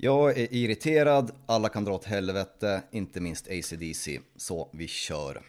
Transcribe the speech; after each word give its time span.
Jag 0.00 0.38
är 0.38 0.54
irriterad, 0.54 1.30
alla 1.46 1.68
kan 1.68 1.84
dra 1.84 1.92
åt 1.94 2.04
helvete, 2.04 2.82
inte 2.90 3.20
minst 3.20 3.48
ACDC. 3.48 4.20
Så 4.36 4.68
vi 4.72 4.88
kör. 4.88 5.42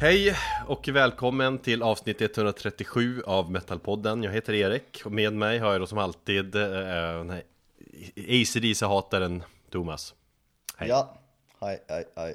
Hej 0.00 0.34
och 0.66 0.88
välkommen 0.88 1.58
till 1.58 1.82
avsnitt 1.82 2.20
137 2.20 3.22
av 3.26 3.50
Metalpodden. 3.50 4.22
Jag 4.22 4.32
heter 4.32 4.52
Erik 4.52 5.02
och 5.04 5.12
med 5.12 5.32
mig 5.32 5.58
har 5.58 5.72
jag 5.72 5.80
då 5.80 5.86
som 5.86 5.98
alltid 5.98 6.56
äh, 6.56 6.62
ACDC-hataren 8.16 9.42
Thomas. 9.70 10.14
Hej. 10.76 10.88
Ja, 10.88 11.18
hej, 11.60 11.82
hej, 11.88 12.04
hej. 12.16 12.34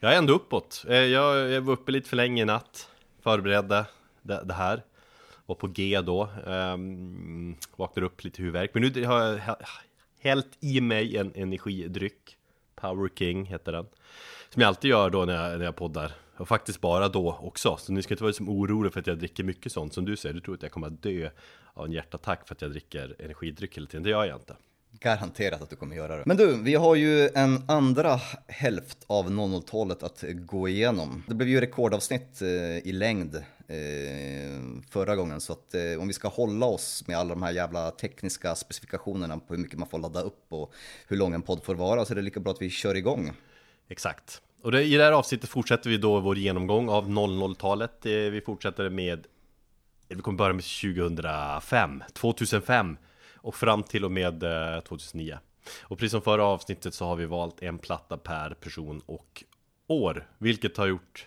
Jag 0.00 0.14
är 0.14 0.18
ändå 0.18 0.34
uppåt. 0.34 0.84
Eh, 0.88 0.96
jag, 0.96 1.50
jag 1.50 1.60
var 1.60 1.72
uppe 1.72 1.92
lite 1.92 2.08
för 2.08 2.16
länge 2.16 2.42
i 2.42 2.44
natt, 2.44 2.90
förberedde 3.22 3.86
det, 4.22 4.42
det 4.44 4.54
här. 4.54 4.82
Var 5.46 5.54
på 5.54 5.66
G 5.66 6.00
då, 6.00 6.28
ehm, 6.46 6.80
um, 6.80 7.56
vaknade 7.76 8.06
upp 8.06 8.24
lite 8.24 8.42
huvudvärk. 8.42 8.70
Men 8.74 8.82
nu 8.82 9.04
har 9.04 9.22
jag 9.22 9.56
hällt 10.20 10.58
i 10.60 10.80
mig 10.80 11.16
en 11.16 11.32
energidryck. 11.34 12.36
Power 12.74 13.08
King 13.14 13.46
heter 13.46 13.72
den. 13.72 13.86
Som 14.50 14.62
jag 14.62 14.68
alltid 14.68 14.90
gör 14.90 15.10
då 15.10 15.24
när 15.24 15.50
jag, 15.50 15.58
när 15.58 15.64
jag 15.64 15.76
poddar. 15.76 16.12
Och 16.36 16.48
faktiskt 16.48 16.80
bara 16.80 17.08
då 17.08 17.38
också. 17.42 17.76
Så 17.76 17.92
ni 17.92 18.02
ska 18.02 18.14
inte 18.14 18.22
vara 18.22 18.28
liksom 18.28 18.48
oroliga 18.48 18.92
för 18.92 19.00
att 19.00 19.06
jag 19.06 19.18
dricker 19.18 19.44
mycket 19.44 19.72
sånt. 19.72 19.94
Som 19.94 20.04
du 20.04 20.16
säger, 20.16 20.34
du 20.34 20.40
tror 20.40 20.54
att 20.54 20.62
jag 20.62 20.72
kommer 20.72 20.86
att 20.86 21.02
dö 21.02 21.30
av 21.74 21.86
en 21.86 21.92
hjärtattack 21.92 22.48
för 22.48 22.54
att 22.54 22.62
jag 22.62 22.70
dricker 22.70 23.16
energidryck 23.18 23.76
hela 23.76 23.86
tiden. 23.86 24.02
Det 24.02 24.10
gör 24.10 24.24
jag 24.24 24.36
inte. 24.36 24.56
Garanterat 25.00 25.62
att 25.62 25.70
du 25.70 25.76
kommer 25.76 25.96
göra 25.96 26.16
det. 26.16 26.22
Men 26.26 26.36
du, 26.36 26.62
vi 26.62 26.74
har 26.74 26.94
ju 26.94 27.28
en 27.28 27.62
andra 27.68 28.20
hälft 28.46 28.98
av 29.06 29.30
00-talet 29.30 30.02
att 30.02 30.24
gå 30.28 30.68
igenom. 30.68 31.22
Det 31.28 31.34
blev 31.34 31.48
ju 31.48 31.60
rekordavsnitt 31.60 32.42
eh, 32.42 32.48
i 32.78 32.92
längd 32.92 33.34
eh, 33.68 33.74
förra 34.90 35.16
gången, 35.16 35.40
så 35.40 35.52
att 35.52 35.74
eh, 35.74 36.00
om 36.00 36.06
vi 36.06 36.12
ska 36.12 36.28
hålla 36.28 36.66
oss 36.66 37.04
med 37.06 37.18
alla 37.18 37.34
de 37.34 37.42
här 37.42 37.52
jävla 37.52 37.90
tekniska 37.90 38.54
specifikationerna 38.54 39.38
på 39.38 39.54
hur 39.54 39.62
mycket 39.62 39.78
man 39.78 39.88
får 39.88 39.98
ladda 39.98 40.20
upp 40.20 40.44
och 40.48 40.72
hur 41.08 41.16
lång 41.16 41.34
en 41.34 41.42
podd 41.42 41.64
får 41.64 41.74
vara, 41.74 42.04
så 42.04 42.12
är 42.12 42.14
det 42.14 42.22
lika 42.22 42.40
bra 42.40 42.52
att 42.52 42.62
vi 42.62 42.70
kör 42.70 42.94
igång. 42.94 43.32
Exakt. 43.88 44.42
Och 44.62 44.72
det, 44.72 44.82
i 44.82 44.96
det 44.96 45.04
här 45.04 45.12
avsnittet 45.12 45.50
fortsätter 45.50 45.90
vi 45.90 45.96
då 45.96 46.20
vår 46.20 46.38
genomgång 46.38 46.88
av 46.88 47.08
00-talet. 47.08 47.98
Vi 48.02 48.42
fortsätter 48.46 48.88
med, 48.88 49.26
vi 50.08 50.16
kommer 50.16 50.38
börja 50.38 50.52
med 50.52 50.64
2005, 50.64 52.02
2005 52.12 52.96
och 53.46 53.54
fram 53.54 53.82
till 53.82 54.04
och 54.04 54.12
med 54.12 54.44
2009. 54.84 55.32
Eh, 55.32 55.38
och 55.82 55.98
precis 55.98 56.10
som 56.10 56.22
förra 56.22 56.44
avsnittet 56.44 56.94
så 56.94 57.04
har 57.04 57.16
vi 57.16 57.26
valt 57.26 57.62
en 57.62 57.78
platta 57.78 58.16
per 58.16 58.50
person 58.50 59.02
och 59.06 59.44
år, 59.86 60.30
vilket 60.38 60.76
har 60.76 60.86
gjort 60.86 61.26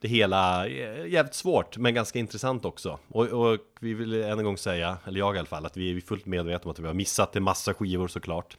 det 0.00 0.08
hela 0.08 0.66
eh, 0.66 1.06
jävligt 1.06 1.34
svårt, 1.34 1.76
men 1.76 1.94
ganska 1.94 2.18
intressant 2.18 2.64
också. 2.64 2.98
Och, 3.08 3.26
och, 3.26 3.58
vi 3.80 3.94
vill 3.94 4.22
än 4.22 4.38
en 4.38 4.44
gång 4.44 4.58
säga, 4.58 4.98
eller 5.06 5.18
jag 5.18 5.36
i 5.36 5.38
alla 5.38 5.46
fall, 5.46 5.66
att 5.66 5.76
vi 5.76 5.96
är 5.96 6.00
fullt 6.00 6.26
medvetna 6.26 6.64
om 6.64 6.70
att 6.70 6.78
vi 6.78 6.86
har 6.86 6.94
missat 6.94 7.36
en 7.36 7.42
massa 7.42 7.74
skivor 7.74 8.08
såklart. 8.08 8.56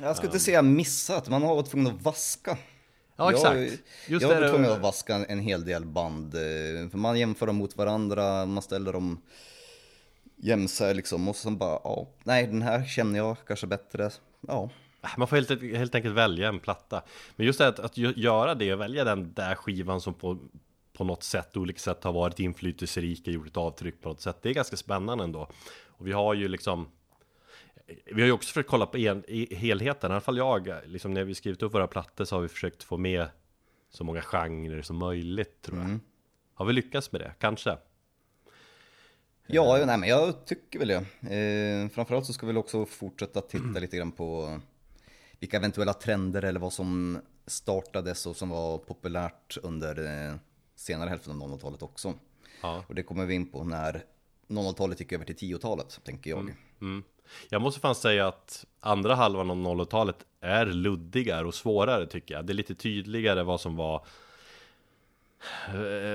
Jag 0.00 0.16
skulle 0.16 0.28
inte 0.28 0.40
säga 0.40 0.62
missat, 0.62 1.28
man 1.28 1.42
har 1.42 1.54
varit 1.54 1.70
tvungen 1.70 1.94
att 1.94 2.02
vaska. 2.02 2.58
Ja, 3.16 3.30
exakt. 3.30 3.56
Jag, 3.56 3.68
Just 4.06 4.22
jag 4.22 4.40
var 4.40 4.48
tvungen 4.48 4.72
att 4.72 4.80
vaska 4.80 5.14
en 5.14 5.40
hel 5.40 5.64
del 5.64 5.84
band, 5.84 6.34
eh, 6.34 6.90
för 6.90 6.96
man 6.96 7.18
jämför 7.18 7.46
dem 7.46 7.56
mot 7.56 7.76
varandra, 7.76 8.46
man 8.46 8.62
ställer 8.62 8.92
dem 8.92 9.22
jämsa 10.42 10.92
liksom 10.92 11.28
och 11.28 11.36
sen 11.36 11.58
bara, 11.58 11.80
ja, 11.84 12.08
nej 12.24 12.46
den 12.46 12.62
här 12.62 12.84
känner 12.84 13.18
jag 13.18 13.36
kanske 13.46 13.66
bättre, 13.66 14.10
ja. 14.40 14.70
Man 15.16 15.28
får 15.28 15.36
helt, 15.36 15.62
helt 15.76 15.94
enkelt 15.94 16.14
välja 16.14 16.48
en 16.48 16.60
platta. 16.60 17.02
Men 17.36 17.46
just 17.46 17.58
det 17.58 17.68
att, 17.68 17.78
att 17.78 17.98
göra 17.98 18.54
det 18.54 18.72
och 18.72 18.80
välja 18.80 19.04
den 19.04 19.32
där 19.32 19.54
skivan 19.54 20.00
som 20.00 20.14
på, 20.14 20.38
på 20.92 21.04
något 21.04 21.22
sätt, 21.22 21.56
olika 21.56 21.78
sätt 21.78 22.04
har 22.04 22.12
varit 22.12 22.40
inflytelserika, 22.40 23.30
gjort 23.30 23.46
ett 23.46 23.56
avtryck 23.56 24.02
på 24.02 24.08
något 24.08 24.20
sätt. 24.20 24.38
Det 24.42 24.48
är 24.48 24.54
ganska 24.54 24.76
spännande 24.76 25.24
ändå. 25.24 25.48
Och 25.86 26.06
vi 26.06 26.12
har 26.12 26.34
ju 26.34 26.48
liksom 26.48 26.88
vi 28.06 28.20
har 28.20 28.26
ju 28.26 28.32
också 28.32 28.48
försökt 28.48 28.68
kolla 28.68 28.86
på 28.86 28.98
en, 28.98 29.24
i 29.28 29.54
helheten, 29.54 30.10
i 30.10 30.14
alla 30.14 30.20
fall 30.20 30.36
jag, 30.36 30.72
liksom 30.86 31.14
när 31.14 31.24
vi 31.24 31.34
skrivit 31.34 31.62
upp 31.62 31.74
våra 31.74 31.86
plattor 31.86 32.24
så 32.24 32.36
har 32.36 32.42
vi 32.42 32.48
försökt 32.48 32.82
få 32.82 32.96
med 32.96 33.28
så 33.90 34.04
många 34.04 34.22
genrer 34.22 34.82
som 34.82 34.96
möjligt 34.96 35.62
tror 35.62 35.78
jag. 35.78 35.86
Mm. 35.86 36.00
Har 36.54 36.64
vi 36.64 36.72
lyckats 36.72 37.12
med 37.12 37.20
det? 37.20 37.34
Kanske? 37.38 37.76
Ja, 39.54 39.84
nej, 39.86 39.98
men 39.98 40.08
jag 40.08 40.44
tycker 40.46 40.78
väl 40.78 40.88
det. 40.88 41.04
Eh, 41.36 41.88
framförallt 41.88 42.26
så 42.26 42.32
ska 42.32 42.46
vi 42.46 42.56
också 42.56 42.86
fortsätta 42.86 43.40
titta 43.40 43.80
lite 43.80 43.96
grann 43.96 44.12
på 44.12 44.60
vilka 45.40 45.56
eventuella 45.56 45.94
trender 45.94 46.42
eller 46.42 46.60
vad 46.60 46.72
som 46.72 47.18
startades 47.46 48.26
och 48.26 48.36
som 48.36 48.48
var 48.48 48.78
populärt 48.78 49.56
under 49.62 50.28
eh, 50.28 50.34
senare 50.76 51.08
hälften 51.08 51.42
av 51.42 51.48
00-talet 51.48 51.82
också. 51.82 52.14
Ja. 52.62 52.84
Och 52.88 52.94
det 52.94 53.02
kommer 53.02 53.26
vi 53.26 53.34
in 53.34 53.46
på 53.46 53.64
när 53.64 54.04
00-talet 54.48 55.00
gick 55.00 55.12
över 55.12 55.24
till 55.24 55.36
10-talet, 55.36 56.00
tänker 56.04 56.30
jag. 56.30 56.40
Mm, 56.40 56.54
mm. 56.80 57.02
Jag 57.48 57.62
måste 57.62 57.80
fan 57.80 57.94
säga 57.94 58.28
att 58.28 58.64
andra 58.80 59.14
halvan 59.14 59.50
av 59.50 59.56
00-talet 59.56 60.16
är 60.40 60.66
luddigare 60.66 61.46
och 61.46 61.54
svårare 61.54 62.06
tycker 62.06 62.34
jag. 62.34 62.46
Det 62.46 62.52
är 62.52 62.54
lite 62.54 62.74
tydligare 62.74 63.42
vad 63.42 63.60
som 63.60 63.76
var 63.76 64.06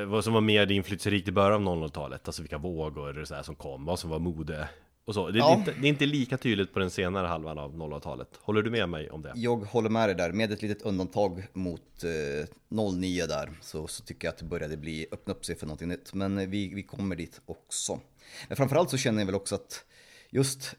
vad 0.07 0.23
som 0.23 0.33
var 0.33 0.41
mer 0.41 0.71
inflytelserikt 0.71 1.27
i 1.27 1.31
början 1.31 1.67
av 1.67 1.77
00-talet, 1.77 2.27
alltså 2.27 2.41
vilka 2.41 2.57
vågor 2.57 3.25
så 3.25 3.35
här 3.35 3.43
som 3.43 3.55
kom, 3.55 3.85
vad 3.85 3.99
som 3.99 4.09
var 4.09 4.19
mode 4.19 4.69
och 5.07 5.13
så. 5.13 5.29
Det 5.29 5.37
är, 5.37 5.39
ja. 5.39 5.53
inte, 5.53 5.71
det 5.71 5.87
är 5.87 5.89
inte 5.89 6.05
lika 6.05 6.37
tydligt 6.37 6.73
på 6.73 6.79
den 6.79 6.89
senare 6.89 7.27
halvan 7.27 7.57
av 7.57 7.75
00-talet. 7.75 8.27
Håller 8.41 8.61
du 8.61 8.69
med 8.69 8.89
mig 8.89 9.09
om 9.09 9.21
det? 9.21 9.33
Jag 9.35 9.57
håller 9.57 9.89
med 9.89 10.09
dig 10.09 10.15
där, 10.15 10.31
med 10.31 10.51
ett 10.51 10.61
litet 10.61 10.81
undantag 10.81 11.47
mot 11.53 12.03
eh, 12.03 12.85
09 12.93 13.25
där, 13.25 13.51
så, 13.61 13.87
så 13.87 14.03
tycker 14.03 14.27
jag 14.27 14.33
att 14.33 14.37
det 14.37 14.45
började 14.45 14.77
bli, 14.77 15.07
öppna 15.11 15.33
upp 15.33 15.45
sig 15.45 15.55
för 15.55 15.65
någonting 15.65 15.87
nytt. 15.87 16.13
Men 16.13 16.37
eh, 16.37 16.47
vi, 16.47 16.73
vi 16.73 16.83
kommer 16.83 17.15
dit 17.15 17.41
också. 17.45 17.99
Men 18.47 18.57
framförallt 18.57 18.89
så 18.89 18.97
känner 18.97 19.19
jag 19.19 19.25
väl 19.25 19.35
också 19.35 19.55
att 19.55 19.85
just 20.29 20.75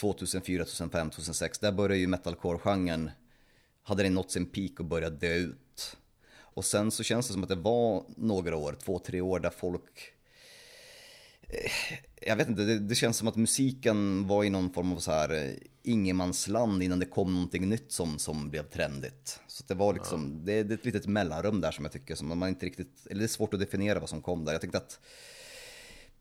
2004, 0.00 0.64
2005, 0.64 1.10
2006, 1.10 1.58
där 1.58 1.72
började 1.72 1.96
ju 1.96 2.06
metalcore-genren, 2.06 3.10
hade 3.82 4.02
den 4.02 4.14
nått 4.14 4.30
sin 4.30 4.46
peak 4.46 4.80
och 4.80 4.84
börjat 4.84 5.20
dö 5.20 5.34
ut. 5.34 5.58
Och 6.54 6.64
sen 6.64 6.90
så 6.90 7.02
känns 7.02 7.26
det 7.26 7.32
som 7.32 7.42
att 7.42 7.48
det 7.48 7.54
var 7.54 8.04
några 8.16 8.56
år, 8.56 8.76
två, 8.84 8.98
tre 8.98 9.20
år 9.20 9.40
där 9.40 9.50
folk 9.50 10.12
eh, 11.48 11.70
jag 12.20 12.36
vet 12.36 12.48
inte, 12.48 12.62
det, 12.62 12.78
det, 12.78 12.94
känns 12.94 13.16
som 13.16 13.28
att 13.28 13.36
musiken 13.36 14.26
var 14.26 14.44
i 14.44 14.50
någon 14.50 14.70
form 14.70 14.92
av 14.92 14.98
så 14.98 15.10
här 15.10 15.34
eh, 15.34 15.52
ingenmansland 15.82 16.82
innan 16.82 16.98
det 16.98 17.06
kom 17.06 17.34
någonting 17.34 17.68
nytt 17.68 17.92
som, 17.92 18.18
som 18.18 18.50
blev 18.50 18.62
trendigt. 18.62 19.40
Så 19.46 19.64
det 19.66 19.74
var 19.74 19.94
liksom, 19.94 20.42
ja. 20.46 20.52
det, 20.52 20.62
det, 20.62 20.74
är 20.74 20.78
ett 20.78 20.84
litet 20.84 21.06
mellanrum 21.06 21.60
där 21.60 21.70
som 21.70 21.84
jag 21.84 21.92
tycker 21.92 22.14
som 22.14 22.38
man 22.38 22.48
inte 22.48 22.66
riktigt, 22.66 23.06
eller 23.10 23.18
det 23.18 23.26
är 23.26 23.28
svårt 23.28 23.54
att 23.54 23.60
definiera 23.60 24.00
vad 24.00 24.08
som 24.08 24.22
kom 24.22 24.44
där. 24.44 24.52
Jag 24.52 24.60
tyckte 24.60 24.78
att 24.78 25.00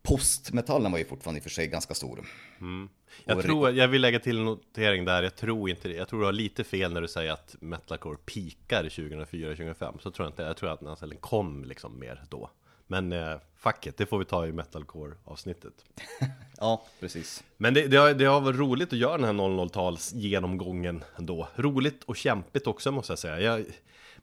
postmetallen 0.08 0.92
var 0.92 1.00
ju 1.00 1.06
fortfarande 1.06 1.38
i 1.38 1.40
och 1.40 1.44
för 1.44 1.50
sig 1.50 1.68
ganska 1.68 1.94
stor. 1.94 2.26
Mm. 2.62 2.90
Jag, 3.26 3.42
tror, 3.42 3.72
jag 3.72 3.88
vill 3.88 4.02
lägga 4.02 4.20
till 4.20 4.38
en 4.38 4.46
notering 4.46 5.06
där, 5.06 5.24
jag 5.24 5.36
tror 5.36 5.70
inte. 5.70 5.90
Jag 5.90 6.08
tror 6.08 6.20
du 6.20 6.26
har 6.26 6.34
lite 6.34 6.64
fel 6.64 6.94
när 6.94 7.02
du 7.02 7.08
säger 7.08 7.32
att 7.32 7.56
metalcore 7.60 8.18
pikar 8.18 8.84
2004-2005. 8.84 10.00
Så 10.00 10.12
tror 10.12 10.26
jag 10.26 10.32
inte, 10.32 10.44
jag 10.44 10.58
tror 10.58 10.70
att 10.70 11.00
den 11.00 11.18
kom 11.18 11.64
liksom 11.64 12.00
mer 12.00 12.24
då. 12.30 12.50
Men 12.88 13.14
eh, 13.14 13.38
fuck 13.56 13.88
it, 13.88 13.98
det 13.98 14.06
får 14.06 14.20
vi 14.20 14.26
ta 14.26 14.48
i 14.48 14.52
metalcore 14.52 15.14
avsnittet. 15.24 15.74
ja, 16.58 16.86
precis. 17.00 17.44
Men 17.58 17.74
det, 17.74 17.88
det, 17.88 17.98
har, 17.98 18.14
det 18.14 18.26
har 18.26 18.42
varit 18.42 18.60
roligt 18.60 18.94
att 18.94 19.00
göra 19.00 19.18
den 19.18 19.26
här 19.26 19.34
00-tals 19.34 20.14
genomgången 20.14 21.04
ändå. 21.16 21.48
Roligt 21.56 22.04
och 22.04 22.18
kämpigt 22.18 22.68
också 22.68 22.92
måste 22.92 23.12
jag 23.12 23.20
säga. 23.20 23.40
Jag, 23.40 23.66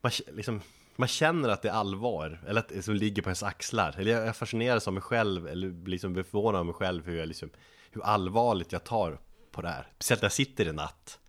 man, 0.01 0.11
liksom, 0.33 0.61
man 0.95 1.07
känner 1.07 1.49
att 1.49 1.61
det 1.61 1.69
är 1.69 1.73
allvar, 1.73 2.41
eller 2.47 2.59
att 2.59 2.69
det 2.69 2.81
som 2.81 2.95
ligger 2.95 3.21
på 3.21 3.29
ens 3.29 3.43
axlar. 3.43 3.95
Eller 3.97 4.11
jag 4.25 4.35
fascineras 4.35 4.87
av 4.87 4.93
mig 4.93 5.03
själv, 5.03 5.47
eller 5.47 5.69
blir 5.69 5.91
liksom 5.91 6.15
förvånad 6.15 6.59
av 6.59 6.65
mig 6.65 6.75
själv 6.75 7.05
hur, 7.05 7.17
jag 7.17 7.27
liksom, 7.27 7.49
hur 7.91 8.03
allvarligt 8.05 8.71
jag 8.71 8.83
tar 8.83 9.19
på 9.51 9.61
det 9.61 9.69
här. 9.69 9.87
Speciellt 9.95 10.21
när 10.21 10.25
jag 10.25 10.31
sitter 10.33 10.67
i 10.67 10.73
natt, 10.73 11.19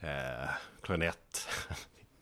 eh, 0.00 0.48
klockan 0.82 1.02
ett. 1.02 1.48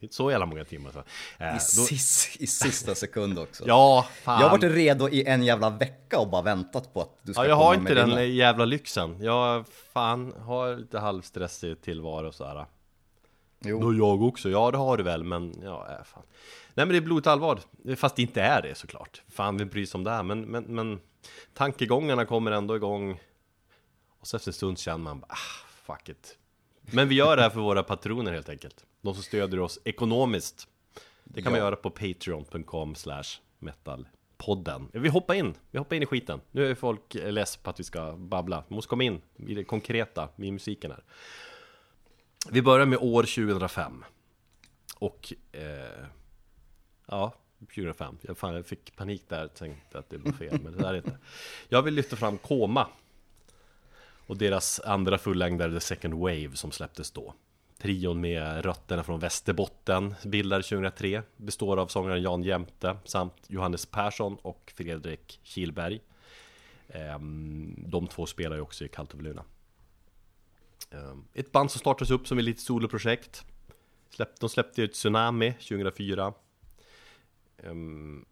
Inte 0.00 0.14
så 0.14 0.30
jävla 0.30 0.46
många 0.46 0.64
timmar 0.64 0.90
så. 0.90 1.02
Eh, 1.44 1.56
I, 1.56 1.60
sis, 1.60 2.36
I 2.40 2.46
sista 2.46 2.94
sekund 3.04 3.38
också. 3.38 3.64
ja, 3.66 4.08
fan. 4.22 4.40
Jag 4.40 4.48
har 4.48 4.58
varit 4.58 4.72
redo 4.74 5.08
i 5.08 5.24
en 5.26 5.42
jävla 5.42 5.70
vecka 5.70 6.18
och 6.18 6.28
bara 6.28 6.42
väntat 6.42 6.94
på 6.94 7.00
att 7.02 7.18
du 7.22 7.32
ska 7.32 7.42
Ja, 7.42 7.48
jag 7.48 7.56
har 7.56 7.74
inte 7.74 7.94
den 7.94 8.08
dina. 8.08 8.22
jävla 8.24 8.64
lyxen. 8.64 9.16
Jag 9.22 9.64
fan 9.92 10.32
har 10.40 10.76
lite 10.76 10.98
halvstressig 10.98 11.82
tillvaro 11.82 12.26
och 12.28 12.34
sådär. 12.34 12.66
Jo. 13.64 13.80
Då 13.80 13.94
jag 13.94 14.22
också. 14.22 14.50
Ja, 14.50 14.70
det 14.70 14.78
har 14.78 14.96
du 14.96 15.02
väl, 15.02 15.24
men 15.24 15.54
ja, 15.62 15.86
äh, 15.90 16.04
fan. 16.04 16.22
Nej 16.74 16.86
men 16.86 16.88
det 16.88 16.96
är 16.96 17.00
blodigt 17.00 17.26
allvar, 17.26 17.60
fast 17.96 18.16
det 18.16 18.22
inte 18.22 18.42
är 18.42 18.62
det 18.62 18.74
såklart. 18.74 19.22
Fan, 19.28 19.56
vem 19.58 19.68
bryr 19.68 19.86
sig 19.86 19.98
om 19.98 20.04
det 20.04 20.10
här? 20.10 20.22
Men, 20.22 20.40
men, 20.40 20.64
men 20.64 21.00
tankegångarna 21.54 22.24
kommer 22.24 22.50
ändå 22.50 22.76
igång. 22.76 23.20
Och 24.20 24.26
så 24.26 24.36
efter 24.36 24.48
en 24.48 24.54
stund 24.54 24.78
känner 24.78 24.98
man, 24.98 25.24
ah, 25.28 25.66
fuck 25.86 26.08
it. 26.08 26.38
Men 26.80 27.08
vi 27.08 27.14
gör 27.14 27.36
det 27.36 27.42
här 27.42 27.50
för 27.50 27.60
våra 27.60 27.82
patroner 27.82 28.32
helt 28.32 28.48
enkelt. 28.48 28.84
De 29.00 29.14
som 29.14 29.22
stödjer 29.22 29.60
oss 29.60 29.78
ekonomiskt. 29.84 30.68
Det 31.24 31.42
kan 31.42 31.44
ja. 31.44 31.50
man 31.50 31.60
göra 31.60 31.76
på 31.76 31.90
patreon.com 31.90 32.94
slash 32.94 33.24
metalpodden. 33.58 34.88
Vi 34.92 35.08
hoppar 35.08 35.34
in, 35.34 35.54
vi 35.70 35.78
hoppar 35.78 35.96
in 35.96 36.02
i 36.02 36.06
skiten. 36.06 36.40
Nu 36.50 36.70
är 36.70 36.74
folk 36.74 37.14
less 37.14 37.56
på 37.56 37.70
att 37.70 37.80
vi 37.80 37.84
ska 37.84 38.12
babbla. 38.16 38.64
Vi 38.68 38.74
måste 38.74 38.88
komma 38.88 39.04
in 39.04 39.22
i 39.36 39.54
det 39.54 39.64
konkreta, 39.64 40.28
i 40.36 40.50
musiken 40.50 40.90
här. 40.90 41.04
Vi 42.50 42.62
börjar 42.62 42.86
med 42.86 42.98
år 42.98 43.22
2005. 43.22 44.04
Och 44.98 45.32
eh, 45.52 46.06
Ja, 47.06 47.32
2005 47.60 48.18
jag, 48.22 48.38
fan, 48.38 48.54
jag 48.54 48.66
fick 48.66 48.96
panik 48.96 49.22
där 49.28 49.44
och 49.44 49.54
tänkte 49.54 49.98
att 49.98 50.10
det 50.10 50.18
var 50.18 50.32
fel 50.32 50.60
Men 50.62 50.72
det 50.72 50.78
där 50.78 50.92
är 50.92 50.96
inte. 50.96 51.18
Jag 51.68 51.82
vill 51.82 51.94
lyfta 51.94 52.16
fram 52.16 52.38
Koma 52.38 52.88
Och 54.26 54.36
deras 54.36 54.80
andra 54.80 55.18
fullängdare 55.18 55.72
The 55.72 55.80
Second 55.80 56.14
Wave 56.14 56.50
som 56.54 56.70
släpptes 56.70 57.10
då. 57.10 57.34
Trion 57.78 58.20
med 58.20 58.64
rötterna 58.64 59.02
från 59.02 59.20
Västerbotten 59.20 60.14
bildades 60.24 60.68
2003 60.68 61.22
Består 61.36 61.76
av 61.76 61.86
sångaren 61.86 62.22
Jan 62.22 62.42
Jämte 62.42 62.96
samt 63.04 63.34
Johannes 63.46 63.86
Persson 63.86 64.36
och 64.42 64.72
Fredrik 64.76 65.40
Kilberg 65.42 66.00
ehm, 66.88 67.74
De 67.86 68.06
två 68.06 68.26
spelar 68.26 68.56
ju 68.56 68.62
också 68.62 68.84
i 68.84 68.88
Kallt 68.88 69.14
Luna 69.14 69.44
ett 71.34 71.52
band 71.52 71.70
som 71.70 71.78
startades 71.78 72.10
upp 72.10 72.28
som 72.28 72.38
ett 72.38 72.44
litet 72.44 72.62
soloprojekt. 72.62 73.44
De 74.40 74.48
släppte 74.48 74.80
ju 74.80 74.88
Tsunami 74.88 75.52
2004 75.52 76.32
ehm, 77.62 78.24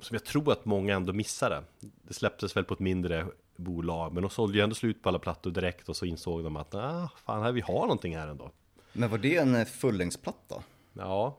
Som 0.00 0.14
jag 0.14 0.24
tror 0.24 0.52
att 0.52 0.64
många 0.64 0.94
ändå 0.94 1.12
missade. 1.12 1.62
Det 1.80 2.14
släpptes 2.14 2.56
väl 2.56 2.64
på 2.64 2.74
ett 2.74 2.80
mindre 2.80 3.26
bolag 3.56 4.12
Men 4.12 4.22
de 4.22 4.30
sålde 4.30 4.58
ju 4.58 4.64
ändå 4.64 4.74
slut 4.74 5.02
på 5.02 5.08
alla 5.08 5.18
plattor 5.18 5.50
direkt 5.50 5.88
och 5.88 5.96
så 5.96 6.06
insåg 6.06 6.44
de 6.44 6.56
att 6.56 6.74
ah, 6.74 7.10
fan 7.26 7.42
här 7.42 7.52
vi 7.52 7.60
har 7.60 7.80
någonting 7.80 8.16
här 8.16 8.28
ändå. 8.28 8.50
Men 8.92 9.10
var 9.10 9.18
det 9.18 9.36
en 9.36 9.54
eh, 9.54 9.64
fullängdsplatta? 9.64 10.62
Ja. 10.92 11.38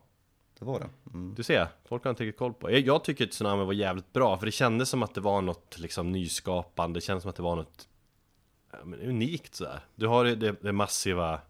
Det 0.60 0.66
var 0.66 0.80
det? 0.80 0.90
Mm. 1.14 1.36
Du 1.36 1.44
ser, 1.44 1.68
folk 1.86 2.04
har 2.04 2.10
inte 2.10 2.24
riktigt 2.24 2.40
koll 2.40 2.54
på. 2.54 2.72
Jag 2.72 3.04
tycker 3.04 3.26
att 3.26 3.32
Tsunami 3.32 3.66
var 3.66 3.74
jävligt 3.74 4.14
bra 4.14 4.38
För 4.38 4.46
det 4.46 4.52
kändes 4.52 4.90
som 4.90 5.04
att 5.04 5.14
det 5.14 5.22
var 5.22 5.42
något 5.42 5.80
liksom 5.80 6.12
nyskapande. 6.12 6.98
Det 6.98 7.02
kändes 7.02 7.22
som 7.22 7.30
att 7.30 7.36
det 7.36 7.44
var 7.44 7.56
något 7.56 7.89
ja, 8.72 8.78
unikt 9.02 9.56
sådär 9.56 9.80
Du 9.96 10.08
har 10.08 10.26
det, 10.26 10.56
det 10.62 10.72
massiva 10.72 11.42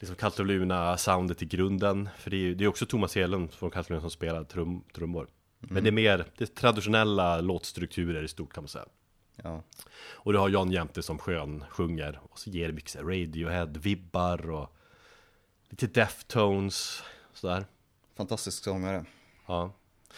Liksom 0.00 0.16
Cult 0.16 0.40
of 0.40 0.46
Luna 0.46 0.96
soundet 0.96 1.42
i 1.42 1.46
grunden. 1.46 2.08
För 2.18 2.30
det 2.30 2.36
är, 2.36 2.62
är 2.62 2.66
också 2.66 2.86
Thomas 2.86 3.14
Hedlund 3.14 3.52
från 3.52 3.70
Cult 3.70 3.86
of 3.86 3.90
Luna 3.90 4.00
som 4.00 4.10
spelar 4.10 4.44
trum, 4.44 4.84
trummor. 4.94 5.22
Mm. 5.22 5.74
Men 5.74 5.84
det 5.84 5.90
är 5.90 5.92
mer 5.92 6.24
det 6.36 6.44
är 6.44 6.46
traditionella 6.46 7.40
låtstrukturer 7.40 8.22
i 8.22 8.28
stort 8.28 8.52
kan 8.52 8.62
man 8.62 8.68
säga. 8.68 8.84
Ja. 9.42 9.62
Och 10.12 10.32
du 10.32 10.38
har 10.38 10.48
Jan 10.48 10.70
Jämte 10.70 11.02
som 11.02 11.18
skön 11.18 11.64
sjunger 11.70 12.20
Och 12.22 12.38
så 12.38 12.50
ger 12.50 12.66
det 12.66 12.74
mycket 12.74 12.96
Radiohead-vibbar 12.96 14.50
och 14.50 14.76
Lite 15.68 15.86
Deftones, 15.86 17.02
sådär. 17.32 17.64
Fantastisk 18.16 18.64
sångare. 18.64 19.04
Ja. 19.46 19.72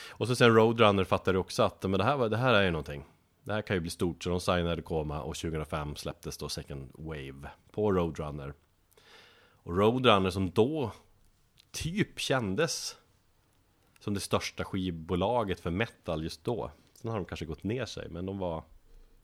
Och 0.08 0.28
så 0.28 0.36
sen 0.36 0.54
Roadrunner 0.54 1.04
fattade 1.04 1.38
också 1.38 1.62
att 1.62 1.82
men 1.82 1.92
det, 1.92 2.04
här, 2.04 2.28
det 2.28 2.36
här 2.36 2.54
är 2.54 2.62
ju 2.62 2.70
någonting 2.70 3.04
det 3.44 3.52
här 3.52 3.62
kan 3.62 3.76
ju 3.76 3.80
bli 3.80 3.90
stort 3.90 4.24
så 4.24 4.30
de 4.30 4.40
signade 4.40 4.82
Koma 4.82 5.22
och 5.22 5.36
2005 5.36 5.96
släpptes 5.96 6.36
då 6.36 6.48
Second 6.48 6.90
Wave 6.94 7.50
på 7.70 7.92
Roadrunner 7.92 8.54
Och 9.62 9.78
Roadrunner 9.78 10.30
som 10.30 10.50
då 10.50 10.92
typ 11.70 12.20
kändes 12.20 12.96
som 14.00 14.14
det 14.14 14.20
största 14.20 14.64
skivbolaget 14.64 15.60
för 15.60 15.70
metal 15.70 16.22
just 16.22 16.44
då 16.44 16.70
Sen 16.94 17.10
har 17.10 17.18
de 17.18 17.24
kanske 17.24 17.46
gått 17.46 17.64
ner 17.64 17.86
sig 17.86 18.08
men 18.08 18.26
de 18.26 18.38
var 18.38 18.64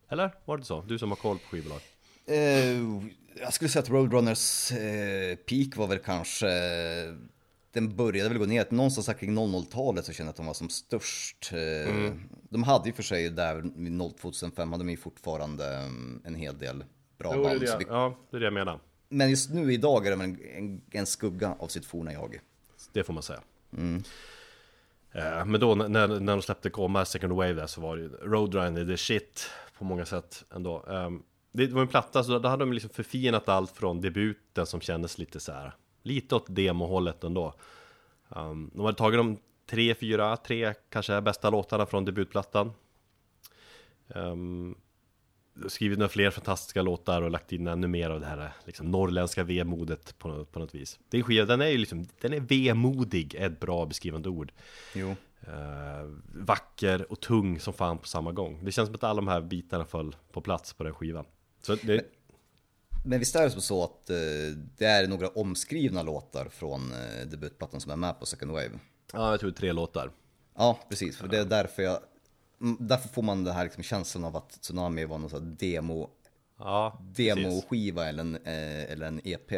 Eller? 0.08 0.34
Var 0.44 0.56
det 0.56 0.64
så? 0.64 0.80
Du 0.80 0.98
som 0.98 1.10
har 1.10 1.16
koll 1.16 1.38
på 1.38 1.44
skivbolag 1.44 1.80
Eh, 2.28 2.78
jag 3.40 3.52
skulle 3.52 3.68
säga 3.68 3.82
att 3.82 3.90
Roadrunners 3.90 4.72
eh, 4.72 5.36
peak 5.36 5.76
var 5.76 5.86
väl 5.86 5.98
kanske, 5.98 6.46
den 7.72 7.96
började 7.96 8.28
väl 8.28 8.38
gå 8.38 8.46
ner, 8.46 8.66
någonstans 8.70 9.18
kring 9.18 9.38
00-talet 9.38 10.04
så 10.04 10.12
kände 10.12 10.28
jag 10.28 10.30
att 10.30 10.36
de 10.36 10.46
var 10.46 10.54
som 10.54 10.68
störst. 10.68 11.50
Eh, 11.52 11.90
mm. 11.90 12.20
De 12.48 12.62
hade 12.62 12.88
ju 12.88 12.92
för 12.92 13.02
sig 13.02 13.30
där, 13.30 13.62
vid 13.76 13.98
2005 14.20 14.72
hade 14.72 14.84
de 14.84 14.90
ju 14.90 14.96
fortfarande 14.96 15.76
mm, 15.76 16.22
en 16.24 16.34
hel 16.34 16.58
del 16.58 16.84
bra 17.18 17.32
jo, 17.36 17.42
band. 17.42 17.60
Det 17.60 17.66
det, 17.66 17.78
vi, 17.78 17.84
ja, 17.88 18.18
det 18.30 18.36
är 18.36 18.40
det 18.40 18.46
jag 18.46 18.52
menar. 18.52 18.80
Men 19.08 19.30
just 19.30 19.50
nu 19.50 19.72
idag 19.72 20.06
är 20.06 20.10
de 20.10 20.20
en, 20.20 20.38
en, 20.56 20.82
en 20.90 21.06
skugga 21.06 21.56
av 21.58 21.68
sitt 21.68 21.86
forna 21.86 22.12
jag. 22.12 22.40
Det 22.92 23.04
får 23.04 23.12
man 23.12 23.22
säga. 23.22 23.40
Mm. 23.76 24.02
Eh, 25.12 25.44
men 25.44 25.60
då 25.60 25.74
när, 25.74 26.08
när 26.08 26.32
de 26.32 26.42
släppte 26.42 26.70
Koma 26.70 27.04
Second 27.04 27.32
Wave 27.32 27.52
där 27.52 27.66
så 27.66 27.80
var 27.80 27.96
det 27.96 28.08
Roadrunner 28.08 28.86
the 28.86 28.96
shit 28.96 29.50
på 29.78 29.84
många 29.84 30.06
sätt 30.06 30.44
ändå. 30.54 30.82
Um, 30.82 31.22
det 31.52 31.66
var 31.66 31.82
en 31.82 31.88
platta, 31.88 32.24
så 32.24 32.38
då 32.38 32.48
hade 32.48 32.62
de 32.62 32.72
liksom 32.72 32.90
förfinat 32.90 33.48
allt 33.48 33.70
från 33.70 34.00
debuten 34.00 34.66
som 34.66 34.80
kändes 34.80 35.18
lite 35.18 35.40
så 35.40 35.52
här 35.52 35.74
Lite 36.08 36.34
åt 36.34 36.46
demohållet 36.48 37.24
ändå. 37.24 37.54
Um, 38.28 38.70
De 38.74 38.84
hade 38.84 38.98
tagit 38.98 39.18
de 39.18 39.36
tre, 39.66 39.94
fyra, 39.94 40.36
tre 40.36 40.74
kanske 40.90 41.20
bästa 41.20 41.50
låtarna 41.50 41.86
från 41.86 42.04
debutplattan. 42.04 42.72
Um, 44.08 44.76
Skrivit 45.66 45.98
några 45.98 46.08
fler 46.08 46.30
fantastiska 46.30 46.82
låtar 46.82 47.22
och 47.22 47.30
lagt 47.30 47.52
in 47.52 47.66
ännu 47.66 47.88
mer 47.88 48.10
av 48.10 48.20
det 48.20 48.26
här 48.26 48.52
liksom, 48.64 48.90
norrländska 48.90 49.44
vemodet 49.44 50.18
på, 50.18 50.44
på 50.44 50.58
något 50.58 50.74
vis. 50.74 50.98
Är 51.10 51.22
skiva, 51.22 51.46
den 51.46 51.60
är 51.60 51.66
ju 51.66 51.78
liksom, 51.78 52.06
den 52.20 52.32
är 52.32 52.40
vemodig, 52.40 53.34
är 53.34 53.46
ett 53.46 53.60
bra 53.60 53.86
beskrivande 53.86 54.28
ord. 54.28 54.52
Jo. 54.94 55.08
Uh, 55.08 56.16
Vacker 56.34 57.12
och 57.12 57.20
tung 57.20 57.60
som 57.60 57.72
fan 57.72 57.98
på 57.98 58.06
samma 58.06 58.32
gång. 58.32 58.64
Det 58.64 58.72
känns 58.72 58.86
som 58.86 58.94
att 58.94 59.04
alla 59.04 59.20
de 59.20 59.28
här 59.28 59.40
bitarna 59.40 59.84
föll 59.84 60.16
på 60.32 60.40
plats 60.40 60.72
på 60.72 60.84
den 60.84 60.94
skivan. 60.94 61.24
Så 61.62 61.74
det... 61.74 62.17
men, 63.04 63.18
visst 63.18 63.36
är 63.36 63.44
det 63.44 63.50
så 63.50 63.84
att 63.84 64.10
eh, 64.10 64.16
det 64.76 64.84
är 64.84 65.06
några 65.06 65.28
omskrivna 65.28 66.02
låtar 66.02 66.48
från 66.48 66.92
eh, 66.92 67.26
debutplattan 67.26 67.80
som 67.80 67.92
är 67.92 67.96
med 67.96 68.20
på 68.20 68.26
Second 68.26 68.52
Wave? 68.52 68.78
Ja, 69.12 69.30
jag 69.30 69.40
tror 69.40 69.50
tre 69.50 69.72
låtar. 69.72 70.10
Ja, 70.56 70.78
precis. 70.88 71.16
För 71.16 71.28
det 71.28 71.38
är 71.38 71.44
därför 71.44 71.82
jag... 71.82 71.98
Därför 72.78 73.08
får 73.08 73.22
man 73.22 73.44
den 73.44 73.54
här 73.54 73.64
liksom 73.64 73.82
känslan 73.82 74.24
av 74.24 74.36
att 74.36 74.50
Tsunami 74.50 75.04
var 75.04 75.18
någon 75.18 75.30
sån 75.30 75.56
demo... 75.56 76.10
Ja, 76.58 76.98
Demoskiva 77.00 78.08
eller 78.08 78.20
en, 78.20 78.34
eh, 78.36 78.92
eller 78.92 79.06
en 79.06 79.20
EP. 79.24 79.52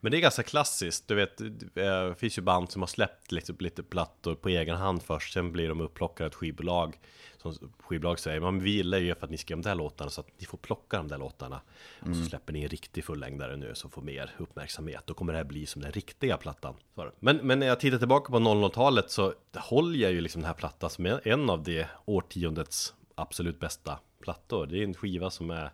Men 0.00 0.12
det 0.12 0.18
är 0.18 0.20
ganska 0.20 0.42
klassiskt, 0.42 1.08
du 1.08 1.14
vet, 1.14 1.38
det 1.74 2.14
finns 2.18 2.38
ju 2.38 2.42
band 2.42 2.70
som 2.72 2.82
har 2.82 2.86
släppt 2.86 3.32
lite, 3.32 3.54
lite 3.58 3.82
plattor 3.82 4.34
på 4.34 4.48
egen 4.48 4.76
hand 4.76 5.02
först, 5.02 5.32
sen 5.32 5.52
blir 5.52 5.68
de 5.68 5.80
upplockade 5.80 6.26
av 6.26 6.30
ett 6.30 6.34
skivbolag 6.34 6.98
som 7.42 7.72
skivbolag 7.78 8.18
säger, 8.18 8.40
men 8.40 8.60
vi 8.60 8.70
gillar 8.70 8.98
ju 8.98 9.14
för 9.14 9.24
att 9.24 9.30
ni 9.30 9.38
skrev 9.38 9.58
de 9.58 9.68
där 9.68 9.74
låtarna 9.74 10.10
så 10.10 10.20
att 10.20 10.28
ni 10.38 10.46
får 10.46 10.58
plocka 10.58 10.96
de 10.96 11.08
där 11.08 11.18
låtarna. 11.18 11.60
Mm. 12.00 12.10
Och 12.10 12.16
så 12.16 12.20
mm. 12.20 12.28
släpper 12.28 12.52
ni 12.52 12.62
en 12.62 12.68
riktig 12.68 13.04
fullängdare 13.04 13.56
nu 13.56 13.74
som 13.74 13.90
får 13.90 14.02
mer 14.02 14.34
uppmärksamhet. 14.38 15.02
Då 15.06 15.14
kommer 15.14 15.32
det 15.32 15.38
här 15.38 15.44
bli 15.44 15.66
som 15.66 15.82
den 15.82 15.92
riktiga 15.92 16.36
plattan. 16.36 16.74
Men, 17.20 17.36
men 17.36 17.58
när 17.58 17.66
jag 17.66 17.80
tittar 17.80 17.98
tillbaka 17.98 18.32
på 18.32 18.38
00-talet 18.38 19.10
så 19.10 19.34
håller 19.56 19.98
jag 19.98 20.12
ju 20.12 20.20
liksom 20.20 20.42
den 20.42 20.46
här 20.46 20.54
plattan 20.54 20.90
som 20.90 21.06
är 21.06 21.28
en 21.28 21.50
av 21.50 21.62
det 21.62 21.88
årtiondets 22.04 22.94
absolut 23.14 23.60
bästa 23.60 23.98
plattor. 24.20 24.66
Det 24.66 24.78
är 24.78 24.84
en 24.84 24.94
skiva 24.94 25.30
som 25.30 25.50
är 25.50 25.70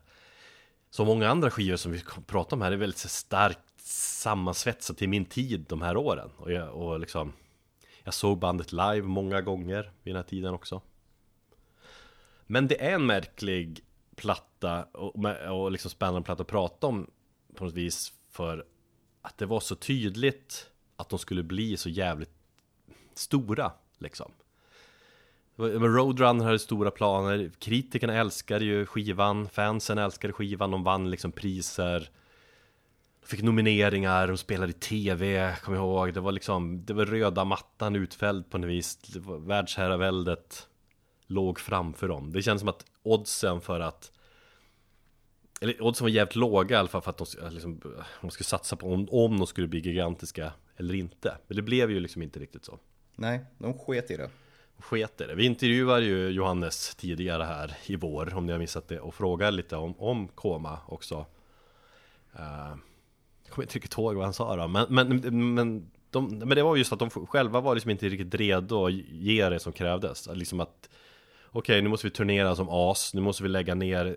som 0.91 1.07
många 1.07 1.29
andra 1.29 1.51
skivor 1.51 1.77
som 1.77 1.93
vi 1.93 2.03
pratar 2.27 2.57
om 2.57 2.63
här 2.63 2.73
är 2.73 2.77
väldigt 2.77 2.99
starkt 2.99 3.61
sammansvetsat 3.87 4.99
till 4.99 5.09
min 5.09 5.25
tid 5.25 5.65
de 5.69 5.83
här 5.83 5.97
åren. 5.97 6.31
Och, 6.37 6.53
jag, 6.53 6.75
och 6.75 7.01
liksom 7.01 7.33
jag 8.05 8.15
såg 8.15 8.39
bandet 8.39 8.73
live 8.73 9.03
många 9.03 9.41
gånger 9.41 9.93
vid 10.03 10.15
den 10.15 10.23
här 10.23 10.29
tiden 10.29 10.55
också. 10.55 10.83
Men 12.47 12.69
det 12.69 12.85
är 12.85 12.95
en 12.95 13.07
märklig 13.07 13.85
platta 14.17 14.85
och, 14.85 15.25
och 15.51 15.73
liksom 15.73 15.91
spännande 15.91 16.23
platta 16.23 16.43
att 16.43 16.49
prata 16.49 16.87
om 16.87 17.11
på 17.55 17.65
något 17.65 17.75
vis 17.75 18.13
för 18.31 18.65
att 19.23 19.39
det 19.39 19.47
var 19.47 19.61
så 19.61 19.75
tydligt 19.75 20.71
att 20.97 21.09
de 21.09 21.19
skulle 21.19 21.43
bli 21.43 21.77
så 21.77 21.89
jävligt 21.89 22.35
stora 23.15 23.73
liksom. 23.99 24.33
Roadrunner 25.57 26.45
hade 26.45 26.59
stora 26.59 26.91
planer, 26.91 27.51
kritikerna 27.59 28.15
älskade 28.15 28.65
ju 28.65 28.87
skivan, 28.87 29.49
fansen 29.49 29.99
älskade 29.99 30.33
skivan, 30.33 30.71
de 30.71 30.85
vann 30.85 31.11
liksom 31.11 31.33
priser 31.33 32.11
fick 33.25 33.43
nomineringar, 33.43 34.29
de 34.29 34.37
spelade 34.37 34.71
i 34.71 34.75
tv, 34.75 35.55
kommer 35.63 35.79
jag 35.79 35.85
ihåg, 35.85 36.15
det 36.15 36.21
var 36.21 36.33
liksom, 36.33 36.85
det 36.85 36.93
var 36.93 37.07
röda 37.07 37.45
mattan 37.45 37.97
utfälld 37.97 38.51
på 38.51 38.59
något 38.59 38.71
vis, 38.71 38.99
världsherraväldet 39.39 40.69
låg 41.27 41.61
framför 41.61 42.09
dem. 42.09 42.33
Det 42.33 42.43
känns 42.43 42.61
som 42.61 42.69
att 42.69 42.85
oddsen 43.03 43.61
för 43.61 43.81
att 43.81 44.11
eller 45.61 45.83
oddsen 45.83 46.05
var 46.05 46.11
jävligt 46.11 46.37
låga 46.37 46.77
i 46.77 46.79
alla 46.79 46.89
fall 46.89 47.03
för 47.03 47.11
att 47.11 47.19
de, 47.19 47.27
liksom, 47.51 47.81
de 48.21 48.31
skulle 48.31 48.45
satsa 48.45 48.77
på 48.77 48.93
om, 48.93 49.09
om 49.11 49.39
de 49.39 49.47
skulle 49.47 49.67
bli 49.67 49.81
gigantiska 49.81 50.53
eller 50.77 50.95
inte. 50.95 51.37
Men 51.47 51.57
det 51.57 51.63
blev 51.63 51.91
ju 51.91 52.01
liksom 52.01 52.23
inte 52.23 52.39
riktigt 52.39 52.65
så. 52.65 52.79
Nej, 53.17 53.45
de 53.59 53.79
sket 53.79 54.11
i 54.11 54.17
det. 54.17 54.31
Sket 54.79 55.21
i 55.21 55.25
det. 55.25 55.35
Vi 55.35 55.45
intervjuade 55.45 56.07
ju 56.07 56.29
Johannes 56.29 56.95
tidigare 56.95 57.43
här 57.43 57.77
i 57.87 57.97
vår, 57.97 58.35
om 58.35 58.47
ni 58.47 58.53
har 58.53 58.59
missat 58.59 58.89
det, 58.89 59.01
och 59.01 59.15
frågade 59.15 59.51
lite 59.51 59.77
om, 59.77 59.95
om 59.99 60.29
Koma 60.29 60.79
också. 60.87 61.27
Uh, 62.37 62.75
kommer 63.55 63.65
inte 63.65 63.75
riktigt 63.75 63.99
ihåg 63.99 64.15
vad 64.15 64.25
han 64.25 64.35
sa 64.35 64.57
då, 64.57 64.69
men, 64.69 64.87
men, 64.89 65.55
men, 65.55 65.91
de, 66.11 66.39
men 66.39 66.49
det 66.49 66.63
var 66.63 66.77
just 66.77 66.93
att 66.93 66.99
de 66.99 67.11
själva 67.11 67.61
var 67.61 67.75
liksom 67.75 67.91
inte 67.91 68.09
riktigt 68.09 68.35
redo 68.35 68.87
att 68.87 68.93
ge 68.93 69.49
det 69.49 69.61
som 69.61 69.73
krävdes. 69.73 70.29
Liksom 70.33 70.61
att 70.61 70.89
okej, 71.51 71.83
nu 71.83 71.89
måste 71.89 72.07
vi 72.07 72.11
turnera 72.11 72.57
som 72.57 72.69
as, 72.71 73.15
nu 73.15 73.21
måste 73.21 73.43
vi 73.43 73.49
lägga 73.49 73.75
ner 73.75 74.17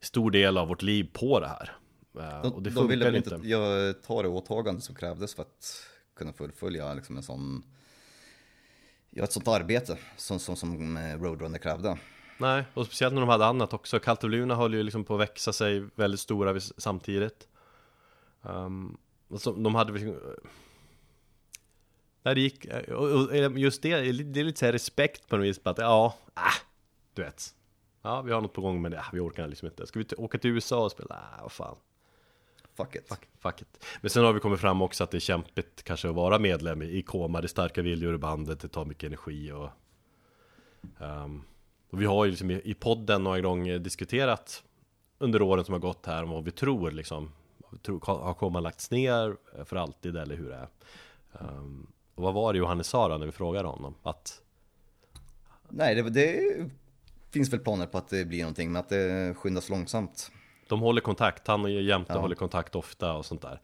stor 0.00 0.30
del 0.30 0.58
av 0.58 0.68
vårt 0.68 0.82
liv 0.82 1.10
på 1.12 1.40
det 1.40 1.48
här. 1.48 1.76
Eh, 2.18 2.42
de, 2.42 2.52
och 2.52 2.62
det 2.62 2.70
de 2.70 2.88
ville 2.88 3.04
väl 3.04 3.16
inte 3.16 3.40
jag 3.42 4.02
ta 4.02 4.22
det 4.22 4.28
åtagande 4.28 4.80
som 4.80 4.94
krävdes 4.94 5.34
för 5.34 5.42
att 5.42 5.82
kunna 6.16 6.32
fullfölja 6.32 6.94
liksom 6.94 7.16
en 7.16 7.22
sån, 7.22 7.64
ja, 9.10 9.24
ett 9.24 9.32
sånt 9.32 9.48
arbete 9.48 9.98
som, 10.16 10.38
som, 10.38 10.56
som 10.56 10.96
eh, 10.96 11.20
Roadrunner 11.20 11.58
krävde. 11.58 11.98
Nej, 12.38 12.64
och 12.74 12.86
speciellt 12.86 13.14
när 13.14 13.20
de 13.20 13.28
hade 13.28 13.46
annat 13.46 13.72
också. 13.72 13.98
Kaltoluna 13.98 14.54
höll 14.54 14.74
ju 14.74 14.82
liksom 14.82 15.04
på 15.04 15.14
att 15.14 15.20
växa 15.20 15.52
sig 15.52 15.88
väldigt 15.94 16.20
stora 16.20 16.60
samtidigt. 16.60 17.48
Um, 18.48 18.96
alltså, 19.30 19.52
de 19.52 19.74
hade 19.74 19.92
liksom, 19.92 20.16
När 22.22 22.34
det 22.34 22.40
gick, 22.40 22.66
och 22.88 23.58
just 23.58 23.82
det, 23.82 24.00
det 24.12 24.40
är 24.40 24.44
lite 24.44 24.58
så 24.58 24.66
respekt 24.66 25.28
på 25.28 25.36
något 25.36 25.46
vis, 25.46 25.58
på 25.58 25.70
att 25.70 25.78
ja, 25.78 26.14
äh, 26.36 26.42
du 27.14 27.22
vet. 27.22 27.54
Ja, 28.02 28.22
vi 28.22 28.32
har 28.32 28.40
något 28.40 28.52
på 28.52 28.60
gång 28.60 28.82
men 28.82 28.90
det, 28.90 29.04
vi 29.12 29.20
orkar 29.20 29.48
liksom 29.48 29.68
inte. 29.68 29.86
Ska 29.86 29.98
vi 29.98 30.06
åka 30.16 30.38
till 30.38 30.50
USA 30.50 30.84
och 30.84 30.90
spela? 30.90 31.14
Äh, 31.14 31.42
vad 31.42 31.52
fan. 31.52 31.76
Fuck 32.76 32.94
it. 32.94 33.08
Fuck, 33.08 33.28
fuck 33.38 33.62
it. 33.62 33.84
Men 34.00 34.10
sen 34.10 34.24
har 34.24 34.32
vi 34.32 34.40
kommit 34.40 34.60
fram 34.60 34.82
också 34.82 35.04
att 35.04 35.10
det 35.10 35.18
är 35.18 35.20
kämpigt 35.20 35.82
kanske 35.82 36.08
att 36.08 36.14
vara 36.14 36.38
medlem 36.38 36.82
i 36.82 37.02
Koma. 37.02 37.40
Det 37.40 37.46
är 37.46 37.48
starka 37.48 37.82
viljor 37.82 38.14
i 38.14 38.18
bandet, 38.18 38.60
det 38.60 38.68
tar 38.68 38.84
mycket 38.84 39.04
energi 39.04 39.52
och... 39.52 39.70
Um, 40.98 41.44
och 41.90 42.00
vi 42.00 42.06
har 42.06 42.24
ju 42.24 42.30
liksom 42.30 42.50
i, 42.50 42.60
i 42.64 42.74
podden 42.74 43.24
några 43.24 43.40
gånger 43.40 43.78
diskuterat 43.78 44.64
under 45.18 45.42
åren 45.42 45.64
som 45.64 45.72
har 45.72 45.78
gått 45.78 46.06
här 46.06 46.22
om 46.22 46.30
vad 46.30 46.44
vi 46.44 46.50
tror 46.50 46.90
liksom. 46.90 47.32
Har 48.02 48.34
Koma 48.34 48.60
lagts 48.60 48.90
ner 48.90 49.36
för 49.64 49.76
alltid 49.76 50.16
eller 50.16 50.36
hur 50.36 50.48
det 50.48 50.54
är? 50.54 50.68
Um, 51.32 51.86
och 52.14 52.22
vad 52.22 52.34
var 52.34 52.52
det 52.52 52.58
Johannes 52.58 52.86
sa 52.86 53.08
då 53.08 53.18
när 53.18 53.26
vi 53.26 53.32
frågade 53.32 53.68
honom? 53.68 53.94
Att... 54.02 54.42
Nej, 55.68 55.94
det, 55.94 56.10
det 56.10 56.40
finns 57.30 57.52
väl 57.52 57.60
planer 57.60 57.86
på 57.86 57.98
att 57.98 58.08
det 58.08 58.24
blir 58.24 58.40
någonting, 58.40 58.72
men 58.72 58.80
att 58.80 58.88
det 58.88 59.34
skyndas 59.36 59.68
långsamt. 59.68 60.30
De 60.68 60.80
håller 60.80 61.00
kontakt, 61.00 61.46
han 61.46 61.64
och 61.64 61.70
Jämte 61.70 62.12
ja. 62.12 62.20
håller 62.20 62.36
kontakt 62.36 62.74
ofta 62.74 63.12
och 63.12 63.26
sånt 63.26 63.42
där. 63.42 63.60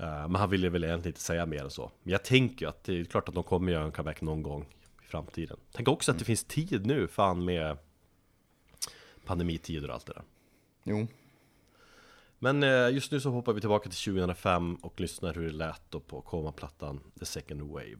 Uh, 0.00 0.28
men 0.28 0.34
han 0.34 0.50
ville 0.50 0.68
väl 0.68 0.84
egentligen 0.84 1.12
inte 1.12 1.20
säga 1.20 1.46
mer 1.46 1.64
än 1.64 1.70
så. 1.70 1.90
Men 2.02 2.12
jag 2.12 2.24
tänker 2.24 2.66
att 2.66 2.84
det 2.84 3.00
är 3.00 3.04
klart 3.04 3.28
att 3.28 3.34
de 3.34 3.44
kommer 3.44 3.72
göra 3.72 3.84
en 3.84 3.92
comeback 3.92 4.20
någon 4.20 4.42
gång 4.42 4.66
i 5.02 5.06
framtiden. 5.06 5.56
Tänk 5.72 5.88
också 5.88 6.10
att 6.10 6.18
det 6.18 6.22
mm. 6.22 6.26
finns 6.26 6.44
tid 6.44 6.86
nu, 6.86 7.08
fan 7.08 7.44
med 7.44 7.78
pandemitider 9.24 9.88
och 9.88 9.94
allt 9.94 10.06
det 10.06 10.12
där. 10.12 10.22
Jo. 10.84 11.06
Men 12.44 12.62
eh, 12.62 12.94
just 12.94 13.12
nu 13.12 13.20
så 13.20 13.30
hoppar 13.30 13.52
vi 13.52 13.60
tillbaka 13.60 13.90
till 13.90 14.12
2005 14.12 14.74
och 14.74 15.00
lyssnar 15.00 15.34
hur 15.34 15.46
det 15.46 15.52
lät 15.52 15.82
då 15.90 16.00
på 16.00 16.20
komaplattan 16.20 17.00
The 17.18 17.24
Second 17.24 17.62
Wave. 17.62 17.98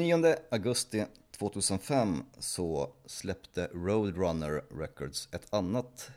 Yeah! 0.00 0.36
augusti 0.50 1.04
2005 1.38 2.22
så 2.38 2.92
släppte 3.06 3.68
Roadrunner 3.74 4.64
Records 4.80 5.28
ett 5.32 5.54
annat 5.54 6.10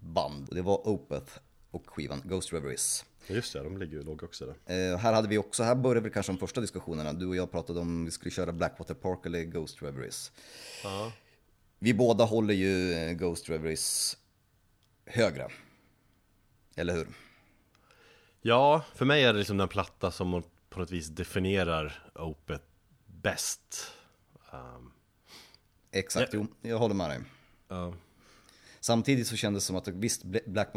band. 0.00 0.48
Det 0.50 0.62
var 0.62 0.88
Opeth 0.88 1.32
och 1.70 1.90
skivan 1.90 2.22
Ghost 2.24 2.52
Reveries. 2.52 3.04
Just 3.26 3.52
det, 3.52 3.62
de 3.62 3.78
ligger 3.78 3.96
ju 3.96 4.02
låg 4.02 4.22
också 4.22 4.46
där. 4.46 4.92
Eh, 4.92 4.98
här 4.98 5.12
hade 5.12 5.28
vi 5.28 5.38
också, 5.38 5.62
här 5.62 5.74
började 5.74 6.08
vi 6.08 6.10
kanske 6.10 6.32
de 6.32 6.38
första 6.38 6.60
diskussionerna. 6.60 7.12
Du 7.12 7.26
och 7.26 7.36
jag 7.36 7.50
pratade 7.50 7.80
om 7.80 8.04
vi 8.04 8.10
skulle 8.10 8.30
köra 8.30 8.52
Blackwater 8.52 8.94
Park 8.94 9.26
eller 9.26 9.42
Ghost 9.44 9.82
Reveries. 9.82 10.32
Uh 10.84 11.12
Vi 11.78 11.94
båda 11.94 12.24
håller 12.24 12.54
ju 12.54 12.94
Ghost 13.14 13.48
Reveries 13.48 14.16
högre. 15.06 15.48
Eller 16.76 16.94
hur? 16.94 17.08
Ja, 18.42 18.84
för 18.94 19.04
mig 19.04 19.24
är 19.24 19.32
det 19.32 19.38
liksom 19.38 19.56
den 19.56 19.68
platta 19.68 20.10
som 20.10 20.42
på 20.70 20.80
något 20.80 20.90
vis 20.90 21.08
definierar 21.08 22.10
Opeth 22.14 22.64
bäst. 23.22 23.92
Um, 24.52 24.92
Exakt, 25.90 26.32
ja. 26.32 26.40
jo, 26.62 26.70
jag 26.70 26.78
håller 26.78 26.94
med 26.94 27.10
dig. 27.10 27.20
Uh. 27.72 27.94
Samtidigt 28.80 29.26
så 29.26 29.36
kändes 29.36 29.62
det 29.62 29.66
som 29.66 29.76
att 29.76 29.88
visst, 29.88 30.24
Black, 30.24 30.74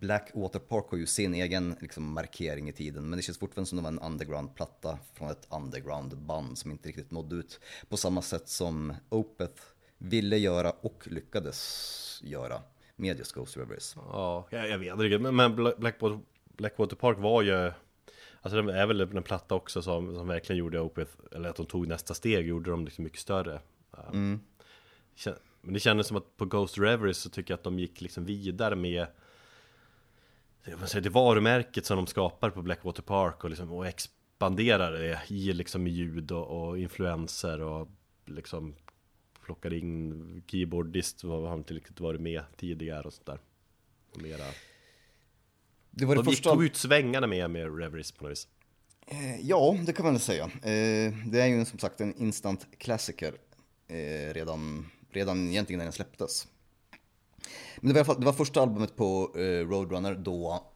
Blackwater 0.00 0.58
Park 0.58 0.84
har 0.90 0.98
ju 0.98 1.06
sin 1.06 1.34
egen 1.34 1.76
liksom, 1.80 2.12
markering 2.12 2.68
i 2.68 2.72
tiden. 2.72 3.10
Men 3.10 3.16
det 3.16 3.22
känns 3.22 3.38
fortfarande 3.38 3.68
som 3.68 3.78
att 3.78 3.84
det 3.84 3.90
var 3.90 4.06
en 4.06 4.12
underground-platta 4.12 4.98
från 5.14 5.30
ett 5.30 5.48
underground-band 5.50 6.58
som 6.58 6.70
inte 6.70 6.88
riktigt 6.88 7.10
nådde 7.10 7.36
ut. 7.36 7.60
På 7.88 7.96
samma 7.96 8.22
sätt 8.22 8.48
som 8.48 8.94
Opeth 9.08 9.62
ville 9.98 10.36
göra 10.36 10.70
och 10.70 11.08
lyckades 11.10 12.20
göra 12.24 12.62
med 12.96 13.18
just 13.18 13.32
Ghost 13.32 13.56
Rivers. 13.56 13.94
Ja, 13.96 14.46
jag 14.50 14.78
vet 14.78 15.00
inte. 15.00 15.32
Men 15.32 15.54
Blackwater, 15.54 16.20
Blackwater 16.44 16.96
Park 16.96 17.18
var 17.18 17.42
ju 17.42 17.72
Alltså 18.46 18.62
det 18.62 18.78
är 18.78 18.86
väl 18.86 19.00
en 19.00 19.22
platta 19.22 19.54
också 19.54 19.82
som, 19.82 20.14
som 20.14 20.28
verkligen 20.28 20.58
gjorde 20.58 20.80
Opeth, 20.80 21.12
eller 21.32 21.48
att 21.48 21.56
de 21.56 21.66
tog 21.66 21.86
nästa 21.86 22.14
steg, 22.14 22.46
gjorde 22.46 22.70
dem 22.70 22.84
liksom 22.84 23.04
mycket 23.04 23.20
större. 23.20 23.60
Mm. 24.12 24.40
Men 25.60 25.74
det 25.74 25.80
kändes 25.80 26.06
som 26.06 26.16
att 26.16 26.36
på 26.36 26.44
Ghost 26.44 26.78
Reveries 26.78 27.18
så 27.18 27.30
tycker 27.30 27.52
jag 27.52 27.58
att 27.58 27.64
de 27.64 27.78
gick 27.78 28.00
liksom 28.00 28.24
vidare 28.24 28.76
med 28.76 29.06
det 30.92 31.08
varumärket 31.08 31.86
som 31.86 31.96
de 31.96 32.06
skapar 32.06 32.50
på 32.50 32.62
Blackwater 32.62 33.02
Park 33.02 33.44
och, 33.44 33.50
liksom, 33.50 33.72
och 33.72 33.86
expanderar 33.86 34.92
det 34.92 35.20
i 35.28 35.52
liksom 35.52 35.86
ljud 35.86 36.32
och, 36.32 36.68
och 36.68 36.78
influenser 36.78 37.60
och 37.60 37.88
liksom 38.24 38.74
plockar 39.44 39.72
in 39.72 40.42
keyboardist 40.46 41.24
och 41.24 41.30
har 41.30 41.54
inte 41.54 41.74
riktigt 41.74 42.00
varit 42.00 42.20
med 42.20 42.42
tidigare 42.56 43.02
och 43.02 43.12
sånt 43.12 43.26
där. 43.26 43.38
Och 44.14 44.22
mera 44.22 44.44
det 45.98 46.04
var 46.04 46.14
det 46.14 46.22
de 46.22 46.30
första... 46.30 46.50
tog 46.50 46.64
ut 46.64 46.76
svängarna 46.76 47.26
med, 47.26 47.50
med 47.50 47.78
Reveries 47.78 48.12
på 48.12 48.24
något 48.24 48.30
vis. 48.30 48.48
Eh, 49.06 49.40
ja, 49.40 49.78
det 49.86 49.92
kan 49.92 50.04
man 50.04 50.14
väl 50.14 50.20
säga. 50.20 50.44
Eh, 50.44 51.14
det 51.26 51.40
är 51.40 51.46
ju 51.46 51.64
som 51.64 51.78
sagt 51.78 52.00
en 52.00 52.16
instant 52.16 52.66
klassiker 52.78 53.34
eh, 53.88 54.34
redan, 54.34 54.90
redan 55.10 55.48
egentligen 55.48 55.78
när 55.78 55.84
den 55.84 55.92
släpptes. 55.92 56.46
Men 57.76 57.94
det 57.94 58.02
var, 58.02 58.14
det 58.14 58.26
var 58.26 58.32
första 58.32 58.62
albumet 58.62 58.96
på 58.96 59.26
Roadrunner 59.66 60.14
då 60.14 60.72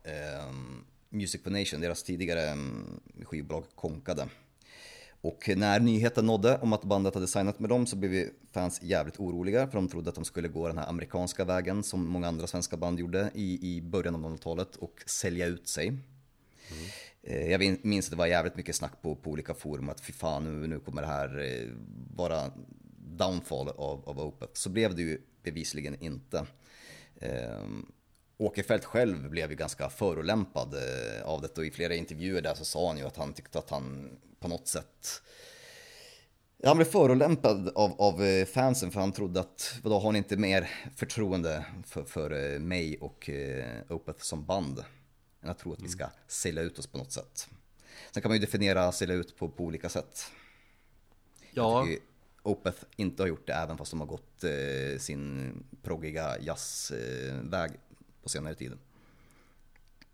Music 1.09 1.43
for 1.43 1.51
Nation, 1.51 1.81
deras 1.81 2.03
tidigare 2.03 2.49
mm, 2.49 3.01
skivbolag, 3.25 3.65
konkade. 3.75 4.29
Och 5.23 5.51
när 5.57 5.81
nyheten 5.81 6.27
nådde 6.27 6.59
om 6.59 6.73
att 6.73 6.85
bandet 6.85 7.15
hade 7.15 7.27
signat 7.27 7.59
med 7.59 7.71
dem 7.71 7.87
så 7.87 7.97
blev 7.97 8.11
vi 8.11 8.31
fans 8.53 8.83
jävligt 8.83 9.21
oroliga 9.21 9.67
för 9.67 9.75
de 9.75 9.89
trodde 9.89 10.09
att 10.09 10.15
de 10.15 10.25
skulle 10.25 10.49
gå 10.49 10.69
den 10.69 10.79
här 10.79 10.89
amerikanska 10.89 11.45
vägen 11.45 11.83
som 11.83 12.07
många 12.07 12.29
andra 12.29 12.47
svenska 12.47 12.77
band 12.77 12.99
gjorde 12.99 13.31
i, 13.35 13.77
i 13.77 13.83
början 13.83 14.15
av 14.15 14.21
00-talet 14.21 14.77
och 14.77 15.03
sälja 15.07 15.47
ut 15.47 15.69
sig. 15.69 15.89
Mm. 15.89 17.51
Jag 17.51 17.79
minns 17.85 18.07
att 18.07 18.11
det 18.11 18.17
var 18.17 18.27
jävligt 18.27 18.57
mycket 18.57 18.77
snack 18.77 19.03
på, 19.03 19.15
på 19.15 19.31
olika 19.31 19.55
forum 19.55 19.89
att 19.89 20.01
fy 20.01 20.13
fan 20.13 20.61
nu, 20.61 20.67
nu 20.67 20.81
kommer 20.81 21.03
det 21.03 21.09
här 21.09 21.39
eh, 21.39 21.69
vara 22.17 22.51
downfall 22.97 23.69
av, 23.69 24.09
av 24.09 24.21
Opeth. 24.21 24.53
Så 24.55 24.71
blev 24.71 24.95
det 24.95 25.03
ju 25.03 25.21
bevisligen 25.43 26.03
inte. 26.03 26.47
Eh, 27.17 27.67
Åkerfeldt 28.39 28.85
själv 28.85 29.31
blev 29.31 29.51
ju 29.51 29.57
ganska 29.57 29.91
förolämpad 29.91 30.75
eh, 30.75 31.23
av 31.25 31.43
det 31.43 31.59
och 31.59 31.67
i 31.67 31.71
flera 31.71 31.95
intervjuer 31.95 32.43
där 32.43 32.55
så 32.55 32.65
sa 32.65 32.89
han 32.89 32.99
ju 32.99 33.05
att 33.05 33.17
han 33.17 33.33
tyckte 33.33 33.59
att 33.59 33.71
han 33.71 34.11
på 34.41 34.49
något 34.49 34.69
sätt 34.69 35.23
han 36.65 36.77
blev 36.77 36.87
förolämpad 36.87 37.69
av, 37.69 38.01
av 38.01 38.25
eh, 38.25 38.47
fansen 38.47 38.91
för 38.91 39.01
han 39.01 39.13
trodde 39.13 39.41
att, 39.41 39.79
vadå, 39.83 39.99
har 39.99 40.13
ni 40.13 40.19
inte 40.19 40.37
mer 40.37 40.71
förtroende 40.97 41.65
för, 41.87 42.05
för 42.05 42.53
eh, 42.55 42.59
mig 42.59 42.99
och 42.99 43.31
uh, 43.33 43.93
Opeth 43.93 44.21
som 44.21 44.45
band? 44.45 44.85
Än 45.43 45.51
att 45.51 45.59
tro 45.59 45.73
att 45.73 45.83
vi 45.83 45.89
ska 45.89 46.07
sälja 46.27 46.63
ut 46.63 46.79
oss 46.79 46.87
på 46.87 46.99
något 46.99 47.13
sätt. 47.13 47.49
Sen 48.11 48.23
kan 48.23 48.31
man 48.31 48.37
ju 48.37 48.41
definiera 48.41 48.93
sälja 48.93 49.15
ut 49.15 49.37
på, 49.37 49.49
på 49.49 49.65
olika 49.65 49.89
sätt. 49.89 50.31
Ja. 51.51 51.87
Opeth 52.43 52.85
inte 52.97 53.23
har 53.23 53.29
gjort 53.29 53.47
det 53.47 53.53
även 53.53 53.79
fast 53.79 53.91
de 53.91 54.01
har 54.01 54.07
gått 54.07 54.45
eh, 54.45 54.99
sin 54.99 55.53
proggiga 55.83 56.41
jazzväg 56.41 57.71
eh, 57.71 57.77
på 58.23 58.29
senare 58.29 58.55
tid. 58.55 58.73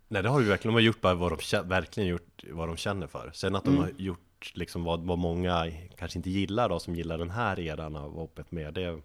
Nej 0.07 0.23
det 0.23 0.29
har 0.29 0.39
ju 0.39 0.45
verkligen, 0.45 0.73
de 0.73 0.75
har 0.75 0.85
gjort 0.85 1.01
bara 1.01 1.13
vad 1.13 1.31
de 1.31 1.67
verkligen 1.67 2.09
gjort 2.09 2.43
vad 2.51 2.67
de 2.67 2.77
känner 2.77 3.07
för. 3.07 3.31
Sen 3.33 3.55
att 3.55 3.63
de 3.63 3.69
mm. 3.69 3.83
har 3.83 3.91
gjort 3.97 4.51
liksom 4.53 4.83
vad, 4.83 5.01
vad 5.01 5.17
många 5.17 5.71
kanske 5.97 6.19
inte 6.19 6.29
gillar 6.29 6.69
då, 6.69 6.79
som 6.79 6.95
gillar 6.95 7.17
den 7.17 7.29
här 7.29 7.59
eran 7.59 7.95
av 7.95 8.19
Opeth 8.19 8.53
mer, 8.53 8.71
det, 8.71 9.01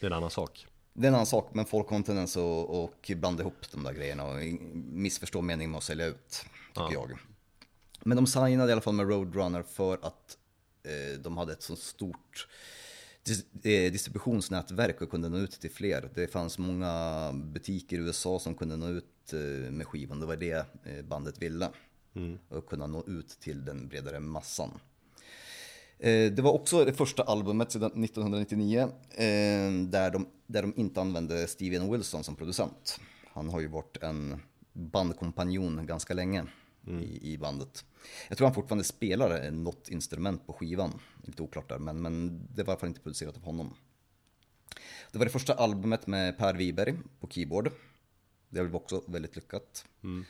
det 0.00 0.06
är 0.06 0.06
en 0.06 0.12
annan 0.12 0.30
sak. 0.30 0.66
Det 0.92 1.06
är 1.06 1.08
en 1.08 1.14
annan 1.14 1.26
sak, 1.26 1.50
men 1.52 1.64
folk 1.64 1.88
har 1.88 1.96
en 1.96 2.02
tendens 2.02 2.36
att 2.36 3.16
blanda 3.16 3.42
ihop 3.42 3.70
de 3.72 3.82
där 3.82 3.92
grejerna 3.92 4.24
och 4.24 4.36
missförstå 4.74 5.42
meningen 5.42 5.70
med 5.70 5.78
att 5.78 5.84
sälja 5.84 6.06
ut, 6.06 6.44
tycker 6.68 6.92
ja. 6.92 7.06
jag. 7.08 7.18
Men 8.02 8.16
de 8.16 8.26
signade 8.26 8.68
i 8.68 8.72
alla 8.72 8.80
fall 8.80 8.94
med 8.94 9.08
Roadrunner 9.08 9.62
för 9.62 9.94
att 9.94 10.36
eh, 10.82 11.20
de 11.20 11.38
hade 11.38 11.52
ett 11.52 11.62
så 11.62 11.76
stort 11.76 12.48
distributionsnätverk 13.62 15.00
och 15.00 15.10
kunde 15.10 15.28
nå 15.28 15.38
ut 15.38 15.50
till 15.50 15.70
fler. 15.70 16.10
Det 16.14 16.26
fanns 16.26 16.58
många 16.58 17.30
butiker 17.32 17.96
i 17.96 18.00
USA 18.00 18.38
som 18.38 18.54
kunde 18.54 18.76
nå 18.76 18.88
ut 18.88 19.32
eh, 19.32 19.72
med 19.72 19.86
skivan. 19.86 20.20
Det 20.20 20.26
var 20.26 20.36
det 20.36 20.66
eh, 20.84 21.04
bandet 21.04 21.42
ville. 21.42 21.70
Mm. 22.14 22.38
Och 22.48 22.66
kunna 22.66 22.86
nå 22.86 23.04
ut 23.06 23.28
till 23.28 23.64
den 23.64 23.88
bredare 23.88 24.20
massan. 24.20 24.70
Det 26.02 26.40
var 26.40 26.52
också 26.52 26.84
det 26.84 26.92
första 26.92 27.22
albumet 27.22 27.72
sedan 27.72 28.04
1999 28.04 28.88
där 29.88 30.10
de, 30.10 30.26
där 30.46 30.62
de 30.62 30.72
inte 30.76 31.00
använde 31.00 31.46
Steven 31.46 31.92
Wilson 31.92 32.24
som 32.24 32.36
producent. 32.36 33.00
Han 33.32 33.48
har 33.48 33.60
ju 33.60 33.66
varit 33.66 33.96
en 34.02 34.40
bandkompanjon 34.72 35.86
ganska 35.86 36.14
länge 36.14 36.46
mm. 36.90 37.02
i, 37.02 37.32
i 37.32 37.38
bandet. 37.38 37.84
Jag 38.28 38.38
tror 38.38 38.46
han 38.46 38.54
fortfarande 38.54 38.84
spelar 38.84 39.50
något 39.50 39.88
instrument 39.88 40.46
på 40.46 40.52
skivan. 40.52 41.00
Lite 41.24 41.42
oklart 41.42 41.68
där, 41.68 41.78
men, 41.78 42.02
men 42.02 42.46
det 42.54 42.62
var 42.62 42.72
i 42.72 42.72
alla 42.72 42.80
fall 42.80 42.88
inte 42.88 43.00
producerat 43.00 43.36
av 43.36 43.42
honom. 43.42 43.74
Det 45.12 45.18
var 45.18 45.24
det 45.24 45.32
första 45.32 45.54
albumet 45.54 46.06
med 46.06 46.38
Per 46.38 46.54
Wiberg 46.54 46.94
på 47.20 47.28
keyboard. 47.28 47.70
Det 48.48 48.62
blev 48.62 48.76
också 48.76 49.02
väldigt 49.06 49.36
lyckat. 49.36 49.84
Mm. 50.02 50.24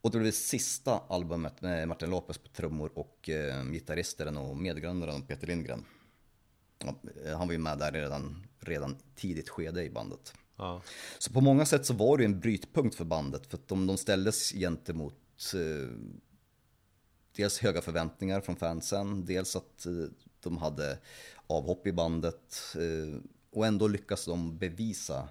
Och 0.00 0.10
det 0.10 0.18
blev 0.18 0.26
det 0.26 0.36
sista 0.36 0.98
albumet 1.08 1.60
med 1.60 1.88
Martin 1.88 2.10
Lopez 2.10 2.38
på 2.38 2.48
trummor 2.48 2.90
och 2.94 3.28
eh, 3.28 3.64
gitarristen 3.64 4.36
och 4.36 4.56
medgrundaren 4.56 5.22
Peter 5.22 5.46
Lindgren. 5.46 5.84
Ja, 6.84 6.94
han 7.36 7.48
var 7.48 7.52
ju 7.52 7.58
med 7.58 7.78
där 7.78 7.92
redan, 7.92 8.46
redan 8.60 8.96
tidigt 9.14 9.48
skede 9.48 9.84
i 9.84 9.90
bandet. 9.90 10.34
Ja. 10.56 10.82
Så 11.18 11.32
på 11.32 11.40
många 11.40 11.66
sätt 11.66 11.86
så 11.86 11.94
var 11.94 12.18
det 12.18 12.24
en 12.24 12.40
brytpunkt 12.40 12.94
för 12.94 13.04
bandet 13.04 13.46
för 13.46 13.56
att 13.56 13.68
de, 13.68 13.86
de 13.86 13.98
ställdes 13.98 14.52
gentemot 14.52 15.19
eh, 15.54 15.88
dels 17.36 17.58
höga 17.58 17.82
förväntningar 17.82 18.40
från 18.40 18.56
fansen, 18.56 19.24
dels 19.24 19.56
att 19.56 19.86
eh, 19.86 19.92
de 20.40 20.58
hade 20.58 20.98
avhopp 21.46 21.86
i 21.86 21.92
bandet 21.92 22.56
eh, 22.74 23.20
och 23.50 23.66
ändå 23.66 23.88
lyckas 23.88 24.24
de 24.24 24.58
bevisa 24.58 25.28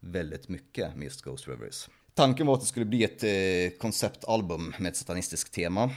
väldigt 0.00 0.48
mycket 0.48 0.96
med 0.96 1.04
just 1.04 1.22
Ghost 1.22 1.48
Rivers. 1.48 1.88
Tanken 2.14 2.46
var 2.46 2.54
att 2.54 2.60
det 2.60 2.66
skulle 2.66 2.86
bli 2.86 3.04
ett 3.04 3.24
eh, 3.24 3.78
konceptalbum 3.78 4.74
med 4.78 4.90
ett 4.90 4.96
satanistiskt 4.96 5.54
tema. 5.54 5.90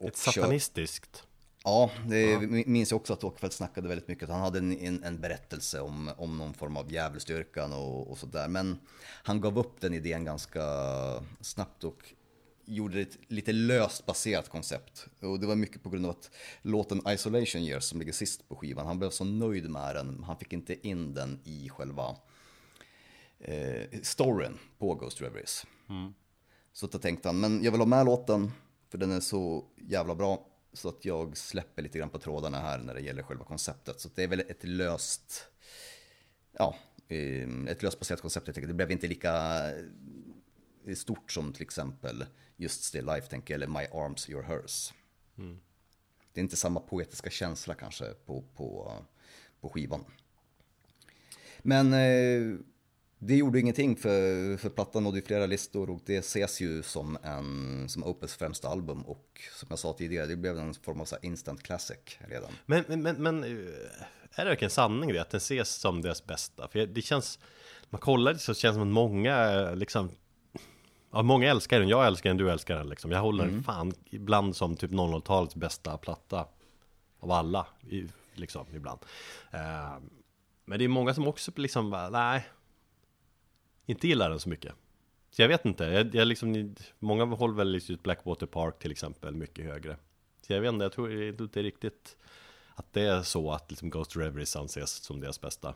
ett 0.00 0.16
satanistiskt? 0.16 1.26
Ja, 1.64 1.90
det 2.06 2.20
ja. 2.20 2.40
minns 2.66 2.90
jag 2.90 3.00
också 3.00 3.12
att 3.12 3.24
Åkerfeldt 3.24 3.54
snackade 3.54 3.88
väldigt 3.88 4.08
mycket. 4.08 4.28
Han 4.28 4.40
hade 4.40 4.58
en, 4.58 4.78
en, 4.78 5.04
en 5.04 5.20
berättelse 5.20 5.80
om, 5.80 6.10
om 6.16 6.38
någon 6.38 6.54
form 6.54 6.76
av 6.76 6.92
djävulsdyrkan 6.92 7.72
och, 7.72 8.10
och 8.10 8.18
sådär. 8.18 8.48
Men 8.48 8.78
han 9.24 9.40
gav 9.40 9.58
upp 9.58 9.80
den 9.80 9.94
idén 9.94 10.24
ganska 10.24 10.62
snabbt 11.40 11.84
och 11.84 12.14
gjorde 12.64 13.00
ett 13.00 13.18
lite 13.28 13.52
löst 13.52 14.06
baserat 14.06 14.48
koncept. 14.48 15.06
Och 15.20 15.40
det 15.40 15.46
var 15.46 15.56
mycket 15.56 15.82
på 15.82 15.90
grund 15.90 16.06
av 16.06 16.10
att 16.10 16.30
låten 16.62 17.02
Isolation 17.08 17.62
Years 17.62 17.84
som 17.84 17.98
ligger 17.98 18.12
sist 18.12 18.48
på 18.48 18.56
skivan, 18.56 18.86
han 18.86 18.98
blev 18.98 19.10
så 19.10 19.24
nöjd 19.24 19.70
med 19.70 19.94
den, 19.94 20.24
han 20.24 20.38
fick 20.38 20.52
inte 20.52 20.88
in 20.88 21.14
den 21.14 21.40
i 21.44 21.68
själva 21.68 22.16
eh, 23.38 24.00
storyn 24.02 24.58
på 24.78 24.94
Ghost 24.94 25.20
Reveries. 25.20 25.66
Mm. 25.88 26.14
Så 26.72 26.86
då 26.86 26.98
tänkte 26.98 27.28
han, 27.28 27.40
men 27.40 27.64
jag 27.64 27.72
vill 27.72 27.80
ha 27.80 27.86
med 27.86 28.06
låten, 28.06 28.52
för 28.88 28.98
den 28.98 29.10
är 29.10 29.20
så 29.20 29.64
jävla 29.76 30.14
bra, 30.14 30.46
så 30.72 30.88
att 30.88 31.04
jag 31.04 31.36
släpper 31.36 31.82
lite 31.82 31.98
grann 31.98 32.10
på 32.10 32.18
trådarna 32.18 32.60
här 32.60 32.78
när 32.78 32.94
det 32.94 33.00
gäller 33.00 33.22
själva 33.22 33.44
konceptet. 33.44 34.00
Så 34.00 34.08
det 34.14 34.22
är 34.22 34.28
väl 34.28 34.40
ett 34.40 34.64
löst, 34.64 35.46
ja, 36.52 36.76
eh, 37.08 37.48
ett 37.68 37.82
löst 37.82 37.98
baserat 37.98 38.20
koncept. 38.20 38.46
Det 38.54 38.74
blev 38.74 38.90
inte 38.90 39.06
lika 39.06 39.62
stort 40.94 41.32
som 41.32 41.52
till 41.52 41.62
exempel 41.62 42.24
just 42.56 42.84
Still 42.84 43.06
Life 43.06 43.26
tänker 43.26 43.54
eller 43.54 43.66
My 43.66 43.86
Arms 43.92 44.30
Your 44.30 44.42
Hers. 44.42 44.92
Mm. 45.38 45.60
Det 46.32 46.40
är 46.40 46.42
inte 46.42 46.56
samma 46.56 46.80
poetiska 46.80 47.30
känsla 47.30 47.74
kanske 47.74 48.14
på, 48.26 48.44
på, 48.56 48.92
på 49.60 49.68
skivan. 49.68 50.04
Men 51.58 51.92
eh, 51.92 52.58
det 53.22 53.36
gjorde 53.36 53.60
ingenting 53.60 53.96
för, 53.96 54.56
för 54.56 54.68
plattan 54.70 55.04
nådde 55.04 55.18
ju 55.18 55.24
flera 55.24 55.46
listor 55.46 55.90
och 55.90 56.00
det 56.06 56.16
ses 56.16 56.60
ju 56.60 56.82
som, 56.82 57.18
en, 57.22 57.88
som 57.88 58.04
Opus 58.04 58.34
främsta 58.34 58.68
album 58.68 59.02
och 59.02 59.40
som 59.52 59.66
jag 59.70 59.78
sa 59.78 59.92
tidigare, 59.92 60.26
det 60.26 60.36
blev 60.36 60.58
en 60.58 60.74
form 60.74 61.00
av 61.00 61.04
så 61.04 61.16
instant 61.22 61.62
classic 61.62 61.98
redan. 62.18 62.50
Men, 62.66 62.84
men, 62.88 63.16
men 63.16 63.44
eh, 63.44 63.50
är 64.34 64.44
det 64.44 64.50
verkligen 64.50 64.70
sanning 64.70 65.12
det 65.12 65.18
att 65.18 65.30
den 65.30 65.38
ses 65.38 65.74
som 65.74 66.02
deras 66.02 66.26
bästa? 66.26 66.68
För 66.68 66.86
det 66.86 67.02
känns, 67.02 67.38
man 67.90 68.00
kollar 68.00 68.34
så 68.34 68.54
känns 68.54 68.76
det 68.76 68.80
som 68.80 68.82
att 68.82 68.94
många 68.94 69.70
liksom 69.70 70.10
Ja, 71.12 71.22
många 71.22 71.50
älskar 71.50 71.80
den, 71.80 71.88
jag 71.88 72.06
älskar 72.06 72.30
den, 72.30 72.36
du 72.36 72.50
älskar 72.50 72.76
den 72.76 72.88
liksom. 72.88 73.10
Jag 73.10 73.20
håller 73.20 73.44
mm. 73.44 73.54
den 73.54 73.64
fan 73.64 73.92
ibland 74.10 74.56
som 74.56 74.76
typ 74.76 74.90
00-talets 74.90 75.54
bästa 75.54 75.98
platta 75.98 76.46
Av 77.20 77.30
alla, 77.30 77.66
liksom 78.34 78.66
ibland 78.74 78.98
eh, 79.50 79.94
Men 80.64 80.78
det 80.78 80.84
är 80.84 80.88
många 80.88 81.14
som 81.14 81.28
också 81.28 81.52
liksom 81.56 81.90
bara, 81.90 82.10
nej 82.10 82.44
Inte 83.90 84.08
gillar 84.08 84.30
den 84.30 84.40
så 84.40 84.48
mycket 84.48 84.72
Så 85.30 85.42
jag 85.42 85.48
vet 85.48 85.64
inte, 85.64 85.84
jag, 85.84 86.14
jag 86.14 86.28
liksom, 86.28 86.74
många 86.98 87.24
håller 87.24 87.54
väl 87.54 87.70
liksom 87.70 87.96
Blackwater 88.02 88.46
Park 88.46 88.78
till 88.78 88.90
exempel 88.90 89.34
mycket 89.34 89.64
högre 89.64 89.96
Så 90.46 90.52
jag 90.52 90.60
vet 90.60 90.72
inte, 90.72 90.84
jag 90.84 90.92
tror 90.92 91.22
inte 91.22 91.62
riktigt 91.62 92.16
Att 92.74 92.92
det 92.92 93.02
är 93.02 93.22
så 93.22 93.52
att 93.52 93.70
liksom 93.70 93.90
Ghost 93.90 94.16
Reveries 94.16 94.56
anses 94.56 94.90
som 94.90 95.20
deras 95.20 95.40
bästa 95.40 95.74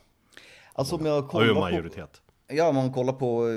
Alltså 0.72 0.96
om 0.96 1.06
jag 1.06 1.28
kollar 1.28 1.54
majoritet. 1.54 2.22
på 2.46 2.54
Ja, 2.54 2.72
man 2.72 2.92
kollar 2.92 3.12
på 3.12 3.48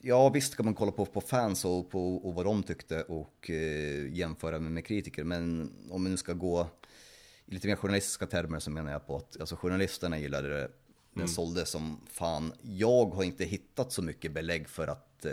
Ja 0.00 0.28
visst 0.28 0.56
kan 0.56 0.64
man 0.64 0.74
kolla 0.74 0.92
på, 0.92 1.06
på 1.06 1.20
fans 1.20 1.64
och, 1.64 1.90
på, 1.90 2.16
och 2.16 2.34
vad 2.34 2.44
de 2.44 2.62
tyckte 2.62 3.02
och 3.02 3.50
eh, 3.50 4.12
jämföra 4.12 4.58
med, 4.58 4.72
med 4.72 4.86
kritiker. 4.86 5.24
Men 5.24 5.72
om 5.90 6.02
man 6.02 6.10
nu 6.10 6.16
ska 6.16 6.32
gå 6.32 6.66
i 7.46 7.54
lite 7.54 7.68
mer 7.68 7.76
journalistiska 7.76 8.26
termer 8.26 8.58
så 8.58 8.70
menar 8.70 8.92
jag 8.92 9.06
på 9.06 9.16
att 9.16 9.40
alltså, 9.40 9.56
journalisterna 9.56 10.18
gillade 10.18 10.48
det. 10.48 10.70
Den 11.14 11.22
mm. 11.22 11.28
sålde 11.28 11.66
som 11.66 12.00
fan. 12.10 12.52
Jag 12.62 13.06
har 13.06 13.24
inte 13.24 13.44
hittat 13.44 13.92
så 13.92 14.02
mycket 14.02 14.32
belägg 14.32 14.68
för 14.68 14.88
att 14.88 15.24
eh, 15.24 15.32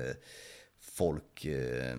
folk 0.79 1.45
eh, 1.45 1.97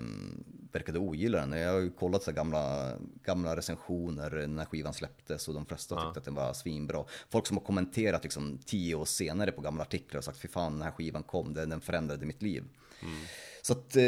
verkade 0.73 0.99
ogilla 0.99 1.41
den. 1.41 1.53
Jag 1.53 1.73
har 1.73 1.81
ju 1.81 1.91
kollat 1.91 2.23
så 2.23 2.33
gamla, 2.33 2.93
gamla 3.25 3.57
recensioner 3.57 4.47
när 4.47 4.65
skivan 4.65 4.95
släpptes 4.95 5.49
och 5.49 5.55
de 5.55 5.67
flesta 5.67 5.95
ja. 5.95 6.05
tyckte 6.05 6.19
att 6.19 6.25
den 6.25 6.35
var 6.35 6.53
svinbra. 6.53 7.05
Folk 7.31 7.47
som 7.47 7.57
har 7.57 7.65
kommenterat 7.65 8.23
liksom 8.23 8.59
tio 8.67 8.95
år 8.95 9.05
senare 9.05 9.53
på 9.53 9.61
gamla 9.61 9.83
artiklar 9.83 10.19
och 10.19 10.25
sagt 10.25 10.39
fy 10.39 10.49
fan 10.49 10.73
den 10.73 10.83
här 10.83 10.91
skivan 10.91 11.23
kom, 11.23 11.55
den, 11.55 11.69
den 11.69 11.81
förändrade 11.81 12.27
mitt 12.27 12.43
liv. 12.43 12.65
Mm. 13.03 13.15
Så 13.63 13.73
att, 13.73 13.97
eh, 13.97 14.05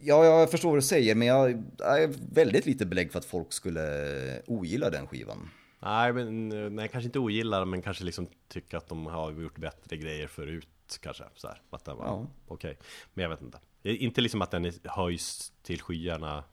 ja, 0.00 0.24
jag 0.24 0.50
förstår 0.50 0.68
vad 0.68 0.78
du 0.78 0.82
säger, 0.82 1.14
men 1.14 1.28
jag 1.28 1.34
har 1.78 2.34
väldigt 2.34 2.66
lite 2.66 2.86
belägg 2.86 3.12
för 3.12 3.18
att 3.18 3.24
folk 3.24 3.52
skulle 3.52 4.42
ogilla 4.46 4.90
den 4.90 5.06
skivan. 5.06 5.50
Nej, 5.84 6.12
men, 6.12 6.48
nej, 6.76 6.88
kanske 6.88 7.06
inte 7.06 7.18
ogillar 7.18 7.64
men 7.64 7.82
kanske 7.82 8.04
liksom 8.04 8.28
tycker 8.48 8.76
att 8.76 8.88
de 8.88 9.06
har 9.06 9.32
gjort 9.32 9.58
bättre 9.58 9.96
grejer 9.96 10.26
förut 10.26 10.98
kanske. 11.02 11.24
Så 11.34 11.48
här, 11.48 11.60
att 11.70 11.84
det 11.84 11.94
var 11.94 12.04
ja. 12.04 12.26
okej. 12.46 12.70
Okay. 12.70 12.84
Men 13.14 13.22
jag 13.22 13.30
vet 13.30 13.42
inte. 13.42 13.58
Inte 13.82 14.20
liksom 14.20 14.42
att 14.42 14.50
den 14.50 14.72
höjs 14.84 15.52
till 15.62 15.82
skyarna 15.82 16.44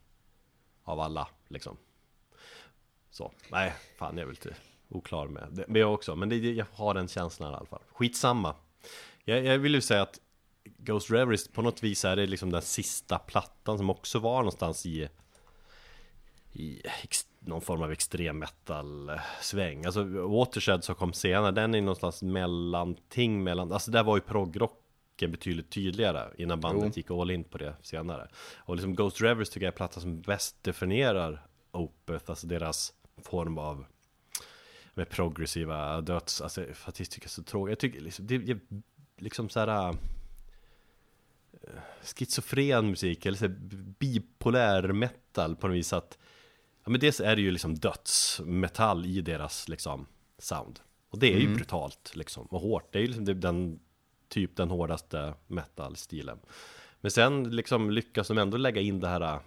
av 0.84 1.00
alla 1.00 1.28
liksom. 1.48 1.78
Så, 3.10 3.32
nej, 3.52 3.74
fan 3.98 4.18
jag 4.18 4.22
är 4.22 4.26
väl 4.26 4.36
lite 4.36 4.56
oklar 4.90 5.28
med 5.28 5.48
det. 5.52 5.66
Men 5.68 5.82
jag 5.82 5.94
också, 5.94 6.16
men 6.16 6.30
det, 6.30 6.38
jag 6.38 6.66
har 6.74 6.94
den 6.94 7.08
känslan 7.08 7.52
i 7.52 7.56
alla 7.56 7.66
fall. 7.66 7.82
Skitsamma. 7.92 8.56
Jag, 9.24 9.46
jag 9.46 9.60
vill 9.60 9.74
ju 9.74 9.82
säga 9.82 10.02
att 10.02 10.20
Ghost 10.64 11.12
Reveries 11.12 11.48
på 11.48 11.62
något 11.62 11.84
vis 11.84 12.06
är 12.06 12.16
det 12.16 12.26
liksom 12.26 12.52
den 12.52 12.62
sista 12.62 13.20
plattan 13.20 13.78
som 13.78 13.90
också 13.90 14.20
var 14.20 14.38
någonstans 14.38 14.86
i 14.86 15.10
i 16.54 16.82
någon 17.40 17.62
form 17.62 17.82
av 17.82 17.92
extrem 17.92 18.40
metal-sväng. 18.40 19.86
Alltså 19.86 20.04
Watershed 20.28 20.84
som 20.84 20.96
kom 20.96 21.14
senare, 21.14 21.52
den 21.52 21.76
är 21.76 21.82
någon 21.82 21.96
slags 21.96 22.22
mellanting 22.22 23.44
mellan, 23.44 23.72
alltså 23.72 23.92
där 23.92 24.04
var 24.04 24.18
ju 24.18 24.22
progrocken 24.22 25.32
betydligt 25.32 25.70
tydligare 25.70 26.30
innan 26.38 26.60
bandet 26.60 26.94
jo. 26.96 27.00
gick 27.00 27.12
all 27.12 27.32
in 27.32 27.44
på 27.44 27.58
det 27.58 27.76
senare. 27.82 28.28
Och 28.58 28.76
liksom 28.76 28.96
Ghost 28.96 29.22
Revers 29.22 29.50
tycker 29.50 29.66
jag 29.66 29.74
är 29.74 29.78
plattan 29.78 30.02
som 30.02 30.22
bäst 30.22 30.64
definierar 30.64 31.46
Opeth, 31.72 32.30
alltså 32.30 32.48
deras 32.48 32.94
form 33.24 33.58
av 33.58 33.86
med 34.94 35.10
progressiva 35.10 36.02
döds, 36.02 36.42
alltså 36.42 36.66
för 36.74 36.90
att 36.90 37.00
jag 37.00 37.10
tycker 37.10 37.28
det 37.28 37.28
är 37.28 37.30
så 37.30 37.44
tråkigt. 37.44 37.72
Jag 37.72 37.80
tycker 37.80 38.02
liksom, 38.02 38.28
det 38.28 38.36
är 38.36 38.60
liksom 39.18 39.50
så 39.50 39.60
här 39.60 39.90
äh, 39.90 39.96
schizofren 42.02 42.90
musik 42.90 43.26
eller 43.26 43.38
så 43.38 43.46
här, 43.46 43.56
bipolär 44.00 44.92
metal 44.92 45.56
på 45.56 45.68
något 45.68 45.78
vis 45.78 45.94
att 45.94 46.18
men 46.92 47.00
dels 47.00 47.20
är 47.20 47.36
det 47.36 47.42
ju 47.42 47.52
liksom 47.52 47.76
dödsmetall 47.76 49.06
i 49.06 49.22
deras 49.22 49.68
liksom 49.68 50.06
sound. 50.38 50.80
Och 51.10 51.20
det 51.20 51.34
är 51.34 51.38
ju 51.38 51.46
mm. 51.46 51.56
brutalt 51.56 52.12
liksom 52.16 52.46
och 52.46 52.62
hårt. 52.62 52.94
Det 52.94 53.00
är 53.00 53.02
ju 53.02 53.08
liksom 53.08 53.40
den 53.40 53.80
typ 54.28 54.56
den 54.56 54.70
hårdaste 54.70 55.34
metal-stilen. 55.48 56.40
Men 57.02 57.12
sen 57.12 57.56
liksom 57.56 57.92
lyckas 57.92 58.28
de 58.28 58.38
ändå 58.38 58.58
lägga 58.58 58.82
in 58.82 59.00
det 59.00 59.08
här 59.08 59.22
äh, 59.22 59.40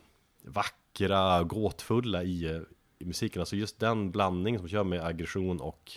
vackra, 0.43 1.43
gåtfulla 1.43 2.23
i, 2.23 2.45
äh, 2.45 2.61
i 2.99 3.05
musiken. 3.05 3.41
Alltså 3.43 3.57
just 3.57 3.81
den 3.81 4.11
blandning 4.11 4.59
som 4.59 4.69
kör 4.69 4.85
med 4.85 5.05
aggression 5.05 5.61
och 5.61 5.93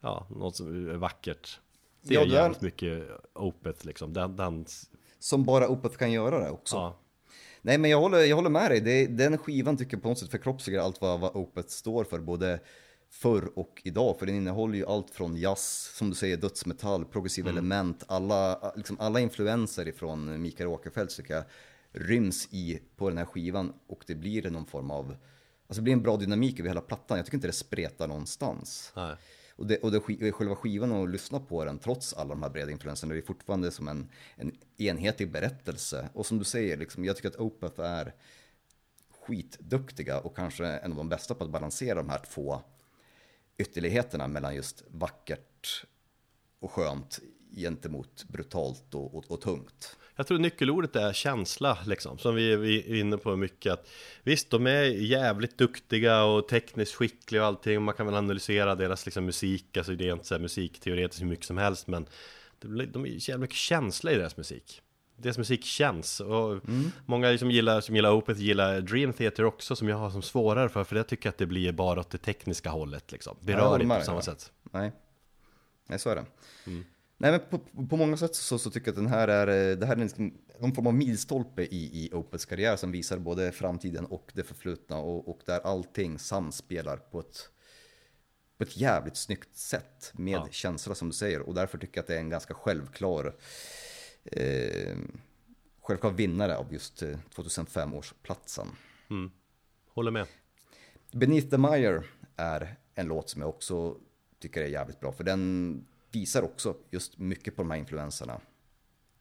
Ja, 0.00 0.26
något 0.30 0.56
som 0.56 0.90
är 0.90 0.94
vackert. 0.94 1.60
Det 2.02 2.14
är 2.14 2.26
ja, 2.26 2.26
jävligt 2.26 2.60
mycket 2.60 3.08
Opeth 3.34 3.86
liksom. 3.86 4.12
Den, 4.12 4.36
den... 4.36 4.66
Som 5.18 5.44
bara 5.44 5.68
Opeth 5.68 5.96
kan 5.96 6.12
göra 6.12 6.38
det 6.38 6.50
också. 6.50 6.76
Ja. 6.76 6.98
Nej 7.62 7.78
men 7.78 7.90
jag 7.90 8.00
håller, 8.00 8.18
jag 8.18 8.36
håller 8.36 8.50
med 8.50 8.70
dig, 8.70 8.80
det, 8.80 9.06
den 9.06 9.38
skivan 9.38 9.76
tycker 9.76 9.96
jag 9.96 10.02
på 10.02 10.08
något 10.08 10.18
sätt 10.18 10.30
förkroppsligar 10.30 10.82
allt 10.82 11.00
vad, 11.00 11.20
vad 11.20 11.36
Opeth 11.36 11.68
står 11.68 12.04
för, 12.04 12.18
både 12.18 12.60
förr 13.10 13.52
och 13.54 13.82
idag, 13.84 14.18
för 14.18 14.26
den 14.26 14.34
innehåller 14.34 14.74
ju 14.74 14.86
allt 14.86 15.10
från 15.10 15.36
jazz, 15.36 15.92
som 15.94 16.10
du 16.10 16.16
säger, 16.16 16.36
dödsmetall, 16.36 17.04
progressiva 17.04 17.50
mm. 17.50 17.58
element, 17.58 18.04
alla, 18.06 18.72
liksom 18.76 18.96
alla 19.00 19.20
influenser 19.20 19.88
ifrån 19.88 20.42
Mikael 20.42 20.68
Åkerfeldt 20.68 21.16
tycker 21.16 21.34
jag 21.34 21.44
ryms 21.92 22.48
i 22.50 22.78
på 22.96 23.08
den 23.08 23.18
här 23.18 23.24
skivan 23.24 23.72
och 23.86 24.04
det 24.06 24.14
blir 24.14 24.50
någon 24.50 24.66
form 24.66 24.90
av, 24.90 25.16
alltså 25.66 25.80
det 25.80 25.82
blir 25.82 25.92
en 25.92 26.02
bra 26.02 26.16
dynamik 26.16 26.58
över 26.58 26.68
hela 26.68 26.80
plattan, 26.80 27.16
jag 27.16 27.26
tycker 27.26 27.36
inte 27.36 27.48
det 27.48 27.52
spretar 27.52 28.08
någonstans. 28.08 28.92
Nej. 28.96 29.16
Och, 29.56 29.66
det, 29.66 29.76
och 29.76 29.92
det, 29.92 30.32
själva 30.32 30.56
skivan 30.56 30.92
och 30.92 31.08
lyssna 31.08 31.40
på 31.40 31.64
den, 31.64 31.78
trots 31.78 32.14
alla 32.14 32.28
de 32.28 32.42
här 32.42 32.50
breda 32.50 32.70
influenserna, 32.70 33.14
det 33.14 33.20
är 33.20 33.22
fortfarande 33.22 33.70
som 33.70 33.88
en, 33.88 34.08
en 34.36 34.52
enhetlig 34.76 35.32
berättelse. 35.32 36.08
Och 36.14 36.26
som 36.26 36.38
du 36.38 36.44
säger, 36.44 36.76
liksom, 36.76 37.04
jag 37.04 37.16
tycker 37.16 37.28
att 37.28 37.36
Opeth 37.36 37.80
är 37.80 38.14
skitduktiga 39.26 40.20
och 40.20 40.36
kanske 40.36 40.66
en 40.66 40.90
av 40.90 40.98
de 40.98 41.08
bästa 41.08 41.34
på 41.34 41.44
att 41.44 41.50
balansera 41.50 41.94
de 41.94 42.08
här 42.08 42.22
två 42.34 42.60
ytterligheterna 43.58 44.28
mellan 44.28 44.54
just 44.54 44.84
vackert 44.88 45.86
och 46.58 46.70
skönt 46.70 47.20
gentemot 47.56 48.24
brutalt 48.28 48.94
och, 48.94 49.14
och, 49.14 49.30
och 49.30 49.40
tungt. 49.40 49.96
Jag 50.16 50.26
tror 50.26 50.38
nyckelordet 50.38 50.96
är 50.96 51.12
känsla 51.12 51.78
liksom, 51.86 52.18
som 52.18 52.34
vi 52.34 52.52
är 52.52 52.94
inne 52.94 53.16
på 53.16 53.36
mycket 53.36 53.72
att 53.72 53.88
Visst, 54.22 54.50
de 54.50 54.66
är 54.66 54.82
jävligt 54.84 55.58
duktiga 55.58 56.24
och 56.24 56.48
tekniskt 56.48 56.94
skickliga 56.94 57.42
och 57.42 57.48
allting 57.48 57.82
man 57.82 57.94
kan 57.94 58.06
väl 58.06 58.14
analysera 58.14 58.74
deras 58.74 59.06
liksom, 59.06 59.24
musik, 59.24 59.76
alltså 59.76 59.94
det 59.94 60.08
är 60.08 60.12
inte 60.12 60.26
så 60.26 60.34
här 60.34 60.40
musikteoretiskt 60.40 61.22
hur 61.22 61.26
mycket 61.26 61.46
som 61.46 61.58
helst 61.58 61.86
men 61.86 62.06
de 62.60 63.04
är 63.04 63.08
jävligt 63.08 63.40
mycket 63.40 63.56
känsla 63.56 64.12
i 64.12 64.14
deras 64.14 64.36
musik 64.36 64.82
deras 65.16 65.38
musik 65.38 65.64
känns 65.64 66.20
och 66.20 66.52
mm. 66.52 66.90
många 67.06 67.38
som 67.38 67.50
gillar, 67.50 67.80
som 67.80 67.96
gillar 67.96 68.12
Opeth 68.12 68.40
gillar 68.40 68.80
Dream 68.80 69.12
Theater 69.12 69.44
också 69.44 69.76
som 69.76 69.88
jag 69.88 69.96
har 69.96 70.10
som 70.10 70.22
svårare 70.22 70.68
för 70.68 70.84
för 70.84 70.96
jag 70.96 71.06
tycker 71.06 71.28
att 71.28 71.38
det 71.38 71.46
blir 71.46 71.72
bara 71.72 72.00
åt 72.00 72.10
det 72.10 72.18
tekniska 72.18 72.70
hållet 72.70 73.12
liksom 73.12 73.36
berör 73.40 73.82
inte 73.82 73.98
på 73.98 74.04
samma 74.04 74.22
sätt 74.22 74.52
Nej, 74.62 74.92
Nej 75.86 75.98
så 75.98 76.10
är 76.10 76.16
det 76.16 76.24
mm. 76.66 76.84
Nej 77.22 77.30
men 77.30 77.40
på, 77.40 77.86
på 77.86 77.96
många 77.96 78.16
sätt 78.16 78.34
så, 78.34 78.58
så, 78.58 78.70
tycker 78.70 78.86
jag 78.86 78.92
att 78.92 79.04
den 79.04 79.06
här 79.06 79.28
är, 79.28 79.70
eh, 79.70 79.78
det 79.78 79.86
här 79.86 79.96
är 79.96 80.20
en, 80.20 80.38
någon 80.60 80.74
form 80.74 80.86
av 80.86 80.94
milstolpe 80.94 81.62
i, 81.62 82.04
i 82.04 82.10
Opets 82.12 82.44
karriär 82.44 82.76
som 82.76 82.92
visar 82.92 83.18
både 83.18 83.52
framtiden 83.52 84.04
och 84.06 84.32
det 84.34 84.42
förflutna 84.42 84.98
och, 84.98 85.28
och 85.28 85.40
där 85.46 85.60
allting 85.60 86.18
samspelar 86.18 86.96
på 86.96 87.20
ett, 87.20 87.50
på 88.58 88.64
ett 88.64 88.76
jävligt 88.76 89.16
snyggt 89.16 89.56
sätt 89.56 90.12
med 90.14 90.34
ja. 90.34 90.48
känsla 90.50 90.94
som 90.94 91.08
du 91.08 91.14
säger 91.14 91.40
och 91.40 91.54
därför 91.54 91.78
tycker 91.78 91.98
jag 91.98 92.02
att 92.02 92.06
det 92.06 92.14
är 92.14 92.20
en 92.20 92.30
ganska 92.30 92.54
självklar 92.54 93.34
eh, 94.24 94.96
självklar 95.80 96.10
vinnare 96.10 96.56
av 96.56 96.72
just 96.72 97.02
2005 97.34 97.88
eh, 97.88 97.98
års 97.98 98.14
platsen. 98.22 98.68
Mm. 99.10 99.30
Håller 99.94 100.10
med. 100.10 100.26
Beneath 101.12 101.48
the 101.48 101.58
Mire 101.58 102.02
är 102.36 102.76
en 102.94 103.06
låt 103.06 103.30
som 103.30 103.40
jag 103.40 103.48
också 103.48 103.96
tycker 104.38 104.62
är 104.62 104.66
jävligt 104.66 105.00
bra 105.00 105.12
för 105.12 105.24
den 105.24 105.86
visar 106.12 106.42
också 106.42 106.76
just 106.90 107.18
mycket 107.18 107.56
på 107.56 107.62
de 107.62 107.70
här 107.70 107.78
influenserna 107.78 108.40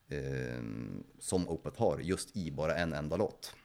eh, 0.09 0.63
som 1.19 1.49
Opeth 1.49 1.79
har 1.79 1.99
just 1.99 2.37
i 2.37 2.51
bara 2.51 2.75
en 2.75 2.93
enda 2.93 3.17
låt. 3.17 3.55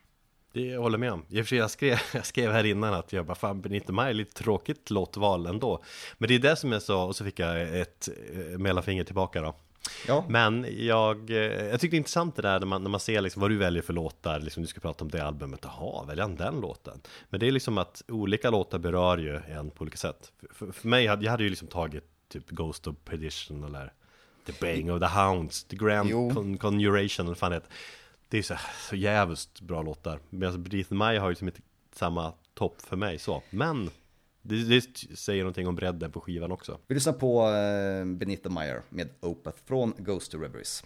Det 0.52 0.66
jag 0.66 0.80
håller 0.80 0.98
med 0.98 1.12
om. 1.12 1.24
I 1.28 1.40
och 1.40 1.44
för 1.44 1.48
sig 1.48 1.58
jag 1.58 1.70
skrev, 1.70 1.98
jag 2.14 2.26
skrev 2.26 2.52
här 2.52 2.64
innan 2.64 2.94
att 2.94 3.12
jag 3.12 3.26
bara 3.26 3.34
fan 3.34 3.60
Benito 3.60 3.92
Maj 3.92 4.14
lite 4.14 4.34
tråkigt 4.34 4.90
låtval 4.90 5.46
ändå. 5.46 5.82
Men 6.18 6.28
det 6.28 6.34
är 6.34 6.38
det 6.38 6.56
som 6.56 6.72
är 6.72 6.78
så, 6.78 7.02
och 7.02 7.16
så 7.16 7.24
fick 7.24 7.38
jag 7.38 7.80
ett 7.80 8.08
eh, 8.34 8.58
mellanfinger 8.58 9.04
tillbaka 9.04 9.40
då. 9.40 9.54
Ja. 10.06 10.24
Men 10.28 10.66
jag, 10.78 11.30
eh, 11.30 11.36
jag 11.36 11.80
tyckte 11.80 11.94
det 11.94 11.96
är 11.96 11.98
intressant 11.98 12.36
det 12.36 12.42
där 12.42 12.60
när 12.60 12.66
man, 12.66 12.82
när 12.82 12.90
man 12.90 13.00
ser 13.00 13.20
liksom 13.20 13.40
vad 13.40 13.50
du 13.50 13.56
väljer 13.56 13.82
för 13.82 13.92
låtar, 13.92 14.40
liksom 14.40 14.62
du 14.62 14.66
ska 14.66 14.80
prata 14.80 15.04
om 15.04 15.10
det 15.10 15.24
albumet, 15.24 15.60
jaha, 15.62 16.04
väljer 16.04 16.22
han 16.22 16.36
den 16.36 16.60
låten? 16.60 17.00
Men 17.30 17.40
det 17.40 17.46
är 17.46 17.52
liksom 17.52 17.78
att 17.78 18.02
olika 18.08 18.50
låtar 18.50 18.78
berör 18.78 19.18
ju 19.18 19.36
en 19.36 19.70
på 19.70 19.82
olika 19.82 19.96
sätt. 19.96 20.32
För, 20.50 20.72
för 20.72 20.88
mig, 20.88 21.04
jag 21.04 21.30
hade 21.30 21.44
ju 21.44 21.50
liksom 21.50 21.68
tagit 21.68 22.15
typ 22.28 22.50
Ghost 22.50 22.86
of 22.86 22.96
Perdition 23.04 23.64
eller 23.64 23.92
The 24.46 24.52
Bang 24.60 24.90
of 24.90 25.00
the 25.00 25.20
Hounds, 25.20 25.64
The 25.64 25.76
Grand 25.76 26.10
Con 26.34 26.58
Conjuration 26.58 27.26
eller 27.26 27.36
fan 27.36 27.50
det 27.50 27.62
Det 28.28 28.38
är 28.38 28.42
så, 28.42 28.54
så 28.88 28.96
jävligt 28.96 29.60
bra 29.60 29.82
låtar. 29.82 30.20
Men 30.30 30.48
alltså 30.48 30.58
Beneath 30.58 30.92
Maya 30.92 31.20
har 31.20 31.28
ju 31.28 31.32
liksom 31.32 31.48
inte 31.48 31.60
samma 31.92 32.32
topp 32.54 32.80
för 32.80 32.96
mig 32.96 33.18
så. 33.18 33.42
Men 33.50 33.90
det, 34.42 34.64
det, 34.64 35.16
säger 35.16 35.42
någonting 35.42 35.68
om 35.68 35.74
bredden 35.74 36.12
på 36.12 36.20
skivan 36.20 36.52
också. 36.52 36.78
Vi 36.86 36.94
lyssnar 36.94 37.12
på 37.12 37.42
Beneath 38.16 38.42
the 38.42 38.48
Mire 38.48 38.82
med 38.88 39.08
Opeth 39.20 39.58
från 39.64 39.94
Ghost 39.98 40.32
to 40.32 40.38
Reveries. 40.38 40.84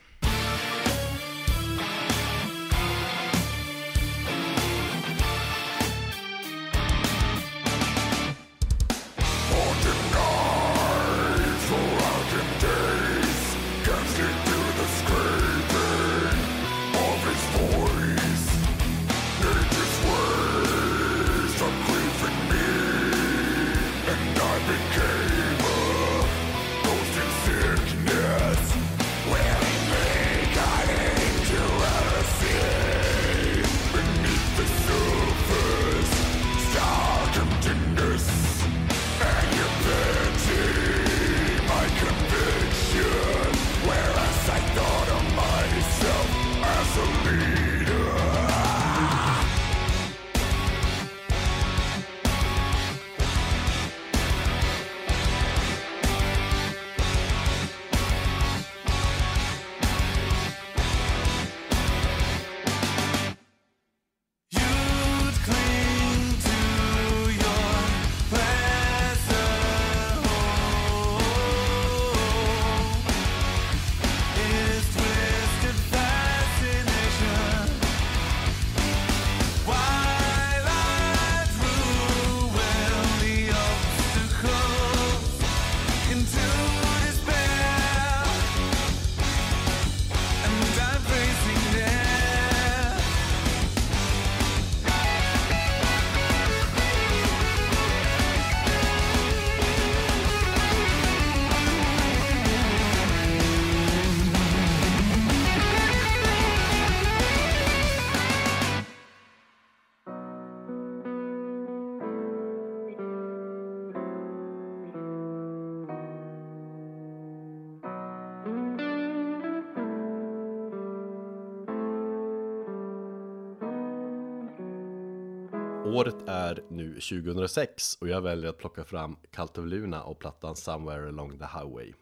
Året 125.91 126.17
är 126.27 126.63
nu 126.69 126.95
2006 126.95 127.99
och 128.01 128.09
jag 128.09 128.21
väljer 128.21 128.51
att 128.51 128.59
plocka 128.59 128.85
fram 128.85 129.17
Cult 129.31 129.59
of 129.59 129.67
Luna 129.67 130.03
och 130.03 130.19
plattan 130.19 130.57
Somewhere 130.57 131.09
Along 131.09 131.39
the 131.39 131.45
Highway. 131.45 131.93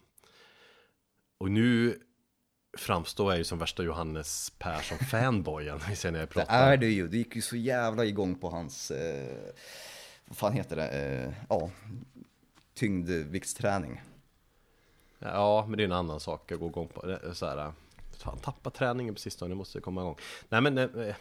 Och 1.38 1.50
nu 1.50 1.98
framstår 2.76 3.32
jag 3.32 3.38
ju 3.38 3.44
som 3.44 3.58
värsta 3.58 3.82
Johannes 3.82 4.52
Persson-fanboyen, 4.58 5.78
när 6.12 6.20
jag 6.20 6.30
pratar. 6.30 6.66
Det 6.66 6.72
är 6.72 6.76
det 6.76 6.86
ju, 6.86 7.08
det 7.08 7.16
gick 7.16 7.36
ju 7.36 7.42
så 7.42 7.56
jävla 7.56 8.04
igång 8.04 8.34
på 8.34 8.50
hans, 8.50 8.90
eh, 8.90 9.52
vad 10.24 10.36
fan 10.36 10.52
heter 10.52 10.76
det, 10.76 10.88
eh, 10.88 11.32
ja, 11.48 11.70
tyngdviktsträning. 12.74 14.02
Ja, 15.18 15.66
men 15.68 15.76
det 15.76 15.82
är 15.82 15.88
en 15.88 15.92
annan 15.92 16.20
sak 16.20 16.52
att 16.52 16.60
gå 16.60 16.66
igång 16.66 16.88
på. 16.88 17.18
Så 17.32 17.46
här, 17.46 17.72
fan, 18.18 18.38
tappa 18.38 18.70
träningen 18.70 19.14
på 19.14 19.20
sistone, 19.20 19.48
nu 19.48 19.54
måste 19.54 19.80
komma 19.80 20.00
igång. 20.00 20.16
Nej 20.48 20.60
men, 20.60 20.78
eh, 20.78 21.16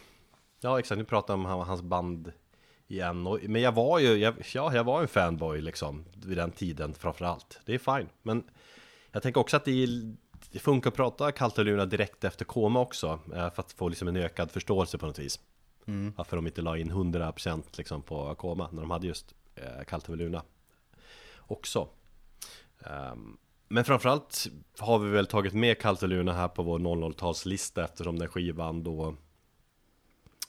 ja 0.60 0.80
exakt, 0.80 0.98
nu 0.98 1.06
pratar 1.06 1.34
jag 1.34 1.40
om 1.40 1.68
hans 1.68 1.82
band 1.82 2.32
igen. 2.88 3.28
Och, 3.28 3.40
men 3.44 3.62
jag 3.62 3.72
var 3.72 4.00
ju, 4.00 4.16
jag, 4.16 4.36
ja, 4.54 4.76
jag 4.76 4.84
var 4.84 5.02
en 5.02 5.08
fanboy 5.08 5.62
liksom 5.62 6.06
vid 6.26 6.38
den 6.38 6.52
tiden 6.52 6.94
framförallt. 6.94 7.60
Det 7.66 7.74
är 7.74 7.98
fine. 7.98 8.10
Men 8.24 8.44
jag 9.12 9.24
tänker 9.24 9.42
också 9.42 9.58
att 9.58 9.66
det, 9.66 9.84
är, 9.84 10.16
det 10.52 10.60
funkar 10.60 10.90
att 10.90 10.96
prata 10.96 11.32
Kaltaluna 11.32 11.86
direkt 11.86 12.24
efter 12.24 12.46
koma 12.46 12.80
också. 12.80 13.20
Eh, 13.36 13.54
för 13.54 13.60
att 13.60 13.72
få 13.72 13.90
liksom 13.90 14.08
en 14.08 14.18
ökad 14.18 14.52
förståelse 14.52 14.98
på 14.98 15.06
något 15.06 15.20
vis. 15.20 15.40
Mm. 15.88 16.14
Varför 16.18 16.36
de 16.36 16.48
inte 16.48 16.62
la 16.62 16.78
in 16.78 16.92
100% 16.92 17.64
liksom 17.78 18.02
på 18.02 18.36
koma 18.36 18.70
när 18.72 18.82
de 18.82 18.92
hade 18.92 19.08
just 19.08 19.36
eh, 19.56 19.84
Kaltaluna 19.88 20.42
också. 21.40 21.88
Um, 22.80 23.38
men 23.68 23.86
framförallt 23.86 24.48
har 24.80 25.00
vi 25.00 25.10
väl 25.10 25.28
tagit 25.28 25.54
med 25.54 25.80
Kaltaluna 25.80 26.34
här 26.34 26.48
på 26.48 26.64
vår 26.64 26.80
00-talslista 26.80 27.84
eftersom 27.84 28.20
den 28.20 28.28
skivan 28.28 28.84
då 28.84 29.16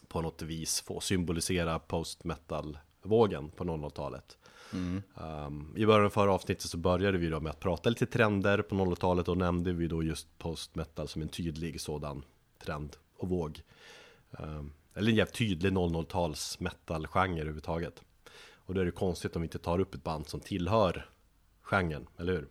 på 0.09 0.21
något 0.21 0.43
vis 0.43 0.81
få 0.81 1.01
symbolisera 1.01 1.79
post 1.79 2.25
metal-vågen 2.25 3.51
på 3.51 3.65
00-talet. 3.65 4.39
Mm. 4.73 5.03
Um, 5.15 5.75
I 5.77 5.87
början 5.87 6.07
av 6.07 6.11
förra 6.11 6.33
avsnittet 6.33 6.71
så 6.71 6.77
började 6.77 7.19
vi 7.19 7.29
då 7.29 7.41
med 7.41 7.51
att 7.51 7.61
prata 7.61 7.91
lite 7.91 8.07
trender 8.07 8.63
på 8.63 8.75
00-talet 8.75 9.29
och 9.29 9.39
nämnde 9.39 9.73
vi 9.73 9.89
då 9.89 10.03
just 10.03 10.39
post 10.39 10.75
metal 10.75 11.09
som 11.09 11.23
en 11.23 11.29
tydlig 11.29 11.81
sådan 11.81 12.25
trend 12.65 12.97
och 13.17 13.29
våg. 13.29 13.63
Um, 14.31 14.73
eller 14.95 15.11
en 15.11 15.17
jävligt 15.17 15.35
tydlig 15.35 15.73
00-tals 15.73 16.61
metal-genre 16.61 17.41
överhuvudtaget. 17.41 18.03
Och 18.51 18.75
då 18.75 18.81
är 18.81 18.85
det 18.85 18.91
konstigt 18.91 19.37
om 19.37 19.43
vi 19.43 19.47
inte 19.47 19.59
tar 19.59 19.79
upp 19.79 19.95
ett 19.95 20.05
band 20.05 20.29
som 20.29 20.41
tillhör 20.41 21.11
genren, 21.63 22.07
eller 22.19 22.33
hur? 22.33 22.49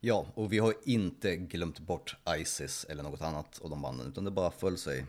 Ja, 0.00 0.26
och 0.34 0.52
vi 0.52 0.58
har 0.58 0.74
inte 0.84 1.36
glömt 1.36 1.80
bort 1.80 2.16
Isis 2.38 2.86
eller 2.88 3.02
något 3.02 3.22
annat 3.22 3.60
av 3.62 3.70
de 3.70 3.82
banden, 3.82 4.06
utan 4.06 4.24
det 4.24 4.30
bara 4.30 4.50
föll 4.50 4.78
sig 4.78 5.06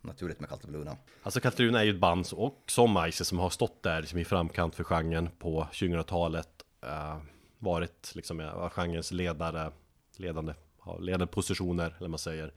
naturligt 0.00 0.40
med 0.40 0.48
Kaltebluna. 0.48 0.96
Alltså 1.22 1.40
Kaltebluna 1.40 1.80
är 1.80 1.84
ju 1.84 1.90
ett 1.90 2.00
band 2.00 2.26
och 2.32 2.64
som 2.66 3.04
Isis 3.08 3.28
som 3.28 3.38
har 3.38 3.50
stått 3.50 3.82
där 3.82 4.00
liksom 4.00 4.18
i 4.18 4.24
framkant 4.24 4.74
för 4.74 4.84
genren 4.84 5.30
på 5.38 5.68
2000-talet. 5.72 6.48
Uh, 6.84 7.18
varit 7.58 8.12
liksom 8.14 8.40
uh, 8.40 8.68
genrens 8.68 9.12
ledare, 9.12 9.72
ledande, 10.16 10.54
ledande 11.00 11.26
positioner, 11.26 11.96
eller 11.98 12.08
man 12.08 12.18
säger. 12.18 12.52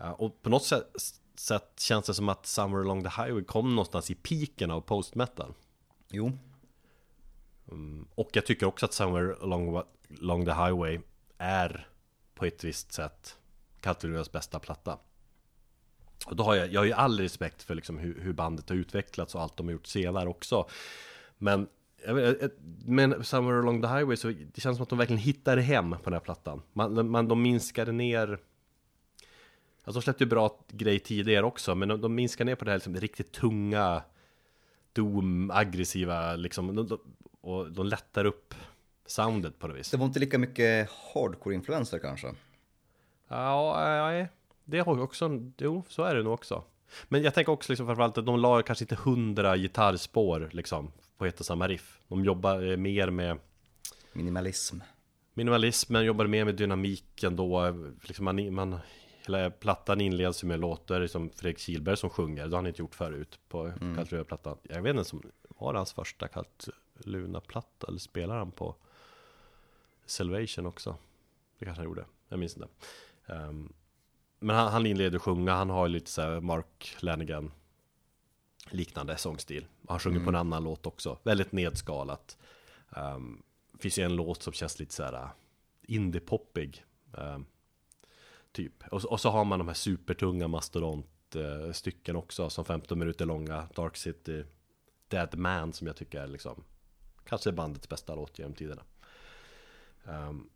Uh, 0.00 0.10
och 0.10 0.42
på 0.42 0.50
något 0.50 0.64
sätt, 0.64 0.86
sätt 1.34 1.80
känns 1.80 2.06
det 2.06 2.14
som 2.14 2.28
att 2.28 2.46
Summer 2.46 2.78
Along 2.78 3.02
the 3.02 3.22
Highway 3.22 3.44
kom 3.44 3.70
någonstans 3.70 4.10
i 4.10 4.14
piken 4.14 4.70
av 4.70 4.80
post 4.80 5.14
metal. 5.14 5.54
Jo. 6.10 6.32
Um, 7.66 8.08
och 8.14 8.30
jag 8.32 8.46
tycker 8.46 8.66
också 8.66 8.86
att 8.86 8.92
Summer 8.92 9.36
Along, 9.42 9.82
Along 10.20 10.44
the 10.44 10.52
Highway 10.52 11.00
är 11.38 11.88
på 12.34 12.44
ett 12.44 12.64
visst 12.64 12.92
sätt 12.92 13.38
Kaltelunas 13.80 14.32
bästa 14.32 14.58
platta. 14.58 14.98
Och 16.28 16.36
då 16.36 16.44
har 16.44 16.54
jag, 16.54 16.72
jag 16.72 16.80
har 16.80 16.86
ju 16.86 16.92
all 16.92 17.20
respekt 17.20 17.62
för 17.62 17.74
liksom 17.74 17.98
hur, 17.98 18.20
hur, 18.20 18.32
bandet 18.32 18.68
har 18.68 18.76
utvecklats 18.76 19.34
och 19.34 19.42
allt 19.42 19.56
de 19.56 19.66
har 19.66 19.72
gjort 19.72 19.86
senare 19.86 20.28
också. 20.28 20.68
Men, 21.38 21.68
men 22.84 23.24
Somewhere 23.24 23.58
Along 23.58 23.82
the 23.82 23.88
Highway, 23.88 24.16
så 24.16 24.28
det 24.28 24.60
känns 24.60 24.76
som 24.76 24.82
att 24.82 24.88
de 24.88 24.98
verkligen 24.98 25.22
hittade 25.22 25.62
hem 25.62 25.90
på 25.90 26.04
den 26.04 26.12
här 26.12 26.20
plattan. 26.20 26.62
Man, 26.72 27.10
man, 27.10 27.28
de 27.28 27.42
minskade 27.42 27.92
ner 27.92 28.38
Alltså 29.84 30.00
de 30.00 30.02
släppte 30.02 30.24
ju 30.24 30.30
bra 30.30 30.64
grej 30.68 30.98
tidigare 30.98 31.46
också, 31.46 31.74
men 31.74 31.88
de, 31.88 32.00
de 32.00 32.14
minskar 32.14 32.44
ner 32.44 32.54
på 32.54 32.64
det 32.64 32.70
här 32.70 32.78
liksom, 32.78 32.96
riktigt 32.96 33.32
tunga 33.32 34.02
Doom, 34.92 35.50
aggressiva 35.50 36.36
liksom, 36.36 36.74
de, 36.76 36.86
de, 36.86 36.98
och 37.40 37.72
de 37.72 37.86
lättar 37.86 38.24
upp 38.24 38.54
soundet 39.06 39.58
på 39.58 39.68
något 39.68 39.76
vis. 39.76 39.90
Det 39.90 39.96
var 39.96 40.06
inte 40.06 40.20
lika 40.20 40.38
mycket 40.38 40.90
hardcore-influenser 41.14 41.98
kanske? 41.98 42.34
Ja, 43.28 43.74
nej. 43.78 44.28
Det 44.70 44.80
har 44.80 45.00
också, 45.00 45.40
jo, 45.58 45.84
så 45.88 46.02
är 46.02 46.14
det 46.14 46.22
nog 46.22 46.32
också. 46.32 46.64
Men 47.08 47.22
jag 47.22 47.34
tänker 47.34 47.52
också 47.52 47.72
liksom 47.72 47.86
framförallt 47.86 48.18
att 48.18 48.26
de 48.26 48.38
la 48.38 48.62
kanske 48.62 48.84
inte 48.84 48.94
hundra 48.94 49.56
gitarrspår 49.56 50.48
liksom 50.52 50.92
på 51.16 51.26
ett 51.26 51.40
och 51.40 51.46
samma 51.46 51.68
riff. 51.68 52.00
De 52.08 52.24
jobbar 52.24 52.76
mer 52.76 53.10
med 53.10 53.38
Minimalism. 54.12 54.80
Minimalismen 55.34 56.04
jobbar 56.04 56.26
mer 56.26 56.44
med 56.44 56.54
dynamiken 56.54 57.36
då. 57.36 57.74
Liksom 58.02 58.24
man, 58.24 58.54
man, 58.54 58.78
hela 59.26 59.50
plattan 59.50 60.00
inleds 60.00 60.44
med 60.44 60.60
låtar 60.60 61.06
som 61.06 61.30
Fredrik 61.30 61.58
Kilberg 61.58 61.96
som 61.96 62.10
sjunger. 62.10 62.44
Det 62.44 62.50
har 62.50 62.58
han 62.58 62.66
inte 62.66 62.82
gjort 62.82 62.94
förut 62.94 63.38
på 63.48 63.66
mm. 63.80 63.96
Kallt 63.96 64.28
plattan 64.28 64.56
Jag 64.62 64.82
vet 64.82 64.90
inte, 64.90 65.04
som 65.04 65.22
var 65.48 65.72
det 65.72 65.78
hans 65.78 65.92
första 65.92 66.28
Kallt 66.28 66.68
Luna-platta? 66.98 67.86
Eller 67.88 67.98
spelar 67.98 68.38
han 68.38 68.50
på 68.50 68.76
Salvation 70.06 70.66
också? 70.66 70.96
Det 71.58 71.64
kanske 71.64 71.80
han 71.80 71.88
gjorde, 71.90 72.04
jag 72.28 72.38
minns 72.38 72.56
inte. 72.56 72.68
Um, 73.26 73.72
men 74.38 74.56
han, 74.56 74.72
han 74.72 74.86
inleder 74.86 75.18
sjunga, 75.18 75.54
han 75.54 75.70
har 75.70 75.88
lite 75.88 76.10
så 76.10 76.40
Mark 76.40 76.96
Lanigan 77.00 77.50
liknande 78.70 79.16
sångstil. 79.16 79.66
Han 79.88 79.98
sjunger 79.98 80.16
mm. 80.16 80.24
på 80.24 80.30
en 80.30 80.36
annan 80.36 80.64
låt 80.64 80.86
också, 80.86 81.18
väldigt 81.22 81.52
nedskalat. 81.52 82.38
Um, 82.96 83.42
finns 83.78 83.98
ju 83.98 84.02
en 84.02 84.16
låt 84.16 84.42
som 84.42 84.52
känns 84.52 84.78
lite 84.78 84.94
så 84.94 85.02
här 85.02 85.12
uh, 85.12 85.28
indie-poppig. 85.82 86.84
Um, 87.12 87.46
typ. 88.52 88.88
Och, 88.90 89.04
och, 89.04 89.20
så 89.20 89.30
har 89.30 89.44
man 89.44 89.58
de 89.58 89.68
här 89.68 89.74
supertunga 89.74 90.48
mastodont-stycken 90.48 92.16
uh, 92.16 92.18
också, 92.18 92.50
som 92.50 92.64
15 92.64 92.98
minuter 92.98 93.26
långa. 93.26 93.68
Dark 93.74 93.96
City, 93.96 94.44
Dead 95.08 95.38
Man, 95.38 95.72
som 95.72 95.86
jag 95.86 95.96
tycker 95.96 96.20
är 96.20 96.26
liksom 96.26 96.64
kanske 97.24 97.52
bandets 97.52 97.88
bästa 97.88 98.14
låt 98.14 98.38
genom 98.38 98.54
tiderna. 98.54 98.82
Um, 100.04 100.50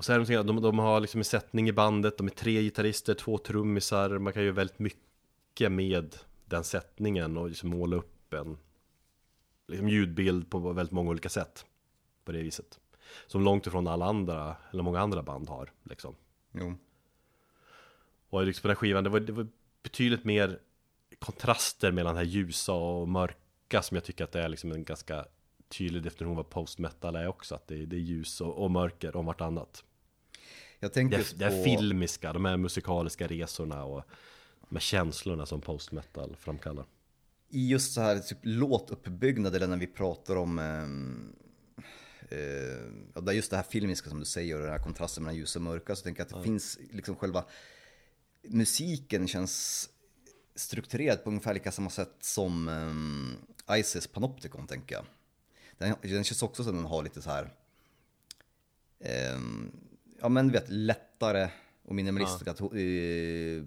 och 0.00 0.04
så 0.04 0.12
är 0.12 0.18
de, 0.18 0.46
de, 0.46 0.62
de 0.62 0.78
har 0.78 1.00
liksom 1.00 1.20
en 1.20 1.24
sättning 1.24 1.68
i 1.68 1.72
bandet, 1.72 2.18
de 2.18 2.26
är 2.26 2.30
tre 2.30 2.62
gitarrister, 2.62 3.14
två 3.14 3.38
trummisar, 3.38 4.18
man 4.18 4.32
kan 4.32 4.42
göra 4.42 4.54
väldigt 4.54 4.78
mycket 4.78 5.72
med 5.72 6.16
den 6.44 6.64
sättningen 6.64 7.36
och 7.36 7.48
liksom 7.48 7.70
måla 7.70 7.96
upp 7.96 8.34
en 8.34 8.58
liksom 9.68 9.88
ljudbild 9.88 10.50
på 10.50 10.72
väldigt 10.72 10.92
många 10.92 11.10
olika 11.10 11.28
sätt. 11.28 11.66
På 12.24 12.32
det 12.32 12.42
viset. 12.42 12.80
Som 13.26 13.42
långt 13.42 13.66
ifrån 13.66 13.86
alla 13.86 14.04
andra, 14.04 14.56
eller 14.72 14.82
många 14.82 15.00
andra 15.00 15.22
band 15.22 15.48
har 15.48 15.72
liksom. 15.82 16.14
Jo. 16.52 16.74
Och 18.30 18.44
liksom 18.44 18.62
på 18.62 18.68
den 18.68 18.76
skivan, 18.76 19.04
det 19.04 19.10
var, 19.10 19.20
det 19.20 19.32
var 19.32 19.46
betydligt 19.82 20.24
mer 20.24 20.58
kontraster 21.18 21.92
mellan 21.92 22.14
det 22.14 22.20
här 22.20 22.26
ljusa 22.26 22.72
och 22.72 23.08
mörka 23.08 23.82
som 23.82 23.94
jag 23.94 24.04
tycker 24.04 24.24
att 24.24 24.32
det 24.32 24.42
är 24.42 24.48
liksom 24.48 24.72
en 24.72 24.84
ganska 24.84 25.24
tydlig 25.68 26.02
definition 26.02 26.36
vad 26.36 26.50
post 26.50 26.78
metal 26.78 27.16
är 27.16 27.26
också. 27.26 27.54
Att 27.54 27.66
det 27.68 27.82
är, 27.82 27.86
det 27.86 27.96
är 27.96 28.00
ljus 28.00 28.40
och, 28.40 28.64
och 28.64 28.70
mörker 28.70 29.16
om 29.16 29.26
vartannat. 29.26 29.84
Jag 30.80 30.92
tänker 30.92 31.18
det, 31.18 31.38
det 31.38 31.44
är 31.44 31.64
filmiska, 31.64 32.32
de 32.32 32.44
här 32.44 32.56
musikaliska 32.56 33.26
resorna 33.26 33.84
och 33.84 34.04
här 34.70 34.80
känslorna 34.80 35.46
som 35.46 35.60
post 35.60 35.92
metal 35.92 36.36
framkallar. 36.36 36.84
I 37.48 37.68
just 37.68 37.92
så 37.92 38.00
här 38.00 38.18
typ 38.18 38.38
låtuppbyggnad 38.42 39.54
eller 39.54 39.66
när 39.66 39.76
vi 39.76 39.86
pratar 39.86 40.36
om 40.36 40.58
eh, 40.58 40.84
eh, 42.38 43.34
just 43.34 43.50
det 43.50 43.56
här 43.56 43.64
filmiska 43.64 44.10
som 44.10 44.18
du 44.18 44.24
säger 44.24 44.56
och 44.56 44.62
den 44.62 44.70
här 44.70 44.78
kontrasten 44.78 45.22
mellan 45.22 45.36
ljus 45.36 45.56
och 45.56 45.62
mörka 45.62 45.96
så 45.96 46.02
tänker 46.02 46.20
jag 46.20 46.24
att 46.24 46.32
det 46.32 46.38
ja. 46.38 46.42
finns 46.42 46.78
liksom 46.90 47.16
själva 47.16 47.44
musiken 48.42 49.28
känns 49.28 49.88
strukturerad 50.54 51.24
på 51.24 51.30
ungefär 51.30 51.54
lika 51.54 51.72
samma 51.72 51.90
sätt 51.90 52.16
som 52.20 52.68
um, 52.68 53.36
Isis 53.70 54.06
Panopticon 54.06 54.66
tänker 54.66 54.94
jag. 54.94 55.04
Den, 55.78 55.94
den 56.02 56.24
känns 56.24 56.42
också 56.42 56.64
som 56.64 56.76
den 56.76 56.84
har 56.84 57.02
lite 57.02 57.22
så 57.22 57.30
här 57.30 57.52
um, 59.34 59.72
ja 60.20 60.28
men 60.28 60.52
vet, 60.52 60.68
lättare 60.68 61.48
och 61.84 61.94
minimalistiska 61.94 62.54
ja. 62.58 62.78
uh, 62.78 63.64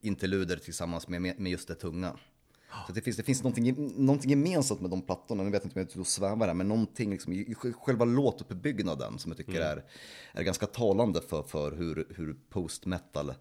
interluder 0.00 0.56
tillsammans 0.56 1.08
med, 1.08 1.22
med 1.22 1.52
just 1.52 1.68
det 1.68 1.74
tunga. 1.74 2.16
Så 2.86 2.92
det 2.92 3.00
finns, 3.00 3.16
det 3.16 3.22
finns 3.22 3.42
någonting, 3.42 3.92
någonting 4.06 4.30
gemensamt 4.30 4.80
med 4.80 4.90
de 4.90 5.02
plattorna, 5.02 5.42
nu 5.42 5.50
vet 5.50 5.64
inte 5.64 5.74
om 5.74 5.80
jag 5.80 5.86
är 5.86 5.90
ute 5.90 6.00
och 6.00 6.06
svävar 6.06 6.46
här, 6.46 6.54
men 6.54 6.68
någonting 6.68 7.10
liksom 7.10 7.32
i 7.32 7.54
själva 7.54 8.04
låtuppbyggnaden 8.04 9.18
som 9.18 9.30
jag 9.30 9.36
tycker 9.38 9.60
mm. 9.60 9.78
är, 9.78 9.84
är 10.32 10.42
ganska 10.42 10.66
talande 10.66 11.20
för, 11.20 11.42
för 11.42 11.72
hur, 11.72 12.06
hur 12.16 12.36
post 12.48 12.86
metal 12.86 13.34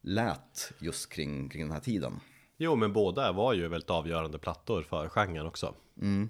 lät 0.00 0.72
just 0.78 1.08
kring, 1.08 1.48
kring 1.48 1.62
den 1.62 1.72
här 1.72 1.80
tiden. 1.80 2.20
Jo, 2.56 2.76
men 2.76 2.92
båda 2.92 3.32
var 3.32 3.54
ju 3.54 3.68
väldigt 3.68 3.90
avgörande 3.90 4.38
plattor 4.38 4.82
för 4.82 5.08
genren 5.08 5.46
också. 5.46 5.74
Mm. 6.00 6.28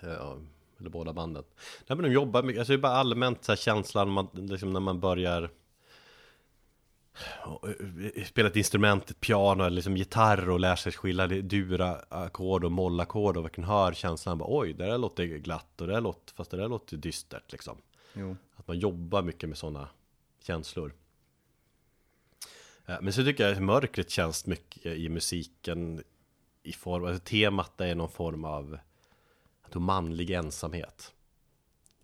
Ja, 0.00 0.38
eller 0.80 0.90
båda 0.90 1.12
banden. 1.12 1.44
Nej 1.86 1.96
men 1.96 2.02
de 2.02 2.12
jobbar 2.12 2.42
mycket, 2.42 2.58
alltså 2.58 2.72
det 2.72 2.76
är 2.76 2.82
bara 2.82 2.92
allmänt 2.92 3.44
så 3.44 3.52
här 3.52 3.56
känslan 3.56 4.10
man, 4.10 4.28
liksom 4.32 4.72
när 4.72 4.80
man 4.80 5.00
börjar 5.00 5.50
eh, 7.42 8.24
spela 8.24 8.48
ett 8.48 8.56
instrument, 8.56 9.10
ett 9.10 9.20
piano 9.20 9.64
eller 9.64 9.76
liksom 9.76 9.96
gitarr 9.96 10.50
och 10.50 10.60
lär 10.60 10.76
sig 10.76 10.92
skilja 10.92 11.26
dura 11.26 12.00
ackord 12.08 12.64
och 12.64 12.72
mollackord 12.72 13.36
och 13.36 13.44
verkligen 13.44 13.70
hör 13.70 13.92
känslan 13.92 14.38
bara, 14.38 14.58
oj, 14.58 14.72
det 14.72 14.86
där 14.86 14.98
låter 14.98 15.24
glatt 15.24 15.80
och 15.80 15.86
det 15.86 15.92
där 15.92 16.00
låter, 16.00 16.34
fast 16.34 16.50
det 16.50 16.56
där 16.56 16.68
låter 16.68 16.96
dystert 16.96 17.52
liksom. 17.52 17.76
Jo. 18.12 18.36
Att 18.56 18.68
man 18.68 18.78
jobbar 18.78 19.22
mycket 19.22 19.48
med 19.48 19.58
sådana 19.58 19.88
känslor. 20.42 20.94
Men 23.00 23.12
så 23.12 23.24
tycker 23.24 23.44
jag 23.44 23.52
att 23.52 23.62
mörkret 23.62 24.10
känns 24.10 24.46
mycket 24.46 24.86
i 24.86 25.08
musiken 25.08 26.02
i 26.62 26.72
form, 26.72 27.04
alltså 27.04 27.24
temat 27.24 27.80
är 27.80 27.94
någon 27.94 28.08
form 28.08 28.44
av 28.44 28.78
tror 29.70 29.82
manlig 29.82 30.30
ensamhet. 30.30 31.14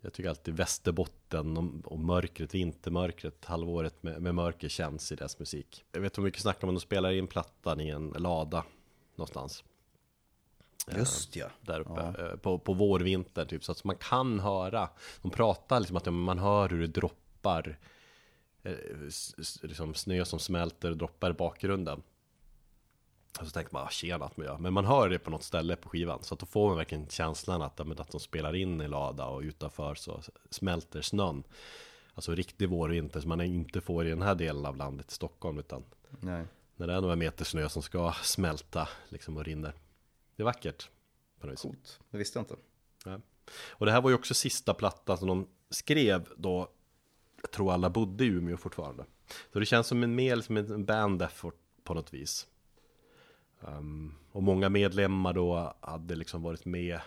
Jag 0.01 0.13
tycker 0.13 0.29
alltid 0.29 0.57
Västerbotten 0.57 1.57
och, 1.57 1.91
och 1.91 1.99
mörkret, 1.99 2.55
vintermörkret, 2.55 3.45
halvåret 3.45 4.03
med, 4.03 4.21
med 4.21 4.35
mörker 4.35 4.69
känns 4.69 5.11
i 5.11 5.15
deras 5.15 5.39
musik. 5.39 5.85
Jag 5.91 6.01
vet 6.01 6.17
hur 6.17 6.23
mycket 6.23 6.41
snackar 6.41 6.67
om 6.67 6.73
de 6.73 6.79
spelar 6.79 7.11
in 7.11 7.27
plattan 7.27 7.81
i 7.81 7.89
en 7.89 8.09
lada 8.09 8.63
någonstans. 9.15 9.63
Just 10.95 11.35
ja. 11.35 11.47
Där 11.61 11.79
uppe 11.79 12.13
ja. 12.17 12.25
Eh, 12.25 12.35
på, 12.35 12.59
på 12.59 12.73
vårvinter 12.73 13.45
typ. 13.45 13.63
Så 13.63 13.71
att 13.71 13.83
man 13.83 13.95
kan 13.95 14.39
höra. 14.39 14.89
De 15.21 15.31
pratar 15.31 15.79
liksom 15.79 15.97
att 15.97 16.13
man 16.13 16.39
hör 16.39 16.69
hur 16.69 16.81
det 16.81 16.87
droppar. 16.87 17.79
Eh, 18.63 18.73
liksom 19.61 19.93
snö 19.93 20.25
som 20.25 20.39
smälter 20.39 20.91
och 20.91 20.97
droppar 20.97 21.29
i 21.29 21.33
bakgrunden. 21.33 22.03
Och 23.39 23.45
så 23.45 23.51
tänker 23.51 23.73
man, 23.73 23.83
ah, 23.83 23.89
tjena 23.89 24.25
att 24.25 24.37
man 24.37 24.45
gör. 24.45 24.57
Men 24.57 24.73
man 24.73 24.85
hör 24.85 25.09
det 25.09 25.19
på 25.19 25.29
något 25.29 25.43
ställe 25.43 25.75
på 25.75 25.89
skivan. 25.89 26.23
Så 26.23 26.33
att 26.33 26.39
då 26.39 26.45
får 26.45 26.67
man 26.67 26.77
verkligen 26.77 27.07
känslan 27.09 27.61
att, 27.61 27.79
att 27.79 28.11
de 28.11 28.19
spelar 28.19 28.55
in 28.55 28.81
i 28.81 28.87
lada 28.87 29.25
och 29.25 29.41
utanför 29.41 29.95
så 29.95 30.21
smälter 30.49 31.01
snön. 31.01 31.43
Alltså 32.13 32.35
riktig 32.35 32.69
vårvinter 32.69 33.19
som 33.19 33.29
man 33.29 33.41
inte 33.41 33.81
får 33.81 34.07
i 34.07 34.09
den 34.09 34.21
här 34.21 34.35
delen 34.35 34.65
av 34.65 34.77
landet, 34.77 35.11
Stockholm. 35.11 35.59
Utan 35.59 35.83
Nej. 36.19 36.45
när 36.75 36.87
det 36.87 36.93
är 36.93 37.01
några 37.01 37.15
meter 37.15 37.45
snö 37.45 37.69
som 37.69 37.81
ska 37.81 38.13
smälta 38.23 38.87
liksom 39.09 39.37
och 39.37 39.45
rinner. 39.45 39.73
Det 40.35 40.43
är 40.43 40.45
vackert. 40.45 40.89
På 41.39 41.47
något 41.47 41.61
Coolt, 41.61 41.99
det 42.09 42.17
visste 42.17 42.39
jag 42.39 42.43
inte. 42.43 42.55
Ja. 43.05 43.19
Och 43.69 43.85
det 43.85 43.91
här 43.91 44.01
var 44.01 44.09
ju 44.09 44.15
också 44.15 44.33
sista 44.33 44.73
plattan 44.73 45.17
som 45.17 45.27
de 45.27 45.47
skrev 45.69 46.27
då 46.37 46.69
jag 47.41 47.51
tror 47.51 47.73
alla 47.73 47.89
bodde 47.89 48.25
i 48.25 48.27
Umeå 48.27 48.57
fortfarande. 48.57 49.05
Så 49.53 49.59
det 49.59 49.65
känns 49.65 49.87
som 49.87 50.03
en 50.03 50.15
mer 50.15 50.41
som 50.41 50.57
en 50.57 50.85
band 50.85 51.21
effort 51.21 51.59
på 51.83 51.93
något 51.93 52.13
vis. 52.13 52.47
Um, 53.67 54.13
och 54.31 54.43
många 54.43 54.69
medlemmar 54.69 55.33
då 55.33 55.75
hade 55.79 56.15
liksom 56.15 56.41
varit 56.41 56.65
med 56.65 56.99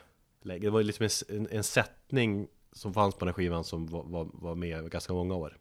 Det 0.43 0.71
var 0.71 0.83
liksom 0.83 1.09
en, 1.29 1.49
en, 1.51 1.65
sättning 1.65 2.49
som 2.73 2.95
fanns 2.95 3.15
på 3.15 3.25
den 3.25 3.29
här 3.29 3.35
skivan 3.35 3.65
som 3.65 3.87
var, 3.87 4.03
var, 4.03 4.29
var 4.33 4.55
med 4.55 4.91
ganska 4.91 5.13
många 5.13 5.35
år. 5.35 5.59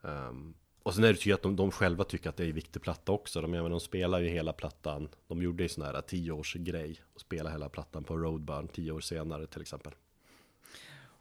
Um, 0.00 0.54
och 0.82 0.94
sen 0.94 1.04
är 1.04 1.12
det 1.12 1.26
ju 1.26 1.32
att 1.32 1.42
de, 1.42 1.56
de 1.56 1.70
själva 1.70 2.04
tycker 2.04 2.28
att 2.28 2.36
det 2.36 2.44
är 2.44 2.48
en 2.48 2.54
viktig 2.54 2.82
platta 2.82 3.12
också. 3.12 3.40
De, 3.40 3.50
menar, 3.50 3.70
de 3.70 3.80
spelar 3.80 4.20
ju 4.20 4.28
hela 4.28 4.52
plattan. 4.52 5.08
De 5.26 5.42
gjorde 5.42 5.62
ju 5.62 5.68
sån 5.68 5.84
här 5.84 6.00
tioårsgrej 6.00 7.00
och 7.14 7.20
spelade 7.20 7.50
hela 7.54 7.68
plattan 7.68 8.04
på 8.04 8.16
Roadburn 8.16 8.68
tio 8.68 8.92
år 8.92 9.00
senare 9.00 9.46
till 9.46 9.60
exempel. 9.60 9.94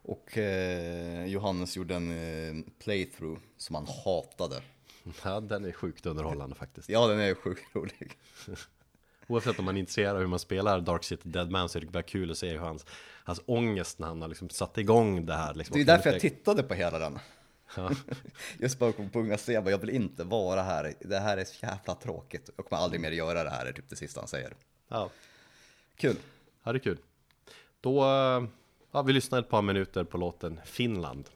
Och 0.02 0.38
eh, 0.38 1.26
Johannes 1.26 1.78
gjorde 1.78 1.96
en 1.96 2.12
eh, 2.12 2.64
playthrough 2.80 3.40
som 3.58 3.76
han 3.76 3.88
hatade. 4.06 4.62
Ja, 5.24 5.40
den 5.40 5.66
är 5.66 5.72
sjukt 5.72 6.06
underhållande 6.06 6.56
faktiskt. 6.56 6.90
Ja, 6.90 7.08
den 7.08 7.20
är 7.20 7.36
sjukt 7.36 7.76
rolig. 7.76 8.18
Oavsett 9.28 9.60
om 9.60 9.66
man 9.66 9.76
är 9.76 9.80
intresserad 9.80 10.16
av 10.16 10.22
hur 10.22 10.28
man 10.28 10.40
spelar 10.40 10.82
Dark 10.82 11.04
City 11.04 11.30
Dead 11.30 11.52
Man 11.52 11.70
så 11.70 11.78
är 11.78 11.82
det 11.82 11.88
bara 11.88 12.04
kul 12.04 12.32
att 12.32 12.38
se 12.38 12.50
hur 12.50 12.58
hans, 12.58 12.86
hans 13.24 13.42
ångest 13.46 14.00
när 14.00 14.08
han 14.08 14.22
har 14.22 14.30
liksom 14.30 14.50
satt 14.50 14.78
igång 14.78 15.26
det 15.26 15.34
här. 15.34 15.54
Liksom, 15.54 15.74
det 15.74 15.82
är 15.82 15.86
därför 15.86 16.12
jag 16.12 16.22
tittade 16.22 16.64
på 16.64 16.74
hela 16.74 17.00
den. 17.00 17.20
Ja. 17.76 17.92
Just 18.60 18.80
bara 18.80 18.92
på 18.92 19.20
unga 19.20 19.38
se, 19.38 19.54
jag 19.54 19.78
vill 19.78 19.90
inte 19.90 20.24
vara 20.24 20.62
här. 20.62 20.94
Det 21.00 21.20
här 21.20 21.38
är 21.38 21.46
så 21.46 21.66
jävla 21.66 21.96
tråkigt. 21.96 22.50
Jag 22.56 22.66
kommer 22.66 22.82
aldrig 22.82 23.02
mer 23.02 23.12
göra 23.12 23.44
det 23.44 23.50
här, 23.50 23.66
är 23.66 23.72
typ 23.72 23.90
det 23.90 23.96
sista 23.96 24.22
han 24.22 24.28
säger. 24.28 24.56
Ja. 24.88 25.10
Kul. 25.96 26.16
Ja, 26.64 26.72
det 26.72 26.78
är 26.78 26.80
kul. 26.80 26.98
Då, 27.82 28.04
ja, 28.92 29.02
vi 29.02 29.14
lyssnar 29.14 29.40
ett 29.40 29.50
par 29.50 29.62
minuter 29.62 30.04
på 30.04 30.18
låten 30.18 30.60
Finland. 30.66 31.30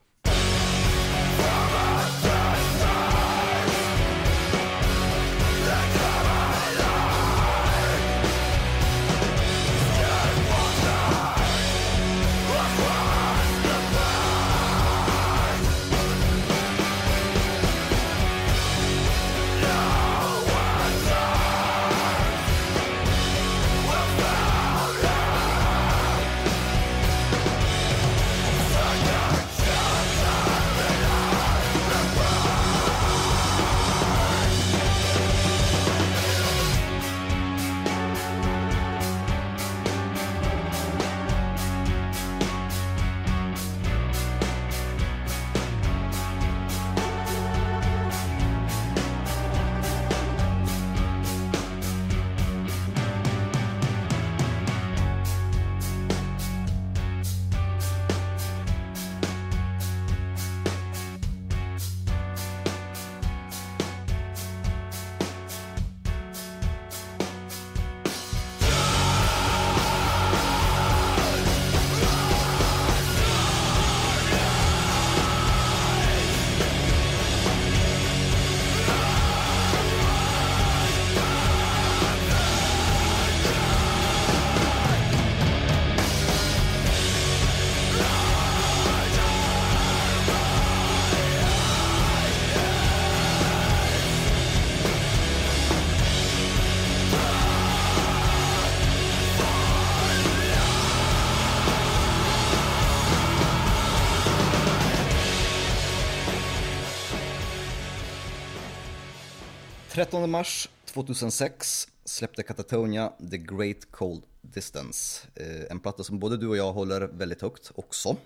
Trettonde 110.01 110.27
mars 110.27 110.69
2006 110.85 111.87
släppte 112.05 112.43
Catatonia 112.43 113.13
The 113.31 113.37
Great 113.37 113.91
Cold 113.91 114.23
Distance. 114.41 115.27
Eh, 115.35 115.71
en 115.71 115.79
platta 115.79 116.03
som 116.03 116.19
både 116.19 116.37
du 116.37 116.47
och 116.47 116.57
jag 116.57 116.73
håller 116.73 117.01
väldigt 117.01 117.41
högt 117.41 117.71
också. 117.75 118.17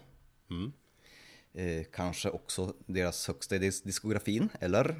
Mm. 0.50 0.74
Eh, 1.54 1.86
kanske 1.94 2.30
också 2.30 2.74
deras 2.86 3.28
högsta 3.28 3.56
i 3.56 3.60
diskografin, 3.60 4.50
eller? 4.60 4.96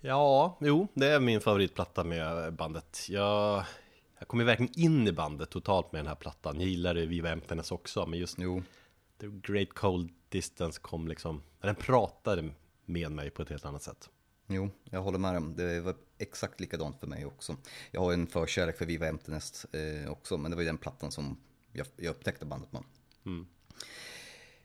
Ja, 0.00 0.58
jo, 0.60 0.88
det 0.94 1.06
är 1.06 1.20
min 1.20 1.40
favoritplatta 1.40 2.04
med 2.04 2.52
bandet. 2.52 3.06
Jag, 3.08 3.64
jag 4.18 4.28
kom 4.28 4.40
ju 4.40 4.46
verkligen 4.46 4.80
in 4.80 5.08
i 5.08 5.12
bandet 5.12 5.50
totalt 5.50 5.92
med 5.92 5.98
den 5.98 6.08
här 6.08 6.14
plattan. 6.14 6.60
Jag 6.60 6.68
gillade 6.68 7.06
Viva 7.06 7.30
Emptiness 7.30 7.72
också, 7.72 8.06
men 8.06 8.18
just 8.18 8.38
jo. 8.38 8.62
The 9.20 9.26
Great 9.26 9.72
Cold 9.74 10.10
Distance 10.28 10.80
kom 10.80 11.08
liksom, 11.08 11.42
den 11.60 11.74
pratade 11.74 12.50
med 12.84 13.12
mig 13.12 13.30
på 13.30 13.42
ett 13.42 13.50
helt 13.50 13.64
annat 13.64 13.82
sätt. 13.82 14.10
Jo, 14.46 14.70
jag 14.84 15.02
håller 15.02 15.18
med 15.18 15.42
dig. 15.42 15.66
Det 15.66 15.80
var 15.80 15.96
exakt 16.18 16.60
likadant 16.60 17.00
för 17.00 17.06
mig 17.06 17.26
också. 17.26 17.56
Jag 17.90 18.00
har 18.00 18.12
en 18.12 18.26
förkärlek 18.26 18.78
för 18.78 18.86
Viva 18.86 19.06
Emptiness 19.06 19.64
eh, 19.64 20.10
också, 20.10 20.38
men 20.38 20.50
det 20.50 20.54
var 20.54 20.62
ju 20.62 20.66
den 20.66 20.78
plattan 20.78 21.12
som 21.12 21.36
jag, 21.72 21.86
jag 21.96 22.10
upptäckte 22.10 22.46
bandet 22.46 22.72
med. 22.72 22.82
Mm. 23.26 23.46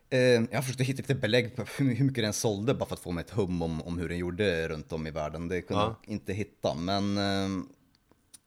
Eh, 0.09 0.53
jag 0.53 0.63
försökte 0.63 0.83
hitta 0.83 1.01
lite 1.01 1.15
belägg 1.15 1.55
på 1.55 1.65
hur, 1.77 2.03
mycket 2.03 2.23
den 2.23 2.33
sålde 2.33 2.73
bara 2.73 2.85
för 2.85 2.95
att 2.95 3.01
få 3.01 3.11
mig 3.11 3.23
ett 3.23 3.31
hum 3.31 3.61
om, 3.61 3.81
om 3.81 3.97
hur 3.97 4.09
den 4.09 4.17
gjorde 4.17 4.67
runt 4.67 4.91
om 4.91 5.07
i 5.07 5.11
världen. 5.11 5.47
Det 5.47 5.61
kunde 5.61 5.83
ja. 5.83 5.99
jag 6.03 6.13
inte 6.13 6.33
hitta, 6.33 6.75
men 6.75 7.17
eh, 7.17 7.65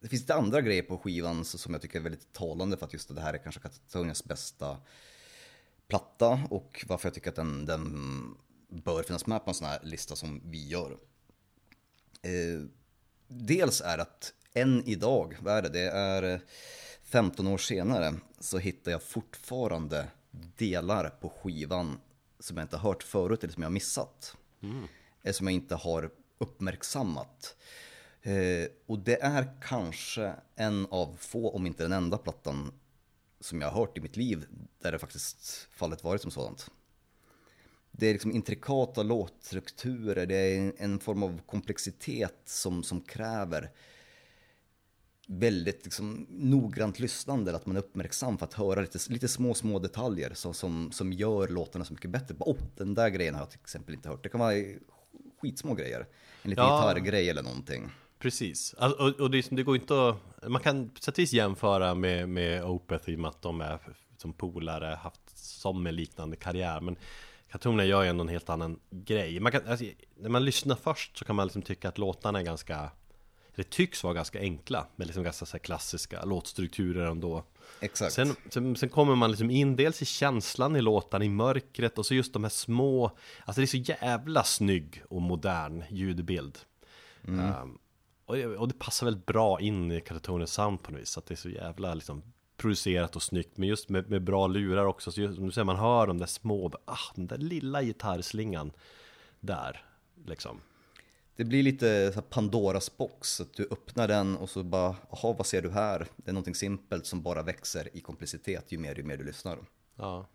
det 0.00 0.08
finns 0.08 0.22
lite 0.22 0.34
andra 0.34 0.60
grejer 0.60 0.82
på 0.82 0.98
skivan 0.98 1.44
som 1.44 1.72
jag 1.72 1.82
tycker 1.82 1.98
är 1.98 2.02
väldigt 2.02 2.32
talande 2.32 2.76
för 2.76 2.86
att 2.86 2.92
just 2.92 3.14
det 3.14 3.20
här 3.20 3.34
är 3.34 3.38
kanske 3.38 3.60
Katatonias 3.60 4.24
bästa 4.24 4.76
platta 5.88 6.40
och 6.50 6.84
varför 6.88 7.08
jag 7.08 7.14
tycker 7.14 7.30
att 7.30 7.36
den, 7.36 7.66
den 7.66 8.34
bör 8.68 9.02
finnas 9.02 9.26
med 9.26 9.44
på 9.44 9.50
en 9.50 9.54
sån 9.54 9.66
här 9.66 9.80
lista 9.82 10.16
som 10.16 10.40
vi 10.44 10.68
gör. 10.68 10.96
Eh, 12.24 12.66
dels 13.28 13.80
är 13.80 13.98
att 13.98 14.32
än 14.54 14.82
idag, 14.86 15.36
vad 15.40 15.54
är 15.54 15.62
det, 15.62 15.68
det 15.68 15.90
är 15.90 16.40
15 17.02 17.46
år 17.46 17.58
senare, 17.58 18.14
så 18.40 18.58
hittar 18.58 18.92
jag 18.92 19.02
fortfarande 19.02 20.06
delar 20.56 21.10
på 21.10 21.28
skivan 21.28 22.00
som 22.38 22.56
jag 22.56 22.64
inte 22.64 22.76
har 22.76 22.88
hört 22.88 23.02
förut 23.02 23.44
eller 23.44 23.52
som 23.52 23.62
jag 23.62 23.70
har 23.70 23.74
missat. 23.74 24.36
Mm. 24.62 24.88
Eller 25.22 25.32
som 25.32 25.46
jag 25.46 25.54
inte 25.54 25.74
har 25.74 26.10
uppmärksammat. 26.38 27.56
Eh, 28.22 28.68
och 28.86 28.98
det 28.98 29.22
är 29.22 29.54
kanske 29.62 30.34
en 30.56 30.86
av 30.90 31.16
få, 31.18 31.50
om 31.50 31.66
inte 31.66 31.82
den 31.82 31.92
enda 31.92 32.18
plattan 32.18 32.72
som 33.40 33.60
jag 33.60 33.70
har 33.70 33.80
hört 33.80 33.98
i 33.98 34.00
mitt 34.00 34.16
liv 34.16 34.46
där 34.78 34.92
det 34.92 34.98
faktiskt 34.98 35.68
fallet 35.72 36.04
varit 36.04 36.22
som 36.22 36.30
sådant. 36.30 36.70
Det 37.96 38.06
är 38.06 38.12
liksom 38.12 38.32
intrikata 38.32 39.02
låtstrukturer, 39.02 40.26
det 40.26 40.36
är 40.36 40.72
en 40.76 40.98
form 40.98 41.22
av 41.22 41.40
komplexitet 41.46 42.42
som, 42.44 42.82
som 42.82 43.00
kräver 43.00 43.70
väldigt 45.26 45.84
liksom, 45.84 46.26
noggrant 46.30 46.98
lyssnande, 46.98 47.56
att 47.56 47.66
man 47.66 47.76
är 47.76 47.80
uppmärksam 47.80 48.38
för 48.38 48.46
att 48.46 48.54
höra 48.54 48.80
lite, 48.80 48.98
lite 49.08 49.28
små, 49.28 49.54
små 49.54 49.78
detaljer 49.78 50.34
som, 50.34 50.54
som, 50.54 50.92
som 50.92 51.12
gör 51.12 51.48
låtarna 51.48 51.84
så 51.84 51.92
mycket 51.92 52.10
bättre. 52.10 52.34
oh, 52.38 52.56
den 52.76 52.94
där 52.94 53.08
grejen 53.08 53.34
har 53.34 53.42
jag 53.42 53.50
till 53.50 53.60
exempel 53.60 53.94
inte 53.94 54.08
hört. 54.08 54.22
Det 54.22 54.28
kan 54.28 54.40
vara 54.40 54.54
skitsmå 55.40 55.74
grejer. 55.74 56.06
En 56.42 56.50
liten 56.50 56.64
ja. 56.64 56.78
gitarrgrej 56.78 57.30
eller 57.30 57.42
någonting. 57.42 57.90
Precis, 58.18 58.74
alltså, 58.78 59.02
och, 59.02 59.20
och 59.20 59.30
det, 59.30 59.46
det, 59.50 59.62
går 59.62 59.76
inte 59.76 60.08
att, 60.08 60.50
man 60.50 60.62
kan 60.62 60.88
på 60.88 61.00
sätt 61.00 61.18
vis 61.18 61.32
jämföra 61.32 61.94
med, 61.94 62.28
med 62.28 62.64
Opeth 62.64 63.10
i 63.10 63.14
och 63.14 63.20
med 63.20 63.28
att 63.28 63.42
de 63.42 63.60
är 63.60 63.78
som 64.16 64.32
polare, 64.32 64.98
haft 65.02 65.38
som 65.38 65.86
en 65.86 65.96
liknande 65.96 66.36
karriär. 66.36 66.80
Men 66.80 66.96
Katona 67.54 67.84
gör 67.84 68.02
ju 68.02 68.08
ändå 68.08 68.22
en 68.22 68.28
helt 68.28 68.50
annan 68.50 68.80
grej. 68.90 69.40
Man 69.40 69.52
kan, 69.52 69.68
alltså, 69.68 69.84
när 70.16 70.28
man 70.28 70.44
lyssnar 70.44 70.76
först 70.76 71.18
så 71.18 71.24
kan 71.24 71.36
man 71.36 71.46
liksom 71.46 71.62
tycka 71.62 71.88
att 71.88 71.98
låtarna 71.98 72.38
är 72.38 72.42
ganska 72.42 72.90
det 73.54 73.70
tycks 73.70 74.04
vara 74.04 74.14
ganska 74.14 74.40
enkla 74.40 74.86
med 74.96 75.06
liksom 75.06 75.22
ganska 75.22 75.46
så 75.46 75.58
klassiska 75.58 76.24
låtstrukturer 76.24 77.06
ändå. 77.06 77.44
Exakt. 77.80 78.12
Sen, 78.12 78.36
sen, 78.48 78.76
sen, 78.76 78.88
kommer 78.88 79.14
man 79.14 79.30
liksom 79.30 79.50
in 79.50 79.76
dels 79.76 80.02
i 80.02 80.04
känslan 80.04 80.76
i 80.76 80.80
låten, 80.80 81.22
i 81.22 81.28
mörkret 81.28 81.98
och 81.98 82.06
så 82.06 82.14
just 82.14 82.32
de 82.32 82.44
här 82.44 82.50
små, 82.50 83.10
alltså 83.44 83.60
det 83.60 83.64
är 83.64 83.84
så 83.84 83.92
jävla 84.02 84.44
snygg 84.44 85.02
och 85.08 85.22
modern 85.22 85.84
ljudbild. 85.90 86.58
Mm. 87.28 87.62
Um, 87.62 87.78
och, 88.26 88.36
det, 88.36 88.46
och, 88.46 88.68
det 88.68 88.78
passar 88.78 89.06
väldigt 89.06 89.26
bra 89.26 89.60
in 89.60 89.92
i 89.92 90.00
Katatones 90.00 90.52
sound 90.52 90.82
på 90.82 90.90
något 90.90 91.00
vis, 91.00 91.18
att 91.18 91.26
det 91.26 91.34
är 91.34 91.36
så 91.36 91.50
jävla 91.50 91.94
liksom 91.94 92.22
producerat 92.56 93.16
och 93.16 93.22
snyggt, 93.22 93.56
men 93.56 93.68
just 93.68 93.88
med, 93.88 94.10
med 94.10 94.22
bra 94.22 94.46
lurar 94.46 94.84
också, 94.84 95.12
så 95.12 95.20
just, 95.20 95.38
nu 95.38 95.52
ser 95.52 95.64
man 95.64 95.76
hör 95.76 96.06
de 96.06 96.18
där 96.18 96.26
små, 96.26 96.72
ah, 96.84 97.12
den 97.14 97.26
där 97.26 97.38
lilla 97.38 97.82
gitarrslingan 97.82 98.72
där, 99.40 99.84
liksom. 100.26 100.60
Det 101.36 101.44
blir 101.44 101.62
lite 101.62 102.12
så 102.14 102.22
Pandoras 102.22 102.96
box, 102.96 103.40
att 103.40 103.54
du 103.54 103.68
öppnar 103.70 104.08
den 104.08 104.36
och 104.36 104.50
så 104.50 104.62
bara, 104.62 104.96
jaha 105.10 105.34
vad 105.38 105.46
ser 105.46 105.62
du 105.62 105.70
här? 105.70 106.06
Det 106.16 106.30
är 106.30 106.32
någonting 106.32 106.54
simpelt 106.54 107.06
som 107.06 107.22
bara 107.22 107.42
växer 107.42 107.96
i 107.96 108.00
komplexitet 108.00 108.72
ju 108.72 108.78
mer, 108.78 108.96
ju 108.96 109.02
mer 109.02 109.16
du 109.16 109.24
lyssnar. 109.24 109.58
Ja. 109.96 110.26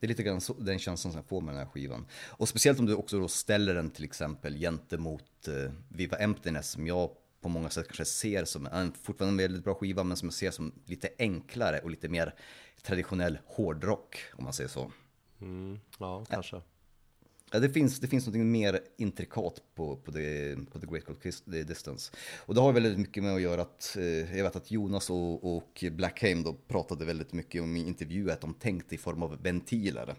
Det 0.00 0.06
är 0.06 0.08
lite 0.08 0.22
grann 0.22 0.40
så, 0.40 0.52
den 0.52 0.78
känslan 0.78 1.12
som 1.12 1.18
jag 1.18 1.28
får 1.28 1.40
med 1.40 1.54
den 1.54 1.58
här 1.58 1.70
skivan. 1.72 2.06
Och 2.26 2.48
speciellt 2.48 2.78
om 2.78 2.86
du 2.86 2.94
också 2.94 3.20
då 3.20 3.28
ställer 3.28 3.74
den 3.74 3.90
till 3.90 4.04
exempel 4.04 4.56
gentemot 4.56 5.48
uh, 5.48 5.70
Viva 5.88 6.16
Emptiness 6.16 6.70
som 6.70 6.86
jag 6.86 7.10
på 7.40 7.48
många 7.48 7.70
sätt 7.70 7.86
kanske 7.86 8.04
ser 8.04 8.44
som 8.44 8.66
en 8.66 8.92
fortfarande 8.92 9.32
en 9.32 9.48
väldigt 9.48 9.64
bra 9.64 9.74
skiva 9.74 10.04
men 10.04 10.16
som 10.16 10.26
jag 10.26 10.34
ser 10.34 10.50
som 10.50 10.72
lite 10.84 11.08
enklare 11.18 11.78
och 11.78 11.90
lite 11.90 12.08
mer 12.08 12.34
traditionell 12.82 13.38
hårdrock 13.46 14.16
om 14.34 14.44
man 14.44 14.52
säger 14.52 14.70
så. 14.70 14.92
Mm, 15.40 15.80
ja, 15.98 16.24
kanske. 16.24 16.60
Ja, 17.50 17.58
det, 17.58 17.70
finns, 17.70 18.00
det 18.00 18.06
finns 18.06 18.26
något 18.26 18.36
mer 18.36 18.80
intrikat 18.96 19.62
på, 19.74 19.96
på, 19.96 20.12
the, 20.12 20.56
på 20.72 20.78
The 20.78 20.86
Great 20.86 21.04
Cold 21.04 21.66
Distance. 21.66 22.12
Och 22.38 22.54
det 22.54 22.60
har 22.60 22.72
väldigt 22.72 22.98
mycket 22.98 23.22
med 23.22 23.34
att 23.34 23.40
göra 23.40 23.62
att, 23.62 23.96
eh, 23.96 24.36
jag 24.36 24.44
vet 24.44 24.56
att 24.56 24.70
Jonas 24.70 25.10
och, 25.10 25.56
och 25.56 25.84
Blackheim 25.92 26.42
då 26.42 26.54
pratade 26.68 27.04
väldigt 27.04 27.32
mycket 27.32 27.62
om 27.62 27.76
i 27.76 27.86
intervjuer 27.86 28.32
att 28.32 28.40
de 28.40 28.54
tänkte 28.54 28.94
i 28.94 28.98
form 28.98 29.22
av 29.22 29.42
ventiler. 29.42 30.14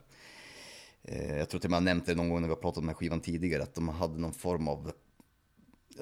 Eh, 1.04 1.38
jag 1.38 1.50
tror 1.50 1.60
till 1.60 1.68
och 1.68 1.72
med 1.72 1.78
jag 1.78 1.84
nämnt 1.84 2.06
det 2.06 2.16
någon 2.16 2.30
gång 2.30 2.42
när 2.42 2.48
vi 2.48 2.54
har 2.54 2.62
pratat 2.62 2.78
om 2.78 2.84
den 2.84 2.90
här 2.90 2.96
skivan 2.96 3.22
tidigare, 3.22 3.64
att 3.64 3.76
de 3.76 3.88
hade 3.88 4.20
någon 4.20 4.34
form 4.34 4.68
av 4.68 4.92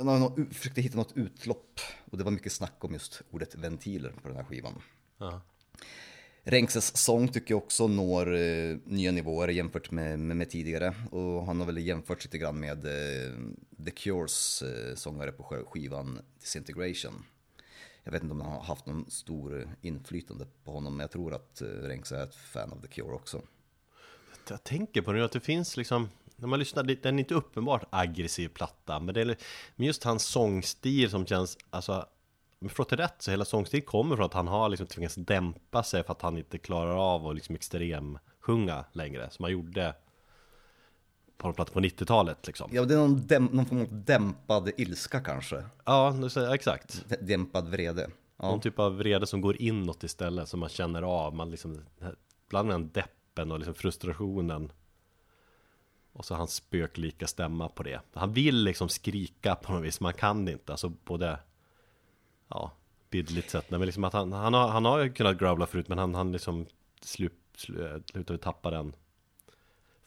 de 0.05 0.49
försökte 0.51 0.81
hitta 0.81 0.97
något 0.97 1.17
utlopp 1.17 1.79
och 2.05 2.17
det 2.17 2.23
var 2.23 2.31
mycket 2.31 2.51
snack 2.51 2.75
om 2.79 2.93
just 2.93 3.21
ordet 3.31 3.55
ventiler 3.55 4.13
på 4.21 4.27
den 4.27 4.37
här 4.37 4.43
skivan. 4.43 4.81
Ja. 5.17 5.41
Renkses 6.43 6.97
sång 6.97 7.27
tycker 7.27 7.53
jag 7.53 7.63
också 7.63 7.87
når 7.87 8.35
eh, 8.35 8.77
nya 8.85 9.11
nivåer 9.11 9.47
jämfört 9.47 9.91
med, 9.91 10.19
med, 10.19 10.37
med, 10.37 10.49
tidigare. 10.49 10.95
Och 11.11 11.45
han 11.45 11.59
har 11.59 11.65
väl 11.65 11.77
jämfört 11.77 12.23
lite 12.23 12.37
grann 12.37 12.59
med 12.59 12.85
eh, 12.85 13.33
The 13.85 13.91
Cures 13.91 14.61
eh, 14.61 14.95
sångare 14.95 15.31
på 15.31 15.65
skivan 15.67 16.19
Disintegration. 16.39 17.25
Jag 18.03 18.11
vet 18.11 18.23
inte 18.23 18.33
om 18.33 18.41
han 18.41 18.51
har 18.51 18.63
haft 18.63 18.85
någon 18.85 19.11
stor 19.11 19.75
inflytande 19.81 20.45
på 20.63 20.71
honom, 20.71 20.93
men 20.93 21.03
jag 21.03 21.11
tror 21.11 21.33
att 21.33 21.61
eh, 21.61 21.67
Renks 21.67 22.11
är 22.11 22.23
ett 22.23 22.35
fan 22.35 22.71
av 22.71 22.81
The 22.81 22.87
Cure 22.87 23.13
också. 23.13 23.41
Jag 24.49 24.63
tänker 24.63 25.01
på 25.01 25.11
det 25.13 25.25
att 25.25 25.31
det 25.31 25.39
finns 25.39 25.77
liksom 25.77 26.09
när 26.37 26.47
man 26.47 26.59
lyssnar, 26.59 26.83
den 26.83 27.15
är 27.15 27.19
inte 27.19 27.35
uppenbart 27.35 27.83
aggressiv 27.89 28.49
platta, 28.49 28.99
men 28.99 29.13
det 29.13 29.21
är 29.21 29.37
men 29.75 29.87
just 29.87 30.03
hans 30.03 30.25
sångstil 30.25 31.09
som 31.09 31.25
känns, 31.25 31.57
alltså 31.69 31.93
om 32.59 32.65
jag 32.65 32.71
förstått 32.71 32.89
det 32.89 32.95
rätt 32.95 33.15
så 33.19 33.31
hela 33.31 33.45
sångstilen 33.45 33.85
kommer 33.85 34.15
från 34.15 34.25
att 34.25 34.33
han 34.33 34.47
har 34.47 34.69
liksom 34.69 34.87
tvingats 34.87 35.15
dämpa 35.15 35.83
sig 35.83 36.03
för 36.03 36.11
att 36.11 36.21
han 36.21 36.37
inte 36.37 36.57
klarar 36.57 37.13
av 37.13 37.27
att 37.27 37.35
liksom 37.35 37.55
extrem 37.55 38.19
sjunga 38.39 38.85
längre 38.91 39.29
som 39.29 39.43
han 39.43 39.51
gjorde 39.51 39.95
på 41.37 41.47
en 41.47 41.53
platta 41.53 41.73
på 41.73 41.79
90-talet 41.79 42.47
liksom. 42.47 42.69
Ja, 42.73 42.85
det 42.85 42.93
är 42.93 42.97
någon, 42.97 43.27
däm, 43.27 43.45
någon 43.45 43.65
form 43.65 43.81
av 43.81 43.87
dämpad 43.91 44.69
ilska 44.77 45.19
kanske. 45.19 45.63
Ja, 45.85 46.15
exakt. 46.53 47.05
Dämpad 47.21 47.67
vrede. 47.67 48.09
Ja. 48.37 48.49
Någon 48.49 48.61
typ 48.61 48.79
av 48.79 48.97
vrede 48.97 49.27
som 49.27 49.41
går 49.41 49.61
inåt 49.61 50.03
istället, 50.03 50.49
som 50.49 50.59
man 50.59 50.69
känner 50.69 51.01
av. 51.01 51.35
Man 51.35 51.51
liksom, 51.51 51.81
bland 52.49 52.69
den 52.69 52.89
deppen 52.93 53.51
och 53.51 53.59
liksom 53.59 53.75
frustrationen. 53.75 54.71
Och 56.17 56.25
så 56.25 56.35
hans 56.35 56.53
spöklika 56.53 57.27
stämma 57.27 57.69
på 57.69 57.83
det. 57.83 58.01
Han 58.13 58.33
vill 58.33 58.63
liksom 58.63 58.89
skrika 58.89 59.55
på 59.55 59.73
något 59.73 59.83
vis, 59.83 59.99
man 59.99 60.13
kan 60.13 60.45
det 60.45 60.51
inte. 60.51 60.71
Alltså 60.71 60.89
både 60.89 61.39
ja, 62.47 62.71
bildligt 63.09 63.49
sett. 63.49 63.69
Men 63.69 63.81
liksom 63.81 64.03
att 64.03 64.13
han, 64.13 64.33
han, 64.33 64.53
har, 64.53 64.67
han 64.67 64.85
har 64.85 65.07
kunnat 65.07 65.39
growla 65.39 65.65
förut 65.65 65.87
men 65.87 65.97
han, 65.97 66.15
han 66.15 66.31
liksom 66.31 66.65
slut, 67.01 67.33
slutade 67.55 68.33
eh, 68.33 68.37
tappa 68.37 68.71
den 68.71 68.93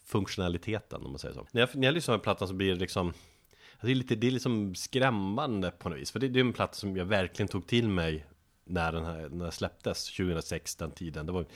funktionaliteten 0.04 1.04
om 1.04 1.11
man 1.11 1.18
säger 1.18 1.34
så. 1.34 1.46
När 1.52 1.61
jag, 1.61 1.76
när 1.76 1.88
jag 1.88 1.94
lyssnar 1.94 2.18
på 2.18 2.22
plattan 2.22 2.48
så 2.48 2.54
blir 2.54 2.68
det 2.68 2.80
liksom 2.80 3.06
alltså 3.08 3.86
det 3.86 3.92
är, 3.92 3.94
lite, 3.94 4.14
det 4.14 4.26
är 4.26 4.30
liksom 4.30 4.74
skrämmande 4.74 5.70
på 5.70 5.88
något 5.88 5.98
vis. 5.98 6.11
För 6.11 6.18
det, 6.18 6.28
det 6.28 6.40
är 6.40 6.44
en 6.44 6.52
platta 6.52 6.74
som 6.74 6.96
jag 6.96 7.04
verkligen 7.04 7.48
tog 7.48 7.66
till 7.66 7.88
mig 7.88 8.26
när 8.64 8.92
den 8.92 9.04
här 9.04 9.28
när 9.28 9.44
den 9.44 9.52
släpptes 9.52 10.04
2006 10.16 10.76
den 10.76 10.90
tiden. 10.90 11.26
Det 11.26 11.32
var, 11.32 11.46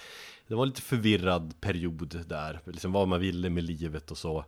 det 0.47 0.55
var 0.55 0.63
en 0.63 0.69
lite 0.69 0.83
förvirrad 0.83 1.61
period 1.61 2.25
där. 2.27 2.61
Liksom 2.65 2.93
vad 2.93 3.09
man 3.09 3.21
ville 3.21 3.51
med 3.51 3.65
livet 3.65 4.11
och 4.11 4.19
så. 4.19 4.45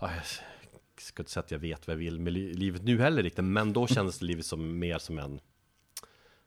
Ja, 0.00 0.10
ska 0.98 1.22
inte 1.22 1.32
säga 1.32 1.44
att 1.44 1.50
jag 1.50 1.58
vet 1.58 1.86
vad 1.86 1.94
jag 1.94 1.98
vill 1.98 2.20
med 2.20 2.32
livet 2.32 2.82
nu 2.82 3.00
heller 3.00 3.22
riktigt, 3.22 3.44
men 3.44 3.72
då 3.72 3.86
kändes 3.86 4.22
livet 4.22 4.46
som 4.46 4.78
mer 4.78 4.98
som 4.98 5.18
en 5.18 5.40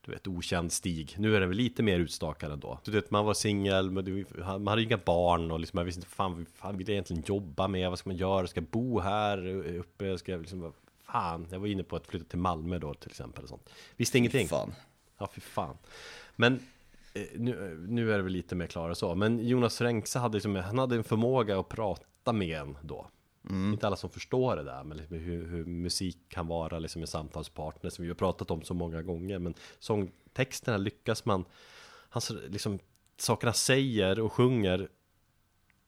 du 0.05 0.11
vet, 0.11 0.27
okänd 0.27 0.71
stig. 0.71 1.15
Nu 1.17 1.35
är 1.35 1.39
den 1.39 1.49
väl 1.49 1.57
lite 1.57 1.83
mer 1.83 1.99
utstakad 1.99 2.51
ändå. 2.51 2.79
Du 2.83 2.91
vet, 2.91 3.11
man 3.11 3.25
var 3.25 3.33
singel, 3.33 3.91
man 3.91 4.67
hade 4.67 4.83
inga 4.83 4.97
barn 4.97 5.51
och 5.51 5.59
liksom, 5.59 5.77
jag 5.77 5.85
visste 5.85 5.99
inte 5.99 6.09
fan, 6.09 6.45
fan 6.53 6.77
vill 6.77 6.87
jag 6.87 6.93
egentligen 6.93 7.23
jobba 7.25 7.67
med? 7.67 7.89
Vad 7.89 7.99
ska 7.99 8.09
man 8.09 8.17
göra? 8.17 8.47
Ska 8.47 8.59
jag 8.59 8.69
bo 8.69 8.99
här 8.99 9.47
uppe? 9.77 10.17
Ska 10.17 10.31
jag 10.31 10.41
liksom, 10.41 10.73
fan, 11.05 11.47
jag 11.51 11.59
var 11.59 11.67
inne 11.67 11.83
på 11.83 11.95
att 11.95 12.07
flytta 12.07 12.25
till 12.25 12.39
Malmö 12.39 12.79
då 12.79 12.93
till 12.93 13.09
exempel 13.09 13.43
och 13.43 13.49
sånt. 13.49 13.69
Visste 13.95 14.17
ingenting. 14.17 14.47
Fan. 14.47 14.73
Ja, 15.17 15.29
fy 15.33 15.41
fan. 15.41 15.77
Men 16.35 16.53
eh, 16.53 16.59
nu, 17.35 17.85
nu 17.89 18.13
är 18.13 18.17
det 18.17 18.23
väl 18.23 18.33
lite 18.33 18.55
mer 18.55 18.67
klara 18.67 18.95
så. 18.95 19.15
Men 19.15 19.47
Jonas 19.47 19.81
Renkse 19.81 20.19
hade 20.19 20.33
liksom, 20.33 20.55
han 20.55 20.77
hade 20.77 20.95
en 20.95 21.03
förmåga 21.03 21.59
att 21.59 21.69
prata 21.69 22.33
med 22.33 22.61
en 22.61 22.77
då. 22.81 23.09
Mm. 23.49 23.73
Inte 23.73 23.87
alla 23.87 23.95
som 23.95 24.09
förstår 24.09 24.55
det 24.55 24.63
där, 24.63 24.83
men 24.83 24.97
liksom 24.97 25.17
hur, 25.17 25.47
hur, 25.47 25.65
musik 25.65 26.17
kan 26.29 26.47
vara 26.47 26.79
liksom 26.79 27.01
en 27.01 27.07
samtalspartner 27.07 27.89
som 27.89 28.03
vi 28.03 28.09
har 28.09 28.15
pratat 28.15 28.51
om 28.51 28.61
så 28.61 28.73
många 28.73 29.01
gånger. 29.01 29.39
Men 29.39 29.53
sångtexterna 29.79 30.77
lyckas 30.77 31.25
man, 31.25 31.45
hans, 32.09 32.31
liksom, 32.47 32.79
sakerna 33.17 33.53
säger 33.53 34.19
och 34.19 34.33
sjunger 34.33 34.89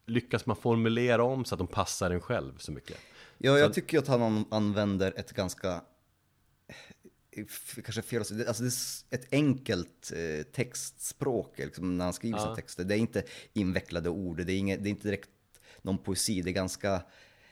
lyckas 0.05 0.45
man 0.45 0.55
formulera 0.55 1.23
om 1.23 1.45
så 1.45 1.55
att 1.55 1.59
de 1.59 1.67
passar 1.67 2.11
en 2.11 2.21
själv 2.21 2.57
så 2.57 2.71
mycket. 2.71 2.97
Ja, 3.37 3.57
jag 3.57 3.67
så, 3.67 3.73
tycker 3.73 3.99
att 3.99 4.07
han 4.07 4.45
använder 4.51 5.13
ett 5.19 5.31
ganska, 5.31 5.81
kanske 7.83 8.01
fel 8.01 8.19
alltså 8.19 8.33
det 8.63 8.69
är 9.09 9.19
ett 9.19 9.27
enkelt 9.31 10.11
eh, 10.15 10.43
textspråk 10.43 11.57
liksom, 11.57 11.97
när 11.97 12.05
han 12.05 12.13
skriver 12.13 12.37
ja. 12.37 12.43
sina 12.43 12.55
texter. 12.55 12.83
Det 12.83 12.95
är 12.95 12.97
inte 12.97 13.23
invecklade 13.53 14.09
ord, 14.09 14.45
det 14.45 14.53
är, 14.53 14.57
inget, 14.57 14.83
det 14.83 14.89
är 14.89 14.91
inte 14.91 15.07
direkt 15.07 15.29
någon 15.81 15.97
poesi, 15.97 16.41
det 16.41 16.49
är 16.49 16.53
ganska 16.53 17.01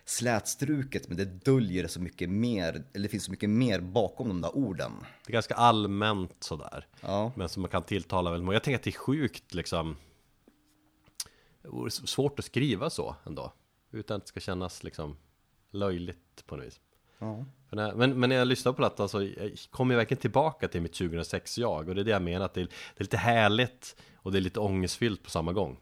slätstruket 0.05 1.07
men 1.07 1.17
det 1.17 1.25
döljer 1.25 1.88
så 1.88 2.01
mycket 2.01 2.29
mer, 2.29 2.84
eller 2.93 3.03
det 3.03 3.09
finns 3.09 3.23
så 3.23 3.31
mycket 3.31 3.49
mer 3.49 3.79
bakom 3.79 4.27
de 4.27 4.41
där 4.41 4.57
orden. 4.57 4.91
Det 5.25 5.31
är 5.31 5.34
ganska 5.34 5.55
allmänt 5.55 6.43
sådär. 6.43 6.88
Ja. 7.01 7.31
Men 7.36 7.49
som 7.49 7.61
man 7.61 7.69
kan 7.69 7.84
tilltala 7.84 8.31
väldigt 8.31 8.45
många. 8.45 8.55
Jag 8.55 8.63
tänker 8.63 8.75
att 8.75 8.84
det 8.84 8.89
är 8.89 8.99
sjukt 8.99 9.53
liksom 9.53 9.95
svårt 11.89 12.39
att 12.39 12.45
skriva 12.45 12.89
så 12.89 13.15
ändå. 13.25 13.53
Utan 13.91 14.17
att 14.17 14.23
det 14.23 14.27
ska 14.27 14.39
kännas 14.39 14.84
liksom 14.84 15.17
löjligt 15.71 16.45
på 16.45 16.55
något 16.55 16.65
vis. 16.65 16.79
Ja. 17.19 17.45
När, 17.76 17.93
men, 17.93 18.19
men 18.19 18.30
när 18.30 18.36
jag 18.36 18.47
lyssnar 18.47 18.71
på 18.71 18.76
plattan 18.76 19.09
så 19.09 19.30
kommer 19.71 19.93
jag 19.93 19.97
verkligen 19.97 20.21
tillbaka 20.21 20.67
till 20.67 20.82
mitt 20.82 20.93
2006-jag 20.99 21.89
Och 21.89 21.95
det 21.95 22.01
är 22.01 22.05
det 22.05 22.11
jag 22.11 22.21
menar, 22.21 22.45
att 22.45 22.53
det 22.53 22.61
är, 22.61 22.65
det 22.65 22.99
är 22.99 23.03
lite 23.03 23.17
härligt 23.17 23.95
och 24.15 24.32
det 24.32 24.39
är 24.39 24.41
lite 24.41 24.59
ångestfyllt 24.59 25.24
på 25.24 25.30
samma 25.30 25.53
gång. 25.53 25.80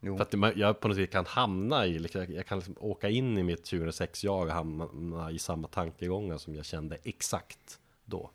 Jo. 0.00 0.16
För 0.16 0.22
att 0.24 0.56
jag 0.56 0.80
på 0.80 0.88
något 0.88 0.96
sätt 0.96 1.10
kan 1.10 1.26
hamna 1.26 1.86
i, 1.86 1.98
liksom, 1.98 2.26
jag 2.28 2.46
kan 2.46 2.58
liksom 2.58 2.74
åka 2.78 3.08
in 3.08 3.38
i 3.38 3.42
mitt 3.42 3.72
2006-jag 3.72 4.46
och 4.46 4.52
hamna 4.52 5.30
i 5.30 5.38
samma 5.38 5.68
tankegångar 5.68 6.38
som 6.38 6.54
jag 6.54 6.64
kände 6.64 6.98
exakt 7.02 7.78
då. 8.04 8.30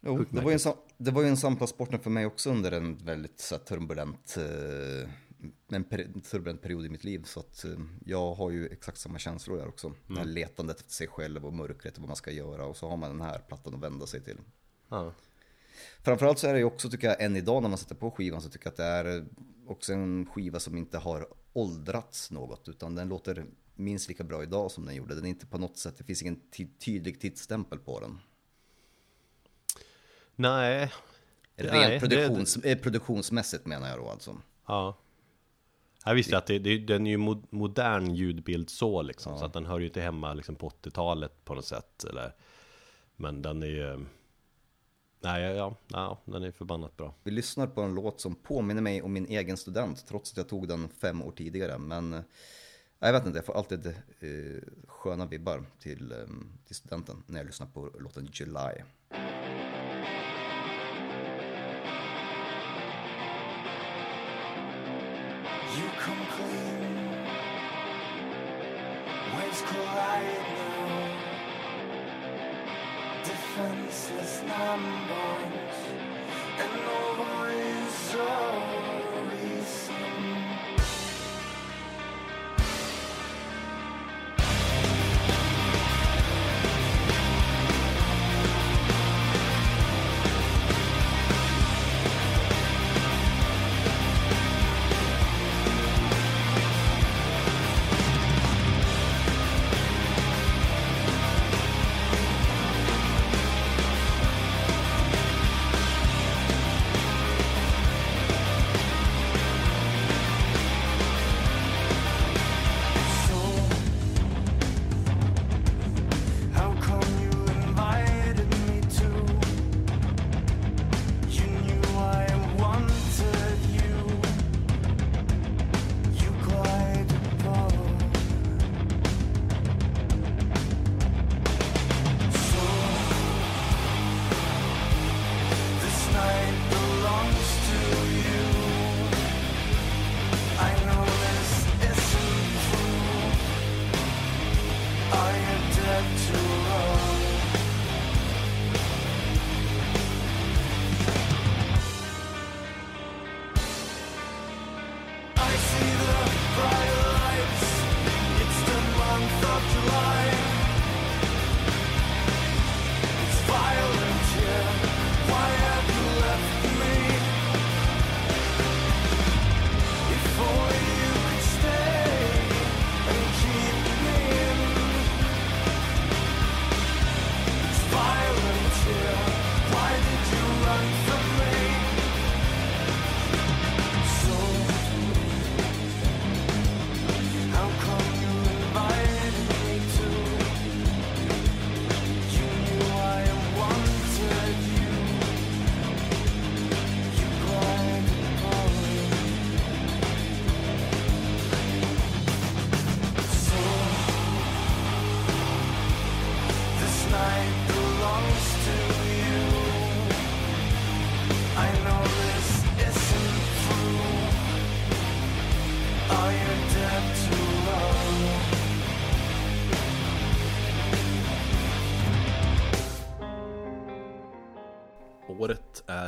Jo, 0.00 0.24
det 0.30 0.40
var, 0.40 0.50
ju 0.50 0.58
en, 0.66 0.74
det 0.96 1.10
var 1.10 1.22
ju 1.22 1.28
en 1.28 1.36
samtalspartner 1.36 1.98
för 1.98 2.10
mig 2.10 2.26
också 2.26 2.50
under 2.50 2.72
en 2.72 2.96
väldigt 2.96 3.40
så 3.40 3.58
turbulent 3.58 4.36
eh, 4.36 5.08
en 5.68 5.84
turbulent 6.20 6.62
period 6.62 6.86
i 6.86 6.88
mitt 6.88 7.04
liv. 7.04 7.22
Så 7.24 7.40
att 7.40 7.64
eh, 7.64 7.70
jag 8.04 8.34
har 8.34 8.50
ju 8.50 8.68
exakt 8.68 8.98
samma 8.98 9.18
känslor 9.18 9.56
där 9.56 9.68
också. 9.68 9.86
Mm. 9.86 9.98
Det 10.08 10.18
här 10.18 10.24
letandet 10.26 10.80
efter 10.80 10.92
sig 10.92 11.06
själv 11.06 11.46
och 11.46 11.52
mörkret 11.52 11.94
och 11.94 12.00
vad 12.00 12.08
man 12.08 12.16
ska 12.16 12.30
göra. 12.30 12.66
Och 12.66 12.76
så 12.76 12.88
har 12.88 12.96
man 12.96 13.10
den 13.10 13.20
här 13.20 13.38
plattan 13.38 13.74
att 13.74 13.80
vända 13.80 14.06
sig 14.06 14.20
till. 14.20 14.36
Ja. 14.88 15.12
Framförallt 16.02 16.38
så 16.38 16.46
är 16.46 16.52
det 16.52 16.58
ju 16.58 16.64
också, 16.64 16.90
tycker 16.90 17.06
jag, 17.06 17.22
än 17.22 17.36
idag 17.36 17.62
när 17.62 17.68
man 17.68 17.78
sätter 17.78 17.94
på 17.94 18.10
skivan 18.10 18.42
så 18.42 18.48
tycker 18.48 18.66
jag 18.66 18.70
att 18.70 18.76
det 18.76 18.84
är 18.84 19.26
också 19.66 19.92
en 19.92 20.26
skiva 20.26 20.60
som 20.60 20.76
inte 20.76 20.98
har 20.98 21.28
åldrats 21.52 22.30
något. 22.30 22.68
Utan 22.68 22.94
den 22.94 23.08
låter 23.08 23.46
minst 23.74 24.08
lika 24.08 24.24
bra 24.24 24.42
idag 24.42 24.70
som 24.70 24.86
den 24.86 24.94
gjorde. 24.94 25.14
Den 25.14 25.24
är 25.24 25.28
inte 25.28 25.46
på 25.46 25.58
något 25.58 25.78
sätt, 25.78 25.94
det 25.98 26.04
finns 26.04 26.22
ingen 26.22 26.40
tydlig 26.78 27.20
tidsstämpel 27.20 27.78
på 27.78 28.00
den. 28.00 28.18
Nej. 30.36 30.92
Rent 31.56 32.00
produktions, 32.00 32.54
det... 32.54 32.72
Eh, 32.72 32.78
produktionsmässigt 32.78 33.66
menar 33.66 33.88
jag 33.88 33.98
då 33.98 34.08
alltså. 34.08 34.36
Ja. 34.66 34.98
Jag 36.04 36.14
visste 36.14 36.38
att 36.38 36.46
det, 36.46 36.58
det, 36.58 36.78
den 36.78 37.06
är 37.06 37.10
ju 37.10 37.16
modern 37.50 38.14
ljudbild 38.14 38.70
så 38.70 39.02
liksom, 39.02 39.32
ja. 39.32 39.38
så 39.38 39.44
att 39.44 39.52
den 39.52 39.66
hör 39.66 39.78
ju 39.78 39.86
inte 39.86 40.00
hemma 40.00 40.34
liksom 40.34 40.56
på 40.56 40.68
80-talet 40.68 41.44
på 41.44 41.54
något 41.54 41.64
sätt. 41.64 42.04
Eller, 42.04 42.32
men 43.16 43.42
den 43.42 43.62
är 43.62 43.66
ju... 43.66 44.04
Nej, 45.20 45.42
ja, 45.42 45.76
ja, 45.88 46.22
den 46.24 46.42
är 46.42 46.50
förbannat 46.50 46.96
bra. 46.96 47.14
Vi 47.22 47.30
lyssnar 47.30 47.66
på 47.66 47.82
en 47.82 47.94
låt 47.94 48.20
som 48.20 48.34
påminner 48.34 48.82
mig 48.82 49.02
om 49.02 49.12
min 49.12 49.26
egen 49.26 49.56
student, 49.56 50.06
trots 50.08 50.30
att 50.30 50.36
jag 50.36 50.48
tog 50.48 50.68
den 50.68 50.88
fem 50.88 51.22
år 51.22 51.32
tidigare. 51.32 51.78
Men 51.78 52.22
jag 52.98 53.12
vet 53.12 53.26
inte, 53.26 53.38
jag 53.38 53.46
får 53.46 53.56
alltid 53.56 53.86
eh, 53.86 54.62
sköna 54.86 55.26
vibbar 55.26 55.64
till, 55.78 56.12
eh, 56.12 56.18
till 56.66 56.76
studenten 56.76 57.22
när 57.26 57.40
jag 57.40 57.46
lyssnar 57.46 57.66
på 57.66 57.90
låten 58.00 58.28
July. 58.32 58.82
You 65.76 65.88
come 65.98 66.24
clean. 66.30 67.08
Waves 69.36 69.62
collide 69.62 70.46
now. 70.54 71.10
Defenseless 73.24 74.42
numbers 74.44 75.78
and 76.60 76.72
no 76.86 77.00
voice 77.24 78.14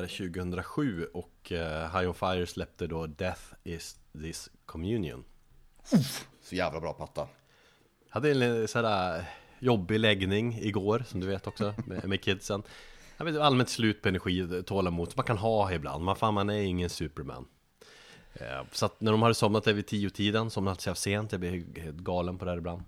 är 0.02 0.30
2007 0.30 1.06
och 1.14 1.52
uh, 1.52 1.58
High 1.98 2.08
on 2.08 2.14
Fire 2.14 2.46
släppte 2.46 2.86
då 2.86 3.06
Death 3.06 3.42
is 3.64 3.96
this 4.12 4.50
communion. 4.66 5.24
Så 6.42 6.54
jävla 6.54 6.80
bra 6.80 6.92
platta. 6.92 7.28
Jag 8.08 8.14
hade 8.14 8.30
en 8.30 8.68
sådär 8.68 9.24
jobbig 9.58 10.00
läggning 10.00 10.58
igår 10.58 11.04
som 11.06 11.20
du 11.20 11.26
vet 11.26 11.46
också 11.46 11.74
med, 11.86 12.08
med 12.08 12.22
kidsen. 12.22 12.62
Jag 13.16 13.24
vet, 13.24 13.36
Allmänt 13.36 13.68
slut 13.68 14.02
på 14.02 14.08
energi, 14.08 14.62
tålamod 14.66 15.08
som 15.08 15.16
man 15.16 15.26
kan 15.26 15.38
ha 15.38 15.72
ibland. 15.72 16.04
Man, 16.04 16.16
fan, 16.16 16.34
man 16.34 16.50
är 16.50 16.60
ingen 16.60 16.90
superman. 16.90 17.46
Så 18.72 18.86
att 18.86 19.00
när 19.00 19.12
de 19.12 19.22
hade 19.22 19.34
somnat 19.34 19.64
där 19.64 19.72
vid 19.72 19.86
tio 19.86 20.10
tiden 20.10 20.50
alltid 20.68 20.82
så 20.82 20.94
sent, 20.94 21.32
jag 21.32 21.40
blir 21.40 21.64
galen 21.92 22.38
på 22.38 22.44
det 22.44 22.50
här 22.50 22.58
ibland. 22.58 22.82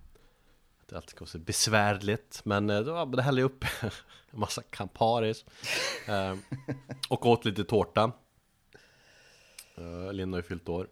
Det 0.89 0.97
alltid 0.97 1.19
går 1.19 1.27
så 1.27 1.39
besvärligt 1.39 2.41
Men 2.45 2.71
eh, 2.71 2.81
då, 2.81 3.05
det 3.05 3.23
hällde 3.23 3.41
jag 3.41 3.47
upp 3.47 3.65
massa 4.39 4.63
Camparis 4.63 5.45
eh, 6.09 6.37
Och 7.09 7.27
åt 7.27 7.45
lite 7.45 7.65
tårta 7.65 8.13
eh, 9.77 10.13
Linn 10.13 10.33
har 10.33 10.39
ju 10.39 10.43
fyllt 10.43 10.69
år 10.69 10.89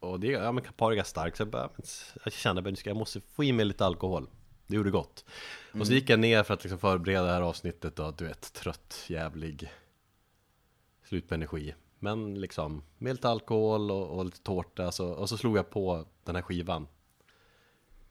Och 0.00 0.20
det, 0.20 0.26
ja 0.26 0.52
men 0.52 0.64
Campari 0.64 0.98
är 0.98 1.02
starkt 1.02 1.36
så 1.36 1.40
jag, 1.40 1.48
bara, 1.48 1.70
jag 2.24 2.32
kände 2.32 2.70
att 2.70 2.86
jag 2.86 2.96
måste 2.96 3.20
få 3.20 3.44
i 3.44 3.52
mig 3.52 3.64
lite 3.64 3.86
alkohol 3.86 4.28
Det 4.66 4.76
gjorde 4.76 4.90
gott 4.90 5.24
mm. 5.72 5.80
Och 5.80 5.86
så 5.86 5.92
mm. 5.92 6.00
gick 6.00 6.10
jag 6.10 6.20
ner 6.20 6.42
för 6.42 6.54
att 6.54 6.64
liksom 6.64 6.78
förbereda 6.78 7.26
det 7.26 7.32
här 7.32 7.42
avsnittet 7.42 7.98
och 7.98 8.14
du 8.14 8.24
vet, 8.24 8.52
trött, 8.52 9.04
jävlig 9.08 9.70
Slut 11.08 11.28
på 11.28 11.34
energi 11.34 11.74
Men 11.98 12.40
liksom, 12.40 12.82
med 12.98 13.14
lite 13.14 13.28
alkohol 13.28 13.90
och, 13.90 14.18
och 14.18 14.24
lite 14.24 14.42
tårta 14.42 14.92
så, 14.92 15.08
och 15.08 15.28
så 15.28 15.36
slog 15.36 15.56
jag 15.58 15.70
på 15.70 16.06
den 16.24 16.34
här 16.34 16.42
skivan 16.42 16.86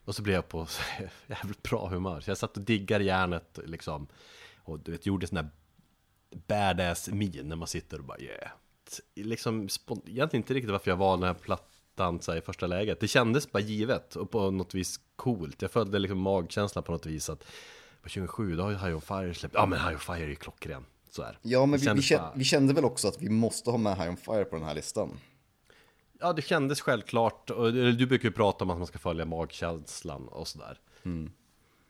Och 0.04 0.14
så 0.14 0.22
blev 0.22 0.34
jag 0.34 0.48
på 0.48 0.66
jävligt 1.26 1.62
bra 1.62 1.88
humör. 1.88 2.20
Så 2.20 2.30
jag 2.30 2.38
satt 2.38 2.56
och 2.56 2.62
diggade 2.62 3.04
järnet 3.04 3.58
liksom. 3.64 4.06
Och 4.64 4.80
du 4.80 4.92
vet, 4.92 5.06
gjorde 5.06 5.26
sån 5.26 5.36
här 5.36 5.50
badass 6.46 7.08
min 7.08 7.48
när 7.48 7.56
man 7.56 7.68
sitter 7.68 7.98
och 7.98 8.04
bara 8.04 8.18
yeah. 8.18 8.50
Liksom, 9.14 9.68
egentligen 10.06 10.28
inte 10.42 10.54
riktigt 10.54 10.70
varför 10.70 10.90
jag 10.90 10.96
valde 10.96 11.26
den 11.26 11.34
här 11.36 11.42
plattan 11.42 12.20
så 12.20 12.32
här, 12.32 12.38
i 12.38 12.42
första 12.42 12.66
läget. 12.66 13.00
Det 13.00 13.08
kändes 13.08 13.52
bara 13.52 13.62
givet 13.62 14.16
och 14.16 14.30
på 14.30 14.50
något 14.50 14.74
vis 14.74 15.00
coolt. 15.16 15.62
Jag 15.62 15.70
följde 15.70 15.98
liksom 15.98 16.18
magkänslan 16.18 16.84
på 16.84 16.92
något 16.92 17.06
vis 17.06 17.28
att 17.28 17.44
på 18.02 18.08
27 18.08 18.56
då 18.56 18.62
har 18.62 18.70
ju 18.70 18.76
High 18.76 18.94
on 18.94 19.00
Fire 19.00 19.34
släppt. 19.34 19.54
Ja 19.54 19.66
men 19.66 19.78
High 19.78 19.92
on 19.92 19.98
Fire 19.98 20.24
är 20.24 20.28
ju 20.28 20.36
klockren. 20.36 20.84
Så 21.10 21.22
här. 21.22 21.38
Ja 21.42 21.66
men 21.66 21.80
vi, 21.80 21.92
vi, 21.94 22.02
kände, 22.02 22.22
bara... 22.22 22.32
vi 22.34 22.44
kände 22.44 22.74
väl 22.74 22.84
också 22.84 23.08
att 23.08 23.22
vi 23.22 23.28
måste 23.28 23.70
ha 23.70 23.78
med 23.78 23.96
High 23.96 24.08
on 24.08 24.16
Fire 24.16 24.44
på 24.44 24.56
den 24.56 24.64
här 24.64 24.74
listan. 24.74 25.18
Ja, 26.20 26.32
det 26.32 26.42
kändes 26.42 26.80
självklart. 26.80 27.50
Och 27.50 27.72
du 27.72 28.06
brukar 28.06 28.28
ju 28.28 28.32
prata 28.32 28.64
om 28.64 28.70
att 28.70 28.78
man 28.78 28.86
ska 28.86 28.98
följa 28.98 29.24
magkänslan 29.24 30.28
och 30.28 30.48
sådär. 30.48 30.78
Mm. 31.04 31.32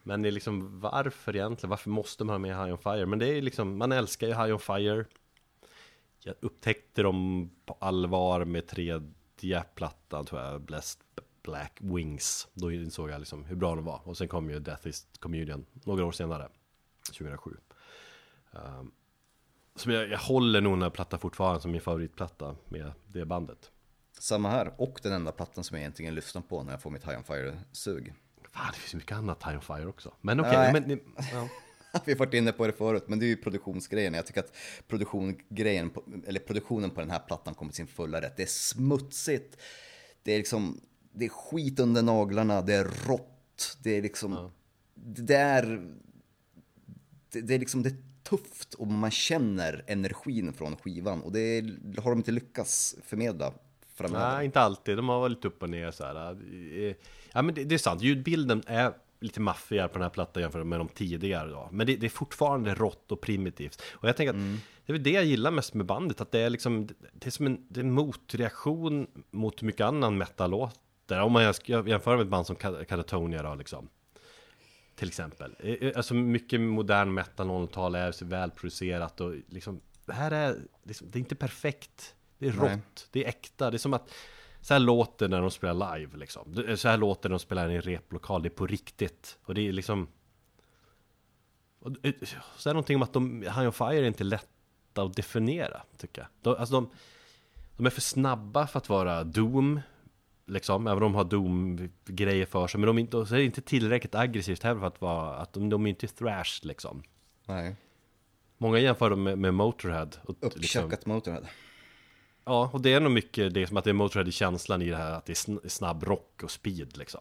Men 0.07 0.22
det 0.22 0.28
är 0.28 0.32
liksom, 0.32 0.80
varför 0.80 1.36
egentligen? 1.36 1.70
Varför 1.70 1.90
måste 1.90 2.24
man 2.24 2.34
ha 2.34 2.38
med 2.38 2.57
High 2.57 2.72
on 2.72 2.78
Fire? 2.78 3.07
Men 3.07 3.18
det 3.18 3.26
är 3.26 3.42
liksom, 3.42 3.78
man 3.78 3.92
älskar 3.92 4.26
ju 4.26 4.32
High 4.32 4.52
on 4.52 4.61
Fire. 4.61 5.05
Jag 6.24 6.34
upptäckte 6.40 7.02
dem 7.02 7.50
på 7.66 7.76
allvar 7.80 8.44
med 8.44 8.66
tredje 8.66 9.64
plattan, 9.74 10.24
tror 10.26 10.40
jag, 10.40 10.61
Blessed 10.61 11.02
Black 11.42 11.78
Wings. 11.80 12.48
Då 12.55 12.72
insåg 12.72 13.11
jag 13.11 13.18
liksom 13.18 13.44
hur 13.44 13.57
bra 13.57 13.74
de 13.74 13.84
var. 13.84 14.00
Och 14.05 14.16
sen 14.16 14.28
kom 14.28 14.50
ju 14.50 14.59
Death 14.59 14.88
is 14.88 15.07
Communion 15.18 15.66
några 15.72 16.05
år 16.05 16.12
senare, 16.12 16.48
2007. 17.07 17.50
Um, 18.50 18.61
ehm, 18.61 18.92
Så 19.76 19.90
jag, 19.90 20.09
jag 20.09 20.18
håller 20.18 20.61
nog 20.61 20.72
den 20.72 20.82
här 20.82 20.90
plattan 20.90 21.20
fortfarande 21.20 21.61
som 21.61 21.70
min 21.70 21.80
favoritplatta 21.80 22.57
med 22.68 22.92
det 23.07 23.24
bandet. 23.24 23.70
Samma 24.18 24.50
här, 24.50 24.74
och 24.78 25.00
den 25.02 25.12
enda 25.12 25.32
plattan 25.32 25.64
som 25.64 25.74
jag 25.74 25.82
egentligen 25.82 26.14
lyssnar 26.14 26.42
på 26.42 26.62
när 26.62 26.72
jag 26.72 26.82
får 26.82 26.90
mitt 26.90 27.05
High 27.05 27.18
on 27.18 27.24
Fire-sug. 27.24 28.14
Fan, 28.55 28.70
det 28.72 28.78
finns 28.78 28.94
mycket 28.94 29.16
annat 29.16 29.42
High 29.42 29.57
on 29.57 29.62
Fire 29.62 29.86
också. 29.86 30.14
Men 30.20 30.40
okej, 30.40 30.70
okay. 30.70 30.98
Ja. 31.32 31.48
Vi 32.05 32.12
har 32.12 32.18
varit 32.18 32.34
inne 32.34 32.52
på 32.52 32.66
det 32.66 32.72
förut, 32.72 33.05
men 33.07 33.18
det 33.18 33.26
är 33.26 33.28
ju 33.28 33.36
produktionsgrejen. 33.36 34.14
Jag 34.14 34.26
tycker 34.26 34.40
att 34.40 34.57
produktiongrejen, 34.88 35.90
eller 36.26 36.40
produktionen 36.40 36.90
på 36.90 37.00
den 37.00 37.11
här 37.11 37.18
plattan 37.18 37.55
kommer 37.55 37.72
till 37.72 37.76
sin 37.76 37.86
fulla 37.86 38.20
rätt. 38.20 38.36
Det 38.36 38.42
är 38.42 38.46
smutsigt, 38.46 39.57
det 40.22 40.32
är 40.32 40.38
liksom, 40.38 40.80
det 41.12 41.24
är 41.24 41.28
skit 41.28 41.80
under 41.80 42.02
naglarna, 42.02 42.62
det 42.62 42.74
är 42.74 42.84
rått, 43.07 43.78
det 43.82 43.98
är 43.98 44.02
liksom, 44.02 44.32
ja. 44.32 44.50
det 44.94 45.36
är, 45.36 45.92
det, 47.30 47.40
det 47.40 47.55
är 47.55 47.59
liksom, 47.59 47.82
det 47.82 47.88
är 47.88 47.96
tufft 48.22 48.74
och 48.74 48.86
man 48.86 49.11
känner 49.11 49.84
energin 49.86 50.52
från 50.52 50.76
skivan 50.76 51.22
och 51.22 51.32
det 51.32 51.40
är, 51.40 51.62
har 52.00 52.11
de 52.11 52.18
inte 52.18 52.32
lyckats 52.32 52.96
förmedla 53.02 53.52
framöver. 53.95 54.36
Nej, 54.36 54.45
inte 54.45 54.61
alltid. 54.61 54.97
De 54.97 55.09
har 55.09 55.20
varit 55.20 55.30
lite 55.30 55.49
upp 55.49 55.62
och 55.62 55.70
ner 55.70 55.90
så 55.90 56.05
här. 56.05 56.36
Ja, 57.32 57.42
men 57.42 57.55
det, 57.55 57.64
det 57.64 57.74
är 57.74 57.78
sant. 57.78 58.03
Ljudbilden 58.03 58.62
är 58.66 58.92
lite 59.20 59.40
maffigare 59.40 59.88
på 59.88 59.95
den 59.95 60.03
här 60.03 60.11
plattan 60.11 60.42
jämfört 60.42 60.66
med 60.66 60.80
de 60.80 60.88
tidigare 60.88 61.51
då. 61.51 61.68
Men 61.72 61.86
det, 61.86 61.97
det, 61.97 62.07
är 62.07 62.11
fortfarande 62.11 62.74
rått 62.74 63.12
och 63.12 63.20
primitivt. 63.20 63.82
Och 63.92 64.09
jag 64.09 64.16
tänker 64.16 64.30
att 64.30 64.36
mm. 64.36 64.61
det 64.86 64.92
är 64.92 64.95
väl 64.95 65.03
det 65.03 65.11
jag 65.11 65.24
gillar 65.24 65.51
mest 65.51 65.74
med 65.74 65.86
bandet, 65.86 66.20
att 66.20 66.30
det 66.30 66.40
är 66.40 66.51
liksom, 66.51 66.88
det 67.12 67.26
är 67.26 67.30
som 67.30 67.47
en, 67.47 67.66
det 67.68 67.80
är 67.80 67.84
en 67.84 67.92
motreaktion 67.92 69.07
mot 69.30 69.62
mycket 69.62 69.86
annan 69.86 70.18
metal-låtar. 70.18 71.20
Om 71.20 71.32
man 71.32 71.42
jämför 71.66 72.16
med 72.16 72.20
ett 72.20 72.28
band 72.28 72.47
som 72.47 72.57
Catatonia 72.57 73.42
då 73.42 73.55
liksom. 73.55 73.88
Till 74.95 75.09
exempel. 75.09 75.55
Alltså 75.97 76.14
mycket 76.14 76.61
modern 76.61 77.14
metal 77.14 77.47
00-tal 77.47 77.95
är 77.95 78.24
välproducerat 78.24 79.20
och 79.20 79.34
liksom, 79.49 79.80
det 80.07 80.12
här 80.12 80.30
är, 80.30 80.57
liksom, 80.82 81.11
det 81.11 81.18
är 81.18 81.20
inte 81.20 81.34
perfekt. 81.34 82.14
Det 82.45 82.51
är 82.51 82.53
rått, 82.53 82.70
Nej. 82.70 82.80
det 83.11 83.24
är 83.24 83.28
äkta, 83.28 83.70
det 83.70 83.76
är 83.76 83.78
som 83.78 83.95
att 83.95 84.11
så 84.61 84.74
här 84.74 84.80
låter 84.80 85.28
när 85.28 85.40
de 85.40 85.51
spelar 85.51 85.97
live 85.97 86.16
liksom. 86.16 86.76
Så 86.76 86.88
här 86.88 86.97
låter 86.97 87.28
när 87.28 87.34
de 87.34 87.38
spelar 87.38 87.70
i 87.70 87.76
en 87.76 87.82
replokal, 87.82 88.42
det 88.42 88.49
är 88.49 88.51
på 88.51 88.66
riktigt. 88.66 89.38
Och 89.45 89.55
det 89.55 89.68
är 89.68 89.72
liksom... 89.72 90.09
Eh, 92.03 92.12
så 92.57 92.70
är 92.70 92.74
någonting 92.74 92.97
om 92.97 93.03
att 93.03 93.12
de, 93.12 93.42
High 93.42 93.66
on 93.66 93.72
Fire 93.72 93.97
är 93.97 94.03
inte 94.03 94.24
lätta 94.24 95.03
att 95.03 95.16
definiera, 95.16 95.82
tycker 95.97 96.22
jag. 96.22 96.28
De, 96.42 96.61
alltså 96.61 96.74
de, 96.74 96.90
de 97.76 97.86
är 97.86 97.90
för 97.90 98.01
snabba 98.01 98.66
för 98.66 98.78
att 98.78 98.88
vara 98.88 99.24
Doom, 99.24 99.80
liksom, 100.47 100.86
även 100.86 101.03
om 101.03 101.12
de 101.12 101.14
har 101.14 101.24
Doom-grejer 101.24 102.47
för 102.47 102.66
sig. 102.66 102.80
Men 102.80 102.86
de 102.86 102.97
är 102.99 103.01
inte, 103.01 103.26
så 103.26 103.34
är 103.34 103.38
det 103.38 103.45
inte 103.45 103.62
tillräckligt 103.62 104.14
aggressivt 104.14 104.62
heller 104.62 104.80
för 104.80 104.86
att 104.86 105.01
vara, 105.01 105.36
att 105.36 105.53
de, 105.53 105.70
de 105.70 105.86
är 105.86 105.90
inte 105.90 106.07
thrash 106.07 106.61
liksom. 106.62 107.03
Nej. 107.47 107.76
Många 108.59 108.78
jämför 108.78 109.11
dem 109.11 109.22
med, 109.22 109.38
med 109.38 109.55
Motorhead. 109.55 110.11
Uppkökat 110.24 110.57
liksom, 110.57 110.90
Motorhead. 111.05 111.42
Ja, 112.45 112.70
och 112.72 112.80
det 112.80 112.92
är 112.92 113.01
nog 113.01 113.12
mycket 113.12 113.55
det 113.55 113.66
som 113.66 113.76
att 113.76 113.84
det 113.84 113.90
är 113.90 113.95
Motörhead-känslan 113.95 114.82
i 114.82 114.90
det 114.90 114.97
här 114.97 115.12
att 115.12 115.26
det 115.26 115.32
är 115.32 115.68
snabb 115.68 116.03
rock 116.03 116.40
och 116.42 116.51
speed 116.51 116.97
liksom. 116.97 117.20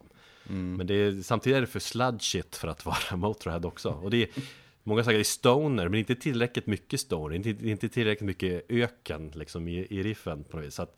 Mm. 0.49 0.75
Men 0.75 0.87
det 0.87 0.93
är, 0.93 1.21
samtidigt 1.21 1.57
är 1.57 1.61
det 1.61 1.67
för 1.67 1.79
sludge 1.79 2.43
för 2.51 2.67
att 2.67 2.85
vara 2.85 3.15
Motörhead 3.15 3.67
också. 3.67 3.89
Och 3.89 4.11
det 4.11 4.23
är, 4.23 4.29
många 4.83 5.03
säger 5.03 5.17
det 5.17 5.21
är 5.21 5.23
stoner, 5.23 5.89
men 5.89 5.99
inte 5.99 6.15
tillräckligt 6.15 6.67
mycket 6.67 6.99
stoner, 6.99 7.35
inte, 7.35 7.49
inte 7.49 7.89
tillräckligt 7.89 8.27
mycket 8.27 8.65
öken 8.69 9.31
liksom 9.35 9.67
i, 9.67 9.87
i 9.89 10.03
riffen 10.03 10.43
på 10.43 10.57
något 10.57 10.65
vis. 10.65 10.75
Så 10.75 10.83
att, 10.83 10.97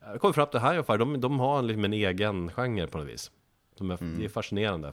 jag 0.00 0.20
kommer 0.20 0.32
fram 0.32 0.46
till 0.50 0.60
High 0.60 0.98
de, 0.98 1.20
de 1.20 1.40
har 1.40 1.62
liksom 1.62 1.84
en 1.84 1.92
egen 1.92 2.50
genre 2.50 2.86
på 2.86 2.98
något 2.98 3.08
vis. 3.08 3.30
De 3.78 3.90
är, 3.90 4.02
mm. 4.02 4.18
Det 4.18 4.24
är 4.24 4.28
fascinerande. 4.28 4.92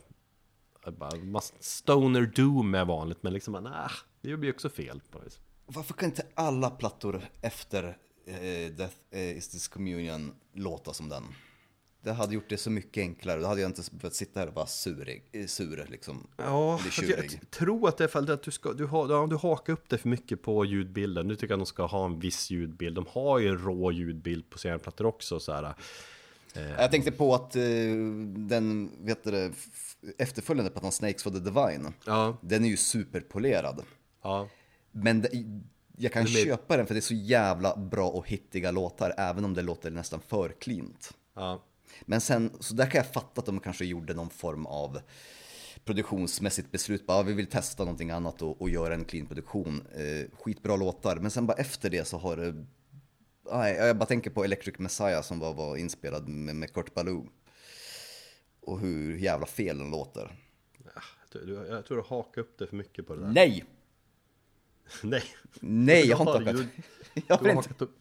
Stoner 1.60 2.22
Doom 2.36 2.76
är 2.76 2.86
vanligt, 2.86 3.24
men 3.24 3.34
liksom, 3.34 3.54
nah, 3.54 3.92
det 4.22 4.38
blir 4.38 4.54
också 4.54 4.70
fel 4.70 5.02
på 5.12 5.18
något 5.18 5.28
vis. 5.28 5.40
Varför 5.66 5.94
kan 5.94 6.10
inte 6.10 6.26
alla 6.36 6.70
plattor 6.70 7.22
efter 7.42 7.98
eh, 8.30 8.72
Death 8.72 8.96
eh, 9.12 9.38
is 9.38 9.48
this 9.48 9.68
communion 9.68 10.32
låta 10.54 10.94
som 10.94 11.10
den. 11.10 11.24
Det 12.02 12.12
hade 12.12 12.34
gjort 12.34 12.50
det 12.50 12.58
så 12.58 12.70
mycket 12.70 13.02
enklare. 13.02 13.42
Då 13.42 13.48
hade 13.48 13.62
jag 13.62 13.70
inte 13.70 13.82
behövt 13.92 14.16
sitta 14.16 14.40
här 14.40 14.48
och 14.48 14.54
vara 14.54 14.66
sur, 14.66 15.22
eh, 15.32 15.46
sur 15.46 15.88
liksom. 15.90 16.28
Ja, 16.38 16.80
jag 17.02 17.52
tror 17.52 17.90
att 17.90 17.98
det 17.98 18.04
är 18.04 18.08
för 18.08 18.32
att 18.32 18.44
du, 18.44 18.52
ska, 18.52 18.74
du, 18.74 18.86
har, 18.86 19.28
du 19.28 19.36
hakar 19.36 19.74
upp 19.74 19.90
det 19.90 19.98
för 19.98 20.10
mycket 20.10 20.42
på 20.42 20.66
ljudbilden. 20.66 21.28
Nu 21.28 21.36
tycker 21.36 21.54
jag 21.54 21.58
att 21.58 21.66
de 21.68 21.70
ska 21.70 21.86
ha 21.86 22.06
en 22.06 22.20
viss 22.20 22.50
ljudbild. 22.50 22.96
De 22.96 23.06
har 23.10 23.40
ju 23.40 23.50
en 23.50 23.58
rå 23.58 23.92
ljudbild 23.92 24.50
på 24.50 24.58
serieplattor 24.58 25.06
också. 25.06 25.40
Så 25.40 25.54
här. 25.54 25.76
Eh. 26.54 26.70
Jag 26.70 26.92
tänkte 26.92 27.12
på 27.12 27.36
att 27.36 27.52
den, 28.36 28.92
vet 29.06 29.24
du, 29.24 29.52
efterföljande 30.18 30.72
plattan 30.72 30.92
Snakes 30.92 31.24
for 31.24 31.32
the 31.32 31.40
Divine, 31.40 31.94
ja. 32.06 32.38
den 32.42 32.66
är 32.66 32.70
ju 32.70 32.78
superpolerad. 32.78 33.84
Ja. 34.22 34.50
Men 34.92 35.22
det, 35.22 35.30
jag 36.02 36.12
kan 36.14 36.28
köpa 36.28 36.78
den 36.78 36.88
för 36.88 36.94
det 36.94 37.00
är 37.00 37.02
så 37.02 37.14
jävla 37.14 37.78
bra 37.78 38.10
och 38.10 38.28
hittiga 38.28 38.72
låtar, 38.72 39.14
även 39.18 39.46
om 39.46 39.54
det 39.54 39.62
låter 39.62 39.92
nästan 39.92 40.22
för 40.22 40.50
cleant. 40.50 41.14
Ja. 41.34 41.64
Men 42.02 42.22
sen, 42.22 42.52
så 42.60 42.74
där 42.74 42.86
kan 42.86 43.00
jag 43.00 43.14
fatta 43.14 43.40
att 43.40 43.46
de 43.46 43.60
kanske 43.60 43.86
gjorde 43.86 44.14
någon 44.14 44.30
form 44.30 44.66
av 44.66 45.00
produktionsmässigt 45.86 46.72
beslut. 46.72 47.08
Bara, 47.08 47.24
vi 47.24 47.34
vill 47.34 47.48
testa 47.48 47.84
någonting 47.84 48.12
annat 48.12 48.42
och, 48.42 48.62
och 48.62 48.70
göra 48.70 48.94
en 48.94 49.06
clean 49.06 49.28
produktion. 49.28 49.88
Eh, 49.96 50.40
skitbra 50.40 50.76
låtar, 50.76 51.16
men 51.16 51.32
sen 51.32 51.48
bara 51.48 51.58
efter 51.58 51.90
det 51.90 52.08
så 52.08 52.18
har 52.18 52.38
det... 52.38 52.66
Nej, 53.52 53.76
jag 53.76 53.98
bara 53.98 54.06
tänker 54.06 54.30
på 54.30 54.44
Electric 54.44 54.80
Messiah 54.80 55.22
som 55.22 55.40
var, 55.40 55.54
var 55.54 55.78
inspelad 55.78 56.28
med, 56.28 56.56
med 56.56 56.74
Kurt 56.74 56.94
Ballou. 56.94 57.28
Och 58.62 58.80
hur 58.80 59.18
jävla 59.18 59.46
fel 59.46 59.78
den 59.78 59.92
låter. 59.92 60.36
Ja, 60.96 61.02
jag 61.68 61.86
tror 61.86 61.98
du 61.98 62.04
hakar 62.04 62.42
upp 62.42 62.58
det 62.60 62.68
för 62.68 62.76
mycket 62.76 63.08
på 63.08 63.16
det 63.16 63.22
där. 63.22 63.32
Nej! 63.32 63.66
Nej. 65.04 65.24
Nej, 65.60 66.08
jag 66.08 66.18
har 66.18 66.38
inte 66.38 66.52
hakat. 66.52 66.68
Jag 67.28 67.38
har 67.38 67.50
inte 67.50 67.84
upp. 67.84 67.96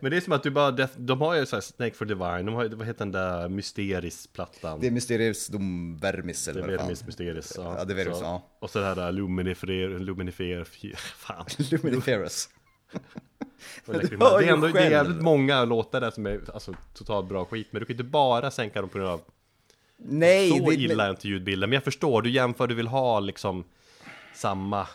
Men 0.00 0.10
det 0.10 0.16
är 0.16 0.20
som 0.20 0.32
att 0.32 0.42
du 0.42 0.50
bara, 0.50 0.88
de 0.96 1.20
har 1.20 1.34
ju 1.34 1.46
såhär 1.46 1.60
Snake 1.60 1.94
for 1.94 2.04
Divine, 2.04 2.46
de 2.46 2.54
har 2.54 2.62
ju, 2.62 2.74
vad 2.74 2.86
heter 2.86 2.98
den 2.98 3.12
där 3.12 3.48
Mysteris-plattan? 3.48 4.80
Det 4.80 4.86
är 4.86 4.90
Mysteris 4.90 5.46
Dom 5.46 5.96
Vermis 5.96 6.48
eller 6.48 6.60
vad 6.60 6.70
fan. 6.70 6.78
Vermis 6.78 7.06
Mysteris, 7.06 7.52
ja. 7.56 7.74
ja. 7.78 7.84
det 7.84 7.92
är 7.92 7.96
Vermis, 7.96 8.18
så, 8.18 8.24
ja. 8.24 8.48
Och 8.58 8.70
så 8.70 8.78
det 8.78 8.84
här 8.84 8.94
där 8.94 9.12
Luminifer, 9.12 9.98
Luminifer, 9.98 10.64
fan. 10.96 11.46
Luminiferus. 11.70 12.48
det, 13.84 13.92
är 13.92 14.42
ändå 14.42 14.68
det 14.68 14.80
är 14.80 14.90
jävligt 14.90 15.22
många 15.22 15.64
låtar 15.64 16.00
där 16.00 16.10
som 16.10 16.26
är 16.26 16.40
alltså, 16.54 16.74
totalt 16.94 17.28
bra 17.28 17.44
skit, 17.44 17.68
men 17.70 17.80
du 17.80 17.86
kan 17.86 17.94
inte 17.94 18.04
bara 18.04 18.50
sänka 18.50 18.80
dem 18.80 18.90
på 18.90 18.98
grund 18.98 19.10
av 19.10 19.20
Nej, 19.96 20.50
Så 20.50 20.70
det, 20.70 20.74
illa 20.74 21.06
är 21.06 21.10
inte 21.10 21.28
ljudbilden, 21.28 21.70
men 21.70 21.74
jag 21.74 21.84
förstår, 21.84 22.22
du 22.22 22.30
jämför, 22.30 22.66
du 22.66 22.74
vill 22.74 22.88
ha 22.88 23.20
liksom 23.20 23.64
samma 24.34 24.86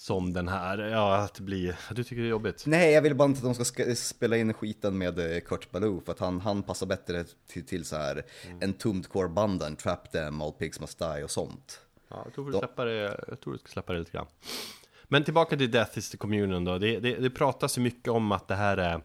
som 0.00 0.32
den 0.32 0.48
här, 0.48 0.78
ja 0.78 1.16
att 1.16 1.40
blir, 1.40 1.78
du 1.90 2.04
tycker 2.04 2.22
det 2.22 2.28
är 2.28 2.30
jobbigt? 2.30 2.66
Nej, 2.66 2.92
jag 2.92 3.02
vill 3.02 3.14
bara 3.14 3.28
inte 3.28 3.48
att 3.48 3.56
de 3.56 3.64
ska 3.64 3.94
spela 3.94 4.36
in 4.36 4.54
skiten 4.54 4.98
med 4.98 5.18
eh, 5.18 5.40
Kurt 5.40 5.70
Ballou 5.70 6.00
för 6.00 6.12
att 6.12 6.18
han, 6.18 6.40
han 6.40 6.62
passar 6.62 6.86
bättre 6.86 7.24
till, 7.46 7.66
till 7.66 7.84
så 7.84 7.96
här 7.96 8.24
mm. 8.46 8.58
en 8.62 8.72
tumd 8.72 9.06
band 9.34 9.62
än 9.62 9.76
Trap 9.76 10.12
Them, 10.12 10.40
All 10.40 10.52
Pigs 10.52 10.80
Must 10.80 10.98
Die 10.98 11.24
och 11.24 11.30
sånt. 11.30 11.80
Ja, 12.08 12.22
jag 12.24 12.34
tror 12.34 12.50
du, 12.50 12.58
släppa 12.58 12.84
det, 12.84 13.24
jag 13.28 13.40
tror 13.40 13.52
du 13.52 13.58
ska 13.58 13.68
släppa 13.68 13.92
det 13.92 13.98
lite 13.98 14.10
grann. 14.10 14.26
Men 15.04 15.24
tillbaka 15.24 15.56
till 15.56 15.70
Death 15.70 15.98
is 15.98 16.10
the 16.10 16.16
Communion 16.16 16.64
då, 16.64 16.78
det, 16.78 17.00
det, 17.00 17.14
det 17.14 17.30
pratas 17.30 17.78
ju 17.78 17.82
mycket 17.82 18.08
om 18.08 18.32
att 18.32 18.48
det 18.48 18.56
här 18.56 18.76
är 18.76 19.02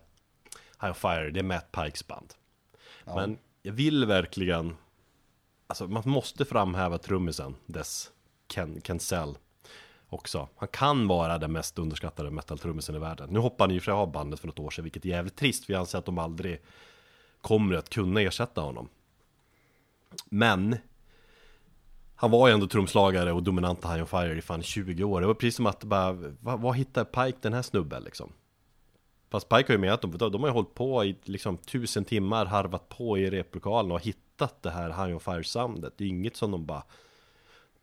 High 0.81 0.91
of 0.91 0.97
Fire, 0.97 1.31
det 1.31 1.39
är 1.39 1.43
Matt 1.43 1.71
Pikes 1.71 2.07
band. 2.07 2.33
Ja. 3.05 3.15
Men 3.15 3.37
jag 3.61 3.73
vill 3.73 4.05
verkligen, 4.05 4.75
alltså 5.67 5.87
man 5.87 6.03
måste 6.05 6.45
framhäva 6.45 6.97
trummisen, 6.97 7.55
Des 7.65 8.11
Ken, 8.47 8.81
Kensell 8.81 9.37
också. 10.09 10.47
Han 10.55 10.67
kan 10.67 11.07
vara 11.07 11.37
den 11.37 11.51
mest 11.51 11.79
underskattade 11.79 12.31
metal-trummisen 12.31 12.95
i 12.95 12.99
världen. 12.99 13.29
Nu 13.29 13.39
hoppade 13.39 13.67
han 13.69 13.73
ju 13.73 13.79
för 13.79 13.91
av 13.91 14.11
bandet 14.11 14.39
för 14.39 14.47
något 14.47 14.59
år 14.59 14.69
sedan, 14.69 14.83
vilket 14.83 15.05
är 15.05 15.09
jävligt 15.09 15.35
trist, 15.35 15.65
för 15.65 15.73
jag 15.73 15.79
anser 15.79 15.97
att 15.99 16.05
de 16.05 16.17
aldrig 16.17 16.61
kommer 17.41 17.75
att 17.75 17.89
kunna 17.89 18.21
ersätta 18.21 18.61
honom. 18.61 18.89
Men 20.25 20.77
han 22.15 22.31
var 22.31 22.47
ju 22.47 22.53
ändå 22.53 22.67
trumslagare 22.67 23.31
och 23.31 23.43
dominanta 23.43 23.87
High 23.87 24.01
on 24.01 24.07
Fire 24.07 24.37
i 24.37 24.41
fan 24.41 24.63
20 24.63 25.03
år. 25.03 25.21
Det 25.21 25.27
var 25.27 25.33
precis 25.33 25.55
som 25.55 25.65
att 25.65 25.83
bara, 25.83 26.13
vad, 26.39 26.59
vad 26.59 26.75
hittar 26.75 27.03
Pike 27.03 27.37
den 27.41 27.53
här 27.53 27.61
snubben 27.61 28.03
liksom? 28.03 28.31
Fast 29.29 29.49
Pike 29.49 29.65
har 29.67 29.73
ju 29.73 29.77
menat 29.77 30.05
att 30.05 30.19
de, 30.19 30.31
de 30.31 30.41
har 30.41 30.49
ju 30.49 30.53
hållit 30.53 30.73
på 30.73 31.05
i 31.05 31.15
liksom 31.23 31.57
tusen 31.57 32.05
timmar, 32.05 32.45
harvat 32.45 32.89
på 32.89 33.17
i 33.17 33.29
replokalen 33.29 33.91
och 33.91 34.01
hittat 34.01 34.61
det 34.61 34.69
här 34.69 34.89
High 34.89 35.13
on 35.13 35.19
Fire-soundet. 35.19 35.93
Det 35.97 36.03
är 36.03 36.07
inget 36.07 36.35
som 36.35 36.51
de 36.51 36.65
bara 36.65 36.83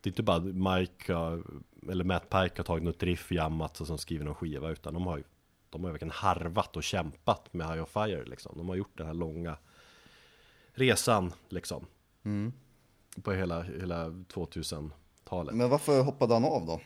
Det 0.01 0.07
är 0.07 0.11
inte 0.11 0.23
bara 0.23 0.39
Mike 0.39 1.13
eller 1.89 2.03
Matt 2.03 2.29
Pike 2.29 2.53
har 2.57 2.63
tagit 2.63 2.83
något 2.83 3.03
riff, 3.03 3.31
jammat 3.31 3.81
och 3.81 3.87
som 3.87 3.97
skriver 3.97 4.25
någon 4.25 4.35
skiva 4.35 4.71
utan 4.71 4.93
de 4.93 5.07
har 5.07 5.17
ju 5.17 5.23
De 5.69 5.83
har 5.83 5.89
ju 5.89 5.91
verkligen 5.91 6.11
harvat 6.11 6.77
och 6.77 6.83
kämpat 6.83 7.53
med 7.53 7.67
High 7.67 7.79
on 7.79 7.87
Fire 7.87 8.25
liksom. 8.25 8.57
De 8.57 8.69
har 8.69 8.75
gjort 8.75 8.97
den 8.97 9.07
här 9.07 9.13
långa 9.13 9.57
resan 10.73 11.33
liksom. 11.49 11.85
Mm. 12.23 12.53
På 13.23 13.31
hela, 13.31 13.61
hela 13.61 14.07
2000-talet. 14.07 15.55
Men 15.55 15.69
varför 15.69 16.01
hoppade 16.01 16.33
han 16.33 16.45
av 16.45 16.65
då? 16.65 16.81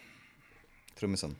Trummisen? 0.99 1.35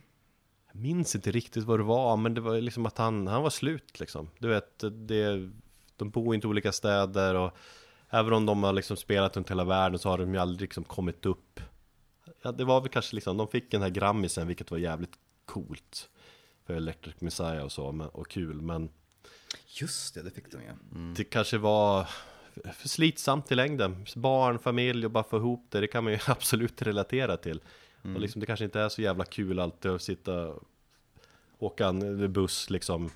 Jag 0.72 0.82
minns 0.82 1.14
inte 1.14 1.30
riktigt 1.30 1.64
vad 1.64 1.78
det 1.78 1.84
var, 1.84 2.16
men 2.16 2.34
det 2.34 2.40
var 2.40 2.60
liksom 2.60 2.86
att 2.86 2.98
han, 2.98 3.26
han 3.26 3.42
var 3.42 3.50
slut 3.50 4.00
liksom. 4.00 4.30
Du 4.38 4.48
vet, 4.48 4.78
det, 5.08 5.50
de 5.96 6.10
bor 6.10 6.34
inte 6.34 6.46
i 6.46 6.50
olika 6.50 6.72
städer 6.72 7.34
och 7.34 7.56
även 8.10 8.32
om 8.32 8.46
de 8.46 8.62
har 8.62 8.72
liksom 8.72 8.96
spelat 8.96 9.36
runt 9.36 9.50
hela 9.50 9.64
världen 9.64 9.98
så 9.98 10.08
har 10.08 10.18
de 10.18 10.34
ju 10.34 10.40
aldrig 10.40 10.60
liksom 10.60 10.84
kommit 10.84 11.26
upp. 11.26 11.44
Ja, 12.42 12.52
det 12.52 12.64
var 12.64 12.80
väl 12.80 12.90
kanske 12.90 13.14
liksom, 13.14 13.36
de 13.36 13.48
fick 13.48 13.70
den 13.70 13.82
här 13.82 13.90
grammisen, 13.90 14.46
vilket 14.46 14.70
var 14.70 14.78
jävligt 14.78 15.18
coolt. 15.44 16.10
För 16.66 16.74
Electric 16.74 17.20
Messiah 17.20 17.64
och 17.64 17.72
så, 17.72 18.10
och 18.12 18.28
kul, 18.28 18.60
men 18.60 18.90
Just 19.80 20.14
det, 20.14 20.22
det 20.22 20.30
fick 20.30 20.52
de 20.52 20.58
ju. 20.58 20.66
Ja. 20.66 20.72
Mm. 20.98 21.14
Det 21.14 21.24
kanske 21.24 21.58
var 21.58 22.08
för 22.72 22.88
slitsamt 22.88 23.52
i 23.52 23.54
längden. 23.54 24.06
Barn, 24.16 24.58
familj 24.58 25.04
och 25.04 25.10
bara 25.10 25.24
få 25.24 25.36
ihop 25.36 25.66
det, 25.70 25.80
det 25.80 25.86
kan 25.86 26.04
man 26.04 26.12
ju 26.12 26.18
absolut 26.26 26.82
relatera 26.82 27.36
till. 27.36 27.60
Mm. 28.04 28.16
Och 28.16 28.22
liksom, 28.22 28.40
det 28.40 28.46
kanske 28.46 28.64
inte 28.64 28.80
är 28.80 28.88
så 28.88 29.02
jävla 29.02 29.24
kul 29.24 29.58
alltid 29.58 29.90
att 29.90 30.02
sitta 30.02 30.54
åka 31.58 31.86
en 31.86 32.32
buss 32.32 32.70
liksom 32.70 33.10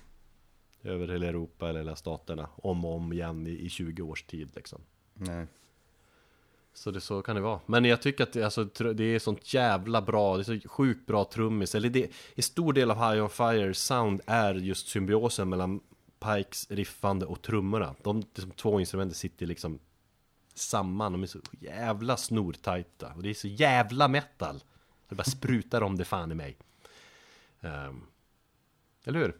över 0.83 1.07
hela 1.07 1.25
Europa 1.25 1.69
eller 1.69 1.79
hela 1.79 1.95
staterna 1.95 2.49
om 2.55 2.85
och 2.85 2.95
om 2.95 3.13
igen 3.13 3.47
i, 3.47 3.65
i 3.65 3.69
20 3.69 4.01
års 4.01 4.23
tid 4.23 4.49
liksom. 4.55 4.81
Nej. 5.13 5.47
Så 6.73 6.91
det 6.91 7.01
så 7.01 7.21
kan 7.21 7.35
det 7.35 7.41
vara. 7.41 7.59
Men 7.65 7.85
jag 7.85 8.01
tycker 8.01 8.23
att 8.23 8.33
det, 8.33 8.43
alltså, 8.43 8.63
det 8.93 9.03
är 9.03 9.19
sånt 9.19 9.53
jävla 9.53 10.01
bra, 10.01 10.37
det 10.37 10.41
är 10.41 10.59
så 10.59 10.69
sjukt 10.69 11.05
bra 11.07 11.25
trummis. 11.25 11.75
Eller 11.75 11.89
det, 11.89 12.11
i 12.35 12.41
stor 12.41 12.73
del 12.73 12.91
av 12.91 12.97
High 12.97 13.23
on 13.23 13.29
Fire 13.29 13.73
sound 13.73 14.21
är 14.25 14.55
just 14.55 14.87
symbiosen 14.87 15.49
mellan 15.49 15.79
Pikes 16.19 16.71
riffande 16.71 17.25
och 17.25 17.41
trummorna. 17.41 17.95
De, 18.03 18.19
liksom, 18.19 18.51
två 18.51 18.79
instrumenten 18.79 19.15
sitter 19.15 19.45
liksom 19.45 19.79
samman, 20.53 21.11
de 21.11 21.23
är 21.23 21.27
så 21.27 21.39
jävla 21.59 22.17
snortajta. 22.17 23.13
Och 23.15 23.23
det 23.23 23.29
är 23.29 23.33
så 23.33 23.47
jävla 23.47 24.07
metal. 24.07 24.63
Det 25.09 25.15
bara 25.15 25.23
sprutar 25.23 25.81
om 25.81 25.97
det 25.97 26.05
fan 26.05 26.31
i 26.31 26.35
mig. 26.35 26.57
Um, 27.61 28.07
eller 29.03 29.19
hur? 29.19 29.37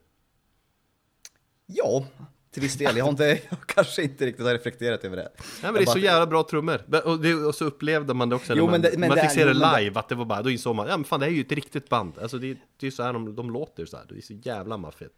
Ja, 1.65 2.05
till 2.53 2.61
viss 2.61 2.75
del. 2.75 2.97
Jag 2.97 3.05
har 3.05 3.11
inte, 3.11 3.39
jag 3.49 3.59
kanske 3.65 4.03
inte 4.03 4.25
riktigt 4.25 4.45
har 4.45 4.53
reflekterat 4.53 5.05
över 5.05 5.17
det. 5.17 5.31
Nej 5.37 5.43
men 5.61 5.73
det 5.73 5.79
är 5.79 5.85
bara... 5.85 5.93
så 5.93 5.99
jävla 5.99 6.27
bra 6.27 6.43
trummor. 6.43 7.01
Och, 7.05 7.19
det, 7.19 7.33
och, 7.33 7.55
så 7.55 7.65
upplevde 7.65 8.13
man 8.13 8.29
det 8.29 8.35
också 8.35 8.53
jo, 8.55 8.65
när 8.65 8.71
man, 8.71 8.81
det, 8.81 8.97
man 8.97 9.17
fick 9.17 9.31
se 9.31 9.45
det 9.45 9.53
live, 9.53 9.89
det... 9.89 9.99
att 9.99 10.09
det 10.09 10.15
var 10.15 10.25
bara, 10.25 10.41
då 10.41 10.49
insåg 10.49 10.75
man, 10.75 10.87
ja 10.87 10.97
men 10.97 11.03
fan 11.03 11.19
det 11.19 11.25
är 11.25 11.29
ju 11.29 11.41
ett 11.41 11.51
riktigt 11.51 11.89
band. 11.89 12.13
Alltså 12.21 12.37
det, 12.37 12.57
det 12.79 12.87
är 12.87 12.91
så 12.91 13.03
här 13.03 13.13
de, 13.13 13.35
de 13.35 13.51
låter 13.51 13.85
så 13.85 13.97
här, 13.97 14.05
det 14.09 14.17
är 14.17 14.21
så 14.21 14.33
jävla 14.33 14.77
maffigt. 14.77 15.13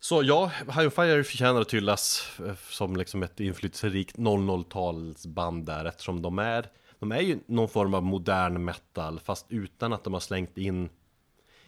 Så 0.00 0.22
ja, 0.22 0.50
High 0.66 0.84
on 0.84 0.90
Fire 0.90 1.24
förtjänar 1.24 1.60
att 1.60 1.74
hyllas 1.74 2.30
eh, 2.46 2.54
som 2.70 2.96
liksom 2.96 3.22
ett 3.22 3.40
inflytelserikt 3.40 4.16
00-talsband 4.16 5.64
där 5.64 5.84
eftersom 5.84 6.22
de 6.22 6.38
är 6.38 6.66
De 6.98 7.12
är 7.12 7.20
ju 7.20 7.38
någon 7.46 7.68
form 7.68 7.94
av 7.94 8.02
modern 8.02 8.64
metal 8.64 9.20
fast 9.20 9.46
utan 9.48 9.92
att 9.92 10.04
de 10.04 10.12
har 10.12 10.20
slängt 10.20 10.58
in 10.58 10.88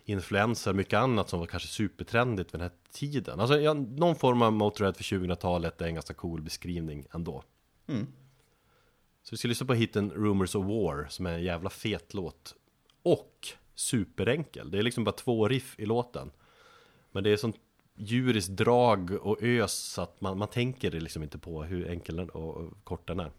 influenser, 0.09 0.73
mycket 0.73 0.99
annat 0.99 1.29
som 1.29 1.41
var 1.41 1.47
kanske 1.47 1.69
supertrendigt 1.69 2.55
vid 2.55 2.61
den 2.61 2.71
här 2.71 2.77
tiden. 2.93 3.41
Alltså 3.41 3.61
ja, 3.61 3.75
någon 3.75 4.17
form 4.17 4.43
av 4.43 4.53
Motörhead 4.53 4.93
för 4.93 5.05
2000-talet 5.05 5.81
är 5.81 5.87
en 5.87 5.95
ganska 5.95 6.15
cool 6.15 6.43
beskrivning 6.43 7.07
ändå. 7.15 7.43
Mm. 7.87 8.07
Så 9.23 9.31
vi 9.31 9.37
ska 9.37 9.49
lyssna 9.49 9.67
på 9.67 9.75
hiten 9.75 10.11
Rumors 10.11 10.55
of 10.55 10.67
War 10.67 11.07
som 11.09 11.27
är 11.27 11.33
en 11.33 11.43
jävla 11.43 11.71
fet 11.71 12.15
låt. 12.15 12.55
Och 13.03 13.49
superenkel. 13.75 14.71
Det 14.71 14.79
är 14.79 14.83
liksom 14.83 15.05
bara 15.05 15.13
två 15.13 15.49
riff 15.49 15.75
i 15.79 15.87
låten. 15.87 16.31
Men 17.13 17.25
det 17.25 17.31
är 17.31 17.37
sånt 17.37 17.57
djuriskt 17.95 18.51
drag 18.51 19.11
och 19.11 19.43
ös 19.43 19.73
så 19.73 20.03
att 20.03 20.21
man, 20.21 20.39
man 20.39 20.49
tänker 20.49 20.91
det 20.91 21.01
liksom 21.01 21.23
inte 21.23 21.39
på 21.39 21.63
hur 21.63 21.89
enkel 21.89 22.21
och 22.31 22.85
kort 22.85 23.09
den 23.09 23.21
är. 23.21 23.31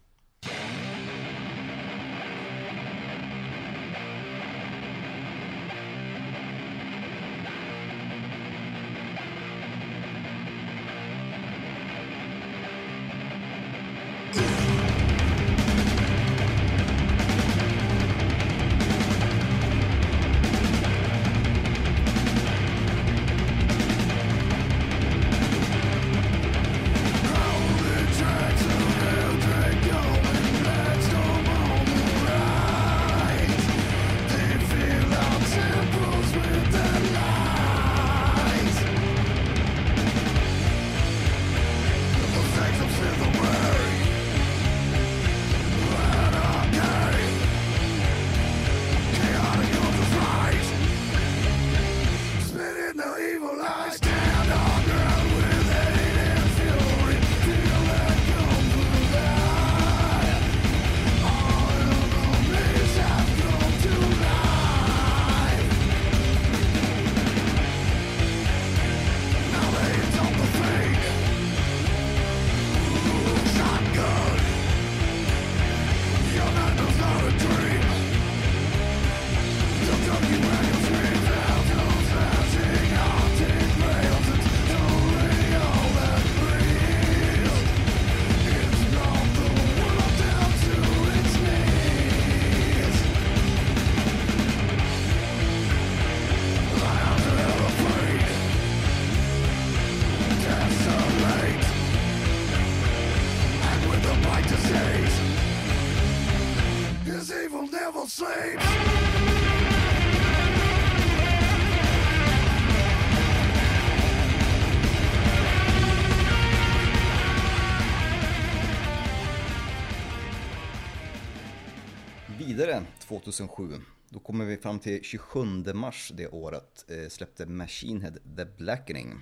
2007. 123.09 123.81
Då 124.09 124.19
kommer 124.19 124.45
vi 124.45 124.57
fram 124.57 124.79
till 124.79 125.03
27 125.03 125.43
mars 125.73 126.11
det 126.15 126.27
året 126.27 126.85
eh, 126.87 127.09
släppte 127.09 127.45
Machine 127.45 128.01
Head 128.01 128.13
The 128.37 128.45
Blackening. 128.45 129.21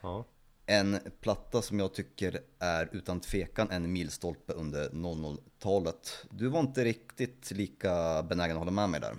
Ja. 0.00 0.24
En 0.66 0.98
platta 1.20 1.62
som 1.62 1.78
jag 1.78 1.94
tycker 1.94 2.40
är 2.58 2.88
utan 2.92 3.20
tvekan 3.20 3.70
en 3.70 3.92
milstolpe 3.92 4.52
under 4.52 4.90
00-talet. 4.90 6.24
Du 6.30 6.48
var 6.48 6.60
inte 6.60 6.84
riktigt 6.84 7.50
lika 7.50 8.22
benägen 8.22 8.56
att 8.56 8.60
hålla 8.60 8.70
med 8.70 8.90
mig 8.90 9.00
där. 9.00 9.16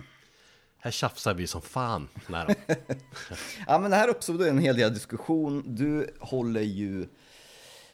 Här 0.78 0.90
tjafsar 0.90 1.34
vi 1.34 1.46
som 1.46 1.62
fan. 1.62 2.08
ja 3.66 3.78
men 3.78 3.90
det 3.90 3.96
här 3.96 4.08
uppstod 4.08 4.42
en 4.42 4.58
hel 4.58 4.76
del 4.76 4.94
diskussion. 4.94 5.74
Du 5.74 6.16
håller 6.20 6.62
ju 6.62 7.02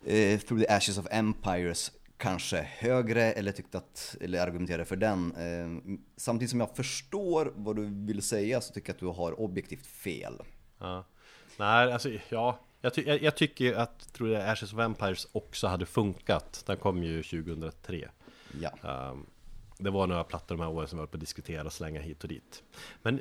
eh, 0.05 0.41
Through 0.41 0.63
the 0.63 0.73
Ashes 0.73 0.99
of 0.99 1.07
Empires 1.11 1.93
kanske 2.21 2.69
högre 2.79 3.23
eller 3.23 3.53
tyckte 3.53 3.79
att, 3.79 4.17
eller 4.21 4.41
argumenterade 4.41 4.85
för 4.85 4.97
den. 4.97 5.33
Eh, 5.33 5.95
samtidigt 6.17 6.51
som 6.51 6.61
jag 6.61 6.77
förstår 6.77 7.53
vad 7.57 7.77
du 7.77 8.05
vill 8.07 8.23
säga 8.23 8.61
så 8.61 8.73
tycker 8.73 8.89
jag 8.89 8.95
att 8.95 9.01
du 9.01 9.07
har 9.07 9.41
objektivt 9.41 9.87
fel. 9.87 10.43
Ja. 10.79 11.05
Nej, 11.59 11.93
alltså 11.93 12.11
ja, 12.29 12.61
jag, 12.81 12.95
ty 12.95 13.03
jag, 13.03 13.23
jag 13.23 13.37
tycker 13.37 13.75
att 13.75 14.13
tror 14.13 14.31
jag 14.31 14.49
Ashes 14.49 14.73
of 14.73 14.79
Empires 14.79 15.27
också 15.33 15.67
hade 15.67 15.87
funkat. 15.87 16.63
Den 16.67 16.77
kom 16.77 17.03
ju 17.03 17.23
2003. 17.23 18.09
Ja. 18.61 19.11
Um, 19.11 19.27
det 19.79 19.91
var 19.91 20.07
några 20.07 20.25
plattor 20.25 20.57
de 20.57 20.63
här 20.63 20.71
åren 20.71 20.89
som 20.89 20.99
var 20.99 21.05
uppe 21.05 21.15
och 21.15 21.21
diskuterade 21.21 21.67
och 21.67 21.73
slänga 21.73 22.01
hit 22.01 22.23
och 22.23 22.29
dit. 22.29 22.63
Men 23.03 23.21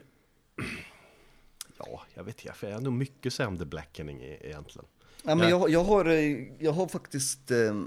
ja, 1.78 2.02
jag 2.14 2.24
vet 2.24 2.46
inte, 2.46 2.68
jag 2.68 2.74
har 2.74 2.82
nog 2.82 2.94
mycket 2.94 3.26
att 3.26 3.34
säga 3.34 3.48
om 3.48 3.58
The 3.58 3.66
Blackening 3.66 4.22
e-, 4.22 4.38
egentligen. 4.42 4.88
Ja, 5.24 5.36
men 5.36 5.50
jag, 5.50 5.70
jag, 5.70 5.84
har, 5.84 6.06
eh, 6.06 6.48
jag 6.60 6.72
har 6.72 6.88
faktiskt 6.88 7.52
eh, 7.52 7.84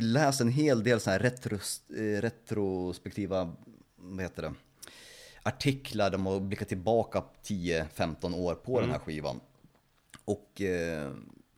läst 0.00 0.40
en 0.40 0.48
hel 0.48 0.82
del 0.82 1.00
så 1.00 1.10
här 1.10 1.18
retros, 1.18 1.82
eh, 1.90 2.20
retrospektiva, 2.20 3.52
vad 3.96 4.20
heter 4.20 4.42
det, 4.42 4.54
artiklar 5.42 6.10
där 6.10 6.18
man 6.18 6.48
blickar 6.48 6.66
tillbaka 6.66 7.22
10-15 7.44 8.34
år 8.34 8.54
på 8.54 8.72
mm. 8.72 8.82
den 8.82 8.90
här 8.90 8.98
skivan. 8.98 9.40
Och 10.24 10.60
eh, 10.60 11.12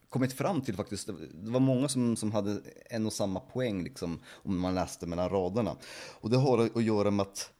kommit 0.08 0.32
fram 0.32 0.60
till 0.60 0.76
faktiskt, 0.76 1.06
det 1.32 1.50
var 1.50 1.60
många 1.60 1.88
som, 1.88 2.16
som 2.16 2.32
hade 2.32 2.60
en 2.90 3.06
och 3.06 3.12
samma 3.12 3.40
poäng 3.40 3.84
liksom, 3.84 4.20
om 4.28 4.58
man 4.58 4.74
läste 4.74 5.06
mellan 5.06 5.28
raderna. 5.28 5.76
Och 6.20 6.30
det 6.30 6.36
har 6.36 6.58
att 6.58 6.84
göra 6.84 7.10
med 7.10 7.22
att 7.22 7.52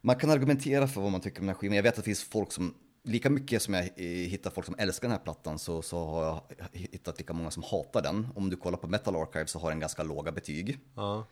man 0.00 0.16
kan 0.16 0.30
argumentera 0.30 0.88
för 0.88 1.00
vad 1.00 1.12
man 1.12 1.20
tycker 1.20 1.40
om 1.40 1.46
den 1.46 1.54
här 1.54 1.60
skivan. 1.60 1.76
Jag 1.76 1.82
vet 1.82 1.92
att 1.92 1.96
det 1.96 2.02
finns 2.02 2.24
folk 2.24 2.52
som, 2.52 2.74
lika 3.04 3.30
mycket 3.30 3.62
som 3.62 3.74
jag 3.74 3.82
hittar 4.02 4.50
folk 4.50 4.66
som 4.66 4.74
älskar 4.78 5.08
den 5.08 5.16
här 5.16 5.24
plattan 5.24 5.58
så, 5.58 5.82
så 5.82 6.04
har 6.04 6.24
jag 6.24 6.68
hittat 6.72 7.18
lika 7.18 7.32
många 7.32 7.50
som 7.50 7.62
hatar 7.62 8.02
den. 8.02 8.28
Om 8.34 8.50
du 8.50 8.56
kollar 8.56 8.78
på 8.78 8.86
Metal 8.86 9.16
Archive 9.16 9.46
så 9.46 9.58
har 9.58 9.70
den 9.70 9.80
ganska 9.80 10.02
låga 10.02 10.32
betyg. 10.32 10.78
Ja. 10.94 11.26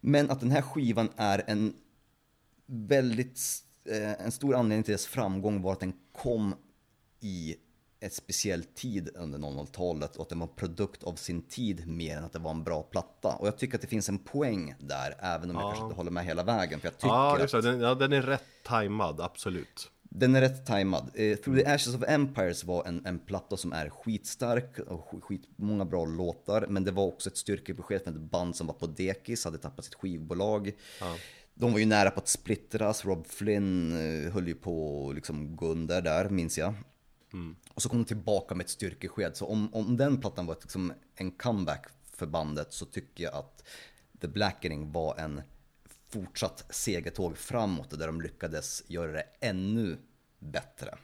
Men 0.00 0.30
att 0.30 0.40
den 0.40 0.50
här 0.50 0.62
skivan 0.62 1.08
är 1.16 1.44
en 1.46 1.74
väldigt, 2.66 3.40
eh, 3.84 4.12
en 4.12 4.32
stor 4.32 4.54
anledning 4.54 4.82
till 4.82 4.92
dess 4.92 5.06
framgång 5.06 5.62
var 5.62 5.72
att 5.72 5.80
den 5.80 5.94
kom 6.12 6.54
i 7.20 7.56
ett 8.00 8.14
speciell 8.14 8.64
tid 8.64 9.10
under 9.14 9.38
00-talet 9.38 10.16
och 10.16 10.22
att 10.22 10.28
den 10.28 10.38
var 10.38 10.46
produkt 10.46 11.02
av 11.02 11.14
sin 11.14 11.42
tid 11.42 11.88
mer 11.88 12.16
än 12.16 12.24
att 12.24 12.32
det 12.32 12.38
var 12.38 12.50
en 12.50 12.64
bra 12.64 12.82
platta. 12.82 13.36
Och 13.38 13.46
jag 13.46 13.58
tycker 13.58 13.74
att 13.74 13.80
det 13.80 13.86
finns 13.86 14.08
en 14.08 14.18
poäng 14.18 14.74
där, 14.78 15.14
även 15.18 15.50
om 15.50 15.56
ja. 15.56 15.62
jag 15.62 15.70
kanske 15.70 15.84
inte 15.84 15.96
håller 15.96 16.10
med 16.10 16.24
hela 16.24 16.42
vägen. 16.42 16.80
För 16.80 16.86
jag 16.86 16.98
tycker 16.98 17.08
ja, 17.08 17.44
att... 17.44 17.62
den, 17.62 17.80
ja, 17.80 17.94
den 17.94 18.12
är 18.12 18.22
rätt 18.22 18.44
tajmad, 18.64 19.20
absolut. 19.20 19.90
Den 20.08 20.36
är 20.36 20.40
rätt 20.40 20.66
tajmad. 20.66 21.10
Eh, 21.14 21.36
Through 21.36 21.58
the 21.58 21.66
Ashes 21.66 21.94
of 21.94 22.02
Empires 22.08 22.64
var 22.64 22.84
en, 22.84 23.06
en 23.06 23.18
platta 23.18 23.56
som 23.56 23.72
är 23.72 23.88
skitstark 23.88 24.78
och 24.78 25.24
skit, 25.24 25.42
många 25.56 25.84
bra 25.84 26.04
låtar. 26.04 26.66
Men 26.68 26.84
det 26.84 26.90
var 26.90 27.06
också 27.06 27.30
ett 27.30 27.36
styrkebesked 27.36 28.02
för 28.02 28.10
ett 28.10 28.16
band 28.16 28.56
som 28.56 28.66
var 28.66 28.74
på 28.74 28.86
dekis, 28.86 29.44
hade 29.44 29.58
tappat 29.58 29.84
sitt 29.84 29.94
skivbolag. 29.94 30.72
Ja. 31.00 31.16
De 31.54 31.72
var 31.72 31.78
ju 31.78 31.86
nära 31.86 32.10
på 32.10 32.20
att 32.20 32.28
splittras, 32.28 33.04
Rob 33.04 33.26
Flynn 33.26 33.92
eh, 33.92 34.32
höll 34.32 34.48
ju 34.48 34.54
på 34.54 35.06
att 35.08 35.14
liksom 35.14 35.56
gå 35.56 35.66
under 35.66 36.02
där, 36.02 36.28
minns 36.28 36.58
jag. 36.58 36.74
Mm. 37.32 37.56
Och 37.74 37.82
så 37.82 37.88
kom 37.88 37.98
de 37.98 38.04
tillbaka 38.04 38.54
med 38.54 38.64
ett 38.64 38.70
styrkesked. 38.70 39.36
Så 39.36 39.46
om, 39.46 39.74
om 39.74 39.96
den 39.96 40.20
plattan 40.20 40.46
var 40.46 40.56
liksom 40.60 40.92
en 41.14 41.30
comeback 41.30 41.86
för 42.12 42.26
bandet 42.26 42.72
så 42.72 42.84
tycker 42.84 43.24
jag 43.24 43.34
att 43.34 43.64
The 44.20 44.28
Blackening 44.28 44.92
var 44.92 45.16
en 45.16 45.42
fortsatt 46.08 46.66
segertåg 46.70 47.38
framåt 47.38 47.98
där 47.98 48.06
de 48.06 48.20
lyckades 48.20 48.84
göra 48.86 49.12
det 49.12 49.24
ännu 49.40 49.98
bättre. 50.38 50.94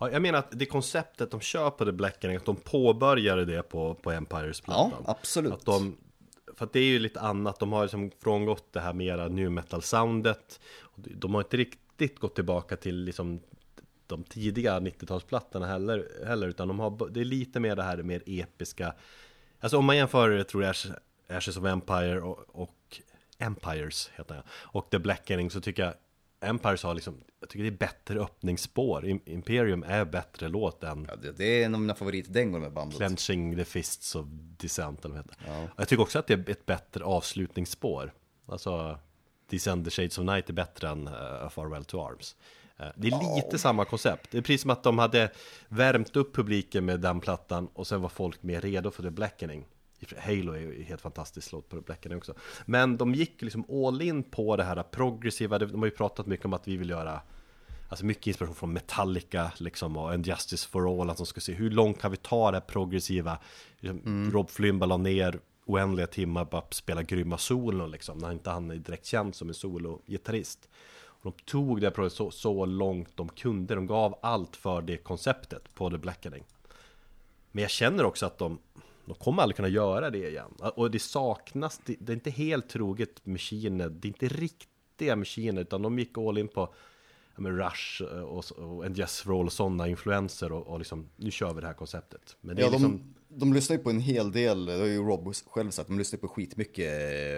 Ja, 0.00 0.10
jag 0.10 0.22
menar 0.22 0.38
att 0.38 0.50
det 0.50 0.66
konceptet 0.66 1.30
de 1.30 1.40
kör 1.40 1.70
på 1.70 1.84
The 1.84 1.92
Blackening, 1.92 2.36
att 2.36 2.44
de 2.44 2.56
påbörjade 2.56 3.44
det 3.44 3.62
på, 3.62 3.94
på 3.94 4.10
Empires-plattan. 4.12 4.90
Ja, 5.04 5.10
absolut. 5.20 5.52
Att 5.52 5.64
de, 5.64 5.96
för 6.56 6.64
att 6.64 6.72
det 6.72 6.80
är 6.80 6.84
ju 6.84 6.98
lite 6.98 7.20
annat, 7.20 7.58
de 7.58 7.72
har 7.72 7.82
liksom 7.82 8.10
frångått 8.20 8.72
det 8.72 8.80
här 8.80 8.92
mera 8.92 9.28
new 9.28 9.50
metal-soundet. 9.50 10.60
De 10.94 11.34
har 11.34 11.40
inte 11.40 11.56
riktigt 11.56 12.18
gått 12.18 12.34
tillbaka 12.34 12.76
till 12.76 12.96
liksom 12.96 13.40
de 14.06 14.24
tidiga 14.24 14.80
90-talsplattorna 14.80 15.66
heller, 15.66 16.08
heller 16.26 16.48
utan 16.48 16.68
de 16.68 16.80
har, 16.80 17.08
det 17.08 17.20
är 17.20 17.24
lite 17.24 17.60
mer 17.60 17.76
det 17.76 17.82
här 17.82 18.02
mer 18.02 18.22
episka 18.26 18.94
Alltså 19.60 19.78
om 19.78 19.84
man 19.84 19.96
jämför, 19.96 20.42
tror 20.42 20.64
jag, 20.64 20.74
Ashes 21.28 21.56
of 21.56 21.64
Empire 21.64 22.20
och, 22.20 22.38
och 22.48 22.75
Empires 23.38 24.10
heter 24.16 24.34
jag 24.34 24.44
Och 24.48 24.90
The 24.90 24.98
Blackening 24.98 25.50
så 25.50 25.60
tycker 25.60 25.84
jag 25.84 25.94
Empires 26.40 26.82
har 26.82 26.94
liksom, 26.94 27.20
jag 27.40 27.48
tycker 27.48 27.62
det 27.62 27.68
är 27.68 27.78
bättre 27.78 28.20
öppningsspår 28.20 29.06
Imperium 29.24 29.82
är 29.82 30.04
bättre 30.04 30.48
låt 30.48 30.84
än 30.84 31.06
ja, 31.08 31.16
det, 31.16 31.32
det, 31.32 31.44
är 31.44 31.66
en 31.66 31.74
av 31.74 31.80
mina 31.80 31.94
favoritdängor 31.94 32.60
med 32.60 32.72
bandet 32.72 32.96
Clenching 32.96 33.56
the 33.56 33.64
Fists 33.64 34.14
of 34.14 34.26
Descent 34.30 35.04
eller 35.04 35.14
vad 35.14 35.24
heter 35.24 35.36
ja. 35.46 35.68
Jag 35.76 35.88
tycker 35.88 36.02
också 36.02 36.18
att 36.18 36.26
det 36.26 36.34
är 36.34 36.50
ett 36.50 36.66
bättre 36.66 37.04
avslutningsspår 37.04 38.12
Alltså 38.46 38.98
Descend 39.50 39.84
the 39.84 39.90
Shades 39.90 40.18
of 40.18 40.24
Night 40.24 40.48
är 40.48 40.52
bättre 40.52 40.88
än 40.88 41.08
uh, 41.08 41.48
Farewell 41.48 41.84
to 41.84 42.06
Arms 42.06 42.36
Eh, 42.78 42.86
det 42.96 43.08
är 43.08 43.36
lite 43.36 43.56
oh. 43.56 43.58
samma 43.58 43.84
koncept. 43.84 44.30
Det 44.30 44.38
är 44.38 44.42
precis 44.42 44.62
som 44.62 44.70
att 44.70 44.82
de 44.82 44.98
hade 44.98 45.30
värmt 45.68 46.16
upp 46.16 46.34
publiken 46.34 46.84
med 46.84 47.00
den 47.00 47.20
plattan 47.20 47.68
och 47.72 47.86
sen 47.86 48.00
var 48.00 48.08
folk 48.08 48.42
mer 48.42 48.60
redo 48.60 48.90
för 48.90 49.02
The 49.02 49.10
Blackening. 49.10 49.66
Halo 50.18 50.52
är 50.52 50.58
ju 50.58 50.82
helt 50.82 51.00
fantastiskt 51.00 51.52
låt 51.52 51.68
på 51.68 51.80
Blackening 51.80 52.18
också. 52.18 52.34
Men 52.64 52.96
de 52.96 53.14
gick 53.14 53.42
liksom 53.42 53.64
all 53.70 54.02
in 54.02 54.22
på 54.22 54.56
det 54.56 54.64
här 54.64 54.82
progressiva. 54.82 55.58
De 55.58 55.78
har 55.78 55.86
ju 55.86 55.90
pratat 55.90 56.26
mycket 56.26 56.46
om 56.46 56.52
att 56.52 56.68
vi 56.68 56.76
vill 56.76 56.90
göra 56.90 57.20
Alltså 57.88 58.04
mycket 58.04 58.26
inspiration 58.26 58.54
från 58.54 58.72
Metallica 58.72 59.52
liksom 59.56 59.96
och 59.96 60.12
And 60.12 60.26
Justice 60.26 60.68
for 60.68 61.00
All 61.00 61.10
Att 61.10 61.16
de 61.16 61.26
ska 61.26 61.40
se 61.40 61.52
hur 61.52 61.70
långt 61.70 62.00
kan 62.00 62.10
vi 62.10 62.16
ta 62.16 62.50
det 62.50 62.56
här 62.56 62.64
progressiva 62.64 63.38
liksom, 63.80 64.00
mm. 64.06 64.32
Rob 64.32 64.50
Flynn 64.50 64.78
la 64.78 64.96
ner 64.96 65.40
oändliga 65.64 66.06
timmar 66.06 66.44
på 66.44 66.56
att 66.56 66.74
spela 66.74 67.02
grymma 67.02 67.38
solon 67.38 67.90
liksom 67.90 68.18
När 68.18 68.32
inte 68.32 68.50
han 68.50 68.70
är 68.70 68.74
direkt 68.74 69.06
känd 69.06 69.34
som 69.34 69.48
en 69.48 69.54
solo-gitarrist 69.54 70.68
de 71.26 71.32
tog 71.44 71.80
det 71.80 71.90
projektet 71.90 72.16
så, 72.16 72.30
så 72.30 72.64
långt 72.64 73.16
de 73.16 73.28
kunde. 73.28 73.74
De 73.74 73.86
gav 73.86 74.18
allt 74.22 74.56
för 74.56 74.82
det 74.82 74.96
konceptet 74.96 75.74
på 75.74 75.90
The 75.90 75.98
Blackening. 75.98 76.44
Men 77.52 77.62
jag 77.62 77.70
känner 77.70 78.04
också 78.04 78.26
att 78.26 78.38
de, 78.38 78.58
de 79.06 79.14
kommer 79.14 79.42
aldrig 79.42 79.56
kunna 79.56 79.68
göra 79.68 80.10
det 80.10 80.28
igen. 80.28 80.50
Och 80.58 80.90
det 80.90 80.98
saknas, 80.98 81.80
det, 81.84 81.96
det 82.00 82.12
är 82.12 82.14
inte 82.14 82.30
helt 82.30 82.68
troget 82.68 83.26
maskiner, 83.26 83.88
det 83.88 84.08
är 84.08 84.10
inte 84.10 84.28
riktiga 84.28 85.16
maskiner, 85.16 85.62
utan 85.62 85.82
de 85.82 85.98
gick 85.98 86.18
all 86.18 86.38
in 86.38 86.48
på 86.48 86.74
ja, 87.34 87.42
men 87.42 87.58
Rush 87.58 88.02
och, 88.02 88.52
och 88.52 88.84
And 88.84 88.98
Yes 88.98 89.26
Roll 89.26 89.46
och 89.46 89.52
sådana 89.52 89.88
influenser 89.88 90.52
och, 90.52 90.66
och 90.66 90.78
liksom, 90.78 91.08
nu 91.16 91.30
kör 91.30 91.54
vi 91.54 91.60
det 91.60 91.66
här 91.66 91.74
konceptet. 91.74 92.36
Men 92.40 92.56
det 92.56 92.62
ja, 92.62 92.68
är 92.68 92.72
liksom... 92.72 93.14
de, 93.28 93.38
de 93.38 93.52
lyssnar 93.52 93.76
ju 93.76 93.82
på 93.82 93.90
en 93.90 94.00
hel 94.00 94.32
del, 94.32 94.66
det 94.66 94.72
har 94.72 94.86
ju 94.86 94.98
Rob 94.98 95.34
själv 95.46 95.70
sagt, 95.70 95.88
de 95.88 95.98
lyssnar 95.98 96.20
på 96.20 96.28
skitmycket 96.28 96.92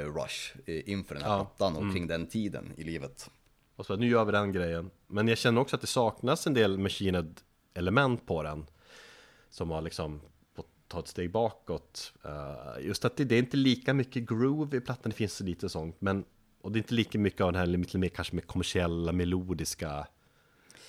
Rush 0.06 0.56
inför 0.66 1.14
den 1.14 1.24
här 1.24 1.30
ja. 1.30 1.44
plattan 1.44 1.76
och 1.76 1.82
mm. 1.82 1.94
kring 1.94 2.06
den 2.06 2.26
tiden 2.26 2.72
i 2.76 2.84
livet. 2.84 3.30
Och 3.76 3.86
så 3.86 3.96
nu 3.96 4.08
gör 4.08 4.24
vi 4.24 4.32
den 4.32 4.52
grejen. 4.52 4.90
Men 5.06 5.28
jag 5.28 5.38
känner 5.38 5.60
också 5.60 5.76
att 5.76 5.80
det 5.80 5.86
saknas 5.86 6.46
en 6.46 6.54
del 6.54 6.78
machined 6.78 7.40
element 7.74 8.26
på 8.26 8.42
den. 8.42 8.66
Som 9.50 9.70
har 9.70 9.82
liksom 9.82 10.20
ta 10.88 10.98
ett 11.00 11.08
steg 11.08 11.30
bakåt. 11.30 12.12
Uh, 12.26 12.86
just 12.86 13.04
att 13.04 13.16
det, 13.16 13.24
det, 13.24 13.34
är 13.34 13.38
inte 13.38 13.56
lika 13.56 13.94
mycket 13.94 14.28
groove 14.28 14.76
i 14.76 14.80
plattan, 14.80 15.10
det 15.10 15.16
finns 15.16 15.32
så 15.32 15.44
lite 15.44 15.68
sånt. 15.68 15.96
Men, 15.98 16.24
och 16.60 16.72
det 16.72 16.76
är 16.76 16.80
inte 16.80 16.94
lika 16.94 17.18
mycket 17.18 17.40
av 17.40 17.52
den 17.52 17.60
här 17.60 17.66
lite 17.66 17.98
mer 17.98 18.08
kanske 18.08 18.34
mer 18.34 18.42
kommersiella, 18.42 19.12
melodiska 19.12 20.06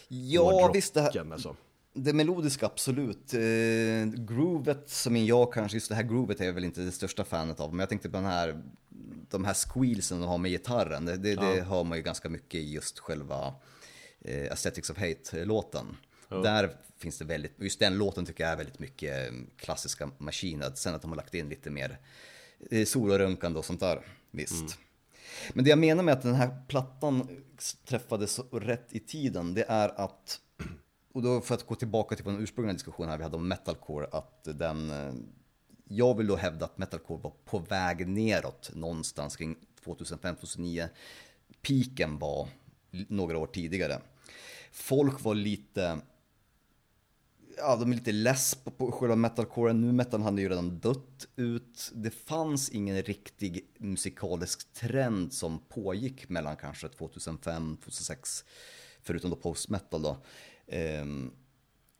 Ja, 0.08 0.72
visst 0.74 0.94
det 0.94 1.02
här, 1.02 1.32
alltså. 1.32 1.56
det 1.94 2.14
melodiska 2.14 2.66
absolut. 2.66 3.34
Eh, 3.34 3.40
groovet 4.18 4.90
som 4.90 5.18
jag 5.18 5.54
kanske, 5.54 5.78
just 5.78 5.90
det 5.90 5.96
här 5.96 6.04
groovet 6.04 6.42
är 6.42 6.46
jag 6.46 6.54
väl 6.54 6.64
inte 6.64 6.82
det 6.82 6.92
största 6.92 7.24
fanet 7.24 7.60
av. 7.60 7.70
Men 7.70 7.80
jag 7.80 7.90
tänkte 7.90 8.10
på 8.10 8.18
den 8.18 8.26
här 8.26 8.62
de 9.30 9.46
här 9.46 9.54
squealsen 9.54 10.20
de 10.20 10.28
har 10.28 10.38
med 10.38 10.52
gitarren, 10.52 11.06
det, 11.06 11.18
det, 11.18 11.30
ja. 11.30 11.42
det 11.42 11.62
hör 11.62 11.84
man 11.84 11.98
ju 11.98 12.04
ganska 12.04 12.30
mycket 12.30 12.56
i 12.56 12.74
just 12.74 13.00
själva 13.00 13.54
eh, 14.22 14.52
Aesthetics 14.52 14.90
of 14.90 14.98
Hate-låten. 14.98 15.98
Ja. 16.30 16.38
Där 16.38 16.78
finns 16.98 17.18
det 17.18 17.26
väldigt, 17.26 17.54
just 17.58 17.80
den 17.80 17.98
låten 17.98 18.26
tycker 18.26 18.44
jag 18.44 18.54
är 18.54 18.58
väldigt 18.58 18.80
mycket 18.80 19.32
eh, 19.32 19.34
klassiska 19.58 20.10
maskiner. 20.18 20.72
Sen 20.76 20.96
att 20.96 21.02
de 21.02 21.12
har 21.12 21.16
lagt 21.16 21.34
in 21.34 21.50
lite 21.50 21.70
mer 21.70 21.98
eh, 22.72 22.86
solorunkande 22.86 23.60
och 23.60 23.66
sånt 23.66 23.80
där, 23.80 24.02
visst. 24.32 24.54
Mm. 24.54 24.72
Men 25.54 25.64
det 25.64 25.70
jag 25.70 25.80
menar 25.80 26.04
med 26.04 26.14
att 26.14 26.22
den 26.22 26.36
här 26.36 26.62
plattan 26.68 27.44
träffades 27.86 28.40
rätt 28.52 28.88
i 28.90 29.00
tiden, 29.00 29.54
det 29.54 29.66
är 29.68 30.02
att, 30.02 30.40
och 31.14 31.22
då 31.22 31.42
för 31.42 31.56
att 31.56 31.66
gå 31.66 31.76
tillbaka 31.76 32.16
till 32.16 32.26
den 32.26 32.40
ursprungliga 32.40 32.74
diskussionen 32.74 33.10
här 33.10 33.18
vi 33.18 33.24
hade 33.24 33.36
om 33.36 33.48
metalcore, 33.48 34.08
att 34.12 34.44
den 34.44 34.90
eh, 34.90 35.14
jag 35.92 36.18
vill 36.18 36.28
då 36.28 36.36
hävda 36.36 36.66
att 36.66 36.78
metalcore 36.78 37.22
var 37.22 37.34
på 37.46 37.60
väg 37.60 38.08
neråt 38.08 38.72
någonstans 38.74 39.36
kring 39.36 39.56
2005-2009. 39.86 40.88
Piken 41.62 42.20
var 42.20 42.50
några 42.92 43.38
år 43.38 43.48
tidigare. 43.48 44.02
Folk 44.72 45.24
var 45.24 45.36
lite, 45.36 46.00
ja 47.60 47.76
de 47.76 47.92
är 47.92 47.96
lite 47.96 48.12
less 48.12 48.56
på, 48.56 48.72
på 48.72 48.92
själva 48.92 49.16
metalcoren. 49.16 49.82
Nu 49.82 49.92
metal 49.92 50.22
hade 50.22 50.42
ju 50.42 50.50
redan 50.50 50.80
dött 50.80 51.28
ut. 51.36 51.92
Det 51.96 52.12
fanns 52.12 52.70
ingen 52.70 53.02
riktig 53.02 53.66
musikalisk 53.78 54.74
trend 54.74 55.34
som 55.34 55.60
pågick 55.60 56.30
mellan 56.30 56.58
kanske 56.58 56.88
2005-2006, 56.88 58.44
förutom 59.02 59.30
då 59.30 59.36
post 59.36 59.70
metal 59.70 60.02
då. 60.02 60.18
Ehm, 60.68 61.32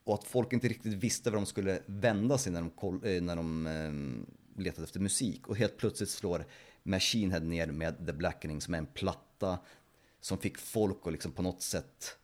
och 0.04 0.14
att 0.14 0.24
folk 0.24 0.54
inte 0.54 0.68
riktigt 0.68 0.94
visste 0.94 1.30
var 1.30 1.38
de 1.38 1.46
skulle 1.46 1.82
vända 1.86 2.38
sig 2.38 2.52
när 2.52 2.62
de, 2.62 3.04
eh, 3.04 3.22
när 3.22 3.36
de 3.36 3.68
eh, 3.68 4.62
letade 4.64 4.84
efter 4.84 5.00
musik. 5.00 5.48
Och 5.48 5.58
helt 5.58 5.78
plötsligt 5.78 6.10
slår 6.10 6.46
Machine 6.84 7.32
Head 7.32 7.40
ner 7.40 7.68
med 7.68 8.06
The 8.06 8.14
Blackening 8.14 8.62
som 8.62 8.74
är 8.74 8.78
en 8.78 8.86
platta 8.86 9.60
som 10.22 10.38
fick 10.38 10.58
folk 10.58 11.08
att 11.08 11.12
liksom 11.12 11.32
på 11.32 11.42
något 11.42 11.62
sätt 11.62 12.19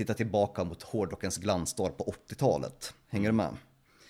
titta 0.00 0.14
tillbaka 0.14 0.64
mot 0.64 0.82
hårdrockens 0.82 1.38
glansdag 1.38 1.98
på 1.98 2.14
80-talet. 2.28 2.94
Hänger 3.08 3.28
du 3.28 3.32
med? 3.32 3.56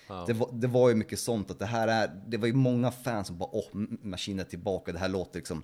Wow. 0.07 0.25
Det, 0.27 0.33
var, 0.33 0.49
det 0.53 0.67
var 0.67 0.89
ju 0.89 0.95
mycket 0.95 1.19
sånt 1.19 1.51
att 1.51 1.59
det 1.59 1.65
här 1.65 1.87
är, 1.87 2.21
det 2.27 2.37
var 2.37 2.47
ju 2.47 2.53
många 2.53 2.91
fans 2.91 3.27
som 3.27 3.37
bara 3.37 3.49
åh, 3.51 3.65
Machine 4.01 4.39
är 4.39 4.43
tillbaka, 4.43 4.91
det 4.91 4.99
här 4.99 5.09
låter 5.09 5.39
liksom 5.39 5.63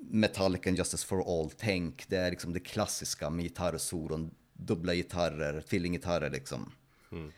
Metallica 0.00 0.70
Justice 0.70 1.06
for 1.06 1.40
All, 1.40 1.50
tänk, 1.50 2.08
det 2.08 2.16
är 2.16 2.30
liksom 2.30 2.52
det 2.52 2.60
klassiska 2.60 3.30
med 3.30 3.44
gitarrsolon, 3.44 4.30
dubbla 4.52 4.94
gitarrer, 4.94 5.60
tvillinggitarrer 5.60 6.30
liksom. 6.30 6.72
Mm. 7.12 7.32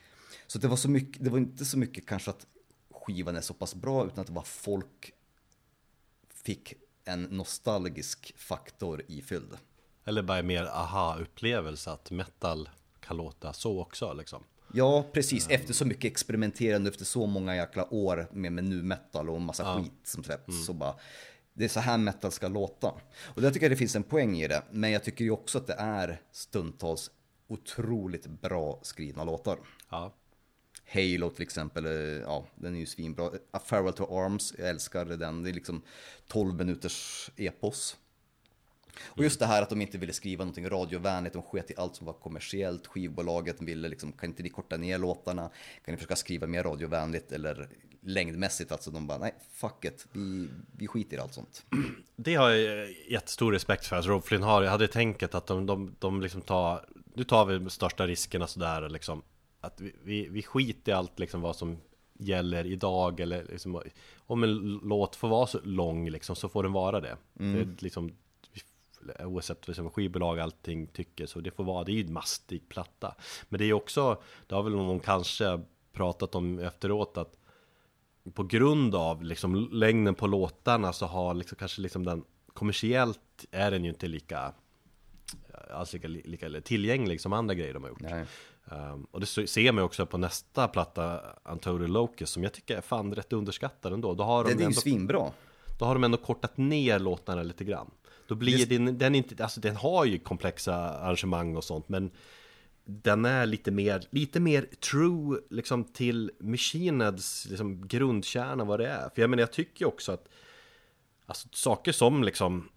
Så 0.46 0.58
det 0.58 0.68
var 0.68 0.76
så 0.76 0.90
mycket, 0.90 1.24
det 1.24 1.30
var 1.30 1.38
inte 1.38 1.64
så 1.64 1.78
mycket 1.78 2.06
kanske 2.06 2.30
att 2.30 2.46
skivan 2.90 3.36
är 3.36 3.40
så 3.40 3.54
pass 3.54 3.74
bra, 3.74 4.06
utan 4.06 4.20
att 4.20 4.26
det 4.26 4.32
var 4.32 4.42
folk 4.42 5.12
fick 6.28 6.74
en 7.04 7.22
nostalgisk 7.22 8.34
faktor 8.36 9.02
ifylld. 9.08 9.58
Eller 10.06 10.22
bara 10.22 10.42
mer 10.42 10.64
aha-upplevelse 10.64 11.90
att 11.90 12.10
metal 12.10 12.68
kan 13.00 13.16
låta 13.16 13.52
så 13.52 13.80
också 13.80 14.12
liksom. 14.12 14.44
Ja, 14.72 15.06
precis. 15.12 15.48
Efter 15.50 15.74
så 15.74 15.84
mycket 15.84 16.12
experimenterande, 16.12 16.90
efter 16.90 17.04
så 17.04 17.26
många 17.26 17.56
jäkla 17.56 17.94
år 17.94 18.28
med, 18.32 18.52
med 18.52 18.64
nu 18.64 18.82
metal 18.82 19.30
och 19.30 19.40
massa 19.40 19.62
ja. 19.62 19.78
skit 19.78 19.92
som 20.04 20.24
släppts. 20.24 20.48
Mm. 20.48 20.62
Så 20.62 20.72
bara, 20.72 20.94
det 21.54 21.64
är 21.64 21.68
så 21.68 21.80
här 21.80 21.98
metal 21.98 22.32
ska 22.32 22.48
låta. 22.48 22.92
Och 23.34 23.42
jag 23.42 23.54
tycker 23.54 23.70
det 23.70 23.76
finns 23.76 23.96
en 23.96 24.02
poäng 24.02 24.36
i 24.36 24.48
det. 24.48 24.62
Men 24.70 24.90
jag 24.90 25.04
tycker 25.04 25.24
ju 25.24 25.30
också 25.30 25.58
att 25.58 25.66
det 25.66 25.76
är 25.78 26.20
stundtals 26.32 27.10
otroligt 27.48 28.26
bra 28.26 28.80
skrivna 28.82 29.24
låtar. 29.24 29.58
Ja. 29.90 30.14
Halo 30.88 31.30
till 31.30 31.42
exempel, 31.42 31.86
eh, 31.86 31.92
ja, 31.92 32.46
den 32.54 32.74
är 32.74 32.80
ju 32.80 32.86
svinbra. 32.86 33.30
A 33.50 33.60
Farewell 33.64 33.92
to 33.92 34.24
Arms, 34.24 34.54
jag 34.58 34.68
älskar 34.68 35.04
den. 35.04 35.42
Det 35.42 35.50
är 35.50 35.54
liksom 35.54 35.82
12 36.26 36.54
minuters 36.54 37.30
epos. 37.36 37.96
Och 39.04 39.24
just 39.24 39.40
det 39.40 39.46
här 39.46 39.62
att 39.62 39.70
de 39.70 39.80
inte 39.80 39.98
ville 39.98 40.12
skriva 40.12 40.44
någonting 40.44 40.68
radiovänligt, 40.68 41.32
de 41.32 41.42
sket 41.42 41.70
i 41.70 41.74
allt 41.76 41.96
som 41.96 42.06
var 42.06 42.12
kommersiellt. 42.12 42.86
Skivbolaget 42.86 43.62
ville 43.62 43.88
liksom, 43.88 44.12
kan 44.12 44.30
inte 44.30 44.42
ni 44.42 44.48
korta 44.48 44.76
ner 44.76 44.98
låtarna? 44.98 45.50
Kan 45.84 45.92
ni 45.92 45.96
försöka 45.96 46.16
skriva 46.16 46.46
mer 46.46 46.62
radiovänligt 46.62 47.32
eller 47.32 47.68
längdmässigt? 48.00 48.72
Alltså 48.72 48.90
de 48.90 49.06
bara, 49.06 49.18
nej, 49.18 49.34
fuck 49.52 49.84
it, 49.84 50.06
vi, 50.12 50.48
vi 50.76 50.86
skiter 50.86 51.16
i 51.16 51.20
allt 51.20 51.34
sånt. 51.34 51.66
Det 52.16 52.34
har 52.34 52.50
jag 52.50 52.90
jättestor 53.10 53.52
respekt 53.52 53.86
för, 53.86 53.96
att 53.96 54.06
Rob 54.06 54.24
Flynn 54.24 54.42
har. 54.42 54.62
Jag 54.62 54.70
hade 54.70 54.88
tänkt 54.88 55.34
att 55.34 55.46
de, 55.46 55.66
de, 55.66 55.94
de 55.98 56.20
liksom 56.20 56.40
tar, 56.40 56.86
nu 57.14 57.24
tar 57.24 57.44
vi 57.44 57.70
största 57.70 58.06
riskerna 58.06 58.46
sådär 58.46 58.88
liksom. 58.88 59.22
Att 59.60 59.80
vi, 59.80 59.94
vi, 60.02 60.28
vi 60.28 60.42
skiter 60.42 60.92
i 60.92 60.94
allt 60.94 61.18
liksom 61.18 61.40
vad 61.40 61.56
som 61.56 61.78
gäller 62.18 62.66
idag 62.66 63.20
eller 63.20 63.44
liksom, 63.44 63.82
om 64.16 64.42
en 64.42 64.80
låt 64.82 65.16
får 65.16 65.28
vara 65.28 65.46
så 65.46 65.60
lång 65.64 66.10
liksom 66.10 66.36
så 66.36 66.48
får 66.48 66.62
den 66.62 66.72
vara 66.72 67.00
det. 67.00 67.16
Mm. 67.40 67.54
det 67.54 67.60
är 67.60 67.82
liksom, 67.82 68.12
oavsett 69.20 69.68
liksom, 69.68 69.90
skivbolag 69.90 70.40
allting 70.40 70.86
tycker 70.86 71.26
så 71.26 71.40
det 71.40 71.50
får 71.50 71.64
vara, 71.64 71.84
det 71.84 71.92
är 71.92 71.94
ju 71.94 72.06
en 72.06 72.12
mastig 72.12 72.68
platta. 72.68 73.14
Men 73.48 73.58
det 73.58 73.64
är 73.64 73.72
också, 73.72 74.22
det 74.46 74.54
har 74.54 74.62
väl 74.62 74.72
någon 74.72 75.00
kanske 75.00 75.60
pratat 75.92 76.34
om 76.34 76.58
efteråt 76.58 77.16
att 77.16 77.38
på 78.34 78.42
grund 78.42 78.94
av 78.94 79.22
liksom 79.22 79.68
längden 79.72 80.14
på 80.14 80.26
låtarna 80.26 80.92
så 80.92 81.06
har 81.06 81.34
liksom, 81.34 81.56
kanske 81.58 81.80
liksom 81.80 82.04
den 82.04 82.24
kommersiellt 82.52 83.44
är 83.50 83.70
den 83.70 83.84
ju 83.84 83.90
inte 83.90 84.08
lika 84.08 84.52
alls 85.70 85.92
lika, 85.92 86.08
lika 86.08 86.60
tillgänglig 86.60 87.20
som 87.20 87.32
andra 87.32 87.54
grejer 87.54 87.74
de 87.74 87.82
har 87.82 87.90
gjort. 87.90 88.02
Um, 88.70 89.06
och 89.10 89.20
det 89.20 89.26
ser 89.26 89.72
man 89.72 89.84
också 89.84 90.06
på 90.06 90.18
nästa 90.18 90.68
platta, 90.68 91.20
Antonio 91.42 91.86
Locus, 91.86 92.30
som 92.30 92.42
jag 92.42 92.52
tycker 92.52 92.76
är 92.76 92.80
fan 92.80 93.14
rätt 93.14 93.32
underskattad 93.32 93.92
ändå. 93.92 94.14
Då 94.14 94.24
har 94.24 94.44
de 94.44 94.50
är 94.50 94.68
ju 94.68 94.72
svinbra. 94.72 95.32
Då 95.78 95.84
har 95.84 95.94
de 95.94 96.04
ändå 96.04 96.18
kortat 96.18 96.56
ner 96.56 96.98
låtarna 96.98 97.42
lite 97.42 97.64
grann. 97.64 97.90
Då 98.26 98.34
blir 98.34 98.52
Just... 98.52 98.68
den, 98.68 98.98
den 98.98 99.14
inte, 99.14 99.42
alltså 99.44 99.60
den 99.60 99.76
har 99.76 100.04
ju 100.04 100.18
komplexa 100.18 100.74
arrangemang 100.74 101.56
och 101.56 101.64
sånt, 101.64 101.88
men 101.88 102.10
den 102.84 103.24
är 103.24 103.46
lite 103.46 103.70
mer, 103.70 104.02
lite 104.10 104.40
mer 104.40 104.62
true 104.62 105.40
liksom 105.50 105.84
till 105.84 106.30
Machineds 106.38 107.46
liksom, 107.46 107.88
grundkärna 107.88 108.64
vad 108.64 108.80
det 108.80 108.88
är. 108.88 109.10
För 109.14 109.22
jag 109.22 109.30
menar, 109.30 109.40
jag 109.40 109.52
tycker 109.52 109.86
också 109.86 110.12
att 110.12 110.28
alltså, 111.26 111.48
saker 111.52 111.92
som 111.92 112.24
liksom 112.24 112.68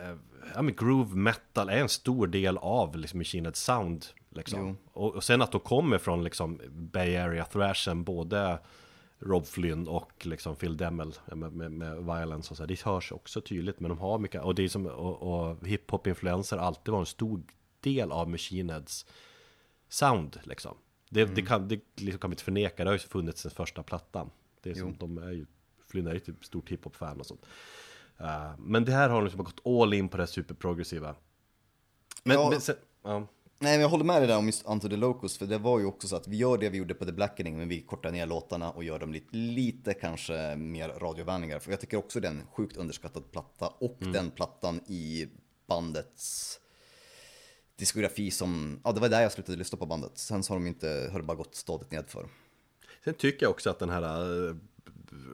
eh, 0.00 0.16
ja, 0.54 0.62
men 0.62 0.74
groove 0.74 1.16
metal 1.16 1.68
är 1.68 1.78
en 1.78 1.88
stor 1.88 2.26
del 2.26 2.58
av 2.58 2.96
liksom, 2.96 3.18
Machineds 3.18 3.64
sound. 3.64 4.06
Liksom. 4.30 4.76
Och, 4.92 5.14
och, 5.14 5.24
sen 5.24 5.42
att 5.42 5.52
de 5.52 5.60
kommer 5.60 5.98
från 5.98 6.24
liksom, 6.24 6.60
Bay 6.68 7.16
Area 7.16 7.44
thrashen, 7.44 8.04
både 8.04 8.58
Rob 9.24 9.46
Flynn 9.46 9.88
och 9.88 10.26
liksom 10.26 10.56
Phil 10.56 10.76
Demmel 10.76 11.14
med, 11.26 11.52
med, 11.52 11.72
med 11.72 11.96
Violence 11.96 12.50
och 12.50 12.56
så. 12.56 12.66
Det 12.66 12.82
hörs 12.82 13.12
också 13.12 13.40
tydligt, 13.40 13.80
men 13.80 13.88
de 13.88 13.98
har 13.98 14.18
mycket, 14.18 14.42
och 14.42 14.54
det 14.54 14.64
är 14.64 14.68
som, 14.68 14.86
och, 14.86 15.22
och 15.22 15.66
hiphop-influenser 15.66 16.56
alltid 16.56 16.92
var 16.92 17.00
en 17.00 17.06
stor 17.06 17.42
del 17.80 18.12
av 18.12 18.30
Machine 18.30 18.70
Heads 18.70 19.06
sound 19.88 20.40
liksom. 20.42 20.76
Det, 21.08 21.22
mm. 21.22 21.34
det, 21.34 21.42
kan, 21.42 21.68
det 21.68 21.80
liksom 21.96 22.18
kan 22.18 22.30
vi 22.30 22.34
inte 22.34 22.44
förneka, 22.44 22.84
det 22.84 22.90
har 22.90 22.94
ju 22.94 22.98
funnits 22.98 23.40
sen 23.40 23.50
första 23.50 23.82
plattan. 23.82 24.30
Det 24.62 24.70
är 24.70 24.74
som, 24.74 24.96
de 24.96 25.18
är 25.18 25.32
ju, 25.32 25.46
Flynn 25.86 26.06
är 26.06 26.14
ju 26.14 26.20
typ 26.20 26.44
stort 26.44 26.68
hiphop-fan 26.68 27.20
och 27.20 27.26
sånt. 27.26 27.46
Uh, 28.20 28.58
men 28.58 28.84
det 28.84 28.92
här 28.92 29.08
har 29.08 29.22
liksom 29.22 29.44
gått 29.44 29.66
all 29.66 29.94
in 29.94 30.08
på 30.08 30.16
det 30.16 30.26
superprogressiva. 30.26 31.14
Men, 32.22 32.36
ja. 32.36 32.50
men 32.50 32.60
sen, 32.60 32.76
ja. 33.02 33.26
Nej, 33.64 33.72
men 33.72 33.80
jag 33.80 33.88
håller 33.88 34.04
med 34.04 34.20
dig 34.20 34.28
där 34.28 34.38
om 34.38 34.46
just 34.46 34.66
Unto 34.66 34.88
the 34.88 34.96
Locus, 34.96 35.38
för 35.38 35.46
det 35.46 35.58
var 35.58 35.78
ju 35.78 35.86
också 35.86 36.08
så 36.08 36.16
att 36.16 36.28
vi 36.28 36.36
gör 36.36 36.58
det 36.58 36.68
vi 36.68 36.78
gjorde 36.78 36.94
på 36.94 37.04
The 37.04 37.12
Blackening, 37.12 37.58
men 37.58 37.68
vi 37.68 37.80
kortar 37.80 38.12
ner 38.12 38.26
låtarna 38.26 38.70
och 38.70 38.84
gör 38.84 38.98
dem 38.98 39.12
lite, 39.12 39.36
lite 39.36 39.94
kanske 39.94 40.56
mer 40.56 40.88
radiovänliga. 40.88 41.60
För 41.60 41.70
jag 41.70 41.80
tycker 41.80 41.96
också 41.96 42.20
det 42.20 42.28
är 42.28 42.32
en 42.32 42.46
sjukt 42.52 42.76
underskattad 42.76 43.32
platta 43.32 43.66
och 43.66 43.96
mm. 44.00 44.12
den 44.12 44.30
plattan 44.30 44.80
i 44.86 45.28
bandets 45.66 46.60
diskografi 47.76 48.30
som, 48.30 48.80
ja 48.84 48.92
det 48.92 49.00
var 49.00 49.08
där 49.08 49.22
jag 49.22 49.32
slutade 49.32 49.58
lyssna 49.58 49.78
på 49.78 49.86
bandet. 49.86 50.18
Sen 50.18 50.42
så 50.42 50.52
har 50.52 50.60
de 50.60 50.66
inte, 50.66 51.08
har 51.12 51.18
det 51.18 51.24
bara 51.24 51.36
gått 51.36 51.54
stadigt 51.54 51.90
nedför. 51.90 52.28
Sen 53.04 53.14
tycker 53.14 53.46
jag 53.46 53.50
också 53.50 53.70
att 53.70 53.78
den 53.78 53.90
här 53.90 54.02
äh, 54.48 54.56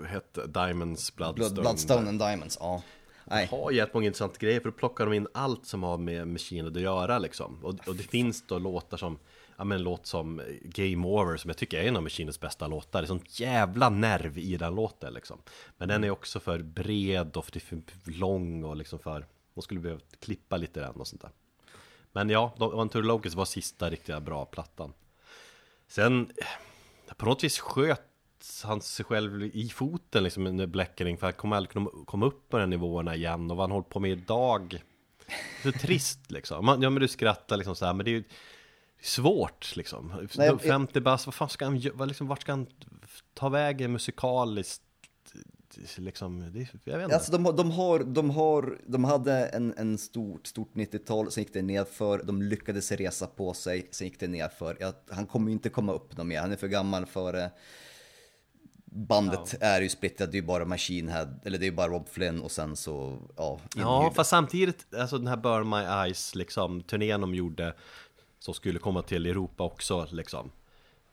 hette 0.06 0.46
Diamonds 0.46 1.16
Bloodstone. 1.16 1.60
Bloodstone 1.60 2.08
and 2.08 2.18
Diamonds, 2.18 2.56
ja. 2.60 2.82
Nej. 3.30 3.46
har 3.46 3.70
jättemånga 3.70 3.90
många 3.94 4.06
intressanta 4.06 4.36
grejer 4.38 4.60
för 4.60 4.70
då 4.70 4.76
plockar 4.76 5.06
de 5.06 5.14
in 5.14 5.28
allt 5.34 5.66
som 5.66 5.82
har 5.82 5.98
med 5.98 6.28
Machine 6.28 6.66
att 6.66 6.80
göra 6.80 7.18
liksom. 7.18 7.64
Och, 7.64 7.88
och 7.88 7.94
det 7.94 8.02
finns 8.02 8.46
då 8.46 8.58
låtar 8.58 8.96
som, 8.96 9.18
ja 9.56 9.64
men 9.64 9.78
en 9.78 9.84
låt 9.84 10.06
som 10.06 10.40
eh, 10.40 10.46
Game 10.62 11.06
Over 11.06 11.36
som 11.36 11.48
jag 11.48 11.56
tycker 11.56 11.78
är 11.78 11.88
en 11.88 11.96
av 11.96 12.02
Machines 12.02 12.40
bästa 12.40 12.66
låtar. 12.66 13.00
Det 13.02 13.04
är 13.04 13.08
sånt 13.08 13.40
jävla 13.40 13.88
nerv 13.88 14.38
i 14.38 14.56
den 14.56 14.74
låten 14.74 15.14
liksom. 15.14 15.38
Men 15.76 15.88
den 15.88 16.04
är 16.04 16.10
också 16.10 16.40
för 16.40 16.58
bred 16.58 17.36
och 17.36 17.44
för 17.44 17.82
lång 18.10 18.64
och 18.64 18.76
liksom 18.76 18.98
för, 18.98 19.26
de 19.54 19.62
skulle 19.62 19.80
behöva 19.80 20.00
klippa 20.20 20.56
lite 20.56 20.80
den 20.80 20.94
och 20.94 21.06
sånt 21.06 21.22
där. 21.22 21.30
Men 22.12 22.30
ja, 22.30 22.54
Ventura 22.76 23.02
Locus 23.02 23.34
var 23.34 23.44
sista 23.44 23.90
riktiga 23.90 24.20
bra 24.20 24.44
plattan. 24.44 24.92
Sen, 25.88 26.32
eh, 26.36 27.14
på 27.16 27.26
något 27.26 27.44
vis 27.44 27.58
sköt 27.58 28.09
han 28.64 28.80
sig 28.80 29.04
själv 29.04 29.42
i 29.42 29.68
foten 29.68 30.24
liksom 30.24 30.42
med 30.42 30.70
Bläckering 30.70 31.18
för 31.18 31.26
han 31.26 31.34
kommer 31.34 31.56
aldrig 31.56 31.72
kunna 31.72 31.90
komma 32.06 32.26
upp 32.26 32.48
på 32.48 32.58
den 32.58 32.70
nivåerna 32.70 33.16
igen 33.16 33.50
och 33.50 33.56
vad 33.56 33.64
han 33.64 33.70
håller 33.70 33.88
på 33.88 34.00
med 34.00 34.10
idag. 34.10 34.82
Så 35.62 35.72
trist 35.72 36.30
liksom. 36.30 36.64
Man, 36.64 36.82
ja 36.82 36.90
men 36.90 37.00
du 37.00 37.08
skrattar 37.08 37.56
liksom 37.56 37.76
så 37.76 37.86
här, 37.86 37.94
men 37.94 38.04
det 38.04 38.10
är 38.10 38.14
ju 38.14 38.24
svårt 39.00 39.76
liksom. 39.76 40.28
Nej, 40.34 40.58
50 40.58 41.00
bass, 41.00 41.26
vad 41.26 41.34
fan 41.34 41.48
ska 41.48 41.64
han 41.64 41.76
göra, 41.76 42.04
liksom, 42.04 42.26
vart 42.26 42.42
ska 42.42 42.52
han 42.52 42.66
ta 43.34 43.48
vägen 43.48 43.92
musikaliskt? 43.92 44.82
Liksom, 45.96 46.52
det, 46.52 46.68
jag 46.84 46.96
vet 46.96 47.04
inte. 47.04 47.16
Alltså 47.16 47.32
de, 47.32 47.56
de, 47.56 47.70
har, 47.70 47.98
de, 47.98 48.30
har, 48.30 48.78
de 48.86 49.04
hade 49.04 49.46
en, 49.46 49.74
en 49.76 49.98
stort, 49.98 50.46
stort 50.46 50.74
90-tal, 50.74 51.30
sen 51.30 51.44
gick 51.44 51.52
det 51.52 51.62
nedför, 51.62 52.22
de 52.22 52.42
lyckades 52.42 52.92
resa 52.92 53.26
på 53.26 53.54
sig, 53.54 53.88
sen 53.90 54.06
gick 54.06 54.20
det 54.20 54.28
nedför. 54.28 54.76
Ja, 54.80 54.92
han 55.10 55.26
kommer 55.26 55.46
ju 55.46 55.52
inte 55.52 55.68
komma 55.68 55.92
upp 55.92 56.16
något 56.16 56.26
mer, 56.26 56.40
han 56.40 56.52
är 56.52 56.56
för 56.56 56.68
gammal 56.68 57.06
för 57.06 57.32
det. 57.32 57.50
Bandet 58.92 59.56
ja. 59.60 59.66
är 59.66 59.80
ju 59.80 59.88
splittrat, 59.88 60.32
det 60.32 60.38
är 60.38 60.40
ju 60.40 60.46
bara 60.46 60.64
Machine 60.64 61.08
Head, 61.08 61.28
eller 61.44 61.58
det 61.58 61.64
är 61.64 61.70
ju 61.70 61.76
bara 61.76 61.88
Rob 61.88 62.08
Flynn 62.08 62.40
och 62.40 62.50
sen 62.50 62.76
så, 62.76 63.18
ja. 63.36 63.60
Ja, 63.76 64.12
fast 64.16 64.30
samtidigt, 64.30 64.94
alltså 64.94 65.18
den 65.18 65.26
här 65.26 65.36
Burn 65.36 65.68
My 65.68 65.76
Eyes, 65.76 66.34
liksom, 66.34 66.82
turnén 66.82 67.20
de 67.20 67.34
gjorde, 67.34 67.74
som 68.38 68.54
skulle 68.54 68.78
komma 68.78 69.02
till 69.02 69.26
Europa 69.26 69.64
också, 69.64 70.08
liksom. 70.10 70.50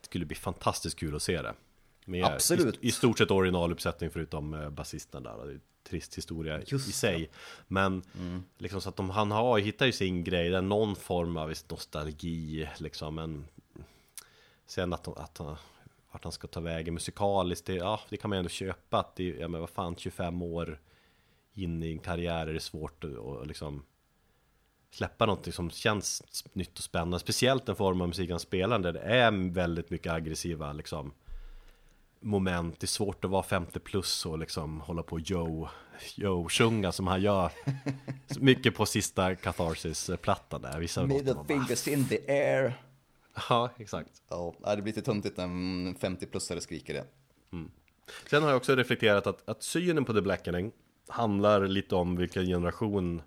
Det 0.01 0.05
skulle 0.05 0.25
bli 0.25 0.35
fantastiskt 0.35 0.99
kul 0.99 1.15
att 1.15 1.21
se 1.21 1.41
det. 1.41 1.53
Med 2.05 2.25
Absolut. 2.25 2.75
I, 2.75 2.87
I, 2.87 2.91
stort 2.91 3.17
sett 3.17 3.31
originaluppsättning 3.31 4.09
förutom 4.09 4.53
eh, 4.53 4.69
basisten 4.69 5.23
där. 5.23 5.59
Trist 5.89 6.17
historia 6.17 6.61
Just 6.65 6.89
i 6.89 6.91
sig. 6.91 7.29
Men 7.67 8.03
mm. 8.19 8.43
liksom 8.57 8.81
så 8.81 8.89
att 8.89 8.95
de, 8.95 9.09
han 9.09 9.31
har, 9.31 9.59
hittar 9.59 9.85
ju 9.85 9.91
sin 9.91 10.23
grej, 10.23 10.49
det 10.49 10.57
är 10.57 10.61
någon 10.61 10.95
form 10.95 11.37
av 11.37 11.53
nostalgi 11.69 12.69
liksom. 12.77 13.15
Men 13.15 13.47
sen 14.65 14.93
att, 14.93 15.07
att, 15.07 15.41
vart 16.17 16.23
han 16.23 16.31
ska 16.31 16.47
ta 16.47 16.59
vägen 16.59 16.93
musikaliskt, 16.93 17.65
det, 17.65 17.75
ja, 17.75 17.99
det 18.09 18.17
kan 18.17 18.29
man 18.29 18.37
ändå 18.37 18.49
köpa. 18.49 18.99
Att 18.99 19.15
det, 19.15 19.23
ja, 19.23 19.47
men 19.47 19.61
vad 19.61 19.69
fan, 19.69 19.95
25 19.95 20.41
år 20.41 20.79
in 21.53 21.83
i 21.83 21.91
en 21.91 21.99
karriär 21.99 22.47
är 22.47 22.53
det 22.53 22.59
svårt 22.59 23.03
att 23.03 23.47
liksom 23.47 23.83
släppa 24.91 25.25
någonting 25.25 25.53
som 25.53 25.69
känns 25.69 26.43
nytt 26.53 26.77
och 26.77 26.83
spännande 26.83 27.19
Speciellt 27.19 27.65
den 27.65 27.75
form 27.75 28.01
av 28.01 28.07
musik 28.07 28.29
han 28.29 28.39
spelar 28.39 28.79
där 28.79 28.93
det 28.93 28.99
är 28.99 29.53
väldigt 29.53 29.89
mycket 29.89 30.13
aggressiva 30.13 30.73
liksom 30.73 31.13
moment. 32.19 32.79
Det 32.79 32.85
är 32.85 32.87
svårt 32.87 33.25
att 33.25 33.31
vara 33.31 33.43
50 33.43 33.79
plus 33.79 34.25
och 34.25 34.39
liksom 34.39 34.81
hålla 34.81 35.03
på 35.03 35.19
Joe 35.19 35.69
Joe-sjunga 36.15 36.91
som 36.91 37.07
han 37.07 37.21
gör. 37.21 37.51
Mycket 38.39 38.75
på 38.75 38.85
sista 38.85 39.35
Catharsis-plattan 39.35 40.61
där 40.61 40.79
Vissa 40.79 41.05
Middle 41.05 41.43
fingers 41.47 41.87
in 41.87 42.07
the 42.07 42.31
air 42.31 42.73
Ja, 43.49 43.69
exakt 43.77 44.21
Ja, 44.29 44.53
det 44.63 44.81
blir 44.81 44.93
lite 44.93 45.01
töntigt 45.01 45.37
när 45.37 45.43
en 45.43 45.95
50-plussare 45.95 46.59
skriker 46.59 46.93
det 46.93 47.05
mm. 47.53 47.71
Sen 48.29 48.43
har 48.43 48.49
jag 48.49 48.57
också 48.57 48.75
reflekterat 48.75 49.27
att, 49.27 49.49
att 49.49 49.63
synen 49.63 50.05
på 50.05 50.13
The 50.13 50.21
Blackening 50.21 50.71
handlar 51.07 51.67
lite 51.67 51.95
om 51.95 52.15
vilken 52.15 52.45
generation 52.45 53.21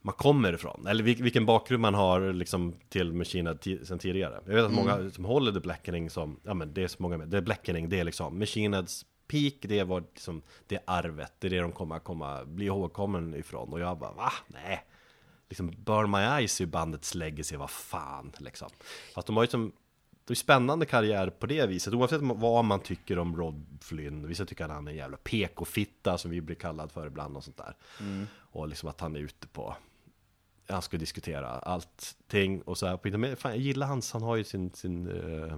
man 0.00 0.14
kommer 0.14 0.52
ifrån, 0.52 0.86
eller 0.86 1.02
vilken 1.02 1.46
bakgrund 1.46 1.80
man 1.80 1.94
har 1.94 2.32
liksom 2.32 2.74
till 2.88 3.12
Machine 3.12 3.46
Head 3.46 3.58
sen 3.82 3.98
tidigare. 3.98 4.40
Jag 4.46 4.54
vet 4.54 4.64
att 4.64 4.72
många 4.72 4.92
mm. 4.92 5.10
som 5.10 5.24
håller 5.24 5.52
The 5.52 5.60
Blackening 5.60 6.10
som, 6.10 6.40
ja 6.44 6.54
men 6.54 6.74
det 6.74 6.82
är 6.82 6.88
så 6.88 7.02
många 7.02 7.18
med, 7.18 7.30
The 7.30 7.40
Blackening 7.40 7.88
det 7.88 8.00
är 8.00 8.04
liksom 8.04 8.38
Machine 8.38 8.74
Heads 8.74 9.04
peak, 9.28 9.54
det 9.60 9.84
var 9.84 10.00
liksom, 10.00 10.42
det 10.66 10.78
arvet, 10.86 11.32
det 11.38 11.46
är 11.46 11.50
det 11.50 11.60
de 11.60 11.72
kommer 11.72 11.98
komma, 11.98 12.44
bli 12.44 12.66
ihågkommen 12.66 13.34
ifrån. 13.34 13.72
Och 13.72 13.80
jag 13.80 13.98
bara, 13.98 14.12
va? 14.12 14.32
Nej. 14.46 14.84
Liksom 15.48 15.72
Burn 15.78 16.10
My 16.10 16.18
Eyes 16.18 16.60
är 16.60 16.64
ju 16.64 16.70
bandets 16.70 17.14
legacy, 17.14 17.56
vad 17.56 17.70
fan 17.70 18.32
liksom. 18.38 18.68
Fast 19.14 19.26
de 19.26 19.36
har 19.36 19.44
ju 19.44 19.50
som 19.50 19.72
det 20.28 20.32
är 20.32 20.36
spännande 20.36 20.86
karriär 20.86 21.30
på 21.30 21.46
det 21.46 21.66
viset, 21.66 21.94
oavsett 21.94 22.20
vad 22.22 22.64
man 22.64 22.80
tycker 22.80 23.18
om 23.18 23.36
Rod 23.36 23.78
Flynn. 23.80 24.26
Vissa 24.26 24.44
tycker 24.44 24.64
att 24.64 24.70
han 24.70 24.86
är 24.86 24.90
en 24.90 24.96
jävla 24.96 25.16
PK-fitta 25.16 26.18
som 26.18 26.30
vi 26.30 26.40
blir 26.40 26.56
kallad 26.56 26.92
för 26.92 27.06
ibland 27.06 27.36
och 27.36 27.44
sånt 27.44 27.56
där. 27.56 27.76
Mm. 28.00 28.26
Och 28.36 28.68
liksom 28.68 28.88
att 28.88 29.00
han 29.00 29.16
är 29.16 29.20
ute 29.20 29.46
på, 29.46 29.76
han 30.68 30.82
ska 30.82 30.96
diskutera 30.96 31.48
allting 31.48 32.62
och 32.62 32.78
så 32.78 32.86
här. 32.86 32.96
På 32.96 33.36
fan, 33.36 33.52
jag 33.52 33.60
gillar 33.60 33.86
hans, 33.86 34.12
han 34.12 34.22
har 34.22 34.36
ju 34.36 34.44
sin, 34.44 34.70
sin 34.70 35.08
uh, 35.08 35.56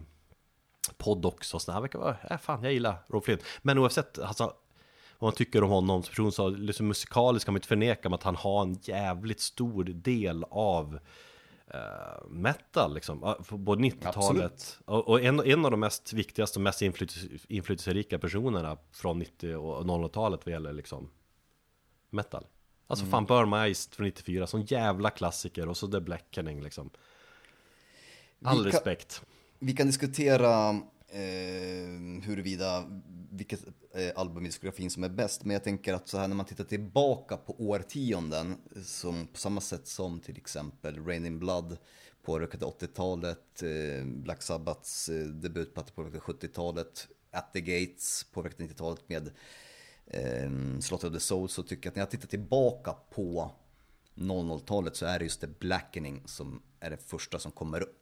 podd 0.96 1.24
också. 1.24 1.58
Så 1.58 1.72
här 1.72 1.80
verkar 1.80 1.98
vara, 1.98 2.16
äh, 2.30 2.38
fan 2.38 2.64
jag 2.64 2.72
gillar 2.72 2.96
Rod 3.06 3.24
Flynn. 3.24 3.38
Men 3.62 3.78
oavsett, 3.78 4.18
alltså, 4.18 4.54
vad 5.20 5.26
man 5.26 5.34
tycker 5.34 5.64
om 5.64 5.70
honom 5.70 6.02
som 6.02 6.10
person 6.10 6.32
så 6.32 6.48
liksom 6.48 6.88
musikaliskt 6.88 7.44
kan 7.44 7.52
man 7.52 7.58
inte 7.58 7.68
förneka 7.68 8.08
att 8.08 8.22
han 8.22 8.36
har 8.36 8.62
en 8.62 8.78
jävligt 8.82 9.40
stor 9.40 9.84
del 9.84 10.44
av 10.50 10.98
uh, 11.74 12.28
metal 12.28 12.94
liksom, 12.94 13.34
på 13.48 13.58
både 13.58 13.82
90-talet 13.82 14.78
och, 14.84 15.08
och, 15.08 15.20
en, 15.20 15.40
en 15.40 15.64
av 15.64 15.70
de 15.70 15.80
mest 15.80 16.12
viktigaste 16.12 16.58
och 16.58 16.62
mest 16.62 16.82
inflytelserika 17.48 18.18
personerna 18.18 18.76
från 18.92 19.18
90 19.18 19.56
och 19.56 19.84
00-talet 19.84 20.40
vad 20.46 20.52
gäller 20.52 20.72
liksom 20.72 21.10
metal. 22.10 22.46
Alltså 22.86 23.04
mm. 23.04 23.10
fan 23.10 23.26
Burn 23.26 23.50
My 23.50 23.56
Eyes 23.56 23.88
från 23.88 24.06
94, 24.06 24.46
sån 24.46 24.62
jävla 24.62 25.10
klassiker 25.10 25.68
och 25.68 25.76
så 25.76 25.88
The 25.88 26.00
Blackening 26.00 26.62
liksom. 26.62 26.90
All 28.44 28.64
vi 28.64 28.70
respekt. 28.70 29.18
Kan, 29.18 29.26
vi 29.58 29.72
kan 29.72 29.86
diskutera 29.86 30.80
eh, 31.10 32.22
huruvida 32.22 32.84
vilket 33.30 33.66
eh, 33.94 34.10
album 34.16 34.44
i 34.44 34.46
diskografin 34.46 34.90
som 34.90 35.04
är 35.04 35.08
bäst, 35.08 35.44
men 35.44 35.54
jag 35.54 35.64
tänker 35.64 35.94
att 35.94 36.08
så 36.08 36.18
här 36.18 36.28
när 36.28 36.36
man 36.36 36.46
tittar 36.46 36.64
tillbaka 36.64 37.36
på 37.36 37.54
årtionden, 37.58 38.56
som 38.84 39.26
på 39.26 39.38
samma 39.38 39.60
sätt 39.60 39.86
som 39.86 40.20
till 40.20 40.36
exempel 40.36 41.04
Rain 41.04 41.26
in 41.26 41.38
Blood 41.38 41.76
påverkade 42.22 42.66
80-talet, 42.66 43.62
eh, 43.62 44.04
Black 44.06 44.42
Sabbaths 44.42 45.08
eh, 45.08 45.26
debutplatta 45.26 45.92
påverkade 45.94 46.20
70-talet, 46.20 47.08
At 47.30 47.52
the 47.52 47.60
Gates 47.60 48.26
påverkade 48.32 48.64
90-talet 48.64 49.08
med 49.08 49.30
eh, 50.06 50.50
of 50.92 51.00
the 51.00 51.20
Soul, 51.20 51.48
så 51.48 51.62
tycker 51.62 51.86
jag 51.86 51.90
att 51.90 51.96
när 51.96 52.02
jag 52.02 52.10
tittar 52.10 52.28
tillbaka 52.28 52.92
på 52.92 53.50
00-talet 54.14 54.96
så 54.96 55.06
är 55.06 55.18
det 55.18 55.24
just 55.24 55.40
The 55.40 55.46
Blackening 55.46 56.22
som 56.26 56.62
är 56.80 56.90
det 56.90 56.96
första 56.96 57.38
som 57.38 57.52
kommer 57.52 57.80
upp. 57.80 57.99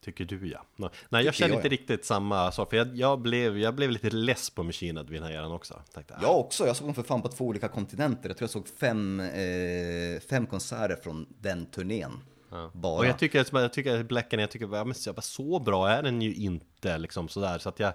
Tycker 0.00 0.24
du 0.24 0.48
ja. 0.48 0.64
Nej, 0.76 0.90
jag 1.10 1.20
Tycker 1.20 1.32
känner 1.32 1.48
jag, 1.48 1.58
inte 1.58 1.68
ja. 1.68 1.72
riktigt 1.72 2.04
samma 2.04 2.52
sak, 2.52 2.70
för 2.70 2.76
jag, 2.76 2.96
jag, 2.96 3.20
blev, 3.20 3.58
jag 3.58 3.74
blev 3.74 3.90
lite 3.90 4.10
less 4.10 4.50
på 4.50 4.62
Machine 4.62 5.04
vid 5.04 5.22
den 5.22 5.22
här 5.22 5.38
eran 5.38 5.52
också. 5.52 5.82
Tänkte, 5.94 6.18
jag 6.22 6.38
också, 6.38 6.66
jag 6.66 6.76
såg 6.76 6.86
dem 6.86 6.94
för 6.94 7.02
fan 7.02 7.22
på 7.22 7.28
två 7.28 7.44
olika 7.44 7.68
kontinenter. 7.68 8.28
Jag 8.28 8.36
tror 8.36 8.44
jag 8.44 8.50
såg 8.50 8.68
fem, 8.68 9.20
eh, 9.20 10.20
fem 10.28 10.46
konserter 10.46 10.96
från 11.02 11.26
den 11.40 11.66
turnén. 11.66 12.12
Ja. 12.50 12.70
Bara. 12.74 12.98
Och 12.98 13.06
jag 13.06 13.18
tycker, 13.18 13.46
jag 13.52 13.72
tycker 13.72 14.02
Blacken, 14.02 14.40
jag 14.40 14.50
tycker, 14.50 14.84
men, 14.84 14.94
så 15.22 15.58
bra 15.58 15.88
är 15.88 16.02
den 16.02 16.22
ju 16.22 16.34
inte 16.34 16.98
liksom 16.98 17.28
sådär. 17.28 17.58
Så 17.58 17.68
att 17.68 17.80
jag 17.80 17.92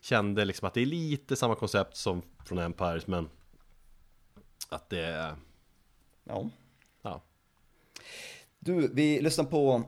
kände 0.00 0.44
liksom 0.44 0.68
att 0.68 0.74
det 0.74 0.82
är 0.82 0.86
lite 0.86 1.36
samma 1.36 1.54
koncept 1.54 1.96
som 1.96 2.22
från 2.44 2.58
Empires, 2.58 3.06
men 3.06 3.28
att 4.68 4.90
det. 4.90 5.36
Ja. 6.24 6.50
ja. 7.02 7.22
Du, 8.58 8.90
vi 8.94 9.20
lyssnar 9.20 9.44
på 9.44 9.82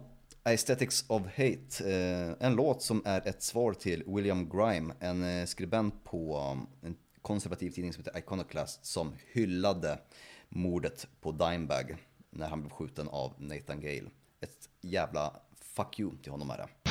Aesthetics 0.46 1.04
of 1.08 1.22
Hate, 1.26 1.90
eh, 1.92 2.46
en 2.46 2.54
låt 2.54 2.82
som 2.82 3.02
är 3.04 3.28
ett 3.28 3.42
svar 3.42 3.72
till 3.72 4.02
William 4.06 4.48
Grime, 4.48 4.94
en 5.00 5.22
eh, 5.22 5.46
skribent 5.46 6.04
på 6.04 6.38
um, 6.52 6.66
en 6.82 6.96
konservativ 7.22 7.70
tidning 7.70 7.92
som 7.92 8.04
heter 8.04 8.18
Iconoclast 8.18 8.86
som 8.86 9.12
hyllade 9.32 9.98
mordet 10.48 11.08
på 11.20 11.32
Dimebag 11.32 11.96
när 12.30 12.48
han 12.48 12.60
blev 12.60 12.70
skjuten 12.70 13.08
av 13.08 13.32
Nathan 13.38 13.80
Gale. 13.80 14.10
Ett 14.40 14.68
jävla 14.80 15.32
fuck 15.60 16.00
you 16.00 16.16
till 16.22 16.32
honom 16.32 16.50
är 16.50 16.56
det. 16.56 16.83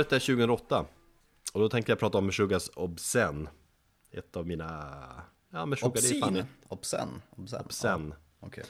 Året 0.00 0.12
är 0.12 0.18
2008 0.20 0.86
Och 1.52 1.60
då 1.60 1.68
tänkte 1.68 1.92
jag 1.92 1.98
prata 1.98 2.18
om 2.18 2.26
Meshuggahs 2.26 2.70
Obscen. 2.74 3.48
Ett 4.10 4.36
av 4.36 4.46
mina... 4.46 4.94
Ja, 5.50 5.66
Meshuggah 5.66 5.92
det 5.94 6.16
är 6.16 6.20
fan 6.20 6.36
Obscene? 6.36 6.46
Obscene? 6.68 7.12
Obscene? 7.36 7.62
Obscen. 7.64 8.14
Ja, 8.40 8.46
Okej. 8.46 8.64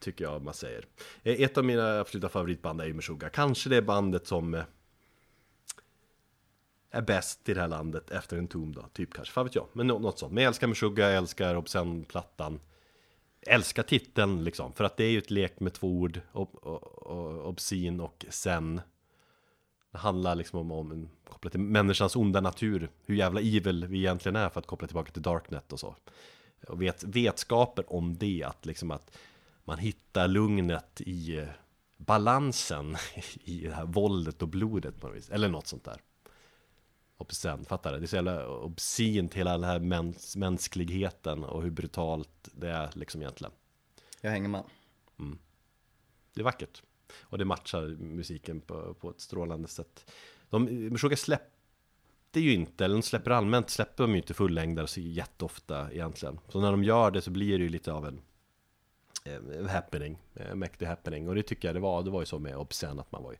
Tycker 0.00 0.24
jag 0.24 0.42
man 0.42 0.54
säger. 0.54 0.84
Eh, 1.22 1.40
Ett 1.40 1.58
av 1.58 1.64
mina 1.64 2.00
absoluta 2.00 2.28
favoritband 2.28 2.80
är 2.80 2.86
ju 2.86 2.94
Meshuggah. 2.94 3.30
Kanske 3.30 3.70
det 3.70 3.82
bandet 3.82 4.26
som 4.26 4.54
eh, 4.54 4.64
Är 6.90 7.02
bäst 7.02 7.48
i 7.48 7.54
det 7.54 7.60
här 7.60 7.68
landet 7.68 8.10
efter 8.10 8.36
en 8.36 8.48
tom 8.48 8.74
då. 8.74 8.82
Typ 8.92 9.14
kanske, 9.14 9.32
fan 9.34 9.44
vet 9.44 9.54
jag. 9.54 9.66
Men 9.72 9.86
nå- 9.86 9.98
något 9.98 10.18
sånt. 10.18 10.32
Men 10.32 10.42
jag 10.44 10.48
älskar 10.48 10.66
Meshuggah, 10.66 11.08
jag 11.08 11.16
älskar 11.18 11.54
Obscen-plattan. 11.54 12.60
Älskar 13.40 13.82
titeln 13.82 14.44
liksom. 14.44 14.72
För 14.72 14.84
att 14.84 14.96
det 14.96 15.04
är 15.04 15.10
ju 15.10 15.18
ett 15.18 15.30
lek 15.30 15.60
med 15.60 15.72
två 15.74 15.88
ord 15.88 16.20
ob, 16.32 16.48
ob, 16.62 16.82
ob, 17.06 17.46
Obscene 17.46 18.02
och 18.02 18.26
sen 18.28 18.80
Det 19.90 19.98
handlar 19.98 20.34
liksom 20.34 20.58
om, 20.58 20.72
om 20.72 21.08
kopplat 21.28 21.52
till 21.52 21.60
människans 21.60 22.16
onda 22.16 22.40
natur 22.40 22.90
Hur 23.06 23.14
jävla 23.14 23.40
evil 23.40 23.86
vi 23.86 23.98
egentligen 23.98 24.36
är 24.36 24.48
för 24.48 24.60
att 24.60 24.66
koppla 24.66 24.88
tillbaka 24.88 25.12
till 25.12 25.22
Darknet 25.22 25.72
och 25.72 25.80
så. 25.80 25.96
Och 26.68 26.82
vet, 26.82 27.04
vetskapen 27.04 27.84
om 27.88 28.18
det 28.18 28.44
att 28.44 28.66
liksom 28.66 28.90
att 28.90 29.16
Man 29.64 29.78
hittar 29.78 30.28
lugnet 30.28 31.00
i 31.00 31.38
eh, 31.38 31.48
balansen 31.96 32.96
i 33.44 33.60
det 33.60 33.74
här 33.74 33.86
våldet 33.86 34.42
och 34.42 34.48
blodet 34.48 35.00
på 35.00 35.06
något 35.06 35.16
vis 35.16 35.30
Eller 35.30 35.48
något 35.48 35.66
sånt 35.66 35.84
där. 35.84 36.00
Obscen, 37.16 37.64
fattar 37.64 37.92
du? 37.92 37.98
Det 37.98 38.04
är 38.04 38.06
så 38.06 38.16
jävla 38.16 38.48
obscent 38.48 39.34
hela 39.34 39.52
den 39.52 39.64
här 39.64 39.78
mäns 39.78 40.36
mänskligheten 40.36 41.44
och 41.44 41.62
hur 41.62 41.70
brutalt 41.70 42.48
det 42.52 42.70
är 42.70 42.90
liksom 42.94 43.22
egentligen. 43.22 43.52
Jag 44.20 44.30
hänger 44.30 44.48
med. 44.48 44.62
Det 46.34 46.42
är 46.42 46.44
vackert 46.44 46.82
och 47.20 47.38
det 47.38 47.44
matchar 47.44 47.96
musiken 48.00 48.60
på, 48.60 48.94
på 48.94 49.10
ett 49.10 49.20
strålande 49.20 49.68
sätt. 49.68 50.12
De, 50.50 50.64
Meshuggah 50.64 51.16
släppte 51.16 52.40
ju 52.40 52.52
inte, 52.52 52.84
eller 52.84 52.94
de 52.94 53.02
släpper 53.02 53.30
allmänt 53.30 53.70
släpper 53.70 54.04
de 54.04 54.10
ju 54.10 54.16
inte 54.16 54.34
fullängdare 54.34 54.86
så 54.86 55.00
jätteofta 55.00 55.92
egentligen. 55.92 56.40
Så 56.48 56.60
när 56.60 56.70
de 56.70 56.84
gör 56.84 57.10
det 57.10 57.20
så 57.20 57.30
blir 57.30 57.58
det 57.58 57.64
ju 57.64 57.70
lite 57.70 57.92
av 57.92 58.06
en 58.06 58.20
eh, 59.24 59.66
happening, 59.66 60.18
eh, 60.34 60.54
mäktig 60.54 60.86
happening. 60.86 61.28
Och 61.28 61.34
det 61.34 61.42
tycker 61.42 61.68
jag 61.68 61.76
det 61.76 61.80
var, 61.80 62.02
det 62.02 62.10
var 62.10 62.20
ju 62.20 62.26
så 62.26 62.38
med 62.38 62.56
Obscen 62.56 63.00
att 63.00 63.12
man 63.12 63.22
var 63.22 63.32
ju 63.32 63.38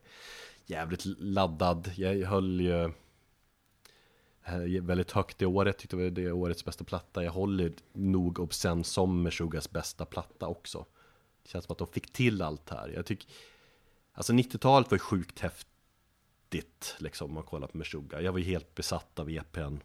jävligt 0.65 1.05
laddad. 1.05 1.91
Jag 1.95 2.27
höll 2.27 2.61
ju 2.61 2.83
eh, 4.43 4.81
väldigt 4.81 5.11
högt 5.11 5.41
i 5.41 5.45
året, 5.45 5.77
tyckte 5.77 5.97
det 5.97 6.03
var 6.03 6.09
det 6.09 6.31
årets 6.31 6.65
bästa 6.65 6.83
platta. 6.83 7.23
Jag 7.23 7.31
håller 7.31 7.73
nog 7.93 8.39
Obscen 8.39 8.83
som 8.83 9.23
Meshuggahs 9.23 9.71
bästa 9.71 10.05
platta 10.05 10.47
också. 10.47 10.85
Det 11.43 11.49
känns 11.49 11.65
som 11.65 11.73
att 11.73 11.77
de 11.77 11.87
fick 11.87 12.13
till 12.13 12.41
allt 12.41 12.69
här. 12.69 12.91
Jag 12.95 13.05
tycker 13.05 13.29
Alltså 14.19 14.33
90-talet 14.33 14.91
var 14.91 14.95
ju 14.95 14.99
sjukt 14.99 15.39
häftigt 15.39 16.95
liksom 16.97 17.29
om 17.29 17.33
man 17.33 17.43
kollar 17.43 17.67
på 17.67 17.77
Meshuggah 17.77 18.21
Jag 18.21 18.31
var 18.31 18.39
ju 18.39 18.45
helt 18.45 18.75
besatt 18.75 19.19
av 19.19 19.29
EPn 19.29 19.77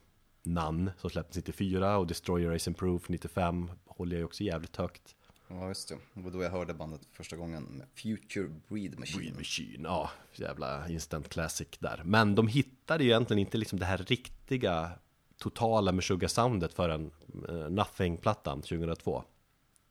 Nan 0.43 0.90
som 0.98 1.11
släpptes 1.11 1.36
94 1.36 1.98
och 1.98 2.06
Destroyer 2.06 2.51
Racing 2.51 2.78
Proof 2.78 3.09
95 3.09 3.70
Håller 3.86 4.12
jag 4.12 4.19
ju 4.19 4.24
också 4.24 4.44
jävligt 4.44 4.77
högt 4.77 5.15
Ja, 5.48 5.69
just 5.69 5.89
det. 5.89 5.98
Det 6.15 6.20
var 6.20 6.31
då 6.31 6.43
jag 6.43 6.51
hörde 6.51 6.74
bandet 6.74 7.01
första 7.12 7.36
gången 7.36 7.82
Future 7.94 8.48
Breed 8.69 8.98
Machine. 8.98 9.19
Breed 9.19 9.36
Machine, 9.36 9.85
ja, 9.85 10.11
jävla 10.32 10.89
instant 10.89 11.28
classic 11.28 11.69
där. 11.78 12.02
Men 12.05 12.35
de 12.35 12.48
hittade 12.48 13.05
ju 13.05 13.11
egentligen 13.11 13.39
inte 13.39 13.59
liksom 13.59 13.78
det 13.78 13.86
här 13.86 13.98
riktiga 13.98 14.90
totala 15.39 15.93
Meshuggah-soundet 15.93 16.74
förrän 16.74 17.11
uh, 17.48 17.70
Nothing-plattan 17.70 18.62
2002. 18.62 19.24